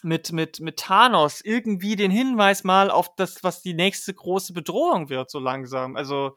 mit, 0.05 0.33
mit, 0.33 0.61
mit 0.61 0.79
Thanos, 0.79 1.41
irgendwie 1.43 1.97
den 1.97 2.11
Hinweis 2.11 2.65
mal 2.65 2.91
auf 2.91 3.15
das, 3.17 3.43
was 3.45 3.63
die 3.63 3.75
nächste 3.75 4.13
große 4.15 4.53
Bedrohung 4.53 5.09
wird, 5.09 5.31
so 5.31 5.39
langsam. 5.39 5.97
Also, 5.97 6.37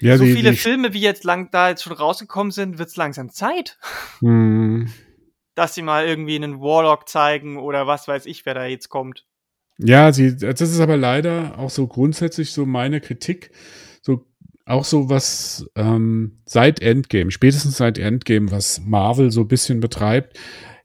Ja, 0.00 0.16
so 0.18 0.24
die- 0.24 0.32
viele 0.34 0.50
die- 0.52 0.56
Filme, 0.56 0.92
wie 0.92 1.00
jetzt 1.00 1.24
lang 1.24 1.50
da 1.52 1.68
jetzt 1.68 1.82
schon 1.82 1.92
rausgekommen 1.92 2.50
sind, 2.50 2.78
wird 2.78 2.88
es 2.88 2.96
langsam 2.96 3.30
Zeit, 3.30 3.78
Mhm. 4.20 4.90
dass 5.54 5.74
sie 5.74 5.82
mal 5.82 6.06
irgendwie 6.06 6.36
einen 6.36 6.60
Warlock 6.60 7.08
zeigen 7.08 7.56
oder 7.58 7.86
was 7.86 8.08
weiß 8.08 8.26
ich, 8.26 8.44
wer 8.46 8.54
da 8.54 8.64
jetzt 8.66 8.88
kommt. 8.88 9.26
Ja, 9.78 10.12
sie, 10.12 10.36
das 10.36 10.60
ist 10.60 10.80
aber 10.80 10.96
leider 10.96 11.58
auch 11.58 11.70
so 11.70 11.86
grundsätzlich 11.86 12.52
so 12.52 12.66
meine 12.66 13.00
Kritik. 13.00 13.50
So, 14.02 14.26
auch 14.64 14.84
so 14.84 15.08
was 15.08 15.66
ähm, 15.74 16.40
seit 16.44 16.80
Endgame, 16.80 17.30
spätestens 17.30 17.76
seit 17.78 17.98
Endgame, 17.98 18.50
was 18.50 18.80
Marvel 18.80 19.30
so 19.32 19.40
ein 19.42 19.48
bisschen 19.48 19.80
betreibt. 19.80 20.38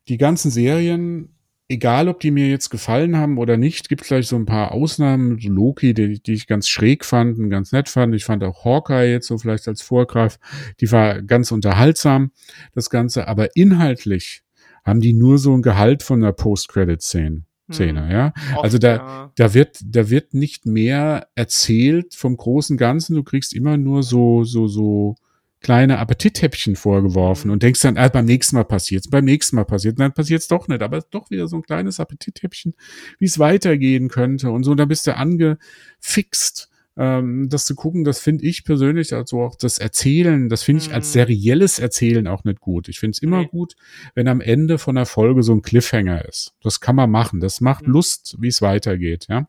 Die 0.10 0.18
ganzen 0.18 0.52
Serien, 0.52 1.30
egal 1.70 2.08
ob 2.08 2.20
die 2.22 2.32
mir 2.32 2.50
jetzt 2.50 2.70
gefallen 2.70 3.18
haben 3.18 3.38
oder 3.38 3.58
nicht, 3.58 3.90
gibt 3.90 4.06
vielleicht 4.06 4.30
so 4.30 4.36
ein 4.38 4.46
paar 4.46 4.72
Ausnahmen. 4.72 5.38
Loki, 5.40 5.94
die, 5.94 6.22
die 6.22 6.34
ich 6.34 6.48
ganz 6.48 6.70
schräg 6.70 7.04
fand 7.04 7.38
und 7.40 7.50
ganz 7.50 7.72
nett 7.72 7.90
fand. 7.90 8.16
Ich 8.16 8.24
fand 8.26 8.44
auch 8.44 8.64
Hawkeye 8.64 9.12
jetzt 9.12 9.28
so 9.28 9.38
vielleicht 9.38 9.68
als 9.68 9.82
Vorgreif. 9.82 10.40
Die 10.80 10.92
war 10.92 11.22
ganz 11.22 11.52
unterhaltsam, 11.52 12.32
das 12.74 12.90
Ganze. 12.90 13.28
Aber 13.28 13.56
inhaltlich 13.56 14.44
haben 14.86 15.02
die 15.02 15.14
nur 15.14 15.38
so 15.38 15.54
ein 15.54 15.62
Gehalt 15.62 16.04
von 16.04 16.22
der 16.22 16.32
Post-Credit-Szene. 16.32 17.44
Szene, 17.70 18.04
Hm. 18.06 18.12
ja. 18.12 18.34
Oft, 18.56 18.64
Also 18.64 18.78
da- 18.78 18.96
ja. 18.96 19.32
Da 19.36 19.54
wird, 19.54 19.80
da 19.84 20.10
wird 20.10 20.34
nicht 20.34 20.66
mehr 20.66 21.28
erzählt 21.36 22.16
vom 22.16 22.38
großen 22.38 22.78
Ganzen. 22.78 23.16
Du 23.16 23.24
kriegst 23.24 23.54
immer 23.54 23.76
nur 23.76 24.04
so, 24.04 24.46
so, 24.46 24.68
so 24.68 25.16
kleine 25.60 25.98
Appetithäppchen 26.00 26.76
vorgeworfen 26.76 27.48
Mhm. 27.48 27.54
und 27.54 27.64
denkst 27.64 27.82
dann, 27.82 27.98
ah, 27.98 28.08
beim 28.10 28.26
nächsten 28.26 28.56
Mal 28.56 28.64
passiert's, 28.66 29.10
beim 29.10 29.26
nächsten 29.26 29.56
Mal 29.56 29.66
passiert's, 29.66 29.98
dann 29.98 30.14
passiert's 30.14 30.48
doch 30.48 30.68
nicht, 30.68 30.82
aber 30.84 30.98
es 30.98 31.06
ist 31.06 31.14
doch 31.14 31.30
wieder 31.32 31.48
so 31.48 31.56
ein 31.58 31.64
kleines 31.64 32.00
Appetithäppchen, 32.00 32.76
wie 33.20 33.26
es 33.26 33.40
weitergehen 33.40 34.08
könnte 34.10 34.52
und 34.52 34.64
so. 34.64 34.76
Da 34.76 34.86
bist 34.86 35.08
du 35.08 35.16
angefixt, 35.16 36.70
ähm, 36.96 37.48
das 37.50 37.66
zu 37.66 37.76
gucken. 37.76 38.04
Das 38.04 38.20
finde 38.20 38.46
ich 38.46 38.64
persönlich, 38.66 39.14
also 39.14 39.42
auch 39.42 39.56
das 39.56 39.78
Erzählen, 39.80 40.48
das 40.50 40.64
finde 40.64 40.84
ich 40.84 40.94
als 40.94 41.08
Mhm. 41.10 41.12
serielles 41.14 41.80
Erzählen 41.80 42.28
auch 42.28 42.44
nicht 42.44 42.60
gut. 42.60 42.88
Ich 42.88 43.00
finde 43.00 43.12
es 43.16 43.22
immer 43.22 43.40
Nee. 43.42 43.48
gut, 43.48 43.76
wenn 44.16 44.28
am 44.28 44.42
Ende 44.42 44.78
von 44.78 44.96
der 44.96 45.06
Folge 45.06 45.42
so 45.44 45.54
ein 45.54 45.62
Cliffhanger 45.64 46.26
ist. 46.26 46.54
Das 46.62 46.80
kann 46.82 46.96
man 46.96 47.10
machen. 47.10 47.40
Das 47.40 47.62
macht 47.62 47.88
Mhm. 47.88 47.94
Lust, 47.94 48.36
wie 48.40 48.48
es 48.48 48.62
weitergeht, 48.62 49.26
ja. 49.30 49.48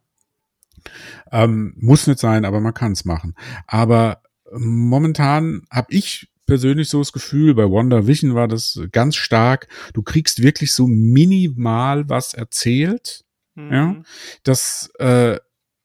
Ähm, 1.33 1.75
muss 1.77 2.07
nicht 2.07 2.19
sein, 2.19 2.45
aber 2.45 2.61
man 2.61 2.73
kann 2.75 2.93
es 2.93 3.05
machen. 3.05 3.35
Aber 3.67 4.23
momentan 4.53 5.62
habe 5.70 5.89
ich 5.91 6.29
persönlich 6.47 6.89
so 6.89 6.99
das 6.99 7.12
Gefühl, 7.12 7.55
bei 7.55 7.69
Wonder 7.69 8.07
Vision 8.07 8.35
war 8.35 8.49
das 8.49 8.81
ganz 8.91 9.16
stark. 9.16 9.69
Du 9.93 10.03
kriegst 10.03 10.43
wirklich 10.43 10.73
so 10.73 10.87
minimal 10.89 12.09
was 12.09 12.35
erzählt. 12.35 13.25
Mhm. 13.55 13.73
Ja, 13.73 13.97
das, 14.43 14.91
äh, 14.99 15.39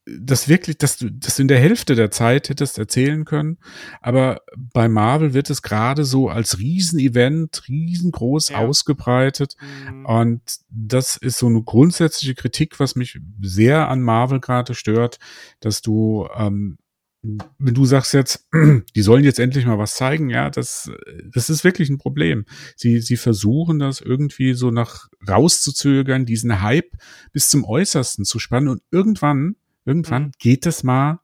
das 0.05 0.49
wirklich, 0.49 0.77
dass 0.77 0.97
du, 0.97 1.09
dass 1.09 1.37
du 1.37 1.43
in 1.43 1.47
der 1.47 1.59
Hälfte 1.59 1.95
der 1.95 2.11
Zeit 2.11 2.49
hättest 2.49 2.77
erzählen 2.77 3.23
können. 3.25 3.57
Aber 4.01 4.41
bei 4.55 4.89
Marvel 4.89 5.33
wird 5.33 5.49
es 5.49 5.61
gerade 5.61 6.03
so 6.03 6.29
als 6.29 6.59
Riesenevent, 6.59 7.63
riesengroß 7.67 8.49
ja. 8.49 8.57
ausgebreitet. 8.59 9.55
Mhm. 9.61 10.05
Und 10.05 10.41
das 10.69 11.15
ist 11.15 11.37
so 11.37 11.47
eine 11.47 11.63
grundsätzliche 11.63 12.35
Kritik, 12.35 12.79
was 12.79 12.95
mich 12.95 13.19
sehr 13.41 13.89
an 13.89 14.01
Marvel 14.01 14.39
gerade 14.39 14.75
stört, 14.75 15.19
dass 15.61 15.81
du 15.81 16.27
ähm, 16.35 16.77
wenn 17.23 17.73
du 17.73 17.85
sagst 17.85 18.13
jetzt, 18.13 18.47
die 18.95 19.01
sollen 19.01 19.23
jetzt 19.23 19.39
endlich 19.39 19.65
mal 19.65 19.77
was 19.77 19.95
zeigen, 19.95 20.29
ja, 20.29 20.49
das, 20.49 20.91
das 21.33 21.49
ist 21.49 21.63
wirklich 21.63 21.89
ein 21.89 21.97
Problem. 21.97 22.45
Sie, 22.75 22.99
sie 22.99 23.15
versuchen 23.15 23.79
das 23.79 24.01
irgendwie 24.01 24.53
so 24.53 24.71
nach 24.71 25.07
rauszuzögern, 25.27 26.25
diesen 26.25 26.61
Hype 26.61 26.91
bis 27.31 27.47
zum 27.49 27.63
Äußersten 27.63 28.25
zu 28.25 28.39
spannen 28.39 28.67
und 28.67 28.81
irgendwann, 28.91 29.55
irgendwann 29.85 30.23
mhm. 30.23 30.31
geht 30.37 30.65
es 30.65 30.83
mal 30.83 31.21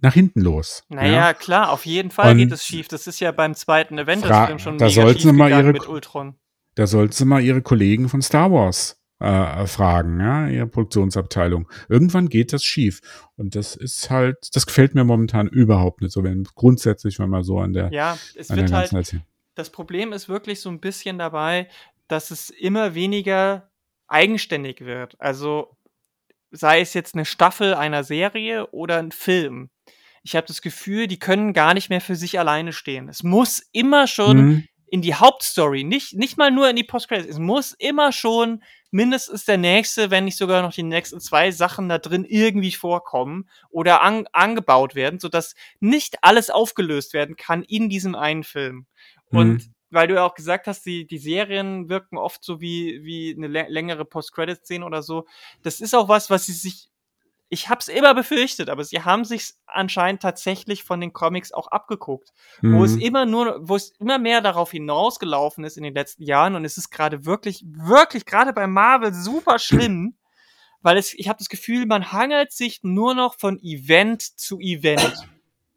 nach 0.00 0.14
hinten 0.14 0.40
los. 0.40 0.82
Naja, 0.88 1.12
ja? 1.12 1.34
klar, 1.34 1.70
auf 1.70 1.86
jeden 1.86 2.10
Fall 2.10 2.32
und 2.32 2.38
geht 2.38 2.52
es 2.52 2.64
schief. 2.64 2.88
Das 2.88 3.06
ist 3.06 3.20
ja 3.20 3.30
beim 3.30 3.54
zweiten 3.54 3.98
Avengers-Film 3.98 4.58
schon 4.58 4.78
da 4.78 4.86
mega 4.86 5.12
schief 5.12 5.32
mal 5.32 5.50
ihre, 5.50 5.72
mit 5.72 5.88
Ultron. 5.88 6.34
Da 6.74 6.88
sollten 6.88 7.12
sie 7.12 7.24
mal 7.24 7.42
ihre 7.42 7.62
Kollegen 7.62 8.08
von 8.08 8.20
Star 8.20 8.50
Wars 8.50 9.00
äh, 9.20 9.66
fragen, 9.66 10.20
ja, 10.20 10.48
ihre 10.48 10.66
Produktionsabteilung. 10.66 11.68
Irgendwann 11.88 12.28
geht 12.28 12.52
das 12.52 12.64
schief. 12.64 13.00
Und 13.36 13.54
das 13.54 13.76
ist 13.76 14.10
halt, 14.10 14.36
das 14.54 14.66
gefällt 14.66 14.94
mir 14.94 15.04
momentan 15.04 15.48
überhaupt 15.48 16.00
nicht 16.00 16.12
so, 16.12 16.24
wenn 16.24 16.44
grundsätzlich, 16.54 17.18
wenn 17.18 17.30
man 17.30 17.42
so 17.42 17.58
an 17.58 17.72
der. 17.72 17.92
Ja, 17.92 18.18
es 18.34 18.50
wird 18.50 18.72
halt. 18.72 18.92
Erzählen. 18.92 19.22
Das 19.54 19.70
Problem 19.70 20.12
ist 20.12 20.28
wirklich 20.28 20.60
so 20.60 20.68
ein 20.68 20.80
bisschen 20.80 21.18
dabei, 21.18 21.68
dass 22.08 22.30
es 22.30 22.50
immer 22.50 22.94
weniger 22.94 23.70
eigenständig 24.08 24.80
wird. 24.80 25.18
Also 25.20 25.76
sei 26.50 26.80
es 26.80 26.94
jetzt 26.94 27.14
eine 27.14 27.24
Staffel 27.24 27.74
einer 27.74 28.04
Serie 28.04 28.68
oder 28.70 28.98
ein 28.98 29.12
Film. 29.12 29.70
Ich 30.22 30.36
habe 30.36 30.46
das 30.46 30.62
Gefühl, 30.62 31.06
die 31.06 31.18
können 31.18 31.52
gar 31.52 31.74
nicht 31.74 31.90
mehr 31.90 32.00
für 32.00 32.16
sich 32.16 32.38
alleine 32.38 32.72
stehen. 32.72 33.08
Es 33.08 33.22
muss 33.22 33.62
immer 33.72 34.06
schon 34.06 34.36
mhm. 34.36 34.68
In 34.86 35.02
die 35.02 35.14
Hauptstory, 35.14 35.84
nicht, 35.84 36.14
nicht 36.14 36.36
mal 36.36 36.50
nur 36.50 36.68
in 36.68 36.76
die 36.76 36.84
Postcredits. 36.84 37.28
Es 37.28 37.38
muss 37.38 37.72
immer 37.72 38.12
schon 38.12 38.62
mindestens 38.90 39.44
der 39.44 39.58
nächste, 39.58 40.10
wenn 40.10 40.24
nicht 40.24 40.36
sogar 40.36 40.62
noch 40.62 40.72
die 40.72 40.84
nächsten 40.84 41.20
zwei 41.20 41.50
Sachen 41.50 41.88
da 41.88 41.98
drin 41.98 42.24
irgendwie 42.24 42.72
vorkommen 42.72 43.48
oder 43.70 44.02
an, 44.02 44.26
angebaut 44.32 44.94
werden, 44.94 45.18
sodass 45.18 45.54
nicht 45.80 46.18
alles 46.22 46.48
aufgelöst 46.48 47.12
werden 47.12 47.34
kann 47.34 47.62
in 47.62 47.88
diesem 47.88 48.14
einen 48.14 48.44
Film. 48.44 48.86
Mhm. 49.30 49.38
Und 49.38 49.70
weil 49.90 50.08
du 50.08 50.14
ja 50.14 50.24
auch 50.24 50.34
gesagt 50.34 50.66
hast, 50.66 50.84
die, 50.86 51.06
die 51.06 51.18
Serien 51.18 51.88
wirken 51.88 52.18
oft 52.18 52.44
so 52.44 52.60
wie, 52.60 53.04
wie 53.04 53.34
eine 53.36 53.46
längere 53.46 54.04
Post-Credit-Szene 54.04 54.84
oder 54.84 55.02
so. 55.02 55.26
Das 55.62 55.80
ist 55.80 55.94
auch 55.94 56.08
was, 56.08 56.30
was 56.30 56.46
sie 56.46 56.52
sich 56.52 56.88
ich 57.54 57.68
habe 57.68 57.78
es 57.78 57.88
immer 57.88 58.14
befürchtet, 58.14 58.68
aber 58.68 58.84
sie 58.84 59.02
haben 59.02 59.24
sich 59.24 59.54
anscheinend 59.66 60.20
tatsächlich 60.20 60.82
von 60.82 61.00
den 61.00 61.12
Comics 61.12 61.52
auch 61.52 61.68
abgeguckt, 61.68 62.32
mhm. 62.60 62.76
wo 62.76 62.84
es 62.84 62.96
mhm. 62.96 63.00
immer 63.00 63.26
nur, 63.26 63.60
wo 63.62 63.76
es 63.76 63.92
immer 64.00 64.18
mehr 64.18 64.40
darauf 64.40 64.72
hinausgelaufen 64.72 65.64
ist 65.64 65.76
in 65.76 65.84
den 65.84 65.94
letzten 65.94 66.24
Jahren 66.24 66.56
und 66.56 66.64
es 66.64 66.76
ist 66.76 66.90
gerade 66.90 67.24
wirklich, 67.24 67.64
wirklich 67.64 68.26
gerade 68.26 68.52
bei 68.52 68.66
Marvel 68.66 69.14
super 69.14 69.58
schlimm, 69.60 70.16
weil 70.82 70.98
es, 70.98 71.14
ich 71.14 71.28
habe 71.28 71.38
das 71.38 71.48
Gefühl, 71.48 71.86
man 71.86 72.12
hangelt 72.12 72.52
sich 72.52 72.80
nur 72.82 73.14
noch 73.14 73.38
von 73.38 73.58
Event 73.62 74.22
zu 74.22 74.58
Event. 74.58 75.14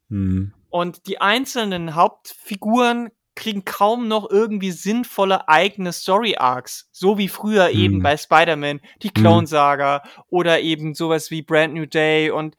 Mhm. 0.09 0.53
Und 0.69 1.07
die 1.07 1.21
einzelnen 1.21 1.95
Hauptfiguren 1.95 3.09
kriegen 3.37 3.63
kaum 3.63 4.09
noch 4.09 4.29
irgendwie 4.29 4.71
sinnvolle 4.71 5.47
eigene 5.47 5.93
Story-Arcs. 5.93 6.89
So 6.91 7.17
wie 7.17 7.29
früher 7.29 7.69
mhm. 7.69 7.79
eben 7.79 8.03
bei 8.03 8.17
Spider-Man, 8.17 8.81
die 9.03 9.11
Clone-Saga 9.11 10.01
mhm. 10.03 10.21
oder 10.27 10.59
eben 10.59 10.93
sowas 10.93 11.31
wie 11.31 11.43
Brand 11.43 11.73
New 11.73 11.85
Day 11.85 12.31
und 12.31 12.57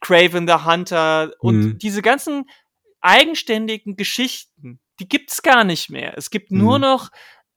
Craven 0.00 0.48
the 0.48 0.64
Hunter 0.64 1.30
und 1.38 1.58
mhm. 1.58 1.78
diese 1.78 2.02
ganzen 2.02 2.46
eigenständigen 3.00 3.96
Geschichten, 3.96 4.80
die 4.98 5.08
gibt's 5.08 5.42
gar 5.42 5.64
nicht 5.64 5.90
mehr. 5.90 6.16
Es 6.16 6.30
gibt 6.30 6.50
nur 6.50 6.78
mhm. 6.78 6.82
noch 6.82 7.10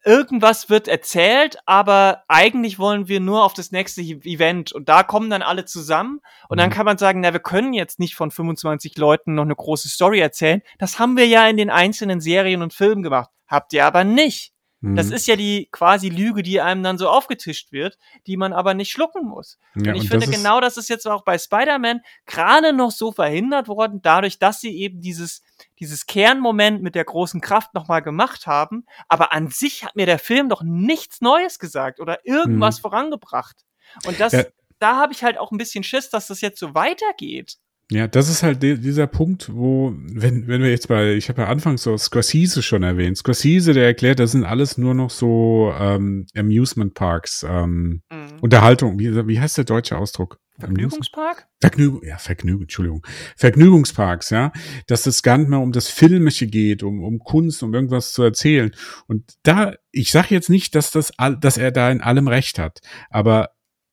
irgendwas 0.03 0.69
wird 0.69 0.87
erzählt, 0.87 1.57
aber 1.65 2.23
eigentlich 2.27 2.79
wollen 2.79 3.07
wir 3.07 3.19
nur 3.19 3.43
auf 3.43 3.53
das 3.53 3.71
nächste 3.71 4.01
Event 4.01 4.71
und 4.71 4.89
da 4.89 5.03
kommen 5.03 5.29
dann 5.29 5.41
alle 5.41 5.65
zusammen 5.65 6.21
und 6.47 6.59
dann 6.59 6.69
mhm. 6.69 6.73
kann 6.73 6.85
man 6.85 6.97
sagen, 6.97 7.19
na, 7.21 7.33
wir 7.33 7.39
können 7.39 7.73
jetzt 7.73 7.99
nicht 7.99 8.15
von 8.15 8.31
25 8.31 8.97
Leuten 8.97 9.35
noch 9.35 9.43
eine 9.43 9.55
große 9.55 9.89
Story 9.89 10.19
erzählen. 10.19 10.61
Das 10.77 10.99
haben 10.99 11.17
wir 11.17 11.27
ja 11.27 11.47
in 11.47 11.57
den 11.57 11.69
einzelnen 11.69 12.21
Serien 12.21 12.61
und 12.61 12.73
Filmen 12.73 13.03
gemacht. 13.03 13.29
Habt 13.47 13.73
ihr 13.73 13.85
aber 13.85 14.03
nicht. 14.03 14.53
Das 14.81 15.07
mhm. 15.07 15.13
ist 15.13 15.27
ja 15.27 15.35
die 15.35 15.67
quasi 15.71 16.07
Lüge, 16.07 16.41
die 16.41 16.61
einem 16.61 16.83
dann 16.83 16.97
so 16.97 17.09
aufgetischt 17.09 17.73
wird, 17.73 17.97
die 18.27 18.37
man 18.37 18.53
aber 18.53 18.73
nicht 18.73 18.91
schlucken 18.91 19.27
muss. 19.27 19.59
Ja, 19.75 19.91
und 19.91 19.97
ich 19.97 20.03
und 20.03 20.21
finde 20.21 20.27
genau, 20.27 20.61
das 20.61 20.77
ist 20.77 20.87
jetzt 20.87 21.05
auch 21.05 21.25
bei 21.25 21.37
Spider-Man 21.37 21.99
gerade 22.25 22.71
noch 22.71 22.91
so 22.91 23.11
verhindert 23.11 23.67
worden, 23.67 24.01
dadurch, 24.01 24.39
dass 24.39 24.61
sie 24.61 24.77
eben 24.77 25.01
dieses, 25.01 25.41
dieses 25.81 26.05
Kernmoment 26.05 26.81
mit 26.81 26.95
der 26.95 27.03
großen 27.03 27.41
Kraft 27.41 27.73
nochmal 27.73 28.01
gemacht 28.01 28.47
haben. 28.47 28.85
Aber 29.09 29.33
an 29.33 29.49
sich 29.49 29.83
hat 29.83 29.97
mir 29.97 30.05
der 30.05 30.19
Film 30.19 30.47
doch 30.47 30.63
nichts 30.63 31.19
Neues 31.19 31.59
gesagt 31.59 31.99
oder 31.99 32.25
irgendwas 32.25 32.77
mhm. 32.77 32.81
vorangebracht. 32.83 33.65
Und 34.05 34.21
das, 34.21 34.31
ja. 34.31 34.45
da 34.79 34.95
habe 34.95 35.11
ich 35.11 35.25
halt 35.25 35.37
auch 35.37 35.51
ein 35.51 35.57
bisschen 35.57 35.83
Schiss, 35.83 36.09
dass 36.09 36.27
das 36.27 36.39
jetzt 36.39 36.59
so 36.59 36.73
weitergeht. 36.73 37.57
Ja, 37.91 38.07
das 38.07 38.29
ist 38.29 38.43
halt 38.43 38.61
dieser 38.61 39.07
Punkt, 39.07 39.49
wo, 39.51 39.95
wenn, 39.95 40.47
wenn 40.47 40.61
wir 40.61 40.69
jetzt 40.69 40.87
bei, 40.87 41.13
ich 41.13 41.27
habe 41.27 41.41
ja 41.41 41.47
anfangs 41.47 41.81
so 41.81 41.97
Scorsese 41.97 42.61
schon 42.61 42.83
erwähnt. 42.83 43.17
Scorsese, 43.17 43.73
der 43.73 43.85
erklärt, 43.85 44.19
das 44.19 44.31
sind 44.31 44.43
alles 44.43 44.77
nur 44.77 44.93
noch 44.93 45.09
so 45.09 45.73
ähm, 45.75 46.27
Amusement 46.37 46.93
Parks, 46.93 47.43
ähm, 47.49 48.03
mhm. 48.11 48.39
Unterhaltung, 48.41 48.99
wie, 48.99 49.27
wie 49.27 49.39
heißt 49.39 49.57
der 49.57 49.65
deutsche 49.65 49.97
Ausdruck? 49.97 50.39
Vergnügungspark? 50.59 51.47
Vergnügung, 51.59 52.01
ja, 52.03 52.17
Vergnügung, 52.17 52.63
Entschuldigung. 52.63 53.05
Vergnügungsparks, 53.37 54.29
ja. 54.29 54.51
Dass 54.87 55.07
es 55.07 55.23
gar 55.23 55.37
nicht 55.37 55.49
mehr 55.49 55.59
um 55.59 55.71
das 55.71 55.87
Filmische 55.87 56.47
geht, 56.47 56.83
um, 56.83 57.03
um 57.03 57.19
Kunst, 57.19 57.63
um 57.63 57.73
irgendwas 57.73 58.11
zu 58.11 58.21
erzählen. 58.23 58.71
Und 59.07 59.33
da, 59.43 59.73
ich 59.91 60.11
sage 60.11 60.27
jetzt 60.35 60.49
nicht, 60.49 60.75
dass 60.75 60.91
das, 60.91 61.11
dass 61.39 61.57
er 61.57 61.71
da 61.71 61.89
in 61.89 62.01
allem 62.01 62.27
recht 62.27 62.59
hat, 62.59 62.81
aber 63.09 63.49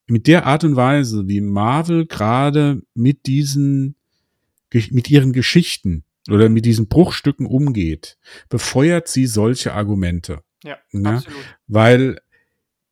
mit 0.07 0.27
der 0.27 0.47
Art 0.47 0.65
und 0.65 0.77
Weise, 0.77 1.25
wie 1.27 1.41
Marvel 1.41 2.07
gerade 2.07 2.83
mit 2.95 3.27
diesen, 3.27 3.97
mit 4.73 5.11
ihren 5.11 5.33
Geschichten 5.33 6.05
oder 6.31 6.49
mit 6.49 6.65
diesen 6.65 6.89
Bruchstücken 6.89 7.47
umgeht, 7.47 8.19
befeuert 8.49 9.09
sie 9.09 9.27
solche 9.27 9.73
Argumente. 9.73 10.41
Ja, 10.65 10.79
ja? 10.93 11.17
absolut. 11.17 11.59
Weil 11.67 12.19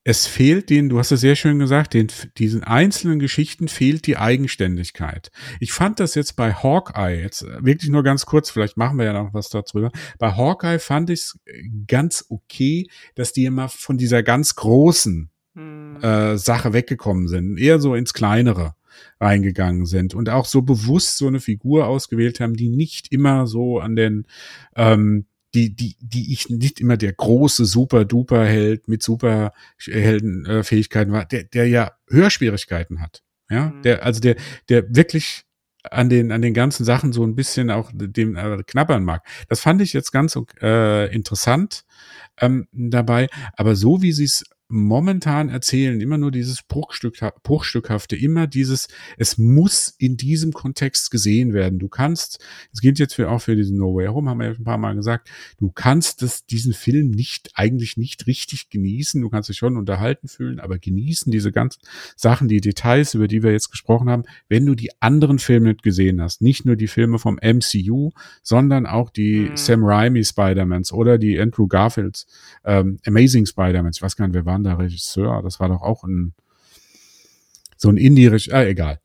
es 0.07 0.27
fehlt 0.27 0.69
denen, 0.69 0.91
du 0.91 0.99
hast 0.99 1.13
es 1.13 1.21
sehr 1.21 1.35
schön 1.35 1.59
gesagt, 1.59 1.95
den, 1.95 2.09
diesen 2.37 2.63
einzelnen 2.63 3.19
Geschichten 3.19 3.69
fehlt 3.69 4.07
die 4.07 4.19
Eigenständigkeit. 4.19 5.31
Ich 5.61 5.73
fand 5.73 5.99
das 5.99 6.15
jetzt 6.15 6.37
bei 6.37 6.53
Hawkeye, 6.53 7.23
jetzt 7.23 7.43
wirklich 7.43 7.91
nur 7.91 8.03
ganz 8.03 8.27
kurz, 8.27 8.51
vielleicht 8.51 8.77
machen 8.77 8.99
wir 8.99 9.07
ja 9.07 9.15
noch 9.15 9.33
was 9.33 9.49
dazu. 9.49 9.89
Bei 10.19 10.33
Hawkeye 10.37 10.79
fand 10.79 11.09
ich 11.09 11.21
es 11.21 11.39
ganz 11.87 12.27
okay, 12.29 12.87
dass 13.15 13.33
die 13.33 13.47
immer 13.47 13.71
von 13.71 13.97
dieser 13.97 14.23
ganz 14.23 14.57
großen 14.57 15.31
hm. 15.55 15.97
äh, 16.03 16.37
Sache 16.37 16.73
weggekommen 16.73 17.29
sind, 17.29 17.59
eher 17.59 17.81
so 17.81 17.95
ins 17.95 18.13
Kleinere 18.13 18.75
reingegangen 19.21 19.87
sind 19.87 20.15
und 20.15 20.29
auch 20.29 20.47
so 20.47 20.63
bewusst 20.63 21.19
so 21.19 21.27
eine 21.27 21.41
Figur 21.41 21.87
ausgewählt 21.87 22.41
haben, 22.41 22.55
die 22.55 22.69
nicht 22.69 23.13
immer 23.13 23.47
so 23.47 23.81
an 23.81 23.97
den 23.97 24.27
ähm, 24.77 25.27
die, 25.55 25.75
die, 25.75 25.97
die 26.01 26.33
ich 26.33 26.49
nicht 26.51 26.81
immer 26.81 26.97
der 26.97 27.13
große 27.13 27.65
Super-Duper-Held 27.65 28.89
mit 28.89 29.05
Superheldenfähigkeiten 29.05 31.13
äh, 31.13 31.17
war, 31.17 31.25
der, 31.27 31.45
der 31.45 31.69
ja 31.69 31.93
Hörschwierigkeiten 32.09 33.01
hat. 33.01 33.23
Ja, 33.49 33.69
mhm. 33.69 33.83
der, 33.83 34.05
also 34.05 34.21
der, 34.21 34.35
der 34.69 34.85
wirklich 34.95 35.45
an 35.91 36.09
den, 36.09 36.33
an 36.33 36.43
den 36.43 36.55
ganzen 36.55 36.85
Sachen 36.85 37.13
so 37.13 37.25
ein 37.25 37.37
bisschen 37.37 37.71
auch 37.71 37.93
dem 37.95 38.37
äh, 38.37 38.63
knabbern 38.67 39.05
mag. 39.05 39.23
Das 39.49 39.61
fand 39.61 39.81
ich 39.83 39.93
jetzt 39.93 40.13
ganz 40.13 40.37
äh, 40.61 41.15
interessant 41.15 41.85
ähm, 42.41 42.67
dabei. 42.73 43.29
Aber 43.57 43.77
so 43.77 44.03
wie 44.03 44.13
sie 44.13 44.25
es 44.25 44.45
momentan 44.69 45.51
erzählen, 45.51 46.01
immer 46.01 46.19
nur 46.19 46.31
dieses 46.31 46.63
Bruchstück, 46.63 47.19
Bruchstückhafte, 47.43 48.17
immer 48.17 48.47
dieses, 48.47 48.89
es 49.19 49.37
muss 49.39 49.95
in 49.99 50.17
diesem 50.17 50.53
Kontext 50.53 51.11
gesehen 51.11 51.53
werden. 51.53 51.79
Du 51.79 51.89
kannst, 51.89 52.43
es 52.73 52.81
gilt 52.81 52.99
jetzt 52.99 53.15
für, 53.15 53.31
auch 53.31 53.41
für 53.41 53.57
diesen 53.57 53.77
No 53.77 53.95
Way 53.95 54.09
Home, 54.09 54.31
haben 54.31 54.39
wir 54.39 54.47
ja 54.47 54.53
ein 54.53 54.65
paar 54.65 54.79
Mal 54.79 54.95
gesagt, 54.95 55.29
du 55.59 55.71
kannst 55.71 56.23
das, 56.23 56.47
diesen 56.47 56.73
Film 56.73 57.11
nicht, 57.11 57.51
eigentlich 57.55 57.97
nicht 57.97 58.27
richtig 58.27 58.71
genießen. 58.71 59.21
Du 59.21 59.29
kannst 59.29 59.49
dich 59.49 59.59
schon 59.59 59.77
unterhalten 59.77 60.29
fühlen, 60.29 60.61
aber 60.61 60.79
genießen 60.79 61.31
diese 61.31 61.53
ganzen 61.53 61.81
Sachen, 62.17 62.49
die 62.49 62.61
Details, 62.61 63.15
über 63.15 63.29
die 63.29 63.43
wir 63.43 63.53
jetzt 63.53 63.71
gesprochen 63.71 64.09
haben, 64.09 64.25
wenn 64.49 64.65
du 64.65 64.75
die 64.75 64.91
anderen 65.01 65.39
Filme 65.39 65.69
nicht 65.69 65.83
gesehen 65.83 66.23
hast. 66.23 66.41
Nicht 66.41 66.65
nur 66.65 66.77
die 66.77 66.89
Filme 66.89 67.19
vom 67.19 67.39
MCU, 67.43 68.13
sondern 68.43 68.87
auch 68.87 69.11
die 69.11 69.51
mhm. 69.51 69.57
Sam 69.57 69.85
Raimi 69.85 70.25
Spider-Mans 70.25 70.93
oder 70.93 71.19
die 71.19 71.39
Andrew 71.39 71.67
Garfields 71.67 72.27
ähm, 72.65 72.99
Amazing 73.07 73.47
Spider-Mans. 73.47 73.99
Ich 73.99 74.03
weiß 74.03 74.17
gar 74.17 74.27
nicht, 74.27 74.35
wer 74.35 74.47
waren 74.55 74.65
da 74.65 74.75
Regisseur? 74.75 75.43
Das 75.43 75.61
war 75.61 75.69
doch 75.69 75.83
auch 75.83 76.05
ein 76.05 76.35
so 77.77 77.89
ein 77.89 77.97
indie 77.97 78.31
ah, 78.53 78.65
egal. 78.65 79.01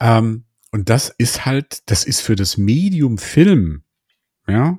Ähm, 0.00 0.44
und 0.72 0.88
das 0.88 1.08
ist 1.08 1.44
halt, 1.44 1.82
das 1.86 2.04
ist 2.04 2.20
für 2.20 2.34
das 2.34 2.56
Medium 2.56 3.18
Film 3.18 3.84
ja, 4.46 4.78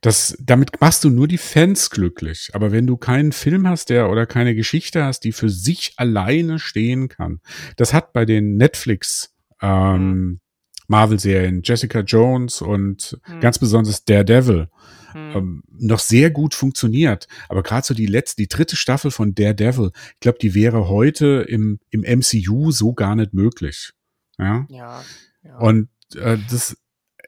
das, 0.00 0.36
damit 0.40 0.80
machst 0.80 1.04
du 1.04 1.10
nur 1.10 1.28
die 1.28 1.38
Fans 1.38 1.90
glücklich. 1.90 2.50
Aber 2.54 2.72
wenn 2.72 2.86
du 2.86 2.96
keinen 2.96 3.32
Film 3.32 3.68
hast, 3.68 3.90
der 3.90 4.10
oder 4.10 4.24
keine 4.24 4.54
Geschichte 4.54 5.04
hast, 5.04 5.20
die 5.20 5.32
für 5.32 5.50
sich 5.50 5.92
alleine 5.96 6.58
stehen 6.58 7.08
kann, 7.08 7.40
das 7.76 7.92
hat 7.92 8.14
bei 8.14 8.24
den 8.24 8.56
Netflix 8.56 9.34
ähm, 9.60 10.08
mhm. 10.08 10.40
Marvel-Serien 10.88 11.60
Jessica 11.62 12.00
Jones 12.00 12.62
und 12.62 13.18
mhm. 13.26 13.40
ganz 13.40 13.58
besonders 13.58 14.04
Daredevil 14.06 14.68
mhm. 15.14 15.36
ähm, 15.36 15.62
noch 15.70 15.98
sehr 15.98 16.30
gut 16.30 16.54
funktioniert. 16.54 17.28
Aber 17.48 17.62
gerade 17.62 17.86
so 17.86 17.94
die 17.94 18.06
letzte, 18.06 18.42
die 18.42 18.48
dritte 18.48 18.76
Staffel 18.76 19.10
von 19.10 19.34
Daredevil, 19.34 19.92
ich 20.14 20.20
glaube, 20.20 20.38
die 20.40 20.54
wäre 20.54 20.88
heute 20.88 21.44
im, 21.48 21.78
im 21.90 22.00
MCU 22.00 22.70
so 22.70 22.92
gar 22.92 23.14
nicht 23.14 23.34
möglich. 23.34 23.92
Ja. 24.38 24.66
ja, 24.68 25.02
ja. 25.42 25.58
Und 25.58 25.88
äh, 26.14 26.38
das 26.50 26.76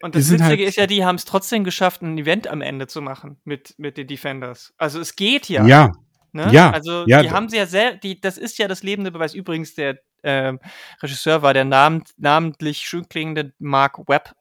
und 0.03 0.15
das 0.15 0.31
Witzige 0.31 0.45
halt 0.45 0.61
ist 0.61 0.77
ja, 0.77 0.87
die 0.87 1.03
haben 1.03 1.17
es 1.17 1.25
trotzdem 1.25 1.65
geschafft, 1.65 2.03
ein 2.03 2.19
Event 2.19 2.47
am 2.47 2.61
Ende 2.61 2.87
zu 2.87 3.01
machen 3.01 3.41
mit, 3.45 3.75
mit 3.79 3.97
den 3.97 4.07
Defenders. 4.07 4.75
Also 4.77 5.01
es 5.01 5.17
geht 5.17 5.49
ja. 5.49 5.65
Ja. 5.67 5.93
Ne? 6.33 6.49
Ja. 6.53 6.73
Also 6.73 7.07
ja. 7.07 7.23
die 7.23 7.31
haben 7.31 7.49
sie 7.49 7.57
ja 7.57 7.65
sehr, 7.65 7.95
die, 7.95 8.21
das 8.21 8.37
ist 8.37 8.59
ja 8.59 8.69
das 8.69 8.83
lebende 8.83 9.13
Beweis. 9.13 9.33
Übrigens, 9.35 9.75
der 9.75 9.99
ähm, 10.23 10.59
Regisseur 11.03 11.43
war 11.43 11.55
der 11.55 11.65
nam 11.65 12.03
namentlich 12.19 12.79
schön 12.81 13.09
klingende 13.09 13.55
Mark 13.59 13.99
Webb. 14.09 14.35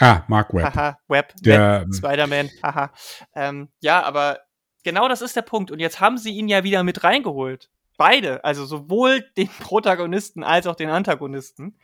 Ah, 0.00 0.24
Mark 0.28 0.52
Webb. 0.52 0.74
Haha, 0.74 0.98
Webb, 1.08 1.34
der 1.40 1.82
ähm, 1.82 1.92
Spider-Man, 1.92 2.50
haha. 2.62 2.92
Ähm, 3.34 3.68
ja, 3.80 4.02
aber 4.02 4.40
genau 4.84 5.08
das 5.08 5.22
ist 5.22 5.36
der 5.36 5.42
Punkt. 5.42 5.70
Und 5.70 5.78
jetzt 5.78 6.00
haben 6.00 6.18
sie 6.18 6.30
ihn 6.30 6.48
ja 6.48 6.64
wieder 6.64 6.82
mit 6.82 7.04
reingeholt. 7.04 7.70
Beide, 7.96 8.44
also 8.44 8.66
sowohl 8.66 9.22
den 9.36 9.48
Protagonisten 9.60 10.44
als 10.44 10.66
auch 10.66 10.76
den 10.76 10.90
Antagonisten. 10.90 11.78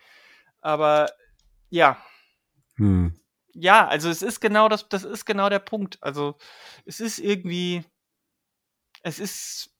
Aber 0.60 1.08
ja. 1.70 1.96
Hm 2.76 3.14
ja, 3.54 3.86
also 3.86 4.08
es 4.08 4.22
ist 4.22 4.40
genau 4.40 4.68
das, 4.68 4.88
das 4.88 5.04
ist 5.04 5.24
genau 5.24 5.48
der 5.48 5.58
Punkt. 5.58 5.98
Also 6.00 6.36
es 6.84 7.00
ist 7.00 7.18
irgendwie, 7.18 7.84
es 9.02 9.18
ist 9.18 9.71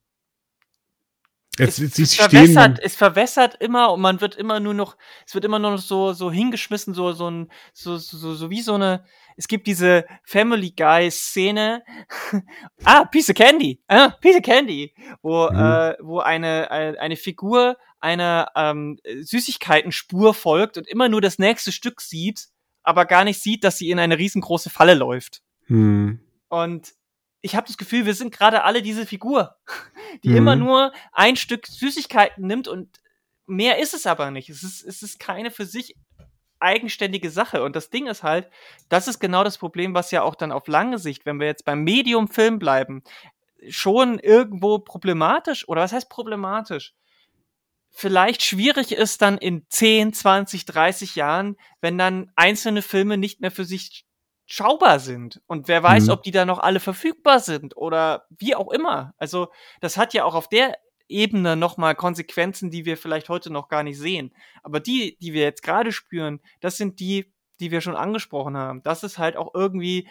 es, 1.63 1.79
es, 1.79 1.99
es, 1.99 2.15
verwässert, 2.15 2.79
es 2.81 2.97
verwässert 2.97 3.57
immer 3.61 3.93
und 3.93 4.01
man 4.01 4.21
wird 4.21 4.37
immer 4.37 4.61
nur 4.61 4.75
noch, 4.75 4.97
es 5.27 5.35
wird 5.35 5.45
immer 5.45 5.59
nur 5.59 5.73
noch 5.73 5.79
so, 5.79 6.13
so 6.13 6.31
hingeschmissen, 6.31 6.95
so, 6.95 7.13
so 7.13 7.31
ein, 7.31 7.51
so, 7.73 7.97
so, 7.97 8.35
so 8.35 8.51
wie 8.51 8.63
so 8.63 8.75
eine, 8.75 9.05
es 9.37 9.49
gibt 9.49 9.67
diese 9.67 10.05
Family 10.25 10.73
Guy 10.77 11.11
Szene, 11.11 11.83
ah, 12.85 13.05
Piece 13.05 13.31
of 13.31 13.37
Candy, 13.37 13.83
ah, 13.89 14.11
Piece 14.21 14.37
of 14.37 14.43
Candy, 14.43 14.95
wo, 15.23 15.49
mhm. 15.51 15.57
äh, 15.57 15.97
wo 16.01 16.21
eine, 16.21 16.71
eine, 16.71 17.01
eine 17.01 17.17
Figur 17.17 17.77
einer 18.01 18.51
ähm, 18.57 18.99
Süßigkeitenspur 19.05 20.35
folgt 20.35 20.77
und 20.77 20.89
immer 20.89 21.09
nur 21.09 21.21
das 21.21 21.39
nächste 21.39 21.73
Stück 21.73 22.01
sieht 22.01 22.49
aber 22.83 23.07
gar 23.07 23.25
nicht 23.25 23.41
sieht, 23.41 23.65
dass 23.65 23.79
sie 23.79 23.91
in 23.91 23.99
eine 23.99 24.19
riesengroße 24.19 24.71
Falle 24.71 24.95
läuft. 24.95 25.43
Hm. 25.67 26.21
Und 26.49 26.93
ich 27.43 27.57
habe 27.57 27.67
das 27.67 27.77
Gefühl, 27.77 28.07
wir 28.07 28.15
sind 28.15 28.33
gerade 28.33 28.65
alle 28.65 28.83
diese 28.83 29.07
Figur, 29.07 29.57
die 30.25 30.31
hm. 30.31 30.37
immer 30.37 30.57
nur 30.57 30.93
ein 31.13 31.37
Stück 31.37 31.67
Süßigkeiten 31.67 32.47
nimmt 32.47 32.69
und 32.69 33.01
mehr 33.47 33.79
ist 33.79 33.95
es 33.95 34.07
aber 34.07 34.31
nicht. 34.31 34.49
Es 34.49 34.63
ist, 34.63 34.83
es 34.83 35.03
ist 35.03 35.19
keine 35.19 35.51
für 35.51 35.67
sich 35.67 35.97
eigenständige 36.61 37.31
Sache. 37.31 37.65
Und 37.65 37.75
das 37.75 37.91
Ding 37.91 38.07
ist 38.07 38.23
halt, 38.23 38.49
das 38.89 39.09
ist 39.09 39.19
genau 39.19 39.43
das 39.43 39.59
Problem, 39.59 39.95
was 39.95 40.13
ja 40.13 40.23
auch 40.23 40.37
dann 40.37 40.53
auf 40.53 40.69
lange 40.69 40.99
Sicht, 40.99 41.27
wenn 41.27 41.41
wir 41.41 41.49
jetzt 41.49 41.65
beim 41.65 41.83
Medium-Film 41.83 42.61
bleiben, 42.61 43.03
schon 43.69 44.21
irgendwo 44.21 44.79
problematisch, 44.79 45.69
oder 45.69 45.83
was 45.83 45.93
heißt 45.93 46.09
problematisch? 46.09 46.95
vielleicht 47.93 48.43
schwierig 48.43 48.93
ist 48.93 49.23
dann 49.23 49.39
in 49.39 49.67
10, 49.69 50.15
20, 50.15 50.65
30 50.65 51.15
Jahren, 51.15 51.57
wenn 51.81 51.99
dann 51.99 52.33
einzelne 52.35 52.83
Filme 52.83 53.19
nicht 53.19 53.41
mehr 53.41 53.51
für 53.51 53.65
sich 53.65 54.07
schaubar 54.47 55.01
sind. 55.01 55.41
Und 55.47 55.69
wer 55.69 55.83
weiß, 55.83 56.07
mhm. 56.07 56.11
ob 56.11 56.23
die 56.23 56.31
da 56.31 56.45
noch 56.45 56.59
alle 56.59 56.81
verfügbar 56.81 57.41
sind 57.41 57.77
oder 57.77 58.27
wie 58.31 58.55
auch 58.55 58.71
immer. 58.71 59.15
Also 59.17 59.49
das 59.81 59.97
hat 59.97 60.15
ja 60.15 60.25
auch 60.25 60.35
auf 60.35 60.49
der 60.49 60.77
Ebene 61.09 61.57
nochmal 61.57 61.95
Konsequenzen, 61.95 62.71
die 62.71 62.85
wir 62.85 62.97
vielleicht 62.97 63.29
heute 63.29 63.51
noch 63.51 63.69
gar 63.69 63.83
nicht 63.83 63.99
sehen. 63.99 64.35
Aber 64.63 64.81
die, 64.81 65.17
die 65.21 65.33
wir 65.33 65.43
jetzt 65.43 65.63
gerade 65.63 65.93
spüren, 65.93 66.41
das 66.61 66.77
sind 66.77 67.01
die, 67.01 67.33
die 67.61 67.71
wir 67.71 67.81
schon 67.81 67.97
angesprochen 67.97 68.57
haben. 68.57 68.83
Dass 68.83 69.03
es 69.03 69.19
halt 69.19 69.37
auch 69.37 69.55
irgendwie 69.55 70.09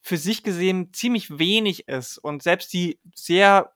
für 0.00 0.16
sich 0.16 0.42
gesehen 0.42 0.92
ziemlich 0.92 1.38
wenig 1.38 1.88
ist. 1.88 2.18
Und 2.18 2.42
selbst 2.42 2.72
die 2.72 3.00
sehr 3.14 3.72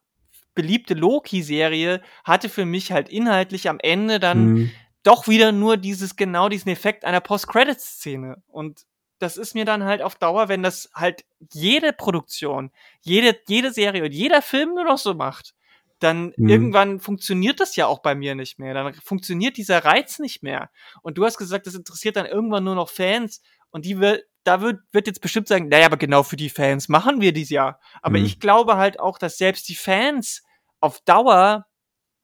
beliebte 0.55 0.95
Loki-Serie 0.95 2.03
hatte 2.25 2.49
für 2.49 2.65
mich 2.65 2.93
halt 2.93 3.09
inhaltlich 3.09 3.69
am 3.69 3.79
Ende 3.81 4.21
dann 4.21 4.47
mhm. 4.47 4.71
doch 5.03 5.29
wieder 5.29 5.53
nur 5.53 5.77
dieses, 5.77 6.17
genau 6.17 6.49
diesen 6.49 6.71
Effekt 6.71 7.05
einer 7.05 7.21
Post-Credits-Szene. 7.21 8.43
Und 8.47 8.85
das 9.19 9.37
ist 9.37 9.55
mir 9.55 9.65
dann 9.65 9.85
halt 9.85 10.03
auf 10.03 10.15
Dauer, 10.15 10.49
wenn 10.49 10.63
das 10.63 10.91
halt 10.95 11.25
jede 11.53 11.93
Produktion, 11.93 12.71
jede, 13.01 13.37
jede 13.49 13.73
Serie 13.73 14.05
und 14.05 14.13
jeder 14.13 14.43
Film 14.43 14.75
nur 14.75 14.85
noch 14.85 14.99
so 14.99 15.15
macht, 15.15 15.55
dann 15.99 16.33
mhm. 16.37 16.49
irgendwann 16.49 17.01
funktioniert 17.01 17.61
das 17.61 17.77
ja 17.77 17.87
auch 17.87 18.01
bei 18.01 18.15
mir 18.15 18.35
nicht 18.35 18.59
mehr. 18.59 18.75
Dann 18.75 18.95
funktioniert 18.95 19.57
dieser 19.57 19.85
Reiz 19.85 20.19
nicht 20.19 20.43
mehr. 20.43 20.71
Und 21.03 21.19
du 21.19 21.25
hast 21.25 21.39
gesagt, 21.39 21.67
das 21.67 21.75
interessiert 21.75 22.17
dann 22.17 22.27
irgendwann 22.27 22.65
nur 22.65 22.77
noch 22.77 22.89
Fans 22.89 23.43
und 23.71 23.85
die 23.85 23.99
wird, 23.99 24.25
da 24.45 24.61
wird, 24.61 24.81
wird 24.93 25.07
jetzt 25.07 25.21
bestimmt 25.21 25.49
sagen, 25.49 25.69
naja, 25.69 25.87
aber 25.87 25.97
genau 25.97 26.23
für 26.23 26.37
die 26.37 26.51
Fans 26.51 26.89
machen 26.89 27.21
wir 27.21 27.33
dies 27.33 27.51
ja. 27.51 27.79
Aber 28.01 28.19
mhm. 28.19 28.25
ich 28.25 28.41
glaube 28.41 28.77
halt 28.77 29.01
auch, 29.01 29.19
dass 29.19 29.39
selbst 29.39 29.69
die 29.69 29.75
Fans 29.75 30.43
auf 30.81 31.01
Dauer 31.01 31.67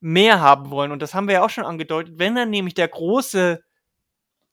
mehr 0.01 0.41
haben 0.41 0.71
wollen. 0.71 0.93
Und 0.93 1.03
das 1.03 1.15
haben 1.15 1.27
wir 1.27 1.35
ja 1.35 1.45
auch 1.45 1.51
schon 1.51 1.65
angedeutet. 1.65 2.15
Wenn 2.19 2.35
dann 2.35 2.51
nämlich 2.51 2.75
der 2.75 2.89
große 2.89 3.62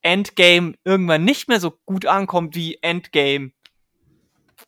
Endgame 0.01 0.73
irgendwann 0.83 1.23
nicht 1.23 1.47
mehr 1.47 1.59
so 1.59 1.73
gut 1.85 2.05
ankommt 2.05 2.55
wie 2.55 2.79
Endgame, 2.81 3.51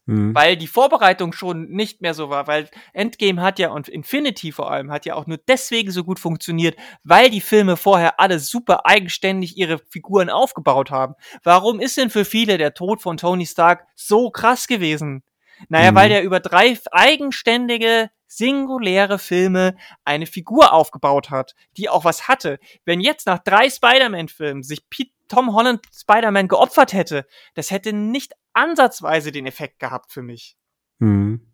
mhm. 0.06 0.34
weil 0.36 0.58
die 0.58 0.68
Vorbereitung 0.68 1.34
schon 1.34 1.70
nicht 1.70 2.02
mehr 2.02 2.14
so 2.14 2.30
war, 2.30 2.48
weil 2.48 2.70
Endgame 2.94 3.42
hat 3.42 3.60
ja 3.60 3.70
und 3.70 3.88
Infinity 3.88 4.52
vor 4.52 4.72
allem 4.72 4.92
hat 4.92 5.06
ja 5.06 5.16
auch 5.16 5.28
nur 5.28 5.38
deswegen 5.38 5.92
so 5.92 6.04
gut 6.04 6.20
funktioniert, 6.20 6.78
weil 7.04 7.30
die 7.30 7.42
Filme 7.42 7.78
vorher 7.78 8.20
alle 8.20 8.40
super 8.40 8.86
eigenständig 8.86 9.58
ihre 9.58 9.80
Figuren 9.90 10.30
aufgebaut 10.30 10.92
haben. 10.92 11.16
Warum 11.44 11.80
ist 11.80 11.98
denn 11.98 12.10
für 12.10 12.26
viele 12.26 12.58
der 12.58 12.74
Tod 12.74 13.02
von 13.02 13.18
Tony 13.18 13.46
Stark 13.46 13.86
so 13.96 14.30
krass 14.30 14.68
gewesen? 14.68 15.24
Naja, 15.70 15.92
mhm. 15.92 15.96
weil 15.96 16.10
der 16.10 16.24
über 16.24 16.40
drei 16.40 16.78
eigenständige 16.92 18.10
singuläre 18.38 19.20
Filme 19.20 19.76
eine 20.06 20.26
Figur 20.26 20.74
aufgebaut 20.74 21.30
hat, 21.30 21.56
die 21.78 21.90
auch 21.90 22.06
was 22.06 22.28
hatte. 22.28 22.60
Wenn 22.86 23.02
jetzt 23.02 23.28
nach 23.28 23.40
drei 23.40 23.70
Spider-Man-Filmen 23.70 24.64
sich 24.64 24.90
Pete, 24.90 25.12
Tom 25.28 25.54
Holland 25.54 25.82
Spider-Man 25.94 26.48
geopfert 26.48 26.94
hätte, 26.94 27.26
das 27.56 27.72
hätte 27.72 27.94
nicht 27.94 28.34
ansatzweise 28.54 29.32
den 29.32 29.46
Effekt 29.46 29.80
gehabt 29.80 30.12
für 30.12 30.22
mich. 30.22 30.58
Mhm. 31.00 31.53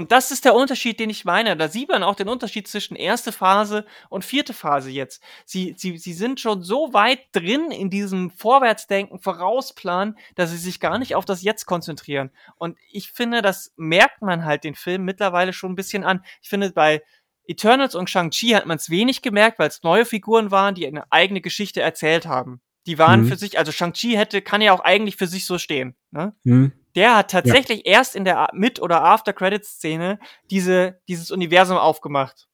Und 0.00 0.12
das 0.12 0.30
ist 0.30 0.46
der 0.46 0.54
Unterschied, 0.54 0.98
den 0.98 1.10
ich 1.10 1.26
meine. 1.26 1.58
Da 1.58 1.68
sieht 1.68 1.90
man 1.90 2.02
auch 2.02 2.14
den 2.14 2.30
Unterschied 2.30 2.66
zwischen 2.66 2.96
erste 2.96 3.32
Phase 3.32 3.84
und 4.08 4.24
vierte 4.24 4.54
Phase 4.54 4.88
jetzt. 4.88 5.22
Sie, 5.44 5.74
sie, 5.76 5.98
sie 5.98 6.14
sind 6.14 6.40
schon 6.40 6.62
so 6.62 6.94
weit 6.94 7.18
drin 7.32 7.70
in 7.70 7.90
diesem 7.90 8.30
Vorwärtsdenken, 8.30 9.18
Vorausplan, 9.18 10.16
dass 10.36 10.52
sie 10.52 10.56
sich 10.56 10.80
gar 10.80 10.98
nicht 10.98 11.16
auf 11.16 11.26
das 11.26 11.42
Jetzt 11.42 11.66
konzentrieren. 11.66 12.30
Und 12.56 12.78
ich 12.90 13.12
finde, 13.12 13.42
das 13.42 13.74
merkt 13.76 14.22
man 14.22 14.46
halt 14.46 14.64
den 14.64 14.74
Film 14.74 15.04
mittlerweile 15.04 15.52
schon 15.52 15.72
ein 15.72 15.76
bisschen 15.76 16.02
an. 16.02 16.24
Ich 16.40 16.48
finde, 16.48 16.70
bei 16.70 17.02
Eternals 17.46 17.94
und 17.94 18.08
Shang-Chi 18.08 18.52
hat 18.52 18.64
man 18.64 18.78
es 18.78 18.88
wenig 18.88 19.20
gemerkt, 19.20 19.58
weil 19.58 19.68
es 19.68 19.82
neue 19.82 20.06
Figuren 20.06 20.50
waren, 20.50 20.74
die 20.74 20.86
eine 20.86 21.12
eigene 21.12 21.42
Geschichte 21.42 21.82
erzählt 21.82 22.24
haben. 22.24 22.62
Die 22.86 22.96
waren 22.96 23.24
mhm. 23.24 23.26
für 23.26 23.36
sich, 23.36 23.58
also 23.58 23.70
Shang-Chi 23.70 24.16
hätte, 24.16 24.40
kann 24.40 24.62
ja 24.62 24.72
auch 24.72 24.80
eigentlich 24.80 25.16
für 25.16 25.26
sich 25.26 25.44
so 25.44 25.58
stehen. 25.58 25.94
Ne? 26.10 26.34
Mhm. 26.44 26.72
Der 26.94 27.16
hat 27.16 27.30
tatsächlich 27.30 27.82
ja. 27.84 27.92
erst 27.92 28.16
in 28.16 28.24
der 28.24 28.48
Mit- 28.52 28.80
oder 28.80 29.04
After-Credits-Szene 29.04 30.18
diese, 30.50 31.00
dieses 31.08 31.30
Universum 31.30 31.76
aufgemacht. 31.76 32.48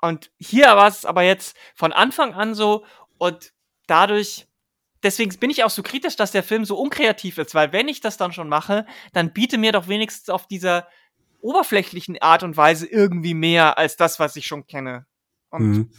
Und 0.00 0.30
hier 0.38 0.66
war 0.66 0.86
es 0.86 1.04
aber 1.04 1.22
jetzt 1.22 1.56
von 1.74 1.92
Anfang 1.92 2.34
an 2.34 2.54
so 2.54 2.84
und 3.18 3.52
dadurch, 3.88 4.46
deswegen 5.02 5.36
bin 5.40 5.50
ich 5.50 5.64
auch 5.64 5.70
so 5.70 5.82
kritisch, 5.82 6.14
dass 6.14 6.30
der 6.30 6.44
Film 6.44 6.64
so 6.64 6.78
unkreativ 6.78 7.38
ist, 7.38 7.54
weil 7.54 7.72
wenn 7.72 7.88
ich 7.88 8.00
das 8.00 8.16
dann 8.16 8.32
schon 8.32 8.48
mache, 8.48 8.86
dann 9.12 9.32
biete 9.32 9.58
mir 9.58 9.72
doch 9.72 9.88
wenigstens 9.88 10.28
auf 10.30 10.46
dieser 10.46 10.86
oberflächlichen 11.40 12.20
Art 12.20 12.42
und 12.42 12.56
Weise 12.56 12.86
irgendwie 12.86 13.34
mehr 13.34 13.78
als 13.78 13.96
das, 13.96 14.20
was 14.20 14.36
ich 14.36 14.46
schon 14.46 14.66
kenne. 14.66 15.06
Und 15.50 15.62
mhm. 15.62 15.90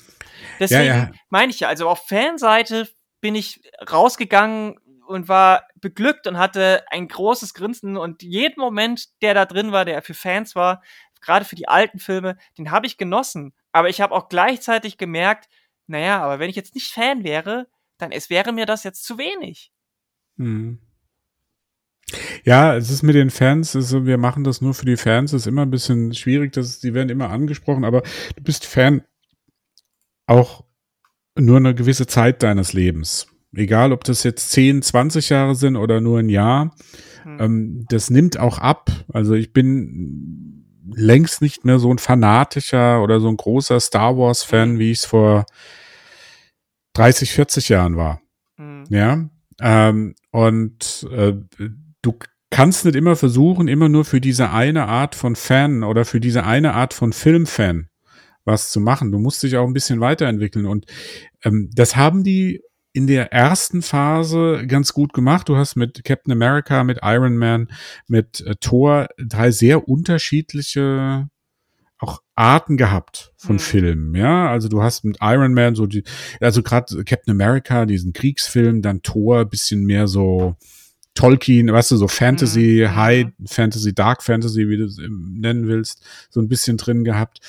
deswegen 0.60 0.85
ja, 0.85 0.95
ja. 0.95 1.11
meine 1.30 1.51
ich 1.51 1.61
ja, 1.61 1.68
also 1.68 1.89
auf 1.89 2.07
Fanseite 2.07 2.88
bin 3.19 3.35
ich 3.35 3.61
rausgegangen 3.89 4.80
und 5.10 5.27
war 5.27 5.68
beglückt 5.76 6.27
und 6.27 6.38
hatte 6.38 6.84
ein 6.91 7.07
großes 7.07 7.53
Grinsen 7.56 7.98
und 7.98 8.22
jeden 8.22 8.60
Moment, 8.61 9.10
der 9.22 9.34
da 9.34 9.45
drin 9.45 9.72
war, 9.72 9.84
der 9.84 10.02
für 10.03 10.14
Fans 10.14 10.56
war, 10.56 10.84
gerade 11.19 11.45
für 11.45 11.56
die 11.56 11.68
alten 11.68 11.99
Filme, 11.99 12.38
den 12.57 12.72
habe 12.72 12.86
ich 12.86 12.98
genossen. 12.98 13.53
Aber 13.72 13.90
ich 13.90 14.02
habe 14.02 14.14
auch 14.14 14.30
gleichzeitig 14.30 14.98
gemerkt, 14.98 15.49
naja, 15.88 16.22
aber 16.22 16.40
wenn 16.40 16.49
ich 16.49 16.56
jetzt 16.56 16.76
nicht 16.76 16.94
Fan 16.94 17.23
wäre, 17.23 17.68
dann 17.98 18.11
es 18.11 18.30
wäre 18.30 18.53
mir 18.53 18.68
das 18.68 18.84
jetzt 18.84 19.03
zu 19.03 19.18
wenig. 19.18 19.72
Hm. 20.38 20.80
Ja, 22.44 22.76
es 22.76 22.91
ist 22.91 23.03
mit 23.03 23.15
den 23.15 23.31
Fans, 23.31 23.76
also 23.76 24.06
wir 24.06 24.18
machen 24.18 24.44
das 24.44 24.61
nur 24.61 24.73
für 24.76 24.86
die 24.86 24.98
Fans, 24.98 25.34
ist 25.34 25.48
immer 25.48 25.64
ein 25.64 25.72
bisschen 25.72 26.14
schwierig, 26.14 26.53
dass 26.53 26.80
die 26.80 26.94
werden 26.94 27.10
immer 27.10 27.30
angesprochen, 27.30 27.84
aber 27.84 28.03
du 28.36 28.44
bist 28.44 28.65
Fan 28.65 29.03
auch 30.27 30.64
nur 31.36 31.57
eine 31.57 31.73
gewisse 31.73 32.06
Zeit 32.06 32.44
deines 32.44 32.73
Lebens. 32.73 33.27
Egal, 33.55 33.91
ob 33.91 34.03
das 34.03 34.23
jetzt 34.23 34.51
10, 34.51 34.81
20 34.81 35.30
Jahre 35.30 35.55
sind 35.55 35.76
oder 35.76 36.01
nur 36.01 36.19
ein 36.19 36.30
Jahr. 36.30 36.76
Hm. 37.23 37.38
Ähm, 37.39 37.85
das 37.89 38.09
nimmt 38.09 38.39
auch 38.39 38.59
ab. 38.59 38.91
Also 39.11 39.34
ich 39.34 39.53
bin 39.53 40.65
längst 40.91 41.41
nicht 41.41 41.65
mehr 41.65 41.80
so 41.80 41.91
ein 41.91 41.97
fanatischer 41.97 43.01
oder 43.03 43.19
so 43.19 43.27
ein 43.27 43.38
großer 43.38 43.80
Star 43.80 44.17
Wars-Fan, 44.17 44.71
hm. 44.71 44.80
wie 44.80 44.91
ich 44.91 44.99
es 44.99 45.05
vor 45.05 45.45
30, 46.93 47.31
40 47.31 47.69
Jahren 47.69 47.97
war. 47.97 48.21
Hm. 48.57 48.84
Ja. 48.89 49.30
Ähm, 49.61 50.15
und 50.31 51.07
äh, 51.11 51.34
du 52.01 52.19
kannst 52.51 52.85
nicht 52.85 52.95
immer 52.95 53.15
versuchen, 53.15 53.67
immer 53.67 53.89
nur 53.89 54.05
für 54.05 54.21
diese 54.21 54.51
eine 54.51 54.88
Art 54.88 55.15
von 55.15 55.35
Fan 55.35 55.84
oder 55.84 56.05
für 56.05 56.19
diese 56.19 56.45
eine 56.45 56.73
Art 56.73 56.93
von 56.93 57.13
Filmfan 57.13 57.89
was 58.45 58.71
zu 58.71 58.80
machen. 58.80 59.11
Du 59.11 59.19
musst 59.19 59.43
dich 59.43 59.57
auch 59.57 59.67
ein 59.67 59.73
bisschen 59.73 59.99
weiterentwickeln. 59.99 60.65
Und 60.65 60.85
ähm, 61.43 61.69
das 61.73 61.95
haben 61.95 62.23
die 62.23 62.61
in 62.99 63.07
der 63.07 63.31
ersten 63.31 63.81
Phase 63.81 64.65
ganz 64.67 64.91
gut 64.91 65.13
gemacht. 65.13 65.47
Du 65.47 65.55
hast 65.55 65.77
mit 65.77 66.03
Captain 66.03 66.34
America, 66.34 66.84
mit 66.84 66.99
Iron 67.01 67.38
Man, 67.38 67.69
mit 68.09 68.41
äh, 68.41 68.55
Thor 68.59 69.07
drei 69.17 69.51
sehr 69.51 69.88
unterschiedliche 69.88 71.30
auch 71.97 72.21
Arten 72.35 72.76
gehabt 72.76 73.31
von 73.38 73.55
mhm. 73.55 73.59
Filmen, 73.59 74.15
ja. 74.15 74.49
Also 74.49 74.67
du 74.67 74.84
hast 74.84 75.05
mit 75.05 75.19
Iron 75.21 75.53
Man 75.53 75.76
so 75.76 75.85
die, 75.85 76.03
also 76.41 76.61
gerade 76.61 77.05
Captain 77.05 77.31
America, 77.31 77.85
diesen 77.85 78.11
Kriegsfilm, 78.11 78.81
dann 78.81 79.01
Thor, 79.01 79.45
bisschen 79.45 79.85
mehr 79.85 80.09
so 80.09 80.57
Tolkien, 81.13 81.71
weißt 81.71 81.91
du, 81.91 81.95
so 81.95 82.09
Fantasy, 82.09 82.85
mhm. 82.85 82.95
High 82.97 83.27
Fantasy, 83.45 83.95
Dark 83.95 84.23
Fantasy, 84.23 84.67
wie 84.67 84.76
du 84.76 84.84
es 84.88 84.97
nennen 84.97 85.69
willst, 85.69 86.03
so 86.30 86.41
ein 86.41 86.49
bisschen 86.49 86.76
drin 86.76 87.05
gehabt. 87.05 87.39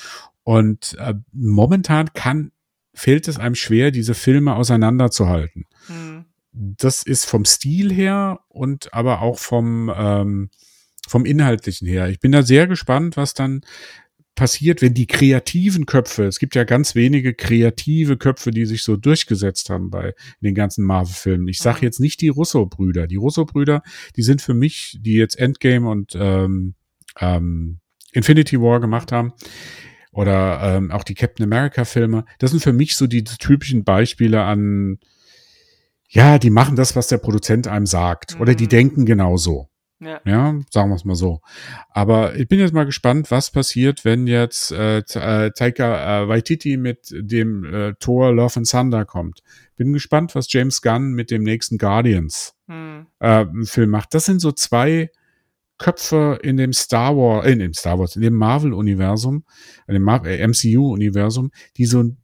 Und 0.43 0.95
äh, 0.97 1.13
momentan 1.33 2.13
kann, 2.13 2.53
fehlt 2.93 3.27
es 3.27 3.37
einem 3.37 3.55
schwer, 3.55 3.91
diese 3.91 4.13
Filme 4.13 4.55
auseinanderzuhalten. 4.55 5.65
Mhm. 5.87 6.25
Das 6.53 7.03
ist 7.03 7.25
vom 7.25 7.45
Stil 7.45 7.93
her 7.93 8.41
und 8.49 8.93
aber 8.93 9.21
auch 9.21 9.39
vom, 9.39 9.91
ähm, 9.95 10.49
vom 11.07 11.25
Inhaltlichen 11.25 11.87
her. 11.87 12.09
Ich 12.09 12.19
bin 12.19 12.31
da 12.31 12.43
sehr 12.43 12.67
gespannt, 12.67 13.15
was 13.15 13.33
dann 13.33 13.61
passiert, 14.35 14.81
wenn 14.81 14.93
die 14.93 15.07
kreativen 15.07 15.85
Köpfe, 15.85 16.25
es 16.25 16.39
gibt 16.39 16.55
ja 16.55 16.63
ganz 16.63 16.95
wenige 16.95 17.33
kreative 17.33 18.17
Köpfe, 18.17 18.51
die 18.51 18.65
sich 18.65 18.83
so 18.83 18.95
durchgesetzt 18.95 19.69
haben 19.69 19.89
bei 19.89 20.13
den 20.39 20.55
ganzen 20.55 20.85
Marvel-Filmen. 20.85 21.47
Ich 21.47 21.59
sage 21.59 21.79
mhm. 21.79 21.83
jetzt 21.83 21.99
nicht 21.99 22.21
die 22.21 22.29
Russo-Brüder. 22.29 23.07
Die 23.07 23.17
Russo-Brüder, 23.17 23.83
die 24.15 24.23
sind 24.23 24.41
für 24.41 24.53
mich, 24.53 24.97
die 25.01 25.13
jetzt 25.13 25.37
Endgame 25.37 25.89
und 25.89 26.15
ähm, 26.15 26.75
ähm, 27.19 27.79
Infinity 28.13 28.59
War 28.59 28.79
gemacht 28.79 29.11
haben, 29.11 29.33
oder 30.11 30.59
ähm, 30.61 30.91
auch 30.91 31.03
die 31.03 31.15
Captain 31.15 31.45
America-Filme, 31.45 32.25
das 32.39 32.51
sind 32.51 32.61
für 32.61 32.73
mich 32.73 32.95
so 32.95 33.07
die 33.07 33.23
typischen 33.23 33.83
Beispiele 33.83 34.43
an, 34.43 34.99
ja, 36.09 36.37
die 36.37 36.49
machen 36.49 36.75
das, 36.75 36.95
was 36.95 37.07
der 37.07 37.17
Produzent 37.17 37.67
einem 37.67 37.85
sagt. 37.85 38.35
Mhm. 38.35 38.41
Oder 38.41 38.55
die 38.55 38.65
mhm. 38.65 38.69
denken 38.69 39.05
genauso. 39.05 39.69
Ja. 40.01 40.19
ja, 40.25 40.59
sagen 40.71 40.89
wir 40.89 40.95
es 40.95 41.05
mal 41.05 41.15
so. 41.15 41.41
Aber 41.91 42.35
ich 42.35 42.47
bin 42.47 42.59
jetzt 42.59 42.73
mal 42.73 42.87
gespannt, 42.87 43.29
was 43.29 43.51
passiert, 43.51 44.03
wenn 44.03 44.25
jetzt 44.25 44.71
äh, 44.71 44.97
äh, 44.97 45.51
Taika 45.51 46.23
äh, 46.23 46.27
Waititi 46.27 46.75
mit 46.77 47.09
dem 47.11 47.63
äh, 47.65 47.93
Tor 47.99 48.33
Love 48.33 48.57
and 48.57 48.69
Thunder 48.69 49.05
kommt. 49.05 49.43
Bin 49.75 49.93
gespannt, 49.93 50.33
was 50.33 50.51
James 50.51 50.81
Gunn 50.81 51.13
mit 51.13 51.29
dem 51.29 51.43
nächsten 51.43 51.77
Guardians 51.77 52.55
hm. 52.67 53.05
äh, 53.19 53.45
Film 53.65 53.91
macht. 53.91 54.15
Das 54.15 54.25
sind 54.25 54.39
so 54.39 54.51
zwei 54.51 55.11
Köpfe 55.81 56.39
in 56.43 56.57
dem 56.57 56.73
Star 56.73 57.17
Wars, 57.17 57.45
äh, 57.45 57.51
in 57.51 57.59
dem 57.59 57.73
Star 57.73 57.97
Wars, 57.97 58.15
in 58.15 58.21
dem 58.21 58.35
Marvel-Universum, 58.35 59.43
in 59.87 59.93
dem 59.95 60.07
äh, 60.07 60.47
MCU-Universum, 60.47 61.51
die 61.77 61.85
so 61.85 62.15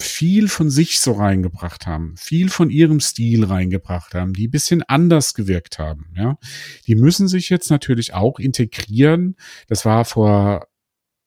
viel 0.00 0.48
von 0.48 0.70
sich 0.70 1.00
so 1.00 1.12
reingebracht 1.12 1.86
haben, 1.86 2.14
viel 2.16 2.48
von 2.48 2.70
ihrem 2.70 3.00
Stil 3.00 3.44
reingebracht 3.44 4.14
haben, 4.14 4.32
die 4.32 4.48
bisschen 4.48 4.82
anders 4.84 5.34
gewirkt 5.34 5.78
haben, 5.78 6.06
ja. 6.16 6.38
Die 6.86 6.94
müssen 6.94 7.28
sich 7.28 7.50
jetzt 7.50 7.68
natürlich 7.70 8.14
auch 8.14 8.38
integrieren. 8.38 9.36
Das 9.66 9.84
war 9.84 10.04
vor 10.04 10.68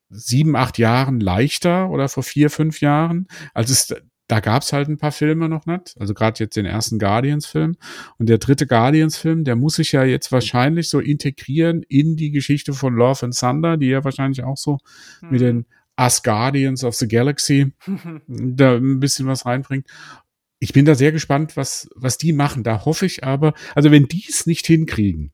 sieben, 0.10 0.56
acht 0.56 0.78
Jahren 0.78 1.20
leichter 1.20 1.90
oder 1.90 2.08
vor 2.08 2.24
vier, 2.24 2.50
fünf 2.50 2.82
Jahren, 2.82 3.28
als 3.54 3.70
es 3.70 3.94
da 4.28 4.40
gab's 4.40 4.72
halt 4.72 4.88
ein 4.88 4.98
paar 4.98 5.12
Filme 5.12 5.50
noch 5.50 5.66
nicht. 5.66 5.96
Also 6.00 6.14
gerade 6.14 6.40
jetzt 6.40 6.56
den 6.56 6.66
ersten 6.66 6.98
Guardians-Film. 6.98 7.76
Und 8.18 8.30
der 8.30 8.38
dritte 8.38 8.68
Guardians-Film, 8.68 9.44
der 9.44 9.56
muss 9.56 9.76
sich 9.76 9.92
ja 9.92 10.04
jetzt 10.04 10.32
wahrscheinlich 10.32 10.90
so 10.90 11.00
integrieren 11.00 11.84
in 11.84 12.16
die 12.16 12.32
Geschichte 12.32 12.74
von 12.74 12.96
Love 12.96 13.26
and 13.26 13.38
Thunder, 13.38 13.78
die 13.78 13.88
ja 13.88 14.04
wahrscheinlich 14.04 14.44
auch 14.44 14.58
so 14.58 14.78
mhm. 15.22 15.30
mit 15.30 15.42
den 15.42 15.66
Us 16.00 16.24
Guardians 16.24 16.84
of 16.84 16.96
the 16.96 17.08
Galaxy 17.08 17.74
da 18.28 18.76
ein 18.76 19.00
bisschen 19.00 19.28
was 19.28 19.46
reinbringt. 19.46 19.88
Ich 20.60 20.72
bin 20.72 20.86
da 20.86 20.96
sehr 20.96 21.12
gespannt, 21.12 21.58
was, 21.58 21.90
was 21.94 22.18
die 22.18 22.32
machen. 22.32 22.64
Da 22.64 22.86
hoffe 22.86 23.06
ich 23.06 23.24
aber, 23.24 23.54
also 23.76 23.92
wenn 23.92 24.08
die 24.08 24.26
es 24.28 24.46
nicht 24.46 24.66
hinkriegen, 24.66 25.34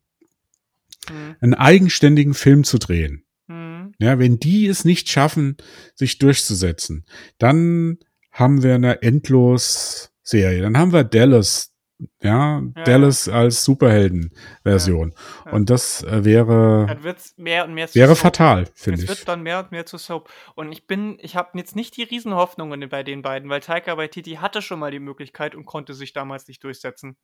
mhm. 1.08 1.36
einen 1.40 1.54
eigenständigen 1.54 2.34
Film 2.34 2.64
zu 2.64 2.80
drehen, 2.80 3.24
mhm. 3.48 3.94
ja, 4.00 4.18
wenn 4.18 4.40
die 4.40 4.66
es 4.66 4.84
nicht 4.84 5.08
schaffen, 5.10 5.58
sich 5.94 6.18
durchzusetzen, 6.18 7.06
dann 7.38 8.00
haben 8.40 8.64
wir 8.64 8.76
eine 8.76 9.02
Endlos-Serie. 9.02 10.62
Dann 10.62 10.78
haben 10.78 10.94
wir 10.94 11.04
Dallas, 11.04 11.76
ja, 12.22 12.62
ja. 12.76 12.84
Dallas 12.84 13.28
als 13.28 13.66
Superhelden-Version. 13.66 15.14
Ja. 15.14 15.46
Ja. 15.46 15.52
Und 15.52 15.70
das 15.70 16.04
äh, 16.04 16.24
wäre 16.24 16.86
dann 16.88 17.04
wird's 17.04 17.38
mehr 17.38 17.66
und 17.66 17.74
mehr 17.74 17.88
zu 17.88 17.96
wäre 17.96 18.16
Soap. 18.16 18.18
fatal, 18.20 18.68
finde 18.74 19.04
ich. 19.04 19.10
Es 19.10 19.18
wird 19.20 19.28
dann 19.28 19.44
mehr 19.44 19.60
und 19.60 19.72
mehr 19.72 19.86
zu 19.86 19.98
Soap. 19.98 20.30
Und 20.56 20.72
ich 20.72 20.88
bin, 20.88 21.18
ich 21.22 21.36
habe 21.36 21.58
jetzt 21.58 21.76
nicht 21.76 21.98
die 21.98 22.04
Riesenhoffnungen 22.04 22.88
bei 22.90 23.04
den 23.04 23.22
beiden, 23.22 23.50
weil 23.50 23.60
Taika 23.60 23.98
Waititi 23.98 24.36
hatte 24.36 24.62
schon 24.62 24.80
mal 24.80 24.92
die 24.92 25.00
Möglichkeit 25.00 25.56
und 25.56 25.66
konnte 25.66 25.94
sich 25.94 26.14
damals 26.14 26.48
nicht 26.48 26.64
durchsetzen. 26.64 27.18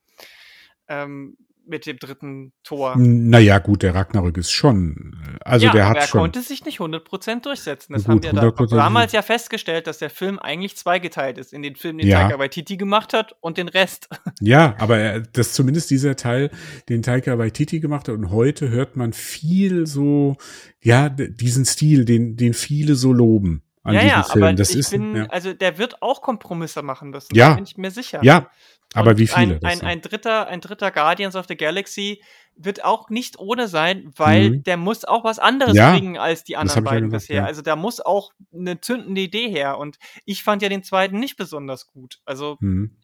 Ähm, 0.88 1.38
mit 1.68 1.86
dem 1.86 1.98
dritten 1.98 2.54
Tor. 2.64 2.96
Naja, 2.98 3.60
gut, 3.60 3.84
der 3.84 3.96
Ragnarök 3.96 4.38
ist 4.38 4.52
schon. 4.52 5.16
Also 5.44 5.68
ja, 5.68 5.72
der 5.72 5.88
hat 5.88 5.98
er 5.98 6.08
schon. 6.08 6.22
konnte 6.22 6.42
sich 6.42 6.66
nicht 6.66 6.80
100% 6.80 7.42
durchsetzen. 7.42 7.94
Das 7.94 8.06
gut, 8.06 8.26
haben 8.26 8.36
wir 8.36 8.52
da 8.52 8.66
damals 8.66 9.12
ja 9.12 9.22
festgestellt, 9.22 9.88
dass 9.88 10.00
der 10.00 10.10
Film 10.10 10.40
eigentlich 10.40 10.78
zweigeteilt 10.78 11.38
ist. 11.38 11.54
In 11.54 11.62
den 11.62 11.76
Film, 11.76 11.98
den 11.98 12.08
ja. 12.08 12.24
Taika 12.24 12.40
Waititi 12.40 12.78
gemacht 12.78 13.14
hat 13.14 13.36
und 13.42 13.58
den 13.58 13.68
Rest. 13.68 14.10
Ja, 14.42 14.76
aber 14.80 14.98
er, 14.98 15.20
das 15.22 15.54
zumindest 15.54 15.90
dieser 15.90 16.16
Teil, 16.16 16.52
den 16.90 17.02
Taika 17.02 17.38
Waititi 17.38 17.80
gemacht 17.80 18.08
hat. 18.08 18.16
Und 18.16 18.32
heute 18.32 18.70
hört 18.70 18.96
man 18.96 19.14
viel 19.14 19.88
so, 19.88 20.36
ja, 20.82 21.10
diesen 21.10 21.66
Stil, 21.66 22.06
den, 22.06 22.36
den 22.36 22.54
viele 22.54 22.96
so 22.96 23.14
loben. 23.14 23.64
An 23.86 23.94
ja, 23.94 24.02
ja, 24.02 24.24
Film. 24.24 24.44
aber 24.44 24.54
das 24.54 24.72
ich 24.72 24.78
ist, 24.78 24.90
bin, 24.90 25.16
ja. 25.16 25.26
also 25.28 25.54
der 25.54 25.78
wird 25.78 26.02
auch 26.02 26.24
Kompromisse 26.24 26.82
machen 26.82 27.12
müssen. 27.12 27.36
Ja. 27.36 27.50
Da 27.50 27.56
bin 27.56 27.66
ich 27.66 27.78
mir 27.78 27.92
sicher. 27.92 28.20
Ja, 28.24 28.50
aber 28.96 29.18
wie 29.18 29.28
viele? 29.28 29.60
Ein, 29.62 29.66
ein, 29.66 29.82
ein, 29.82 30.02
dritter, 30.02 30.48
ein 30.48 30.62
dritter 30.62 30.92
Guardians 30.92 31.36
of 31.36 31.46
the 31.48 31.56
Galaxy 31.56 32.22
wird 32.56 32.84
auch 32.84 33.10
nicht 33.10 33.38
ohne 33.38 33.68
sein, 33.68 34.12
weil 34.16 34.50
mhm. 34.50 34.64
der 34.64 34.78
muss 34.78 35.04
auch 35.04 35.24
was 35.24 35.40
anderes 35.40 35.76
ja, 35.76 35.92
bringen 35.92 36.18
als 36.18 36.44
die 36.44 36.56
anderen 36.56 36.84
beiden 36.84 37.10
ja 37.10 37.18
gesagt, 37.18 37.24
bisher. 37.24 37.42
Ja. 37.42 37.46
Also 37.46 37.62
da 37.62 37.76
muss 37.76 38.00
auch 38.00 38.32
eine 38.54 38.80
zündende 38.80 39.22
Idee 39.22 39.50
her. 39.50 39.78
Und 39.78 39.98
ich 40.26 40.44
fand 40.44 40.62
ja 40.62 40.70
den 40.70 40.84
zweiten 40.84 41.20
nicht 41.20 41.36
besonders 41.36 41.88
gut. 41.88 42.22
Also 42.26 42.58
mhm. 42.62 42.96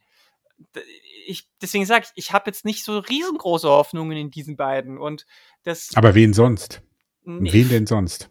ich, 1.28 1.50
deswegen 1.62 1.86
sage 1.86 2.06
ich, 2.06 2.26
ich 2.26 2.34
habe 2.34 2.50
jetzt 2.50 2.64
nicht 2.64 2.86
so 2.86 2.98
riesengroße 3.00 3.68
Hoffnungen 3.68 4.18
in 4.18 4.32
diesen 4.32 4.56
beiden. 4.56 4.98
Und 4.98 5.26
das. 5.64 5.90
Aber 5.96 6.16
wen 6.16 6.34
sonst? 6.34 6.82
Nee. 7.24 7.52
Wen 7.52 7.70
denn 7.70 7.88
sonst? 7.88 8.30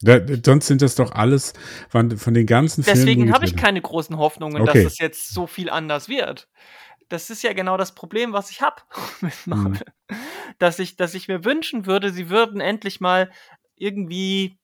Da, 0.00 0.18
sonst 0.44 0.66
sind 0.66 0.82
das 0.82 0.96
doch 0.96 1.12
alles 1.12 1.52
von, 1.88 2.16
von 2.16 2.34
den 2.34 2.46
ganzen 2.46 2.82
Filmen. 2.82 2.98
Deswegen 2.98 3.32
habe 3.32 3.44
ich 3.44 3.54
keine 3.54 3.80
großen 3.80 4.18
Hoffnungen, 4.18 4.62
okay. 4.62 4.82
dass 4.82 4.94
es 4.94 4.98
jetzt 4.98 5.32
so 5.32 5.46
viel 5.46 5.70
anders 5.70 6.08
wird 6.08 6.48
das 7.12 7.30
ist 7.30 7.42
ja 7.42 7.52
genau 7.52 7.76
das 7.76 7.94
Problem, 7.94 8.32
was 8.32 8.50
ich 8.50 8.62
habe 8.62 8.82
mit 9.20 9.46
Marvel. 9.46 9.86
Mhm. 10.10 10.16
Dass, 10.58 10.78
ich, 10.78 10.96
dass 10.96 11.14
ich 11.14 11.28
mir 11.28 11.44
wünschen 11.44 11.86
würde, 11.86 12.10
sie 12.12 12.28
würden 12.30 12.60
endlich 12.60 13.00
mal 13.00 13.30
irgendwie 13.76 14.58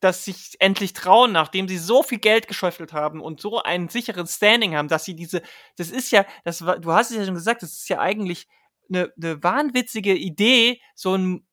dass 0.00 0.26
sich 0.26 0.56
endlich 0.60 0.92
trauen, 0.92 1.32
nachdem 1.32 1.68
sie 1.68 1.78
so 1.78 2.02
viel 2.02 2.18
Geld 2.18 2.48
geschäufelt 2.48 2.92
haben 2.92 3.20
und 3.20 3.40
so 3.40 3.62
einen 3.62 3.88
sicheren 3.88 4.26
Standing 4.26 4.76
haben, 4.76 4.88
dass 4.88 5.04
sie 5.04 5.16
diese, 5.16 5.42
das 5.76 5.90
ist 5.90 6.10
ja, 6.12 6.26
das 6.44 6.64
war, 6.66 6.78
du 6.78 6.92
hast 6.92 7.10
es 7.10 7.16
ja 7.16 7.24
schon 7.24 7.34
gesagt, 7.34 7.62
das 7.62 7.72
ist 7.72 7.88
ja 7.88 7.98
eigentlich 7.98 8.46
eine, 8.88 9.12
eine 9.16 9.42
wahnwitzige 9.42 10.14
Idee, 10.14 10.80
so 10.94 11.16
ein 11.16 11.46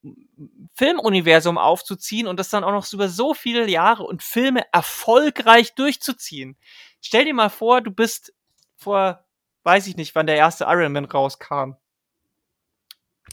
Filmuniversum 0.75 1.57
aufzuziehen 1.57 2.27
und 2.27 2.37
das 2.37 2.49
dann 2.49 2.63
auch 2.63 2.71
noch 2.71 2.91
über 2.91 3.09
so 3.09 3.33
viele 3.33 3.67
Jahre 3.69 4.03
und 4.03 4.21
Filme 4.21 4.63
erfolgreich 4.71 5.73
durchzuziehen. 5.75 6.57
Stell 7.01 7.25
dir 7.25 7.33
mal 7.33 7.49
vor, 7.49 7.81
du 7.81 7.91
bist 7.91 8.33
vor 8.75 9.22
weiß 9.63 9.87
ich 9.87 9.97
nicht, 9.97 10.15
wann 10.15 10.27
der 10.27 10.35
erste 10.35 10.65
Iron 10.65 10.91
Man 10.91 11.05
rauskam. 11.05 11.75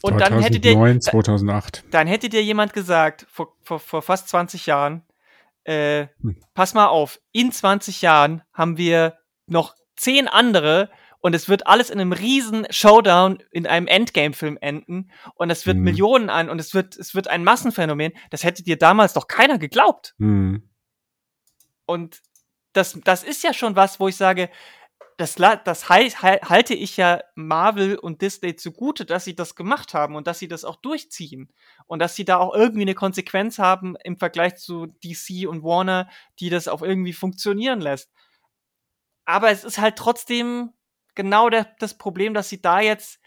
Und 0.01 0.17
2009, 0.17 0.19
dann 0.19 0.41
hätte 0.41 0.59
dir 0.59 0.99
2008. 0.99 1.83
Dann 1.91 2.07
hätte 2.07 2.29
dir 2.29 2.43
jemand 2.43 2.73
gesagt, 2.73 3.27
vor, 3.29 3.55
vor, 3.61 3.79
vor 3.79 4.01
fast 4.01 4.29
20 4.29 4.65
Jahren, 4.65 5.03
äh, 5.63 6.07
hm. 6.21 6.37
pass 6.53 6.73
mal 6.73 6.87
auf, 6.87 7.19
in 7.31 7.51
20 7.51 8.01
Jahren 8.01 8.41
haben 8.53 8.77
wir 8.77 9.17
noch 9.45 9.75
zehn 9.95 10.27
andere 10.27 10.89
und 11.19 11.35
es 11.35 11.49
wird 11.49 11.67
alles 11.67 11.91
in 11.91 11.99
einem 11.99 12.13
riesen 12.13 12.65
Showdown 12.71 13.43
in 13.51 13.67
einem 13.67 13.85
Endgame-Film 13.85 14.57
enden 14.59 15.11
und 15.35 15.51
es 15.51 15.67
wird 15.67 15.77
hm. 15.77 15.83
Millionen 15.83 16.29
an 16.29 16.49
und 16.49 16.59
es 16.59 16.73
wird, 16.73 16.97
es 16.97 17.13
wird 17.13 17.27
ein 17.27 17.43
Massenphänomen. 17.43 18.13
Das 18.31 18.43
hätte 18.43 18.63
dir 18.63 18.77
damals 18.77 19.13
doch 19.13 19.27
keiner 19.27 19.59
geglaubt. 19.59 20.15
Hm. 20.17 20.67
Und 21.85 22.21
das, 22.73 22.99
das 23.03 23.23
ist 23.23 23.43
ja 23.43 23.53
schon 23.53 23.75
was, 23.75 23.99
wo 23.99 24.07
ich 24.07 24.15
sage, 24.15 24.49
das, 25.21 25.35
das 25.35 25.87
halte 25.87 26.73
ich 26.73 26.97
ja 26.97 27.21
Marvel 27.35 27.95
und 27.97 28.21
Disney 28.21 28.55
zugute, 28.55 29.05
dass 29.05 29.23
sie 29.23 29.35
das 29.35 29.55
gemacht 29.55 29.93
haben 29.93 30.15
und 30.15 30.25
dass 30.25 30.39
sie 30.39 30.47
das 30.47 30.65
auch 30.65 30.77
durchziehen. 30.77 31.53
Und 31.85 31.99
dass 31.99 32.15
sie 32.15 32.25
da 32.25 32.37
auch 32.37 32.53
irgendwie 32.55 32.81
eine 32.81 32.95
Konsequenz 32.95 33.59
haben 33.59 33.95
im 34.03 34.17
Vergleich 34.17 34.55
zu 34.55 34.87
DC 34.87 35.47
und 35.47 35.63
Warner, 35.63 36.09
die 36.39 36.49
das 36.49 36.67
auch 36.67 36.81
irgendwie 36.81 37.13
funktionieren 37.13 37.81
lässt. 37.81 38.11
Aber 39.25 39.51
es 39.51 39.63
ist 39.63 39.77
halt 39.77 39.95
trotzdem 39.95 40.73
genau 41.13 41.49
das 41.49 41.97
Problem, 41.97 42.33
dass 42.33 42.49
sie 42.49 42.61
da 42.61 42.81
jetzt 42.81 43.20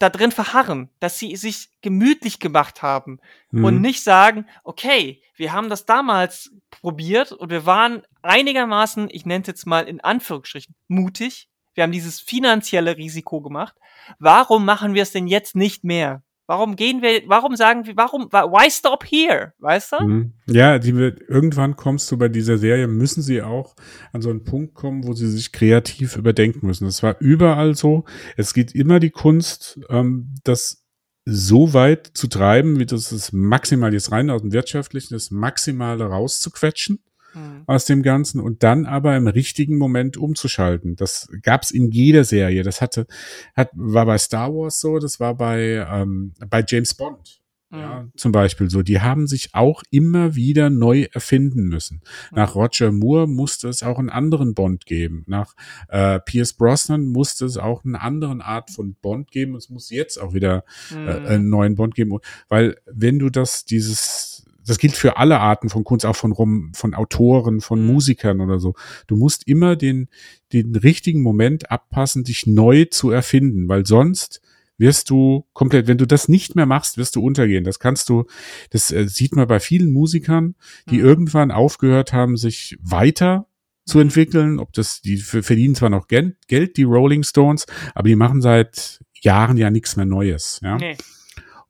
da 0.00 0.08
drin 0.08 0.32
verharren, 0.32 0.88
dass 0.98 1.18
sie 1.18 1.36
sich 1.36 1.68
gemütlich 1.82 2.40
gemacht 2.40 2.82
haben 2.82 3.20
mhm. 3.50 3.64
und 3.64 3.80
nicht 3.80 4.02
sagen, 4.02 4.46
okay, 4.64 5.22
wir 5.36 5.52
haben 5.52 5.68
das 5.68 5.84
damals 5.84 6.50
probiert 6.70 7.32
und 7.32 7.50
wir 7.50 7.66
waren 7.66 8.02
einigermaßen, 8.22 9.08
ich 9.12 9.26
nenne 9.26 9.42
es 9.42 9.48
jetzt 9.48 9.66
mal 9.66 9.86
in 9.86 10.00
Anführungsstrichen, 10.00 10.74
mutig. 10.88 11.48
Wir 11.74 11.84
haben 11.84 11.92
dieses 11.92 12.18
finanzielle 12.18 12.96
Risiko 12.96 13.40
gemacht. 13.40 13.76
Warum 14.18 14.64
machen 14.64 14.94
wir 14.94 15.02
es 15.02 15.12
denn 15.12 15.28
jetzt 15.28 15.54
nicht 15.54 15.84
mehr? 15.84 16.22
Warum 16.50 16.74
gehen 16.74 17.00
wir, 17.00 17.22
warum 17.26 17.54
sagen 17.54 17.86
wir, 17.86 17.96
warum, 17.96 18.24
why 18.24 18.68
stop 18.68 19.04
here? 19.04 19.52
Weißt 19.60 19.92
du? 19.92 20.04
Mhm. 20.04 20.32
Ja, 20.48 20.80
die 20.80 20.90
irgendwann 20.90 21.76
kommst 21.76 22.10
du 22.10 22.18
bei 22.18 22.28
dieser 22.28 22.58
Serie, 22.58 22.88
müssen 22.88 23.22
sie 23.22 23.40
auch 23.40 23.76
an 24.12 24.20
so 24.20 24.30
einen 24.30 24.42
Punkt 24.42 24.74
kommen, 24.74 25.06
wo 25.06 25.12
sie 25.12 25.30
sich 25.30 25.52
kreativ 25.52 26.16
überdenken 26.16 26.66
müssen. 26.66 26.86
Das 26.86 27.04
war 27.04 27.14
überall 27.20 27.76
so. 27.76 28.04
Es 28.36 28.52
geht 28.52 28.74
immer 28.74 28.98
die 28.98 29.10
Kunst, 29.10 29.78
ähm, 29.90 30.34
das 30.42 30.84
so 31.24 31.72
weit 31.72 32.10
zu 32.14 32.26
treiben, 32.26 32.80
wie 32.80 32.86
das 32.86 33.12
ist 33.12 33.32
maximal 33.32 33.92
jetzt 33.92 34.10
rein 34.10 34.28
aus 34.28 34.40
dem 34.40 34.52
Wirtschaftlichen, 34.52 35.14
das 35.14 35.30
Maximale 35.30 36.06
rauszuquetschen 36.06 36.98
mhm. 37.34 37.62
aus 37.66 37.84
dem 37.84 38.02
Ganzen 38.02 38.40
und 38.40 38.62
dann 38.62 38.86
aber 38.86 39.16
im 39.16 39.26
richtigen 39.26 39.76
Moment 39.76 40.16
umzuschalten. 40.16 40.96
Das 40.96 41.28
gab's 41.42 41.70
in 41.70 41.90
jeder 41.90 42.24
Serie. 42.24 42.62
Das 42.62 42.80
hatte, 42.80 43.06
hat, 43.54 43.70
war 43.74 44.06
bei 44.06 44.18
Star 44.18 44.52
Wars 44.52 44.80
so, 44.80 44.98
das 44.98 45.20
war 45.20 45.34
bei, 45.34 45.86
ähm, 45.90 46.34
bei 46.48 46.64
James 46.66 46.94
Bond. 46.94 47.40
Ja, 47.72 48.02
mhm. 48.02 48.12
zum 48.16 48.32
Beispiel 48.32 48.68
so. 48.68 48.82
Die 48.82 49.00
haben 49.00 49.28
sich 49.28 49.54
auch 49.54 49.82
immer 49.90 50.34
wieder 50.34 50.70
neu 50.70 51.06
erfinden 51.12 51.68
müssen. 51.68 52.02
Mhm. 52.30 52.36
Nach 52.36 52.54
Roger 52.56 52.90
Moore 52.90 53.28
musste 53.28 53.68
es 53.68 53.84
auch 53.84 53.98
einen 53.98 54.10
anderen 54.10 54.54
Bond 54.54 54.86
geben. 54.86 55.24
Nach 55.28 55.54
äh, 55.88 56.18
Pierce 56.18 56.54
Brosnan 56.54 57.06
musste 57.06 57.44
es 57.44 57.56
auch 57.56 57.84
eine 57.84 58.00
andere 58.00 58.44
Art 58.44 58.70
von 58.70 58.96
Bond 59.00 59.30
geben. 59.30 59.54
Es 59.54 59.70
muss 59.70 59.90
jetzt 59.90 60.20
auch 60.20 60.34
wieder 60.34 60.64
äh, 60.90 60.96
mhm. 60.96 61.26
einen 61.26 61.48
neuen 61.48 61.76
Bond 61.76 61.94
geben. 61.94 62.18
Weil 62.48 62.76
wenn 62.86 63.20
du 63.20 63.30
das, 63.30 63.64
dieses 63.64 64.29
das 64.66 64.78
gilt 64.78 64.94
für 64.94 65.16
alle 65.16 65.40
Arten 65.40 65.68
von 65.68 65.84
Kunst, 65.84 66.06
auch 66.06 66.16
von 66.16 66.32
Rom, 66.32 66.72
von 66.74 66.94
Autoren, 66.94 67.60
von 67.60 67.80
mhm. 67.80 67.86
Musikern 67.86 68.40
oder 68.40 68.58
so. 68.58 68.74
Du 69.06 69.16
musst 69.16 69.46
immer 69.46 69.76
den, 69.76 70.08
den 70.52 70.74
richtigen 70.76 71.22
Moment 71.22 71.70
abpassen, 71.70 72.24
dich 72.24 72.46
neu 72.46 72.86
zu 72.86 73.10
erfinden, 73.10 73.68
weil 73.68 73.86
sonst 73.86 74.40
wirst 74.78 75.10
du 75.10 75.46
komplett, 75.52 75.86
wenn 75.88 75.98
du 75.98 76.06
das 76.06 76.28
nicht 76.28 76.56
mehr 76.56 76.66
machst, 76.66 76.96
wirst 76.96 77.14
du 77.14 77.22
untergehen. 77.22 77.64
Das 77.64 77.78
kannst 77.78 78.08
du, 78.08 78.24
das 78.70 78.90
äh, 78.90 79.06
sieht 79.06 79.36
man 79.36 79.46
bei 79.46 79.60
vielen 79.60 79.92
Musikern, 79.92 80.54
die 80.88 80.98
mhm. 80.98 81.04
irgendwann 81.04 81.50
aufgehört 81.50 82.12
haben, 82.12 82.36
sich 82.36 82.78
weiter 82.80 83.46
zu 83.84 83.98
mhm. 83.98 84.02
entwickeln. 84.02 84.58
Ob 84.58 84.72
das, 84.72 85.02
die 85.02 85.18
verdienen 85.18 85.74
zwar 85.74 85.90
noch 85.90 86.08
Geld, 86.08 86.76
die 86.76 86.82
Rolling 86.82 87.22
Stones, 87.24 87.66
aber 87.94 88.08
die 88.08 88.16
machen 88.16 88.40
seit 88.40 89.00
Jahren 89.20 89.58
ja 89.58 89.70
nichts 89.70 89.96
mehr 89.96 90.06
Neues. 90.06 90.60
Ja. 90.62 90.78
Nee. 90.78 90.96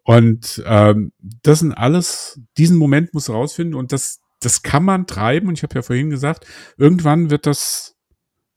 Und 0.04 0.62
ähm, 0.66 1.12
das 1.42 1.60
sind 1.60 1.72
alles, 1.72 2.40
diesen 2.56 2.76
Moment 2.76 3.14
muss 3.14 3.30
rausfinden 3.30 3.74
und 3.74 3.92
das, 3.92 4.20
das 4.40 4.62
kann 4.62 4.84
man 4.84 5.06
treiben. 5.06 5.48
Und 5.48 5.54
ich 5.54 5.62
habe 5.62 5.74
ja 5.74 5.82
vorhin 5.82 6.10
gesagt, 6.10 6.46
irgendwann 6.78 7.30
wird 7.30 7.46
das, 7.46 7.96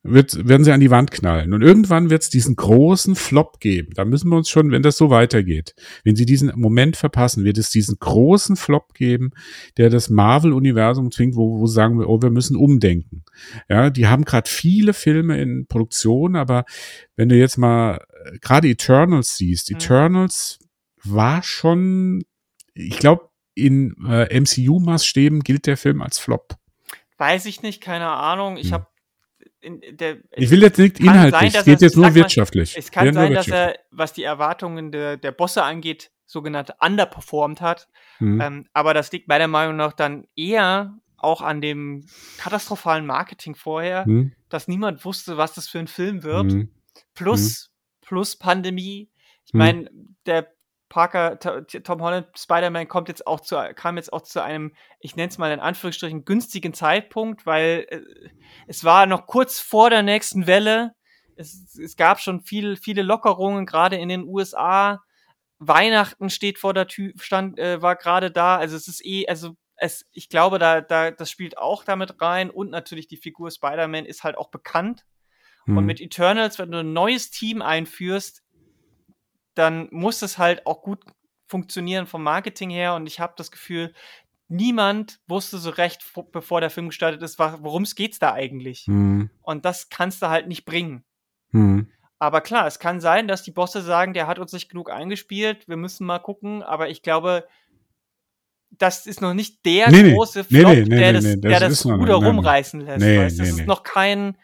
wird, 0.03 0.47
werden 0.47 0.63
sie 0.63 0.71
an 0.71 0.79
die 0.79 0.91
Wand 0.91 1.11
knallen. 1.11 1.53
Und 1.53 1.61
irgendwann 1.61 2.09
wird 2.09 2.23
es 2.23 2.29
diesen 2.29 2.55
großen 2.55 3.15
Flop 3.15 3.59
geben. 3.59 3.89
Da 3.95 4.05
müssen 4.05 4.29
wir 4.29 4.37
uns 4.37 4.49
schon, 4.49 4.71
wenn 4.71 4.83
das 4.83 4.97
so 4.97 5.09
weitergeht, 5.09 5.75
wenn 6.03 6.15
sie 6.15 6.25
diesen 6.25 6.51
Moment 6.55 6.97
verpassen, 6.97 7.43
wird 7.43 7.57
es 7.57 7.69
diesen 7.69 7.97
großen 7.99 8.55
Flop 8.55 8.93
geben, 8.93 9.31
der 9.77 9.89
das 9.89 10.09
Marvel-Universum 10.09 11.11
zwingt, 11.11 11.35
wo, 11.35 11.59
wo 11.59 11.67
sagen 11.67 11.99
wir, 11.99 12.09
oh, 12.09 12.21
wir 12.21 12.31
müssen 12.31 12.55
umdenken. 12.55 13.23
Ja, 13.69 13.89
die 13.89 14.07
haben 14.07 14.25
gerade 14.25 14.49
viele 14.49 14.93
Filme 14.93 15.41
in 15.41 15.67
Produktion, 15.67 16.35
aber 16.35 16.65
wenn 17.15 17.29
du 17.29 17.35
jetzt 17.35 17.57
mal 17.57 17.99
äh, 18.25 18.39
gerade 18.39 18.69
Eternals 18.69 19.37
siehst, 19.37 19.69
mhm. 19.69 19.77
Eternals 19.77 20.59
war 21.03 21.43
schon, 21.43 22.23
ich 22.73 22.97
glaube, 22.97 23.29
in 23.55 23.95
äh, 24.07 24.39
MCU-Maßstäben 24.39 25.41
gilt 25.41 25.67
der 25.67 25.77
Film 25.77 26.01
als 26.01 26.19
Flop. 26.19 26.55
Weiß 27.17 27.45
ich 27.45 27.61
nicht, 27.61 27.81
keine 27.81 28.09
Ahnung. 28.09 28.57
Ich 28.57 28.67
hm. 28.67 28.73
habe 28.73 28.87
ich 29.61 30.51
will 30.51 30.61
jetzt 30.61 30.77
nicht 30.77 30.99
inhaltlich, 30.99 31.55
es 31.55 31.63
geht 31.63 31.81
jetzt 31.81 31.95
nur 31.95 32.13
wirtschaftlich. 32.13 32.77
Es 32.77 32.91
kann 32.91 33.13
sein, 33.13 33.33
dass 33.33 33.47
er, 33.47 33.79
was 33.91 34.11
die 34.11 34.23
Erwartungen 34.23 34.91
der, 34.91 35.15
der 35.15 35.31
Bosse 35.31 35.63
angeht, 35.63 36.11
sogenannt 36.25 36.73
underperformed 36.81 37.61
hat. 37.61 37.87
Mhm. 38.19 38.41
Ähm, 38.41 38.65
aber 38.73 38.93
das 38.93 39.11
liegt 39.13 39.29
meiner 39.29 39.47
Meinung 39.47 39.77
nach 39.77 39.93
dann 39.93 40.27
eher 40.35 40.97
auch 41.17 41.41
an 41.41 41.61
dem 41.61 42.05
katastrophalen 42.37 43.05
Marketing 43.05 43.55
vorher, 43.55 44.05
mhm. 44.05 44.33
dass 44.49 44.67
niemand 44.67 45.05
wusste, 45.05 45.37
was 45.37 45.53
das 45.53 45.69
für 45.69 45.79
ein 45.79 45.87
Film 45.87 46.23
wird. 46.23 46.51
Mhm. 46.51 46.69
Plus, 47.13 47.71
mhm. 47.71 48.05
plus 48.05 48.35
Pandemie. 48.35 49.09
Ich 49.45 49.53
meine, 49.53 49.89
der 50.25 50.52
Parker, 50.93 51.39
Tom 51.39 52.03
Holland, 52.03 52.27
Spider-Man 52.37 52.87
kommt 52.87 53.07
jetzt 53.07 53.25
auch 53.25 53.39
zu, 53.39 53.55
kam 53.73 53.97
jetzt 53.97 54.13
auch 54.13 54.21
zu 54.21 54.43
einem, 54.43 54.75
ich 54.99 55.15
nenne 55.15 55.29
es 55.29 55.39
mal 55.39 55.51
in 55.51 55.59
Anführungsstrichen, 55.59 56.23
günstigen 56.23 56.75
Zeitpunkt, 56.75 57.47
weil 57.47 57.87
äh, 57.89 58.01
es 58.67 58.83
war 58.83 59.07
noch 59.07 59.25
kurz 59.25 59.59
vor 59.59 59.89
der 59.89 60.03
nächsten 60.03 60.45
Welle. 60.45 60.91
Es, 61.35 61.75
es 61.79 61.95
gab 61.95 62.19
schon 62.19 62.41
viel, 62.41 62.77
viele 62.77 63.01
Lockerungen, 63.01 63.65
gerade 63.65 63.95
in 63.95 64.07
den 64.07 64.23
USA. 64.23 65.01
Weihnachten 65.57 66.29
steht 66.29 66.59
vor 66.59 66.75
der 66.75 66.85
Tür, 66.85 67.13
stand, 67.17 67.57
äh, 67.57 67.81
war 67.81 67.95
gerade 67.95 68.29
da. 68.29 68.57
Also 68.57 68.75
es 68.75 68.87
ist 68.87 69.03
eh, 69.03 69.25
also 69.27 69.55
es, 69.77 70.05
ich 70.11 70.29
glaube, 70.29 70.59
da, 70.59 70.81
da, 70.81 71.09
das 71.09 71.31
spielt 71.31 71.57
auch 71.57 71.83
damit 71.83 72.21
rein. 72.21 72.51
Und 72.51 72.69
natürlich 72.69 73.07
die 73.07 73.17
Figur 73.17 73.49
Spider-Man 73.49 74.05
ist 74.05 74.23
halt 74.23 74.37
auch 74.37 74.51
bekannt. 74.51 75.05
Und 75.65 75.85
mit 75.85 76.01
Eternals, 76.01 76.59
wenn 76.59 76.71
du 76.71 76.81
ein 76.81 76.93
neues 76.93 77.31
Team 77.31 77.63
einführst, 77.63 78.42
dann 79.55 79.87
muss 79.91 80.21
es 80.21 80.37
halt 80.37 80.65
auch 80.65 80.81
gut 80.81 80.99
funktionieren 81.47 82.07
vom 82.07 82.23
Marketing 82.23 82.69
her. 82.69 82.95
Und 82.95 83.07
ich 83.07 83.19
habe 83.19 83.33
das 83.37 83.51
Gefühl, 83.51 83.93
niemand 84.47 85.19
wusste 85.27 85.57
so 85.57 85.69
recht, 85.69 86.03
bevor 86.31 86.61
der 86.61 86.69
Film 86.69 86.89
gestartet 86.89 87.21
ist, 87.21 87.39
worum 87.39 87.83
es 87.83 87.95
geht's 87.95 88.19
da 88.19 88.33
eigentlich. 88.33 88.87
Mhm. 88.87 89.29
Und 89.41 89.65
das 89.65 89.89
kannst 89.89 90.21
du 90.21 90.29
halt 90.29 90.47
nicht 90.47 90.65
bringen. 90.65 91.03
Mhm. 91.51 91.89
Aber 92.19 92.41
klar, 92.41 92.67
es 92.67 92.79
kann 92.79 93.01
sein, 93.01 93.27
dass 93.27 93.43
die 93.43 93.51
Bosse 93.51 93.81
sagen, 93.81 94.13
der 94.13 94.27
hat 94.27 94.39
uns 94.39 94.53
nicht 94.53 94.69
genug 94.69 94.89
eingespielt, 94.89 95.67
wir 95.67 95.77
müssen 95.77 96.05
mal 96.05 96.19
gucken. 96.19 96.63
Aber 96.63 96.89
ich 96.89 97.01
glaube, 97.01 97.47
das 98.71 99.05
ist 99.05 99.21
noch 99.21 99.33
nicht 99.33 99.65
der 99.65 99.91
nee, 99.91 100.13
große 100.13 100.45
Flop, 100.45 100.73
nee, 100.73 100.81
nee, 100.81 100.97
der 100.97 101.13
das, 101.13 101.23
der 101.23 101.59
das 101.59 101.85
Ruder 101.85 102.15
rumreißen 102.15 102.81
lässt. 102.81 103.39
Das 103.39 103.47
ist 103.47 103.65
noch 103.67 103.83
kein, 103.83 104.37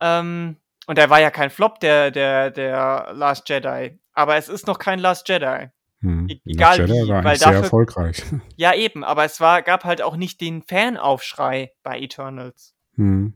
ähm, 0.00 0.56
und 0.86 0.98
der 0.98 1.10
war 1.10 1.20
ja 1.20 1.30
kein 1.30 1.50
Flop, 1.50 1.80
der, 1.80 2.10
der, 2.10 2.50
der 2.50 3.10
Last 3.14 3.48
Jedi. 3.48 3.98
Aber 4.12 4.36
es 4.36 4.48
ist 4.48 4.66
noch 4.66 4.78
kein 4.78 4.98
Last 4.98 5.28
Jedi. 5.28 5.68
Hm. 6.00 6.28
E 6.28 6.40
egal 6.44 6.78
Last 6.78 6.90
Jedi 6.90 7.04
wie, 7.04 7.08
war 7.08 7.24
weil 7.24 7.38
dafür, 7.38 7.52
sehr 7.52 7.62
erfolgreich. 7.62 8.22
Ja, 8.56 8.74
eben, 8.74 9.04
aber 9.04 9.24
es 9.24 9.40
war, 9.40 9.62
gab 9.62 9.84
halt 9.84 10.02
auch 10.02 10.16
nicht 10.16 10.40
den 10.40 10.62
Fanaufschrei 10.62 11.72
bei 11.82 11.98
Eternals. 11.98 12.74
Hm. 12.96 13.34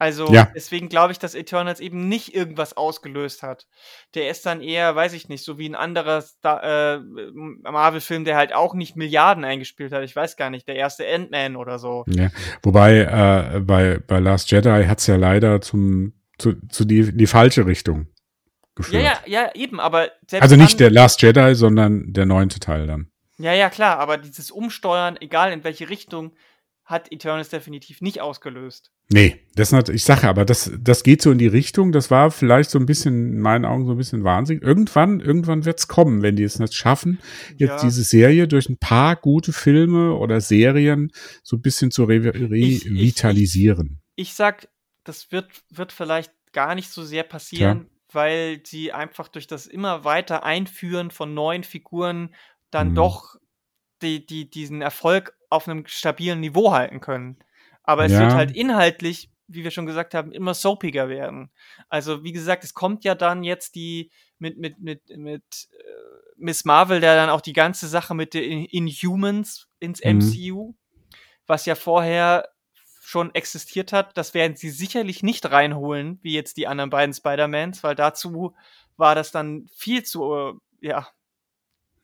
Also 0.00 0.32
ja. 0.32 0.48
deswegen 0.54 0.88
glaube 0.88 1.10
ich, 1.10 1.18
dass 1.18 1.34
Eternals 1.34 1.80
eben 1.80 2.08
nicht 2.08 2.32
irgendwas 2.32 2.76
ausgelöst 2.76 3.42
hat. 3.42 3.66
Der 4.14 4.30
ist 4.30 4.46
dann 4.46 4.60
eher, 4.60 4.94
weiß 4.94 5.12
ich 5.12 5.28
nicht, 5.28 5.44
so 5.44 5.58
wie 5.58 5.68
ein 5.68 5.74
anderer 5.74 6.22
äh, 6.44 6.98
Marvel-Film, 6.98 8.24
der 8.24 8.36
halt 8.36 8.54
auch 8.54 8.74
nicht 8.74 8.94
Milliarden 8.94 9.44
eingespielt 9.44 9.92
hat. 9.92 10.04
Ich 10.04 10.14
weiß 10.14 10.36
gar 10.36 10.50
nicht, 10.50 10.68
der 10.68 10.76
erste 10.76 11.04
Ant-Man 11.04 11.56
oder 11.56 11.80
so. 11.80 12.04
Ja. 12.06 12.30
Wobei 12.62 13.00
äh, 13.00 13.60
bei, 13.60 13.98
bei 13.98 14.20
Last 14.20 14.52
Jedi 14.52 14.84
hat 14.86 15.00
es 15.00 15.08
ja 15.08 15.16
leider 15.16 15.60
zum 15.60 16.12
zu, 16.38 16.54
zu 16.68 16.84
die, 16.84 17.16
die 17.16 17.26
falsche 17.26 17.66
Richtung 17.66 18.06
geführt. 18.78 19.02
Ja, 19.02 19.20
ja, 19.26 19.42
ja, 19.42 19.54
eben, 19.54 19.80
aber 19.80 20.10
Also 20.40 20.56
nicht 20.56 20.80
der 20.80 20.90
Last 20.90 21.20
Jedi, 21.22 21.54
sondern 21.54 22.12
der 22.12 22.26
neunte 22.26 22.58
Teil 22.60 22.86
dann. 22.86 23.10
Ja, 23.38 23.52
ja, 23.52 23.70
klar, 23.70 23.98
aber 23.98 24.18
dieses 24.18 24.50
Umsteuern, 24.50 25.16
egal 25.20 25.52
in 25.52 25.62
welche 25.62 25.88
Richtung, 25.88 26.32
hat 26.88 27.12
Eternals 27.12 27.50
definitiv 27.50 28.00
nicht 28.00 28.22
ausgelöst. 28.22 28.90
Nee, 29.10 29.40
das 29.54 29.72
hat, 29.74 29.90
ich 29.90 30.04
sage 30.04 30.26
aber, 30.26 30.46
das, 30.46 30.72
das 30.80 31.02
geht 31.02 31.20
so 31.20 31.30
in 31.30 31.38
die 31.38 31.46
Richtung, 31.46 31.92
das 31.92 32.10
war 32.10 32.30
vielleicht 32.30 32.70
so 32.70 32.78
ein 32.78 32.86
bisschen, 32.86 33.34
in 33.34 33.40
meinen 33.40 33.66
Augen 33.66 33.84
so 33.84 33.92
ein 33.92 33.98
bisschen 33.98 34.24
wahnsinnig. 34.24 34.62
Irgendwann, 34.62 35.20
irgendwann 35.20 35.66
wird's 35.66 35.86
kommen, 35.86 36.22
wenn 36.22 36.36
die 36.36 36.44
es 36.44 36.58
nicht 36.58 36.74
schaffen, 36.74 37.18
jetzt 37.56 37.82
ja. 37.82 37.82
diese 37.82 38.02
Serie 38.02 38.48
durch 38.48 38.70
ein 38.70 38.78
paar 38.78 39.16
gute 39.16 39.52
Filme 39.52 40.14
oder 40.14 40.40
Serien 40.40 41.12
so 41.42 41.56
ein 41.56 41.62
bisschen 41.62 41.90
zu 41.90 42.04
re 42.04 42.24
revitalisieren. 42.24 44.00
Ich, 44.14 44.22
ich, 44.22 44.28
ich, 44.30 44.34
sag, 44.34 44.68
das 45.04 45.30
wird, 45.30 45.48
wird 45.70 45.92
vielleicht 45.92 46.32
gar 46.52 46.74
nicht 46.74 46.90
so 46.90 47.04
sehr 47.04 47.22
passieren, 47.22 47.86
ja. 47.90 47.97
Weil 48.12 48.62
sie 48.64 48.92
einfach 48.92 49.28
durch 49.28 49.46
das 49.46 49.66
immer 49.66 50.04
weiter 50.04 50.42
Einführen 50.44 51.10
von 51.10 51.34
neuen 51.34 51.64
Figuren 51.64 52.34
dann 52.70 52.90
mhm. 52.90 52.94
doch 52.94 53.36
die, 54.02 54.24
die, 54.24 54.48
diesen 54.50 54.82
Erfolg 54.82 55.36
auf 55.50 55.68
einem 55.68 55.86
stabilen 55.86 56.40
Niveau 56.40 56.72
halten 56.72 57.00
können. 57.00 57.38
Aber 57.82 58.04
es 58.04 58.12
Ja. 58.12 58.20
wird 58.20 58.34
halt 58.34 58.54
inhaltlich, 58.54 59.30
wie 59.46 59.64
wir 59.64 59.70
schon 59.70 59.86
gesagt 59.86 60.14
haben, 60.14 60.30
immer 60.32 60.54
soapiger 60.54 61.08
werden. 61.08 61.50
Also, 61.88 62.22
wie 62.22 62.32
gesagt, 62.32 62.64
es 62.64 62.74
kommt 62.74 63.04
ja 63.04 63.14
dann 63.14 63.42
jetzt 63.42 63.74
die 63.74 64.10
mit, 64.38 64.58
mit, 64.58 64.78
mit, 64.78 65.08
mit 65.16 65.68
äh, 65.72 65.82
Miss 66.36 66.64
Marvel, 66.64 67.00
der 67.00 67.16
dann 67.16 67.30
auch 67.30 67.40
die 67.40 67.54
ganze 67.54 67.88
Sache 67.88 68.14
mit 68.14 68.34
den 68.34 68.64
Inhumans 68.66 69.68
ins 69.80 70.04
Mhm. 70.04 70.18
MCU, 70.18 70.74
was 71.46 71.64
ja 71.66 71.74
vorher 71.74 72.48
schon 73.08 73.34
existiert 73.34 73.94
hat, 73.94 74.18
das 74.18 74.34
werden 74.34 74.54
sie 74.54 74.68
sicherlich 74.68 75.22
nicht 75.22 75.50
reinholen, 75.50 76.18
wie 76.20 76.34
jetzt 76.34 76.58
die 76.58 76.66
anderen 76.66 76.90
beiden 76.90 77.14
Spider-Mans, 77.14 77.82
weil 77.82 77.94
dazu 77.94 78.54
war 78.98 79.14
das 79.14 79.32
dann 79.32 79.66
viel 79.74 80.02
zu, 80.02 80.30
äh, 80.34 80.52
ja, 80.86 81.08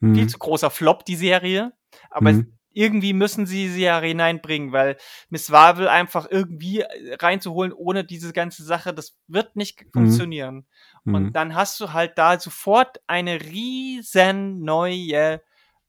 viel 0.01 0.23
Mhm. 0.23 0.29
zu 0.29 0.39
großer 0.39 0.71
Flop, 0.71 1.05
die 1.05 1.15
Serie. 1.15 1.73
Aber 2.09 2.31
Mhm. 2.31 2.57
irgendwie 2.71 3.13
müssen 3.13 3.45
sie 3.45 3.69
sie 3.69 3.83
ja 3.83 4.01
hineinbringen, 4.01 4.71
weil 4.71 4.97
Miss 5.29 5.47
Marvel 5.49 5.87
einfach 5.87 6.25
irgendwie 6.27 6.79
äh, 6.79 7.13
reinzuholen, 7.21 7.71
ohne 7.71 8.03
diese 8.03 8.33
ganze 8.33 8.63
Sache, 8.63 8.91
das 8.91 9.15
wird 9.27 9.55
nicht 9.55 9.85
funktionieren. 9.93 10.65
Mhm. 11.03 11.13
Und 11.13 11.33
dann 11.33 11.53
hast 11.53 11.79
du 11.81 11.93
halt 11.93 12.17
da 12.17 12.39
sofort 12.39 12.99
eine 13.05 13.41
riesen 13.41 14.61
neue 14.61 15.39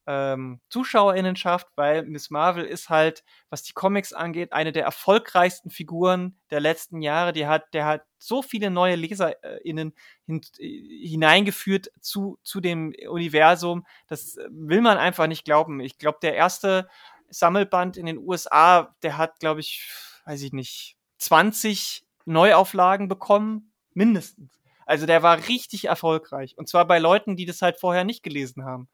ähm, 0.07 0.61
Zuschauerinnenschaft, 0.69 1.67
weil 1.75 2.03
Miss 2.03 2.29
Marvel 2.29 2.63
ist 2.63 2.89
halt, 2.89 3.23
was 3.49 3.63
die 3.63 3.73
Comics 3.73 4.13
angeht, 4.13 4.53
eine 4.53 4.71
der 4.71 4.85
erfolgreichsten 4.85 5.69
Figuren 5.69 6.39
der 6.49 6.61
letzten 6.61 7.01
Jahre. 7.01 7.33
Die 7.33 7.45
hat, 7.45 7.73
der 7.73 7.85
hat 7.85 8.03
so 8.17 8.41
viele 8.41 8.71
neue 8.71 8.95
LeserInnen 8.95 9.93
hin, 10.25 10.41
hineingeführt 10.57 11.91
zu, 11.99 12.39
zu 12.41 12.61
dem 12.61 12.93
Universum. 13.09 13.85
Das 14.07 14.37
äh, 14.37 14.47
will 14.49 14.81
man 14.81 14.97
einfach 14.97 15.27
nicht 15.27 15.43
glauben. 15.43 15.81
Ich 15.81 15.97
glaube, 15.97 16.19
der 16.21 16.35
erste 16.35 16.87
Sammelband 17.29 17.97
in 17.97 18.05
den 18.05 18.17
USA, 18.17 18.95
der 19.03 19.17
hat, 19.17 19.39
glaube 19.39 19.59
ich, 19.59 19.91
weiß 20.25 20.41
ich 20.41 20.53
nicht, 20.53 20.95
20 21.17 22.05
Neuauflagen 22.25 23.09
bekommen, 23.09 23.73
mindestens. 23.93 24.57
Also 24.85 25.05
der 25.05 25.21
war 25.21 25.49
richtig 25.49 25.85
erfolgreich. 25.85 26.57
Und 26.57 26.69
zwar 26.69 26.87
bei 26.87 26.97
Leuten, 26.97 27.35
die 27.35 27.45
das 27.45 27.61
halt 27.61 27.77
vorher 27.77 28.05
nicht 28.05 28.23
gelesen 28.23 28.63
haben. 28.63 28.87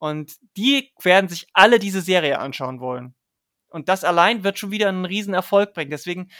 Und 0.00 0.32
die 0.56 0.92
werden 1.02 1.28
sich 1.28 1.46
alle 1.52 1.78
diese 1.78 2.00
Serie 2.00 2.38
anschauen 2.38 2.80
wollen. 2.80 3.14
Und 3.68 3.88
das 3.88 4.02
allein 4.02 4.42
wird 4.42 4.58
schon 4.58 4.70
wieder 4.72 4.88
einen 4.88 5.04
riesen 5.04 5.34
Erfolg 5.34 5.74
bringen. 5.74 5.90
Deswegen, 5.90 6.30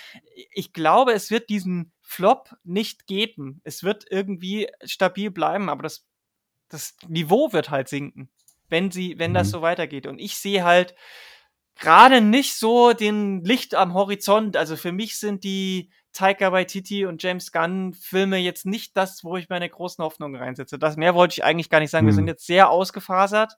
ich 0.51 0.73
glaube, 0.73 1.13
es 1.13 1.31
wird 1.31 1.51
diesen 1.51 1.93
Flop 2.03 2.57
nicht 2.65 3.07
geben. 3.07 3.61
Es 3.63 3.85
wird 3.85 4.05
irgendwie 4.11 4.69
stabil 4.83 5.31
bleiben, 5.31 5.69
aber 5.69 5.83
das, 5.83 6.07
das 6.71 6.97
Niveau 7.07 7.53
wird 7.53 7.71
halt 7.71 7.89
sinken, 7.89 8.31
wenn 8.69 8.91
sie, 8.91 9.19
wenn 9.19 9.35
das 9.35 9.49
Mhm. 9.49 9.53
so 9.53 9.63
weitergeht. 9.63 10.07
Und 10.07 10.19
ich 10.19 10.39
sehe 10.39 10.65
halt 10.65 10.95
gerade 11.81 12.21
nicht 12.21 12.55
so 12.57 12.93
den 12.93 13.43
Licht 13.45 13.75
am 13.75 13.95
Horizont. 13.95 14.57
Also 14.57 14.77
für 14.77 14.93
mich 14.93 15.19
sind 15.19 15.43
die 15.45 15.91
Taika 16.13 16.53
Waititi 16.53 17.07
und 17.07 17.23
James 17.23 17.53
Gunn 17.53 17.95
Filme 17.95 18.39
jetzt 18.39 18.67
nicht 18.67 18.97
das, 18.97 19.25
wo 19.25 19.37
ich 19.37 19.49
meine 19.49 19.69
großen 19.69 20.05
Hoffnungen 20.05 20.41
reinsetze. 20.41 20.79
Das 20.79 20.97
mehr 20.97 21.15
wollte 21.15 21.33
ich 21.35 21.45
eigentlich 21.45 21.71
gar 21.71 21.81
nicht 21.81 21.91
sagen. 21.91 22.07
Wir 22.07 22.11
Hm. 22.13 22.17
sind 22.17 22.27
jetzt 22.29 22.47
sehr 22.47 22.71
ausgefasert, 22.71 23.55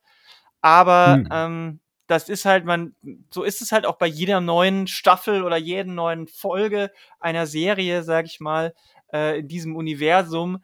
aber 0.62 1.14
Hm. 1.16 1.28
ähm, 1.30 1.80
das 2.06 2.28
ist 2.28 2.44
halt, 2.44 2.64
man, 2.66 2.94
so 3.32 3.42
ist 3.42 3.62
es 3.62 3.72
halt 3.72 3.86
auch 3.86 3.96
bei 3.96 4.06
jeder 4.06 4.40
neuen 4.40 4.86
Staffel 4.86 5.44
oder 5.44 5.56
jeden 5.56 5.94
neuen 5.94 6.26
Folge 6.28 6.90
einer 7.20 7.46
Serie, 7.46 8.02
sag 8.02 8.26
ich 8.26 8.38
mal, 8.40 8.74
äh, 9.12 9.38
in 9.40 9.48
diesem 9.48 9.76
Universum, 9.76 10.62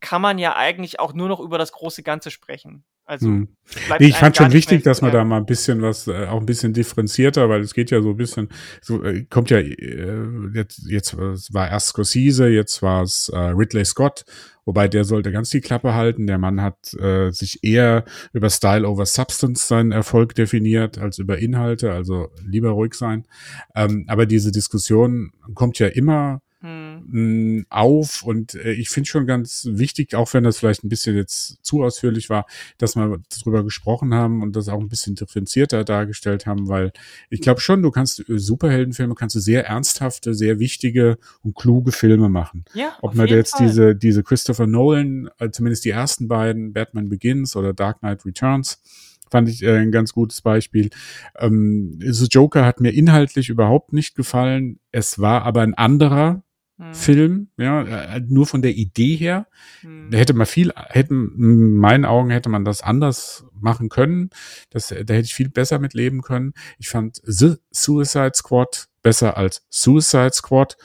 kann 0.00 0.20
man 0.20 0.38
ja 0.38 0.56
eigentlich 0.56 1.00
auch 1.00 1.14
nur 1.14 1.28
noch 1.28 1.40
über 1.40 1.56
das 1.58 1.72
große 1.72 2.02
Ganze 2.02 2.30
sprechen. 2.30 2.84
Also 3.04 3.26
Hm. 3.26 3.48
Nee, 3.98 4.06
ich 4.06 4.16
fand 4.16 4.36
schon 4.36 4.52
wichtig, 4.52 4.82
dass 4.84 5.02
man 5.02 5.12
da 5.12 5.24
mal 5.24 5.38
ein 5.38 5.46
bisschen 5.46 5.82
was, 5.82 6.06
äh, 6.06 6.26
auch 6.26 6.40
ein 6.40 6.46
bisschen 6.46 6.72
differenzierter, 6.72 7.48
weil 7.48 7.60
es 7.60 7.74
geht 7.74 7.90
ja 7.90 8.00
so 8.02 8.10
ein 8.10 8.16
bisschen, 8.16 8.48
so 8.80 9.02
äh, 9.02 9.24
kommt 9.24 9.50
ja 9.50 9.58
äh, 9.58 10.16
jetzt, 10.54 10.82
jetzt 10.86 11.14
es 11.14 11.52
war 11.52 11.68
erst 11.68 11.88
Scorsese, 11.88 12.48
jetzt 12.48 12.82
war 12.82 13.02
es 13.02 13.28
äh, 13.28 13.36
Ridley 13.38 13.84
Scott, 13.84 14.24
wobei 14.64 14.88
der 14.88 15.04
sollte 15.04 15.32
ganz 15.32 15.50
die 15.50 15.60
Klappe 15.60 15.94
halten. 15.94 16.26
Der 16.26 16.38
Mann 16.38 16.60
hat 16.60 16.94
äh, 16.94 17.30
sich 17.30 17.64
eher 17.64 18.04
über 18.32 18.50
Style 18.50 18.86
over 18.88 19.06
Substance 19.06 19.66
seinen 19.66 19.92
Erfolg 19.92 20.34
definiert 20.34 20.98
als 20.98 21.18
über 21.18 21.38
Inhalte, 21.38 21.92
also 21.92 22.28
lieber 22.46 22.70
ruhig 22.70 22.94
sein. 22.94 23.26
Ähm, 23.74 24.04
aber 24.08 24.26
diese 24.26 24.52
Diskussion 24.52 25.32
kommt 25.54 25.78
ja 25.78 25.88
immer. 25.88 26.40
Mh, 27.06 27.64
auf 27.70 28.22
und 28.22 28.54
äh, 28.54 28.72
ich 28.72 28.90
finde 28.90 29.08
schon 29.08 29.26
ganz 29.26 29.66
wichtig, 29.70 30.14
auch 30.14 30.32
wenn 30.34 30.44
das 30.44 30.58
vielleicht 30.58 30.84
ein 30.84 30.88
bisschen 30.88 31.16
jetzt 31.16 31.58
zu 31.62 31.82
ausführlich 31.82 32.30
war, 32.30 32.46
dass 32.78 32.96
wir 32.96 33.20
darüber 33.38 33.64
gesprochen 33.64 34.14
haben 34.14 34.42
und 34.42 34.56
das 34.56 34.68
auch 34.68 34.80
ein 34.80 34.88
bisschen 34.88 35.14
differenzierter 35.14 35.84
dargestellt 35.84 36.46
haben, 36.46 36.68
weil 36.68 36.92
ich 37.30 37.40
glaube 37.40 37.60
schon, 37.60 37.82
du 37.82 37.90
kannst 37.90 38.28
äh, 38.28 38.38
Superheldenfilme, 38.38 39.14
kannst 39.14 39.36
du 39.36 39.40
sehr 39.40 39.66
ernsthafte, 39.66 40.34
sehr 40.34 40.58
wichtige 40.58 41.18
und 41.42 41.54
kluge 41.54 41.92
Filme 41.92 42.28
machen. 42.28 42.64
Ja, 42.74 42.96
Ob 43.02 43.14
man 43.14 43.28
jetzt 43.28 43.56
Fall. 43.56 43.66
diese, 43.66 43.96
diese 43.96 44.22
Christopher 44.22 44.66
Nolan, 44.66 45.30
äh, 45.38 45.50
zumindest 45.50 45.84
die 45.84 45.90
ersten 45.90 46.28
beiden, 46.28 46.72
Batman 46.72 47.08
Begins 47.08 47.56
oder 47.56 47.72
Dark 47.72 48.00
Knight 48.00 48.24
Returns, 48.24 48.80
fand 49.32 49.48
ich 49.48 49.62
äh, 49.62 49.78
ein 49.78 49.90
ganz 49.90 50.12
gutes 50.12 50.42
Beispiel. 50.42 50.90
Ähm, 51.38 51.98
The 52.00 52.26
Joker 52.26 52.64
hat 52.64 52.80
mir 52.80 52.90
inhaltlich 52.90 53.48
überhaupt 53.48 53.92
nicht 53.92 54.14
gefallen. 54.14 54.78
Es 54.92 55.18
war 55.18 55.42
aber 55.42 55.62
ein 55.62 55.74
anderer 55.74 56.44
Hm. 56.82 56.94
Film, 56.94 57.48
ja, 57.56 57.82
äh, 57.82 58.20
nur 58.26 58.46
von 58.46 58.60
der 58.60 58.72
Idee 58.72 59.14
her. 59.14 59.46
Hm. 59.82 60.10
Da 60.10 60.18
hätte 60.18 60.34
man 60.34 60.46
viel, 60.46 60.72
hätten, 60.74 61.32
in 61.38 61.76
meinen 61.76 62.04
Augen 62.04 62.30
hätte 62.30 62.48
man 62.48 62.64
das 62.64 62.82
anders 62.82 63.44
machen 63.54 63.88
können. 63.88 64.30
Das, 64.70 64.88
da 64.88 64.96
hätte 64.96 65.20
ich 65.20 65.34
viel 65.34 65.48
besser 65.48 65.78
mit 65.78 65.94
leben 65.94 66.22
können. 66.22 66.54
Ich 66.78 66.88
fand 66.88 67.20
The 67.24 67.54
Suicide 67.70 68.32
Squad 68.34 68.88
besser 69.02 69.36
als 69.36 69.64
Suicide 69.70 70.32
Squad, 70.32 70.76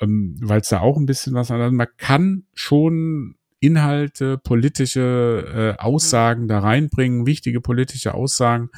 ähm, 0.00 0.36
weil 0.40 0.62
es 0.62 0.70
da 0.70 0.80
auch 0.80 0.96
ein 0.96 1.06
bisschen 1.06 1.34
was 1.34 1.50
anderes. 1.50 1.72
Man 1.72 1.88
kann 1.98 2.44
schon 2.54 3.34
Inhalte, 3.60 4.38
politische 4.38 5.76
äh, 5.78 5.82
Aussagen 5.82 6.48
da 6.48 6.60
reinbringen, 6.60 7.26
wichtige 7.26 7.60
politische 7.60 8.14
Aussagen. 8.14 8.70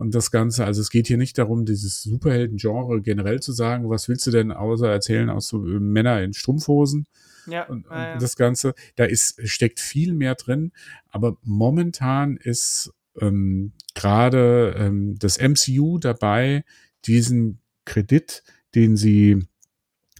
Und 0.00 0.14
das 0.14 0.30
Ganze, 0.30 0.64
also 0.64 0.80
es 0.80 0.88
geht 0.88 1.08
hier 1.08 1.18
nicht 1.18 1.36
darum, 1.36 1.66
dieses 1.66 2.02
Superhelden-Genre 2.02 3.02
generell 3.02 3.40
zu 3.40 3.52
sagen, 3.52 3.90
was 3.90 4.08
willst 4.08 4.26
du 4.26 4.30
denn 4.30 4.50
außer 4.50 4.90
erzählen 4.90 5.28
aus 5.28 5.48
so 5.48 5.58
äh, 5.66 5.78
Männer 5.78 6.22
in 6.22 6.32
Strumpfhosen? 6.32 7.06
Ja, 7.46 7.64
und, 7.66 7.84
ja, 7.84 8.06
ja. 8.06 8.12
und 8.14 8.22
das 8.22 8.34
Ganze, 8.34 8.72
da 8.96 9.04
ist, 9.04 9.46
steckt 9.46 9.78
viel 9.78 10.14
mehr 10.14 10.36
drin, 10.36 10.72
aber 11.10 11.36
momentan 11.42 12.38
ist 12.38 12.94
ähm, 13.20 13.72
gerade 13.94 14.74
ähm, 14.78 15.18
das 15.18 15.38
MCU 15.38 15.98
dabei, 15.98 16.64
diesen 17.04 17.60
Kredit, 17.84 18.42
den 18.74 18.96
sie 18.96 19.46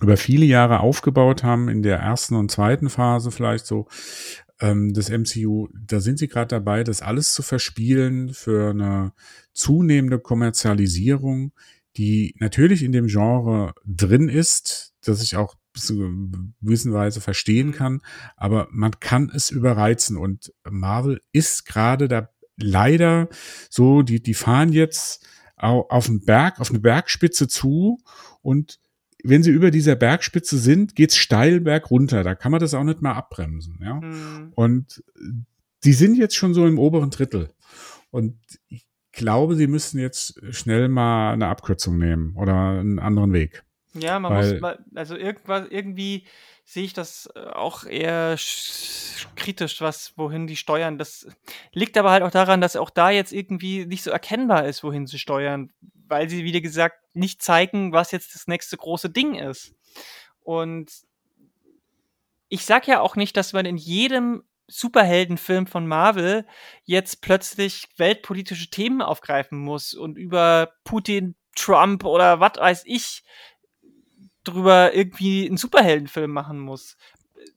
über 0.02 0.18
viele 0.18 0.44
Jahre 0.44 0.80
aufgebaut 0.80 1.42
haben, 1.42 1.70
in 1.70 1.82
der 1.82 2.00
ersten 2.00 2.34
und 2.34 2.50
zweiten 2.50 2.90
Phase 2.90 3.30
vielleicht 3.30 3.64
so, 3.64 3.88
ähm, 4.60 4.92
des 4.92 5.08
MCU, 5.10 5.68
da 5.74 6.00
sind 6.00 6.18
sie 6.18 6.28
gerade 6.28 6.48
dabei, 6.48 6.84
das 6.84 7.02
alles 7.02 7.32
zu 7.34 7.42
verspielen 7.42 8.32
für 8.34 8.70
eine 8.70 9.12
zunehmende 9.52 10.18
Kommerzialisierung, 10.18 11.52
die 11.96 12.34
natürlich 12.38 12.82
in 12.82 12.92
dem 12.92 13.06
Genre 13.06 13.74
drin 13.84 14.28
ist, 14.28 14.92
dass 15.04 15.22
ich 15.22 15.36
auch 15.36 15.56
zu 15.74 15.96
gewissen 16.60 16.92
Weise 16.92 17.20
verstehen 17.20 17.72
kann, 17.72 18.00
aber 18.36 18.68
man 18.70 18.98
kann 19.00 19.30
es 19.34 19.50
überreizen 19.50 20.16
und 20.16 20.52
Marvel 20.68 21.20
ist 21.32 21.64
gerade 21.64 22.08
da 22.08 22.28
leider 22.56 23.28
so, 23.70 24.02
die, 24.02 24.22
die 24.22 24.34
fahren 24.34 24.72
jetzt 24.72 25.24
au- 25.56 25.86
auf 25.88 26.06
den 26.06 26.24
Berg, 26.24 26.60
auf 26.60 26.70
eine 26.70 26.80
Bergspitze 26.80 27.48
zu 27.48 27.98
und 28.42 28.78
wenn 29.24 29.42
sie 29.42 29.50
über 29.50 29.70
dieser 29.70 29.96
Bergspitze 29.96 30.58
sind, 30.58 30.94
geht's 30.96 31.16
steil 31.16 31.60
berg 31.60 31.90
runter. 31.90 32.22
Da 32.22 32.34
kann 32.34 32.52
man 32.52 32.60
das 32.60 32.74
auch 32.74 32.84
nicht 32.84 33.02
mehr 33.02 33.16
abbremsen, 33.16 33.78
ja. 33.82 34.00
Hm. 34.00 34.52
Und 34.54 35.02
die 35.84 35.92
sind 35.92 36.16
jetzt 36.16 36.36
schon 36.36 36.54
so 36.54 36.66
im 36.66 36.78
oberen 36.78 37.10
Drittel. 37.10 37.50
Und 38.10 38.36
ich 38.68 38.86
glaube, 39.12 39.56
sie 39.56 39.66
müssen 39.66 39.98
jetzt 39.98 40.40
schnell 40.54 40.88
mal 40.88 41.32
eine 41.32 41.46
Abkürzung 41.48 41.98
nehmen 41.98 42.34
oder 42.36 42.54
einen 42.80 42.98
anderen 42.98 43.32
Weg. 43.32 43.64
Ja, 43.94 44.18
man 44.20 44.32
Weil- 44.32 44.52
muss 44.52 44.60
mal, 44.60 44.84
also 44.94 45.16
irgendwas, 45.16 45.66
irgendwie 45.70 46.24
sehe 46.64 46.84
ich 46.84 46.92
das 46.92 47.28
äh, 47.34 47.40
auch 47.40 47.84
eher 47.84 48.38
sch- 48.38 49.26
kritisch, 49.34 49.80
was, 49.80 50.12
wohin 50.16 50.46
die 50.46 50.54
steuern. 50.54 50.98
Das 50.98 51.26
liegt 51.72 51.96
aber 51.98 52.12
halt 52.12 52.22
auch 52.22 52.30
daran, 52.30 52.60
dass 52.60 52.76
auch 52.76 52.90
da 52.90 53.10
jetzt 53.10 53.32
irgendwie 53.32 53.86
nicht 53.86 54.04
so 54.04 54.12
erkennbar 54.12 54.66
ist, 54.66 54.84
wohin 54.84 55.08
sie 55.08 55.18
steuern, 55.18 55.72
weil 56.10 56.28
sie, 56.28 56.44
wie 56.44 56.60
gesagt, 56.60 56.96
nicht 57.14 57.42
zeigen, 57.42 57.92
was 57.92 58.10
jetzt 58.10 58.34
das 58.34 58.46
nächste 58.46 58.76
große 58.76 59.10
Ding 59.10 59.34
ist. 59.34 59.74
Und 60.40 60.90
ich 62.48 62.66
sag 62.66 62.86
ja 62.86 63.00
auch 63.00 63.16
nicht, 63.16 63.36
dass 63.36 63.52
man 63.52 63.64
in 63.64 63.76
jedem 63.76 64.42
Superheldenfilm 64.66 65.66
von 65.66 65.86
Marvel 65.86 66.46
jetzt 66.84 67.22
plötzlich 67.22 67.88
weltpolitische 67.96 68.70
Themen 68.70 69.02
aufgreifen 69.02 69.58
muss 69.58 69.94
und 69.94 70.16
über 70.16 70.72
Putin, 70.84 71.34
Trump 71.56 72.04
oder 72.04 72.40
was 72.40 72.52
weiß 72.56 72.82
ich 72.86 73.22
drüber 74.44 74.94
irgendwie 74.94 75.46
einen 75.46 75.56
Superheldenfilm 75.56 76.30
machen 76.30 76.60
muss. 76.60 76.96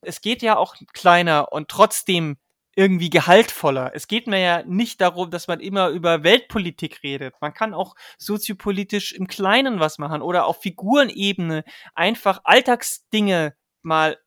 Es 0.01 0.21
geht 0.21 0.41
ja 0.41 0.57
auch 0.57 0.75
kleiner 0.93 1.51
und 1.51 1.69
trotzdem 1.69 2.38
irgendwie 2.75 3.09
gehaltvoller. 3.09 3.91
Es 3.93 4.07
geht 4.07 4.27
mir 4.27 4.39
ja 4.39 4.63
nicht 4.63 4.99
darum, 5.01 5.29
dass 5.29 5.47
man 5.47 5.59
immer 5.59 5.89
über 5.89 6.23
Weltpolitik 6.23 7.03
redet. 7.03 7.35
Man 7.39 7.53
kann 7.53 7.73
auch 7.73 7.95
soziopolitisch 8.17 9.13
im 9.13 9.27
Kleinen 9.27 9.79
was 9.79 9.99
machen 9.99 10.21
oder 10.21 10.45
auf 10.45 10.61
Figurenebene 10.61 11.63
einfach 11.93 12.41
Alltagsdinge 12.43 13.55
mal 13.83 14.17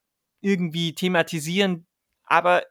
irgendwie 0.41 0.95
thematisieren. 0.95 1.87
Aber 2.23 2.63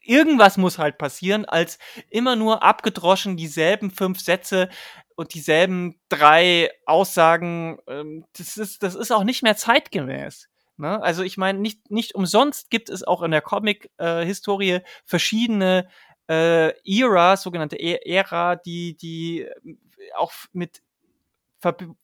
irgendwas 0.00 0.56
muss 0.56 0.78
halt 0.78 0.98
passieren, 0.98 1.44
als 1.44 1.78
immer 2.10 2.36
nur 2.36 2.62
abgedroschen 2.62 3.36
dieselben 3.36 3.90
fünf 3.90 4.20
Sätze 4.20 4.68
und 5.16 5.34
dieselben 5.34 6.00
drei 6.08 6.70
Aussagen. 6.86 7.78
Ähm, 7.88 8.24
das 8.36 8.56
ist, 8.56 8.82
das 8.82 8.94
ist 8.94 9.12
auch 9.12 9.24
nicht 9.24 9.42
mehr 9.42 9.56
zeitgemäß. 9.56 10.48
Ne? 10.76 11.02
Also 11.02 11.22
ich 11.22 11.36
meine, 11.36 11.58
nicht, 11.58 11.90
nicht 11.90 12.14
umsonst 12.14 12.70
gibt 12.70 12.88
es 12.90 13.04
auch 13.04 13.22
in 13.22 13.30
der 13.30 13.42
Comic-Historie 13.42 14.80
verschiedene 15.04 15.88
äh, 16.28 16.72
Eras, 16.84 17.42
sogenannte 17.42 17.76
e-, 17.76 18.00
Ära, 18.04 18.56
die, 18.56 18.96
die 18.96 19.42
äh, 19.42 19.52
auch 20.16 20.32
mit 20.52 20.82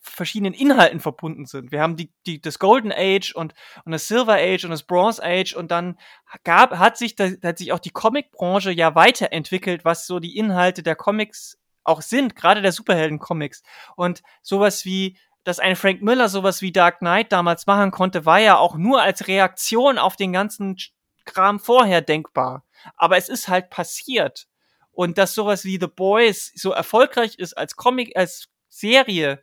verschiedenen 0.00 0.54
Inhalten 0.54 1.00
verbunden 1.00 1.44
sind. 1.44 1.70
Wir 1.70 1.82
haben 1.82 1.96
die, 1.96 2.10
die, 2.26 2.40
das 2.40 2.58
Golden 2.58 2.92
Age 2.92 3.34
und, 3.34 3.52
und 3.84 3.92
das 3.92 4.08
Silver 4.08 4.36
Age 4.36 4.64
und 4.64 4.70
das 4.70 4.84
Bronze 4.84 5.22
Age 5.22 5.54
und 5.54 5.70
dann 5.70 5.98
gab, 6.44 6.78
hat 6.78 6.96
sich, 6.96 7.14
da, 7.14 7.28
hat 7.42 7.58
sich 7.58 7.72
auch 7.72 7.78
die 7.78 7.90
Comic-Branche 7.90 8.70
ja 8.70 8.94
weiterentwickelt, 8.94 9.84
was 9.84 10.06
so 10.06 10.18
die 10.18 10.38
Inhalte 10.38 10.82
der 10.82 10.96
Comics 10.96 11.58
auch 11.84 12.00
sind, 12.00 12.36
gerade 12.36 12.62
der 12.62 12.72
Superhelden-Comics. 12.72 13.62
Und 13.96 14.22
sowas 14.42 14.84
wie 14.84 15.18
dass 15.44 15.58
ein 15.58 15.76
Frank 15.76 16.02
Miller 16.02 16.28
sowas 16.28 16.62
wie 16.62 16.72
Dark 16.72 16.98
Knight 16.98 17.32
damals 17.32 17.66
machen 17.66 17.90
konnte, 17.90 18.26
war 18.26 18.40
ja 18.40 18.58
auch 18.58 18.76
nur 18.76 19.02
als 19.02 19.26
Reaktion 19.26 19.98
auf 19.98 20.16
den 20.16 20.32
ganzen 20.32 20.76
Kram 21.24 21.60
vorher 21.60 22.02
denkbar. 22.02 22.64
Aber 22.96 23.16
es 23.16 23.28
ist 23.28 23.48
halt 23.48 23.70
passiert. 23.70 24.46
Und 24.90 25.18
dass 25.18 25.34
sowas 25.34 25.64
wie 25.64 25.78
The 25.80 25.86
Boys 25.86 26.52
so 26.54 26.72
erfolgreich 26.72 27.38
ist 27.38 27.56
als 27.56 27.76
Comic, 27.76 28.16
als 28.16 28.48
Serie, 28.68 29.42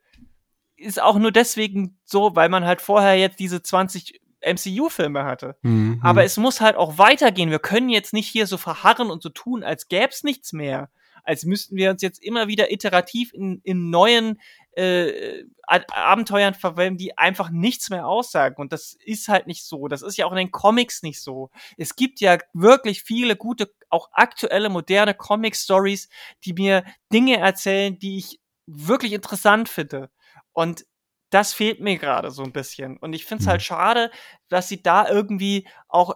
ist 0.75 1.01
auch 1.01 1.17
nur 1.17 1.31
deswegen 1.31 1.99
so, 2.05 2.35
weil 2.35 2.49
man 2.49 2.65
halt 2.65 2.81
vorher 2.81 3.17
jetzt 3.17 3.39
diese 3.39 3.63
20 3.63 4.21
MCU-Filme 4.45 5.23
hatte. 5.25 5.57
Mhm. 5.63 5.99
Aber 6.03 6.23
es 6.23 6.37
muss 6.37 6.61
halt 6.61 6.75
auch 6.75 6.97
weitergehen. 6.97 7.49
Wir 7.49 7.59
können 7.59 7.89
jetzt 7.89 8.13
nicht 8.13 8.27
hier 8.27 8.45
so 8.45 8.57
verharren 8.57 9.09
und 9.09 9.23
so 9.23 9.29
tun, 9.29 9.63
als 9.63 9.87
gäb's 9.87 10.23
nichts 10.23 10.53
mehr. 10.53 10.89
Als 11.23 11.43
müssten 11.43 11.75
wir 11.75 11.91
uns 11.91 12.01
jetzt 12.01 12.23
immer 12.23 12.47
wieder 12.47 12.71
iterativ 12.71 13.33
in, 13.33 13.59
in 13.63 13.89
neuen 13.89 14.39
äh, 14.77 15.43
Abenteuern 15.65 16.53
verwenden, 16.53 16.97
die 16.97 17.17
einfach 17.17 17.49
nichts 17.49 17.89
mehr 17.89 18.07
aussagen. 18.07 18.55
Und 18.57 18.71
das 18.71 18.95
ist 19.03 19.27
halt 19.27 19.47
nicht 19.47 19.65
so. 19.65 19.87
Das 19.87 20.03
ist 20.03 20.17
ja 20.17 20.25
auch 20.25 20.31
in 20.31 20.37
den 20.37 20.51
Comics 20.51 21.01
nicht 21.01 21.21
so. 21.21 21.49
Es 21.77 21.95
gibt 21.95 22.21
ja 22.21 22.37
wirklich 22.53 23.01
viele 23.01 23.35
gute, 23.35 23.73
auch 23.89 24.09
aktuelle, 24.13 24.69
moderne 24.69 25.15
Comic-Stories, 25.15 26.09
die 26.45 26.53
mir 26.53 26.83
Dinge 27.11 27.37
erzählen, 27.37 27.97
die 27.97 28.17
ich 28.19 28.39
wirklich 28.67 29.13
interessant 29.13 29.67
finde. 29.67 30.11
Und 30.53 30.85
das 31.31 31.53
fehlt 31.53 31.81
mir 31.81 31.97
gerade 31.97 32.29
so 32.29 32.43
ein 32.43 32.53
bisschen. 32.53 32.97
Und 32.97 33.13
ich 33.13 33.25
finde 33.25 33.41
es 33.41 33.47
halt 33.47 33.61
mhm. 33.61 33.65
schade, 33.65 34.11
dass 34.47 34.69
sie 34.69 34.81
da 34.83 35.09
irgendwie 35.09 35.67
auch 35.87 36.15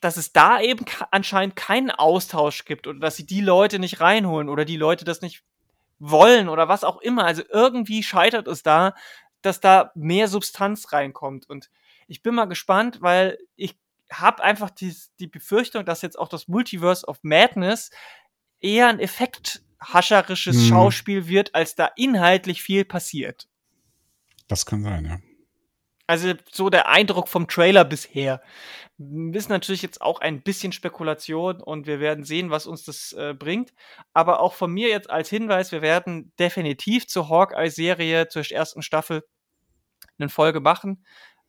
dass 0.00 0.16
es 0.16 0.32
da 0.32 0.60
eben 0.60 0.84
anscheinend 1.12 1.54
keinen 1.54 1.92
Austausch 1.92 2.64
gibt 2.64 2.88
oder 2.88 2.98
dass 2.98 3.14
sie 3.14 3.24
die 3.24 3.40
Leute 3.40 3.78
nicht 3.78 4.00
reinholen 4.00 4.48
oder 4.48 4.64
die 4.64 4.76
Leute 4.76 5.04
das 5.04 5.22
nicht 5.22 5.44
wollen 5.98 6.48
oder 6.48 6.68
was 6.68 6.84
auch 6.84 7.00
immer. 7.00 7.24
Also 7.24 7.42
irgendwie 7.48 8.02
scheitert 8.02 8.48
es 8.48 8.62
da, 8.62 8.94
dass 9.42 9.60
da 9.60 9.92
mehr 9.94 10.28
Substanz 10.28 10.92
reinkommt. 10.92 11.48
Und 11.48 11.70
ich 12.08 12.22
bin 12.22 12.34
mal 12.34 12.46
gespannt, 12.46 12.98
weil 13.00 13.38
ich 13.56 13.78
habe 14.10 14.42
einfach 14.42 14.70
die, 14.70 14.94
die 15.18 15.26
Befürchtung, 15.26 15.84
dass 15.84 16.02
jetzt 16.02 16.18
auch 16.18 16.28
das 16.28 16.48
Multiverse 16.48 17.06
of 17.06 17.18
Madness 17.22 17.90
eher 18.60 18.88
ein 18.88 19.00
effekthascherisches 19.00 20.56
hm. 20.56 20.68
Schauspiel 20.68 21.26
wird, 21.26 21.54
als 21.54 21.74
da 21.74 21.90
inhaltlich 21.96 22.62
viel 22.62 22.84
passiert. 22.84 23.48
Das 24.48 24.64
kann 24.64 24.82
sein, 24.82 25.04
ja. 25.04 25.18
Also 26.06 26.34
so 26.52 26.70
der 26.70 26.88
Eindruck 26.88 27.28
vom 27.28 27.48
Trailer 27.48 27.84
bisher. 27.84 28.40
Ist 28.98 29.50
natürlich 29.50 29.82
jetzt 29.82 30.00
auch 30.00 30.20
ein 30.20 30.42
bisschen 30.42 30.72
Spekulation 30.72 31.60
und 31.60 31.86
wir 31.86 32.00
werden 32.00 32.24
sehen, 32.24 32.50
was 32.50 32.66
uns 32.66 32.84
das 32.84 33.12
äh, 33.12 33.34
bringt. 33.34 33.74
Aber 34.14 34.40
auch 34.40 34.54
von 34.54 34.72
mir 34.72 34.88
jetzt 34.88 35.10
als 35.10 35.28
Hinweis, 35.28 35.72
wir 35.72 35.82
werden 35.82 36.32
definitiv 36.38 37.06
zur 37.06 37.28
Hawkeye-Serie, 37.28 38.28
zur 38.28 38.50
ersten 38.50 38.82
Staffel, 38.82 39.22
eine 40.18 40.28
Folge 40.28 40.60
machen, 40.60 41.04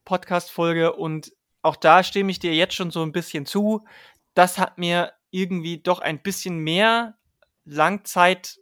Podcast-Folge. 0.05 0.93
Und 0.93 1.31
auch 1.61 1.75
da 1.75 2.03
stimme 2.03 2.31
ich 2.31 2.39
dir 2.39 2.53
jetzt 2.53 2.73
schon 2.73 2.91
so 2.91 3.03
ein 3.03 3.11
bisschen 3.11 3.45
zu. 3.45 3.85
Das 4.33 4.57
hat 4.57 4.77
mir 4.77 5.13
irgendwie 5.31 5.81
doch 5.81 5.99
ein 5.99 6.21
bisschen 6.21 6.59
mehr 6.59 7.17
Langzeit 7.63 8.57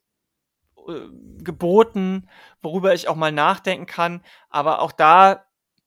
äh, 0.87 1.07
geboten, 1.39 2.29
worüber 2.61 2.93
ich 2.93 3.07
auch 3.07 3.15
mal 3.15 3.31
nachdenken 3.31 3.85
kann. 3.85 4.23
Aber 4.49 4.81
auch 4.81 4.91
da 4.91 5.44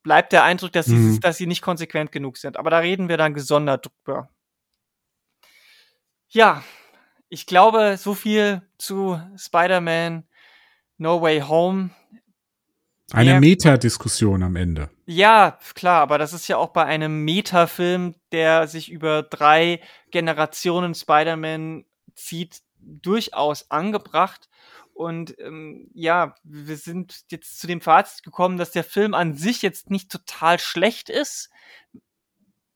bleibt 0.08 0.32
der 0.32 0.42
Eindruck, 0.42 0.72
dass, 0.72 0.86
mhm. 0.86 1.12
sie, 1.12 1.20
dass 1.20 1.36
sie 1.36 1.46
nicht 1.46 1.60
konsequent 1.60 2.12
genug 2.12 2.38
sind. 2.38 2.56
Aber 2.56 2.70
da 2.70 2.78
reden 2.78 3.10
wir 3.10 3.18
dann 3.18 3.34
gesondert 3.34 3.90
drüber. 4.06 4.30
Ja, 6.28 6.64
ich 7.28 7.44
glaube, 7.44 7.98
so 7.98 8.14
viel 8.14 8.62
zu 8.78 9.20
Spider-Man 9.36 10.26
No 10.96 11.20
Way 11.20 11.40
Home. 11.42 11.90
Eine 13.12 13.38
Metadiskussion 13.38 14.42
am 14.42 14.56
Ende. 14.56 14.88
Ja, 15.04 15.58
klar, 15.74 16.00
aber 16.00 16.16
das 16.16 16.32
ist 16.32 16.48
ja 16.48 16.56
auch 16.56 16.70
bei 16.70 16.86
einem 16.86 17.24
Metafilm, 17.24 18.14
der 18.32 18.66
sich 18.66 18.90
über 18.90 19.22
drei 19.22 19.82
Generationen 20.10 20.94
Spider-Man 20.94 21.84
zieht, 22.14 22.62
durchaus 22.80 23.70
angebracht. 23.70 24.48
Und 24.98 25.38
ähm, 25.38 25.88
ja, 25.94 26.34
wir 26.42 26.76
sind 26.76 27.20
jetzt 27.30 27.60
zu 27.60 27.68
dem 27.68 27.80
Fazit 27.80 28.24
gekommen, 28.24 28.58
dass 28.58 28.72
der 28.72 28.82
Film 28.82 29.14
an 29.14 29.32
sich 29.34 29.62
jetzt 29.62 29.90
nicht 29.90 30.10
total 30.10 30.58
schlecht 30.58 31.08
ist. 31.08 31.50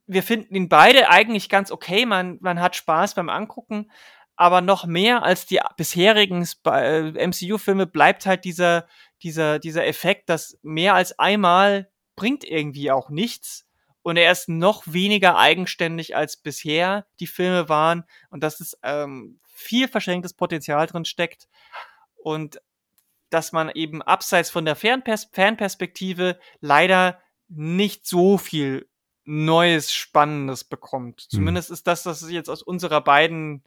Wir 0.07 0.23
finden 0.23 0.55
ihn 0.55 0.69
beide 0.69 1.11
eigentlich 1.11 1.49
ganz 1.49 1.73
okay. 1.73 2.07
Man, 2.07 2.39
man 2.41 2.61
hat 2.61 2.77
Spaß 2.77 3.17
beim 3.17 3.29
Angucken. 3.29 3.91
Aber 4.37 4.61
noch 4.61 4.87
mehr 4.87 5.25
als 5.25 5.47
die 5.47 5.59
bisherigen 5.77 6.47
äh, 6.65 7.27
MCU-Filme 7.27 7.89
bleibt 7.89 8.25
halt 8.25 8.45
dieser, 8.45 8.87
dieser, 9.25 9.59
dieser 9.59 9.85
Effekt, 9.85 10.29
dass 10.29 10.57
mehr 10.63 10.95
als 10.95 11.19
einmal 11.19 11.91
bringt 12.15 12.45
irgendwie 12.45 12.93
auch 12.93 13.11
nichts. 13.11 13.67
Und 14.03 14.17
er 14.17 14.31
ist 14.31 14.49
noch 14.49 14.85
weniger 14.87 15.39
eigenständig 15.39 16.15
als 16.15 16.37
bisher 16.37 17.05
die 17.19 17.27
Filme 17.27 17.69
waren. 17.69 18.05
Und 18.31 18.45
dass 18.45 18.61
es 18.61 18.79
ähm, 18.85 19.41
viel 19.43 19.89
verschenktes 19.89 20.35
Potenzial 20.35 20.87
drin 20.87 21.05
steckt 21.05 21.49
und 22.23 22.61
dass 23.31 23.53
man 23.53 23.71
eben 23.71 24.03
abseits 24.03 24.51
von 24.51 24.65
der 24.65 24.77
Fernpers 24.77 25.29
Fernperspektive 25.33 26.39
leider 26.61 27.19
nicht 27.49 28.07
so 28.07 28.39
viel 28.39 28.87
Neues, 29.25 29.93
Spannendes 29.93 30.65
bekommt. 30.65 31.23
Hm. 31.23 31.29
Zumindest 31.31 31.71
ist 31.71 31.87
das, 31.87 32.07
was 32.07 32.23
ich 32.23 32.35
jetzt 32.35 32.51
aus 32.51 32.63
unserer 32.63 33.01
beiden 33.01 33.63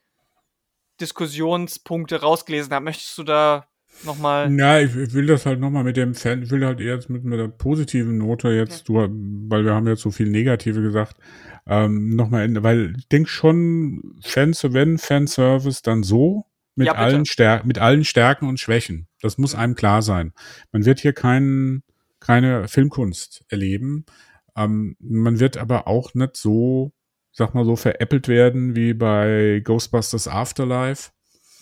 Diskussionspunkte 0.99 2.22
rausgelesen 2.22 2.73
habe. 2.73 2.86
Möchtest 2.86 3.18
du 3.18 3.23
da 3.23 3.68
nochmal. 4.03 4.53
Ja, 4.57 4.80
ich, 4.80 4.95
ich 4.95 5.14
will 5.14 5.27
das 5.27 5.45
halt 5.45 5.60
nochmal 5.60 5.84
mit 5.84 5.98
dem 5.98 6.14
Fan, 6.14 6.44
ich 6.44 6.52
will 6.52 6.65
halt 6.65 6.82
eher 6.82 6.99
mit, 7.07 7.23
mit 7.23 7.40
der 7.40 7.48
positiven 7.48 8.18
Note 8.18 8.49
jetzt, 8.49 8.90
ja. 8.90 9.07
du, 9.07 9.49
weil 9.49 9.64
wir 9.64 9.73
haben 9.73 9.88
jetzt 9.88 10.02
so 10.02 10.11
viel 10.11 10.30
Negative 10.30 10.82
gesagt, 10.82 11.18
ähm, 11.65 12.15
nochmal 12.15 12.44
ende, 12.44 12.64
weil 12.64 12.94
ich 12.98 13.07
denke 13.07 13.30
schon, 13.30 14.19
Fans, 14.22 14.65
wenn 14.73 14.98
Fanservice, 14.98 15.82
dann 15.82 16.03
so, 16.03 16.45
mit, 16.76 16.88
ja, 16.88 16.96
allen 16.96 17.26
Stär 17.26 17.62
mit 17.66 17.80
allen 17.80 18.04
Stärken 18.04 18.48
und 18.48 18.60
Schwächen. 18.60 19.08
Das 19.22 19.38
muss 19.38 19.56
einem 19.56 19.76
klar 19.76 20.02
sein. 20.02 20.34
Man 20.72 20.86
wird 20.86 21.00
hier 21.00 21.14
kein, 21.14 21.84
keine 22.20 22.68
Filmkunst 22.68 23.46
erleben. 23.50 24.06
Ähm, 24.56 24.96
man 25.00 25.40
wird 25.40 25.58
aber 25.58 25.88
auch 25.88 26.14
nicht 26.14 26.38
so, 26.38 26.92
sag 27.32 27.54
mal 27.54 27.66
so, 27.66 27.76
veräppelt 27.76 28.28
werden 28.28 28.76
wie 28.76 28.94
bei 28.94 29.62
Ghostbusters 29.64 30.28
Afterlife. 30.28 31.12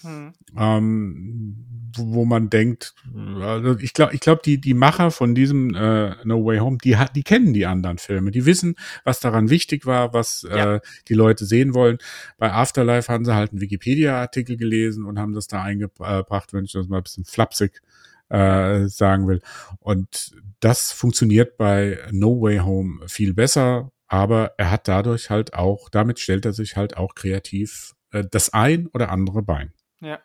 Hm. 0.03 0.33
Ähm, 0.57 1.73
wo 1.95 2.25
man 2.25 2.49
denkt, 2.49 2.95
also 3.39 3.77
ich 3.79 3.93
glaube, 3.93 4.13
ich 4.13 4.19
glaube, 4.19 4.41
die, 4.43 4.59
die 4.59 4.73
Macher 4.73 5.11
von 5.11 5.35
diesem 5.35 5.75
äh, 5.75 6.15
No 6.23 6.43
Way 6.43 6.59
Home, 6.59 6.77
die 6.83 6.97
hat, 6.97 7.15
die 7.15 7.23
kennen 7.23 7.53
die 7.53 7.65
anderen 7.65 7.97
Filme, 7.97 8.31
die 8.31 8.45
wissen, 8.45 8.75
was 9.03 9.19
daran 9.19 9.49
wichtig 9.49 9.85
war, 9.85 10.13
was 10.13 10.45
ja. 10.49 10.75
äh, 10.75 10.81
die 11.07 11.13
Leute 11.13 11.45
sehen 11.45 11.73
wollen. 11.73 11.97
Bei 12.37 12.51
Afterlife 12.51 13.11
haben 13.11 13.25
sie 13.25 13.35
halt 13.35 13.51
einen 13.51 13.61
Wikipedia-Artikel 13.61 14.57
gelesen 14.57 15.05
und 15.05 15.19
haben 15.19 15.33
das 15.33 15.47
da 15.47 15.61
eingebracht, 15.61 16.53
wenn 16.53 16.65
ich 16.65 16.71
das 16.71 16.87
mal 16.87 16.97
ein 16.97 17.03
bisschen 17.03 17.25
flapsig 17.25 17.81
äh, 18.29 18.87
sagen 18.87 19.27
will. 19.27 19.41
Und 19.79 20.35
das 20.59 20.91
funktioniert 20.91 21.57
bei 21.57 21.99
No 22.11 22.41
Way 22.41 22.59
Home 22.59 23.07
viel 23.07 23.33
besser, 23.33 23.91
aber 24.07 24.53
er 24.57 24.71
hat 24.71 24.87
dadurch 24.87 25.29
halt 25.29 25.53
auch, 25.53 25.89
damit 25.89 26.19
stellt 26.19 26.45
er 26.45 26.53
sich 26.53 26.75
halt 26.75 26.97
auch 26.97 27.15
kreativ 27.15 27.93
äh, 28.11 28.23
das 28.29 28.51
ein 28.53 28.87
oder 28.87 29.09
andere 29.09 29.41
Bein. 29.41 29.73
Ja. 30.03 30.19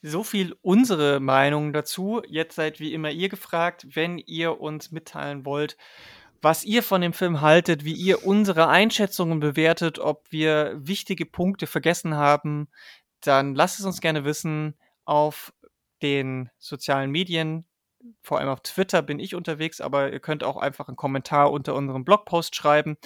So 0.00 0.22
viel 0.22 0.56
unsere 0.62 1.20
Meinung 1.20 1.72
dazu. 1.72 2.22
Jetzt 2.26 2.54
seid 2.54 2.80
wie 2.80 2.94
immer 2.94 3.10
ihr 3.10 3.28
gefragt, 3.28 3.86
wenn 3.94 4.18
ihr 4.18 4.60
uns 4.60 4.92
mitteilen 4.92 5.44
wollt, 5.44 5.76
was 6.40 6.64
ihr 6.64 6.82
von 6.82 7.00
dem 7.00 7.12
Film 7.12 7.40
haltet, 7.40 7.84
wie 7.84 7.94
ihr 7.94 8.24
unsere 8.24 8.68
Einschätzungen 8.68 9.40
bewertet, 9.40 9.98
ob 9.98 10.30
wir 10.30 10.74
wichtige 10.76 11.26
Punkte 11.26 11.66
vergessen 11.66 12.14
haben, 12.14 12.68
dann 13.20 13.54
lasst 13.56 13.80
es 13.80 13.86
uns 13.86 14.00
gerne 14.00 14.24
wissen 14.24 14.74
auf 15.04 15.52
den 16.00 16.48
sozialen 16.58 17.10
Medien. 17.10 17.66
Vor 18.22 18.38
allem 18.38 18.48
auf 18.48 18.60
Twitter 18.62 19.02
bin 19.02 19.18
ich 19.18 19.34
unterwegs, 19.34 19.80
aber 19.80 20.12
ihr 20.12 20.20
könnt 20.20 20.44
auch 20.44 20.56
einfach 20.56 20.86
einen 20.86 20.96
Kommentar 20.96 21.50
unter 21.50 21.74
unserem 21.74 22.04
Blogpost 22.04 22.54
schreiben 22.54 22.96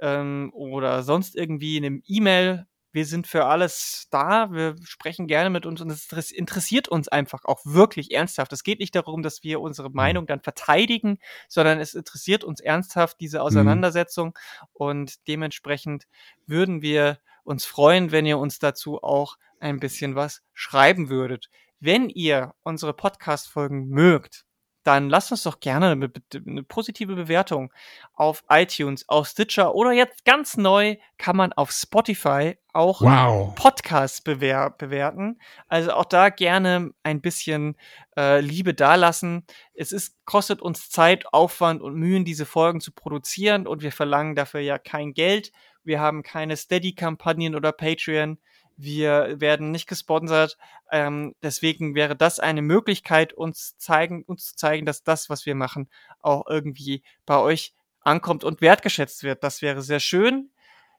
ähm, 0.00 0.50
oder 0.52 1.04
sonst 1.04 1.36
irgendwie 1.36 1.76
in 1.76 1.84
einem 1.84 2.02
E-Mail 2.04 2.66
wir 2.92 3.06
sind 3.06 3.26
für 3.26 3.46
alles 3.46 4.06
da. 4.10 4.52
Wir 4.52 4.76
sprechen 4.84 5.26
gerne 5.26 5.50
mit 5.50 5.66
uns 5.66 5.80
und 5.80 5.90
es 5.90 6.30
interessiert 6.30 6.88
uns 6.88 7.08
einfach 7.08 7.44
auch 7.44 7.60
wirklich 7.64 8.12
ernsthaft. 8.12 8.52
Es 8.52 8.62
geht 8.62 8.80
nicht 8.80 8.94
darum, 8.94 9.22
dass 9.22 9.42
wir 9.42 9.60
unsere 9.60 9.88
mhm. 9.88 9.96
Meinung 9.96 10.26
dann 10.26 10.40
verteidigen, 10.40 11.18
sondern 11.48 11.80
es 11.80 11.94
interessiert 11.94 12.44
uns 12.44 12.60
ernsthaft 12.60 13.20
diese 13.20 13.38
mhm. 13.38 13.44
Auseinandersetzung 13.44 14.28
mhm. 14.28 14.66
und 14.72 15.28
dementsprechend 15.28 16.06
würden 16.46 16.82
wir 16.82 17.18
uns 17.44 17.64
freuen, 17.64 18.12
wenn 18.12 18.26
ihr 18.26 18.38
uns 18.38 18.58
dazu 18.58 19.02
auch 19.02 19.36
ein 19.58 19.80
bisschen 19.80 20.14
was 20.14 20.42
schreiben 20.52 21.08
würdet. 21.08 21.48
Wenn 21.80 22.08
ihr 22.08 22.54
unsere 22.62 22.92
Podcast-Folgen 22.92 23.88
mögt, 23.88 24.44
dann 24.84 25.08
lasst 25.08 25.30
uns 25.30 25.44
doch 25.44 25.60
gerne 25.60 25.90
eine, 25.90 26.10
eine, 26.34 26.62
positive 26.62 27.14
Bewertung 27.14 27.72
auf 28.14 28.44
iTunes, 28.48 29.08
auf 29.08 29.28
Stitcher 29.28 29.74
oder 29.74 29.92
jetzt 29.92 30.24
ganz 30.24 30.56
neu 30.56 30.96
kann 31.18 31.36
man 31.36 31.52
auf 31.52 31.70
Spotify 31.70 32.56
auch 32.72 33.00
wow. 33.02 33.54
Podcasts 33.54 34.20
bewer 34.22 34.70
bewerten. 34.70 35.38
Also 35.68 35.92
auch 35.92 36.06
da 36.06 36.30
gerne 36.30 36.90
ein 37.02 37.20
bisschen 37.20 37.76
äh, 38.16 38.40
Liebe 38.40 38.74
dalassen. 38.74 39.44
Es 39.74 39.92
ist, 39.92 40.16
kostet 40.24 40.62
uns 40.62 40.90
Zeit, 40.90 41.32
Aufwand 41.32 41.82
und 41.82 41.94
Mühen, 41.94 42.24
diese 42.24 42.46
Folgen 42.46 42.80
zu 42.80 42.92
produzieren 42.92 43.66
und 43.66 43.82
wir 43.82 43.92
verlangen 43.92 44.34
dafür 44.34 44.60
ja 44.60 44.78
kein 44.78 45.12
Geld. 45.12 45.52
Wir 45.84 46.00
haben 46.00 46.22
keine 46.22 46.56
Steady-Kampagnen 46.56 47.54
oder 47.54 47.72
Patreon. 47.72 48.38
Wir 48.82 49.40
werden 49.40 49.70
nicht 49.70 49.86
gesponsert. 49.86 50.58
Ähm, 50.90 51.34
deswegen 51.40 51.94
wäre 51.94 52.16
das 52.16 52.40
eine 52.40 52.62
Möglichkeit, 52.62 53.32
uns 53.32 53.76
zeigen, 53.78 54.24
uns 54.24 54.46
zu 54.46 54.56
zeigen, 54.56 54.86
dass 54.86 55.04
das, 55.04 55.30
was 55.30 55.46
wir 55.46 55.54
machen, 55.54 55.88
auch 56.20 56.46
irgendwie 56.48 57.02
bei 57.24 57.38
euch 57.38 57.74
ankommt 58.00 58.42
und 58.42 58.60
wertgeschätzt 58.60 59.22
wird. 59.22 59.44
Das 59.44 59.62
wäre 59.62 59.82
sehr 59.82 60.00
schön. 60.00 60.50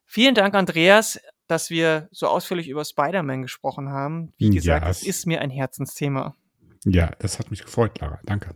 Vielen 0.05 0.34
Dank, 0.34 0.55
Andreas, 0.55 1.19
dass 1.47 1.69
wir 1.69 2.07
so 2.11 2.27
ausführlich 2.27 2.69
über 2.69 2.85
Spider-Man 2.85 3.41
gesprochen 3.41 3.89
haben. 3.89 4.31
Wie 4.38 4.49
gesagt, 4.49 4.88
es 4.88 5.03
ist 5.03 5.27
mir 5.27 5.41
ein 5.41 5.49
Herzensthema. 5.49 6.35
Ja, 6.85 7.11
das 7.19 7.38
hat 7.38 7.51
mich 7.51 7.64
gefreut, 7.64 7.99
Lara. 7.99 8.19
Danke. 8.23 8.55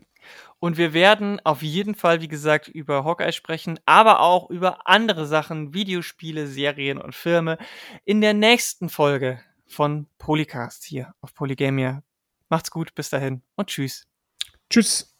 Und 0.59 0.77
wir 0.77 0.93
werden 0.93 1.39
auf 1.43 1.61
jeden 1.61 1.95
Fall, 1.95 2.21
wie 2.21 2.27
gesagt, 2.27 2.67
über 2.67 3.03
Hawkeye 3.03 3.31
sprechen, 3.31 3.79
aber 3.85 4.21
auch 4.21 4.49
über 4.49 4.87
andere 4.87 5.25
Sachen, 5.25 5.73
Videospiele, 5.73 6.47
Serien 6.47 6.97
und 6.97 7.13
Filme 7.13 7.57
in 8.05 8.21
der 8.21 8.33
nächsten 8.33 8.89
Folge 8.89 9.39
von 9.67 10.07
Polycast 10.17 10.83
hier 10.83 11.13
auf 11.21 11.33
Polygamia. 11.33 12.01
Macht's 12.49 12.71
gut, 12.71 12.95
bis 12.95 13.09
dahin 13.09 13.41
und 13.55 13.67
tschüss. 13.67 14.07
Tschüss. 14.69 15.16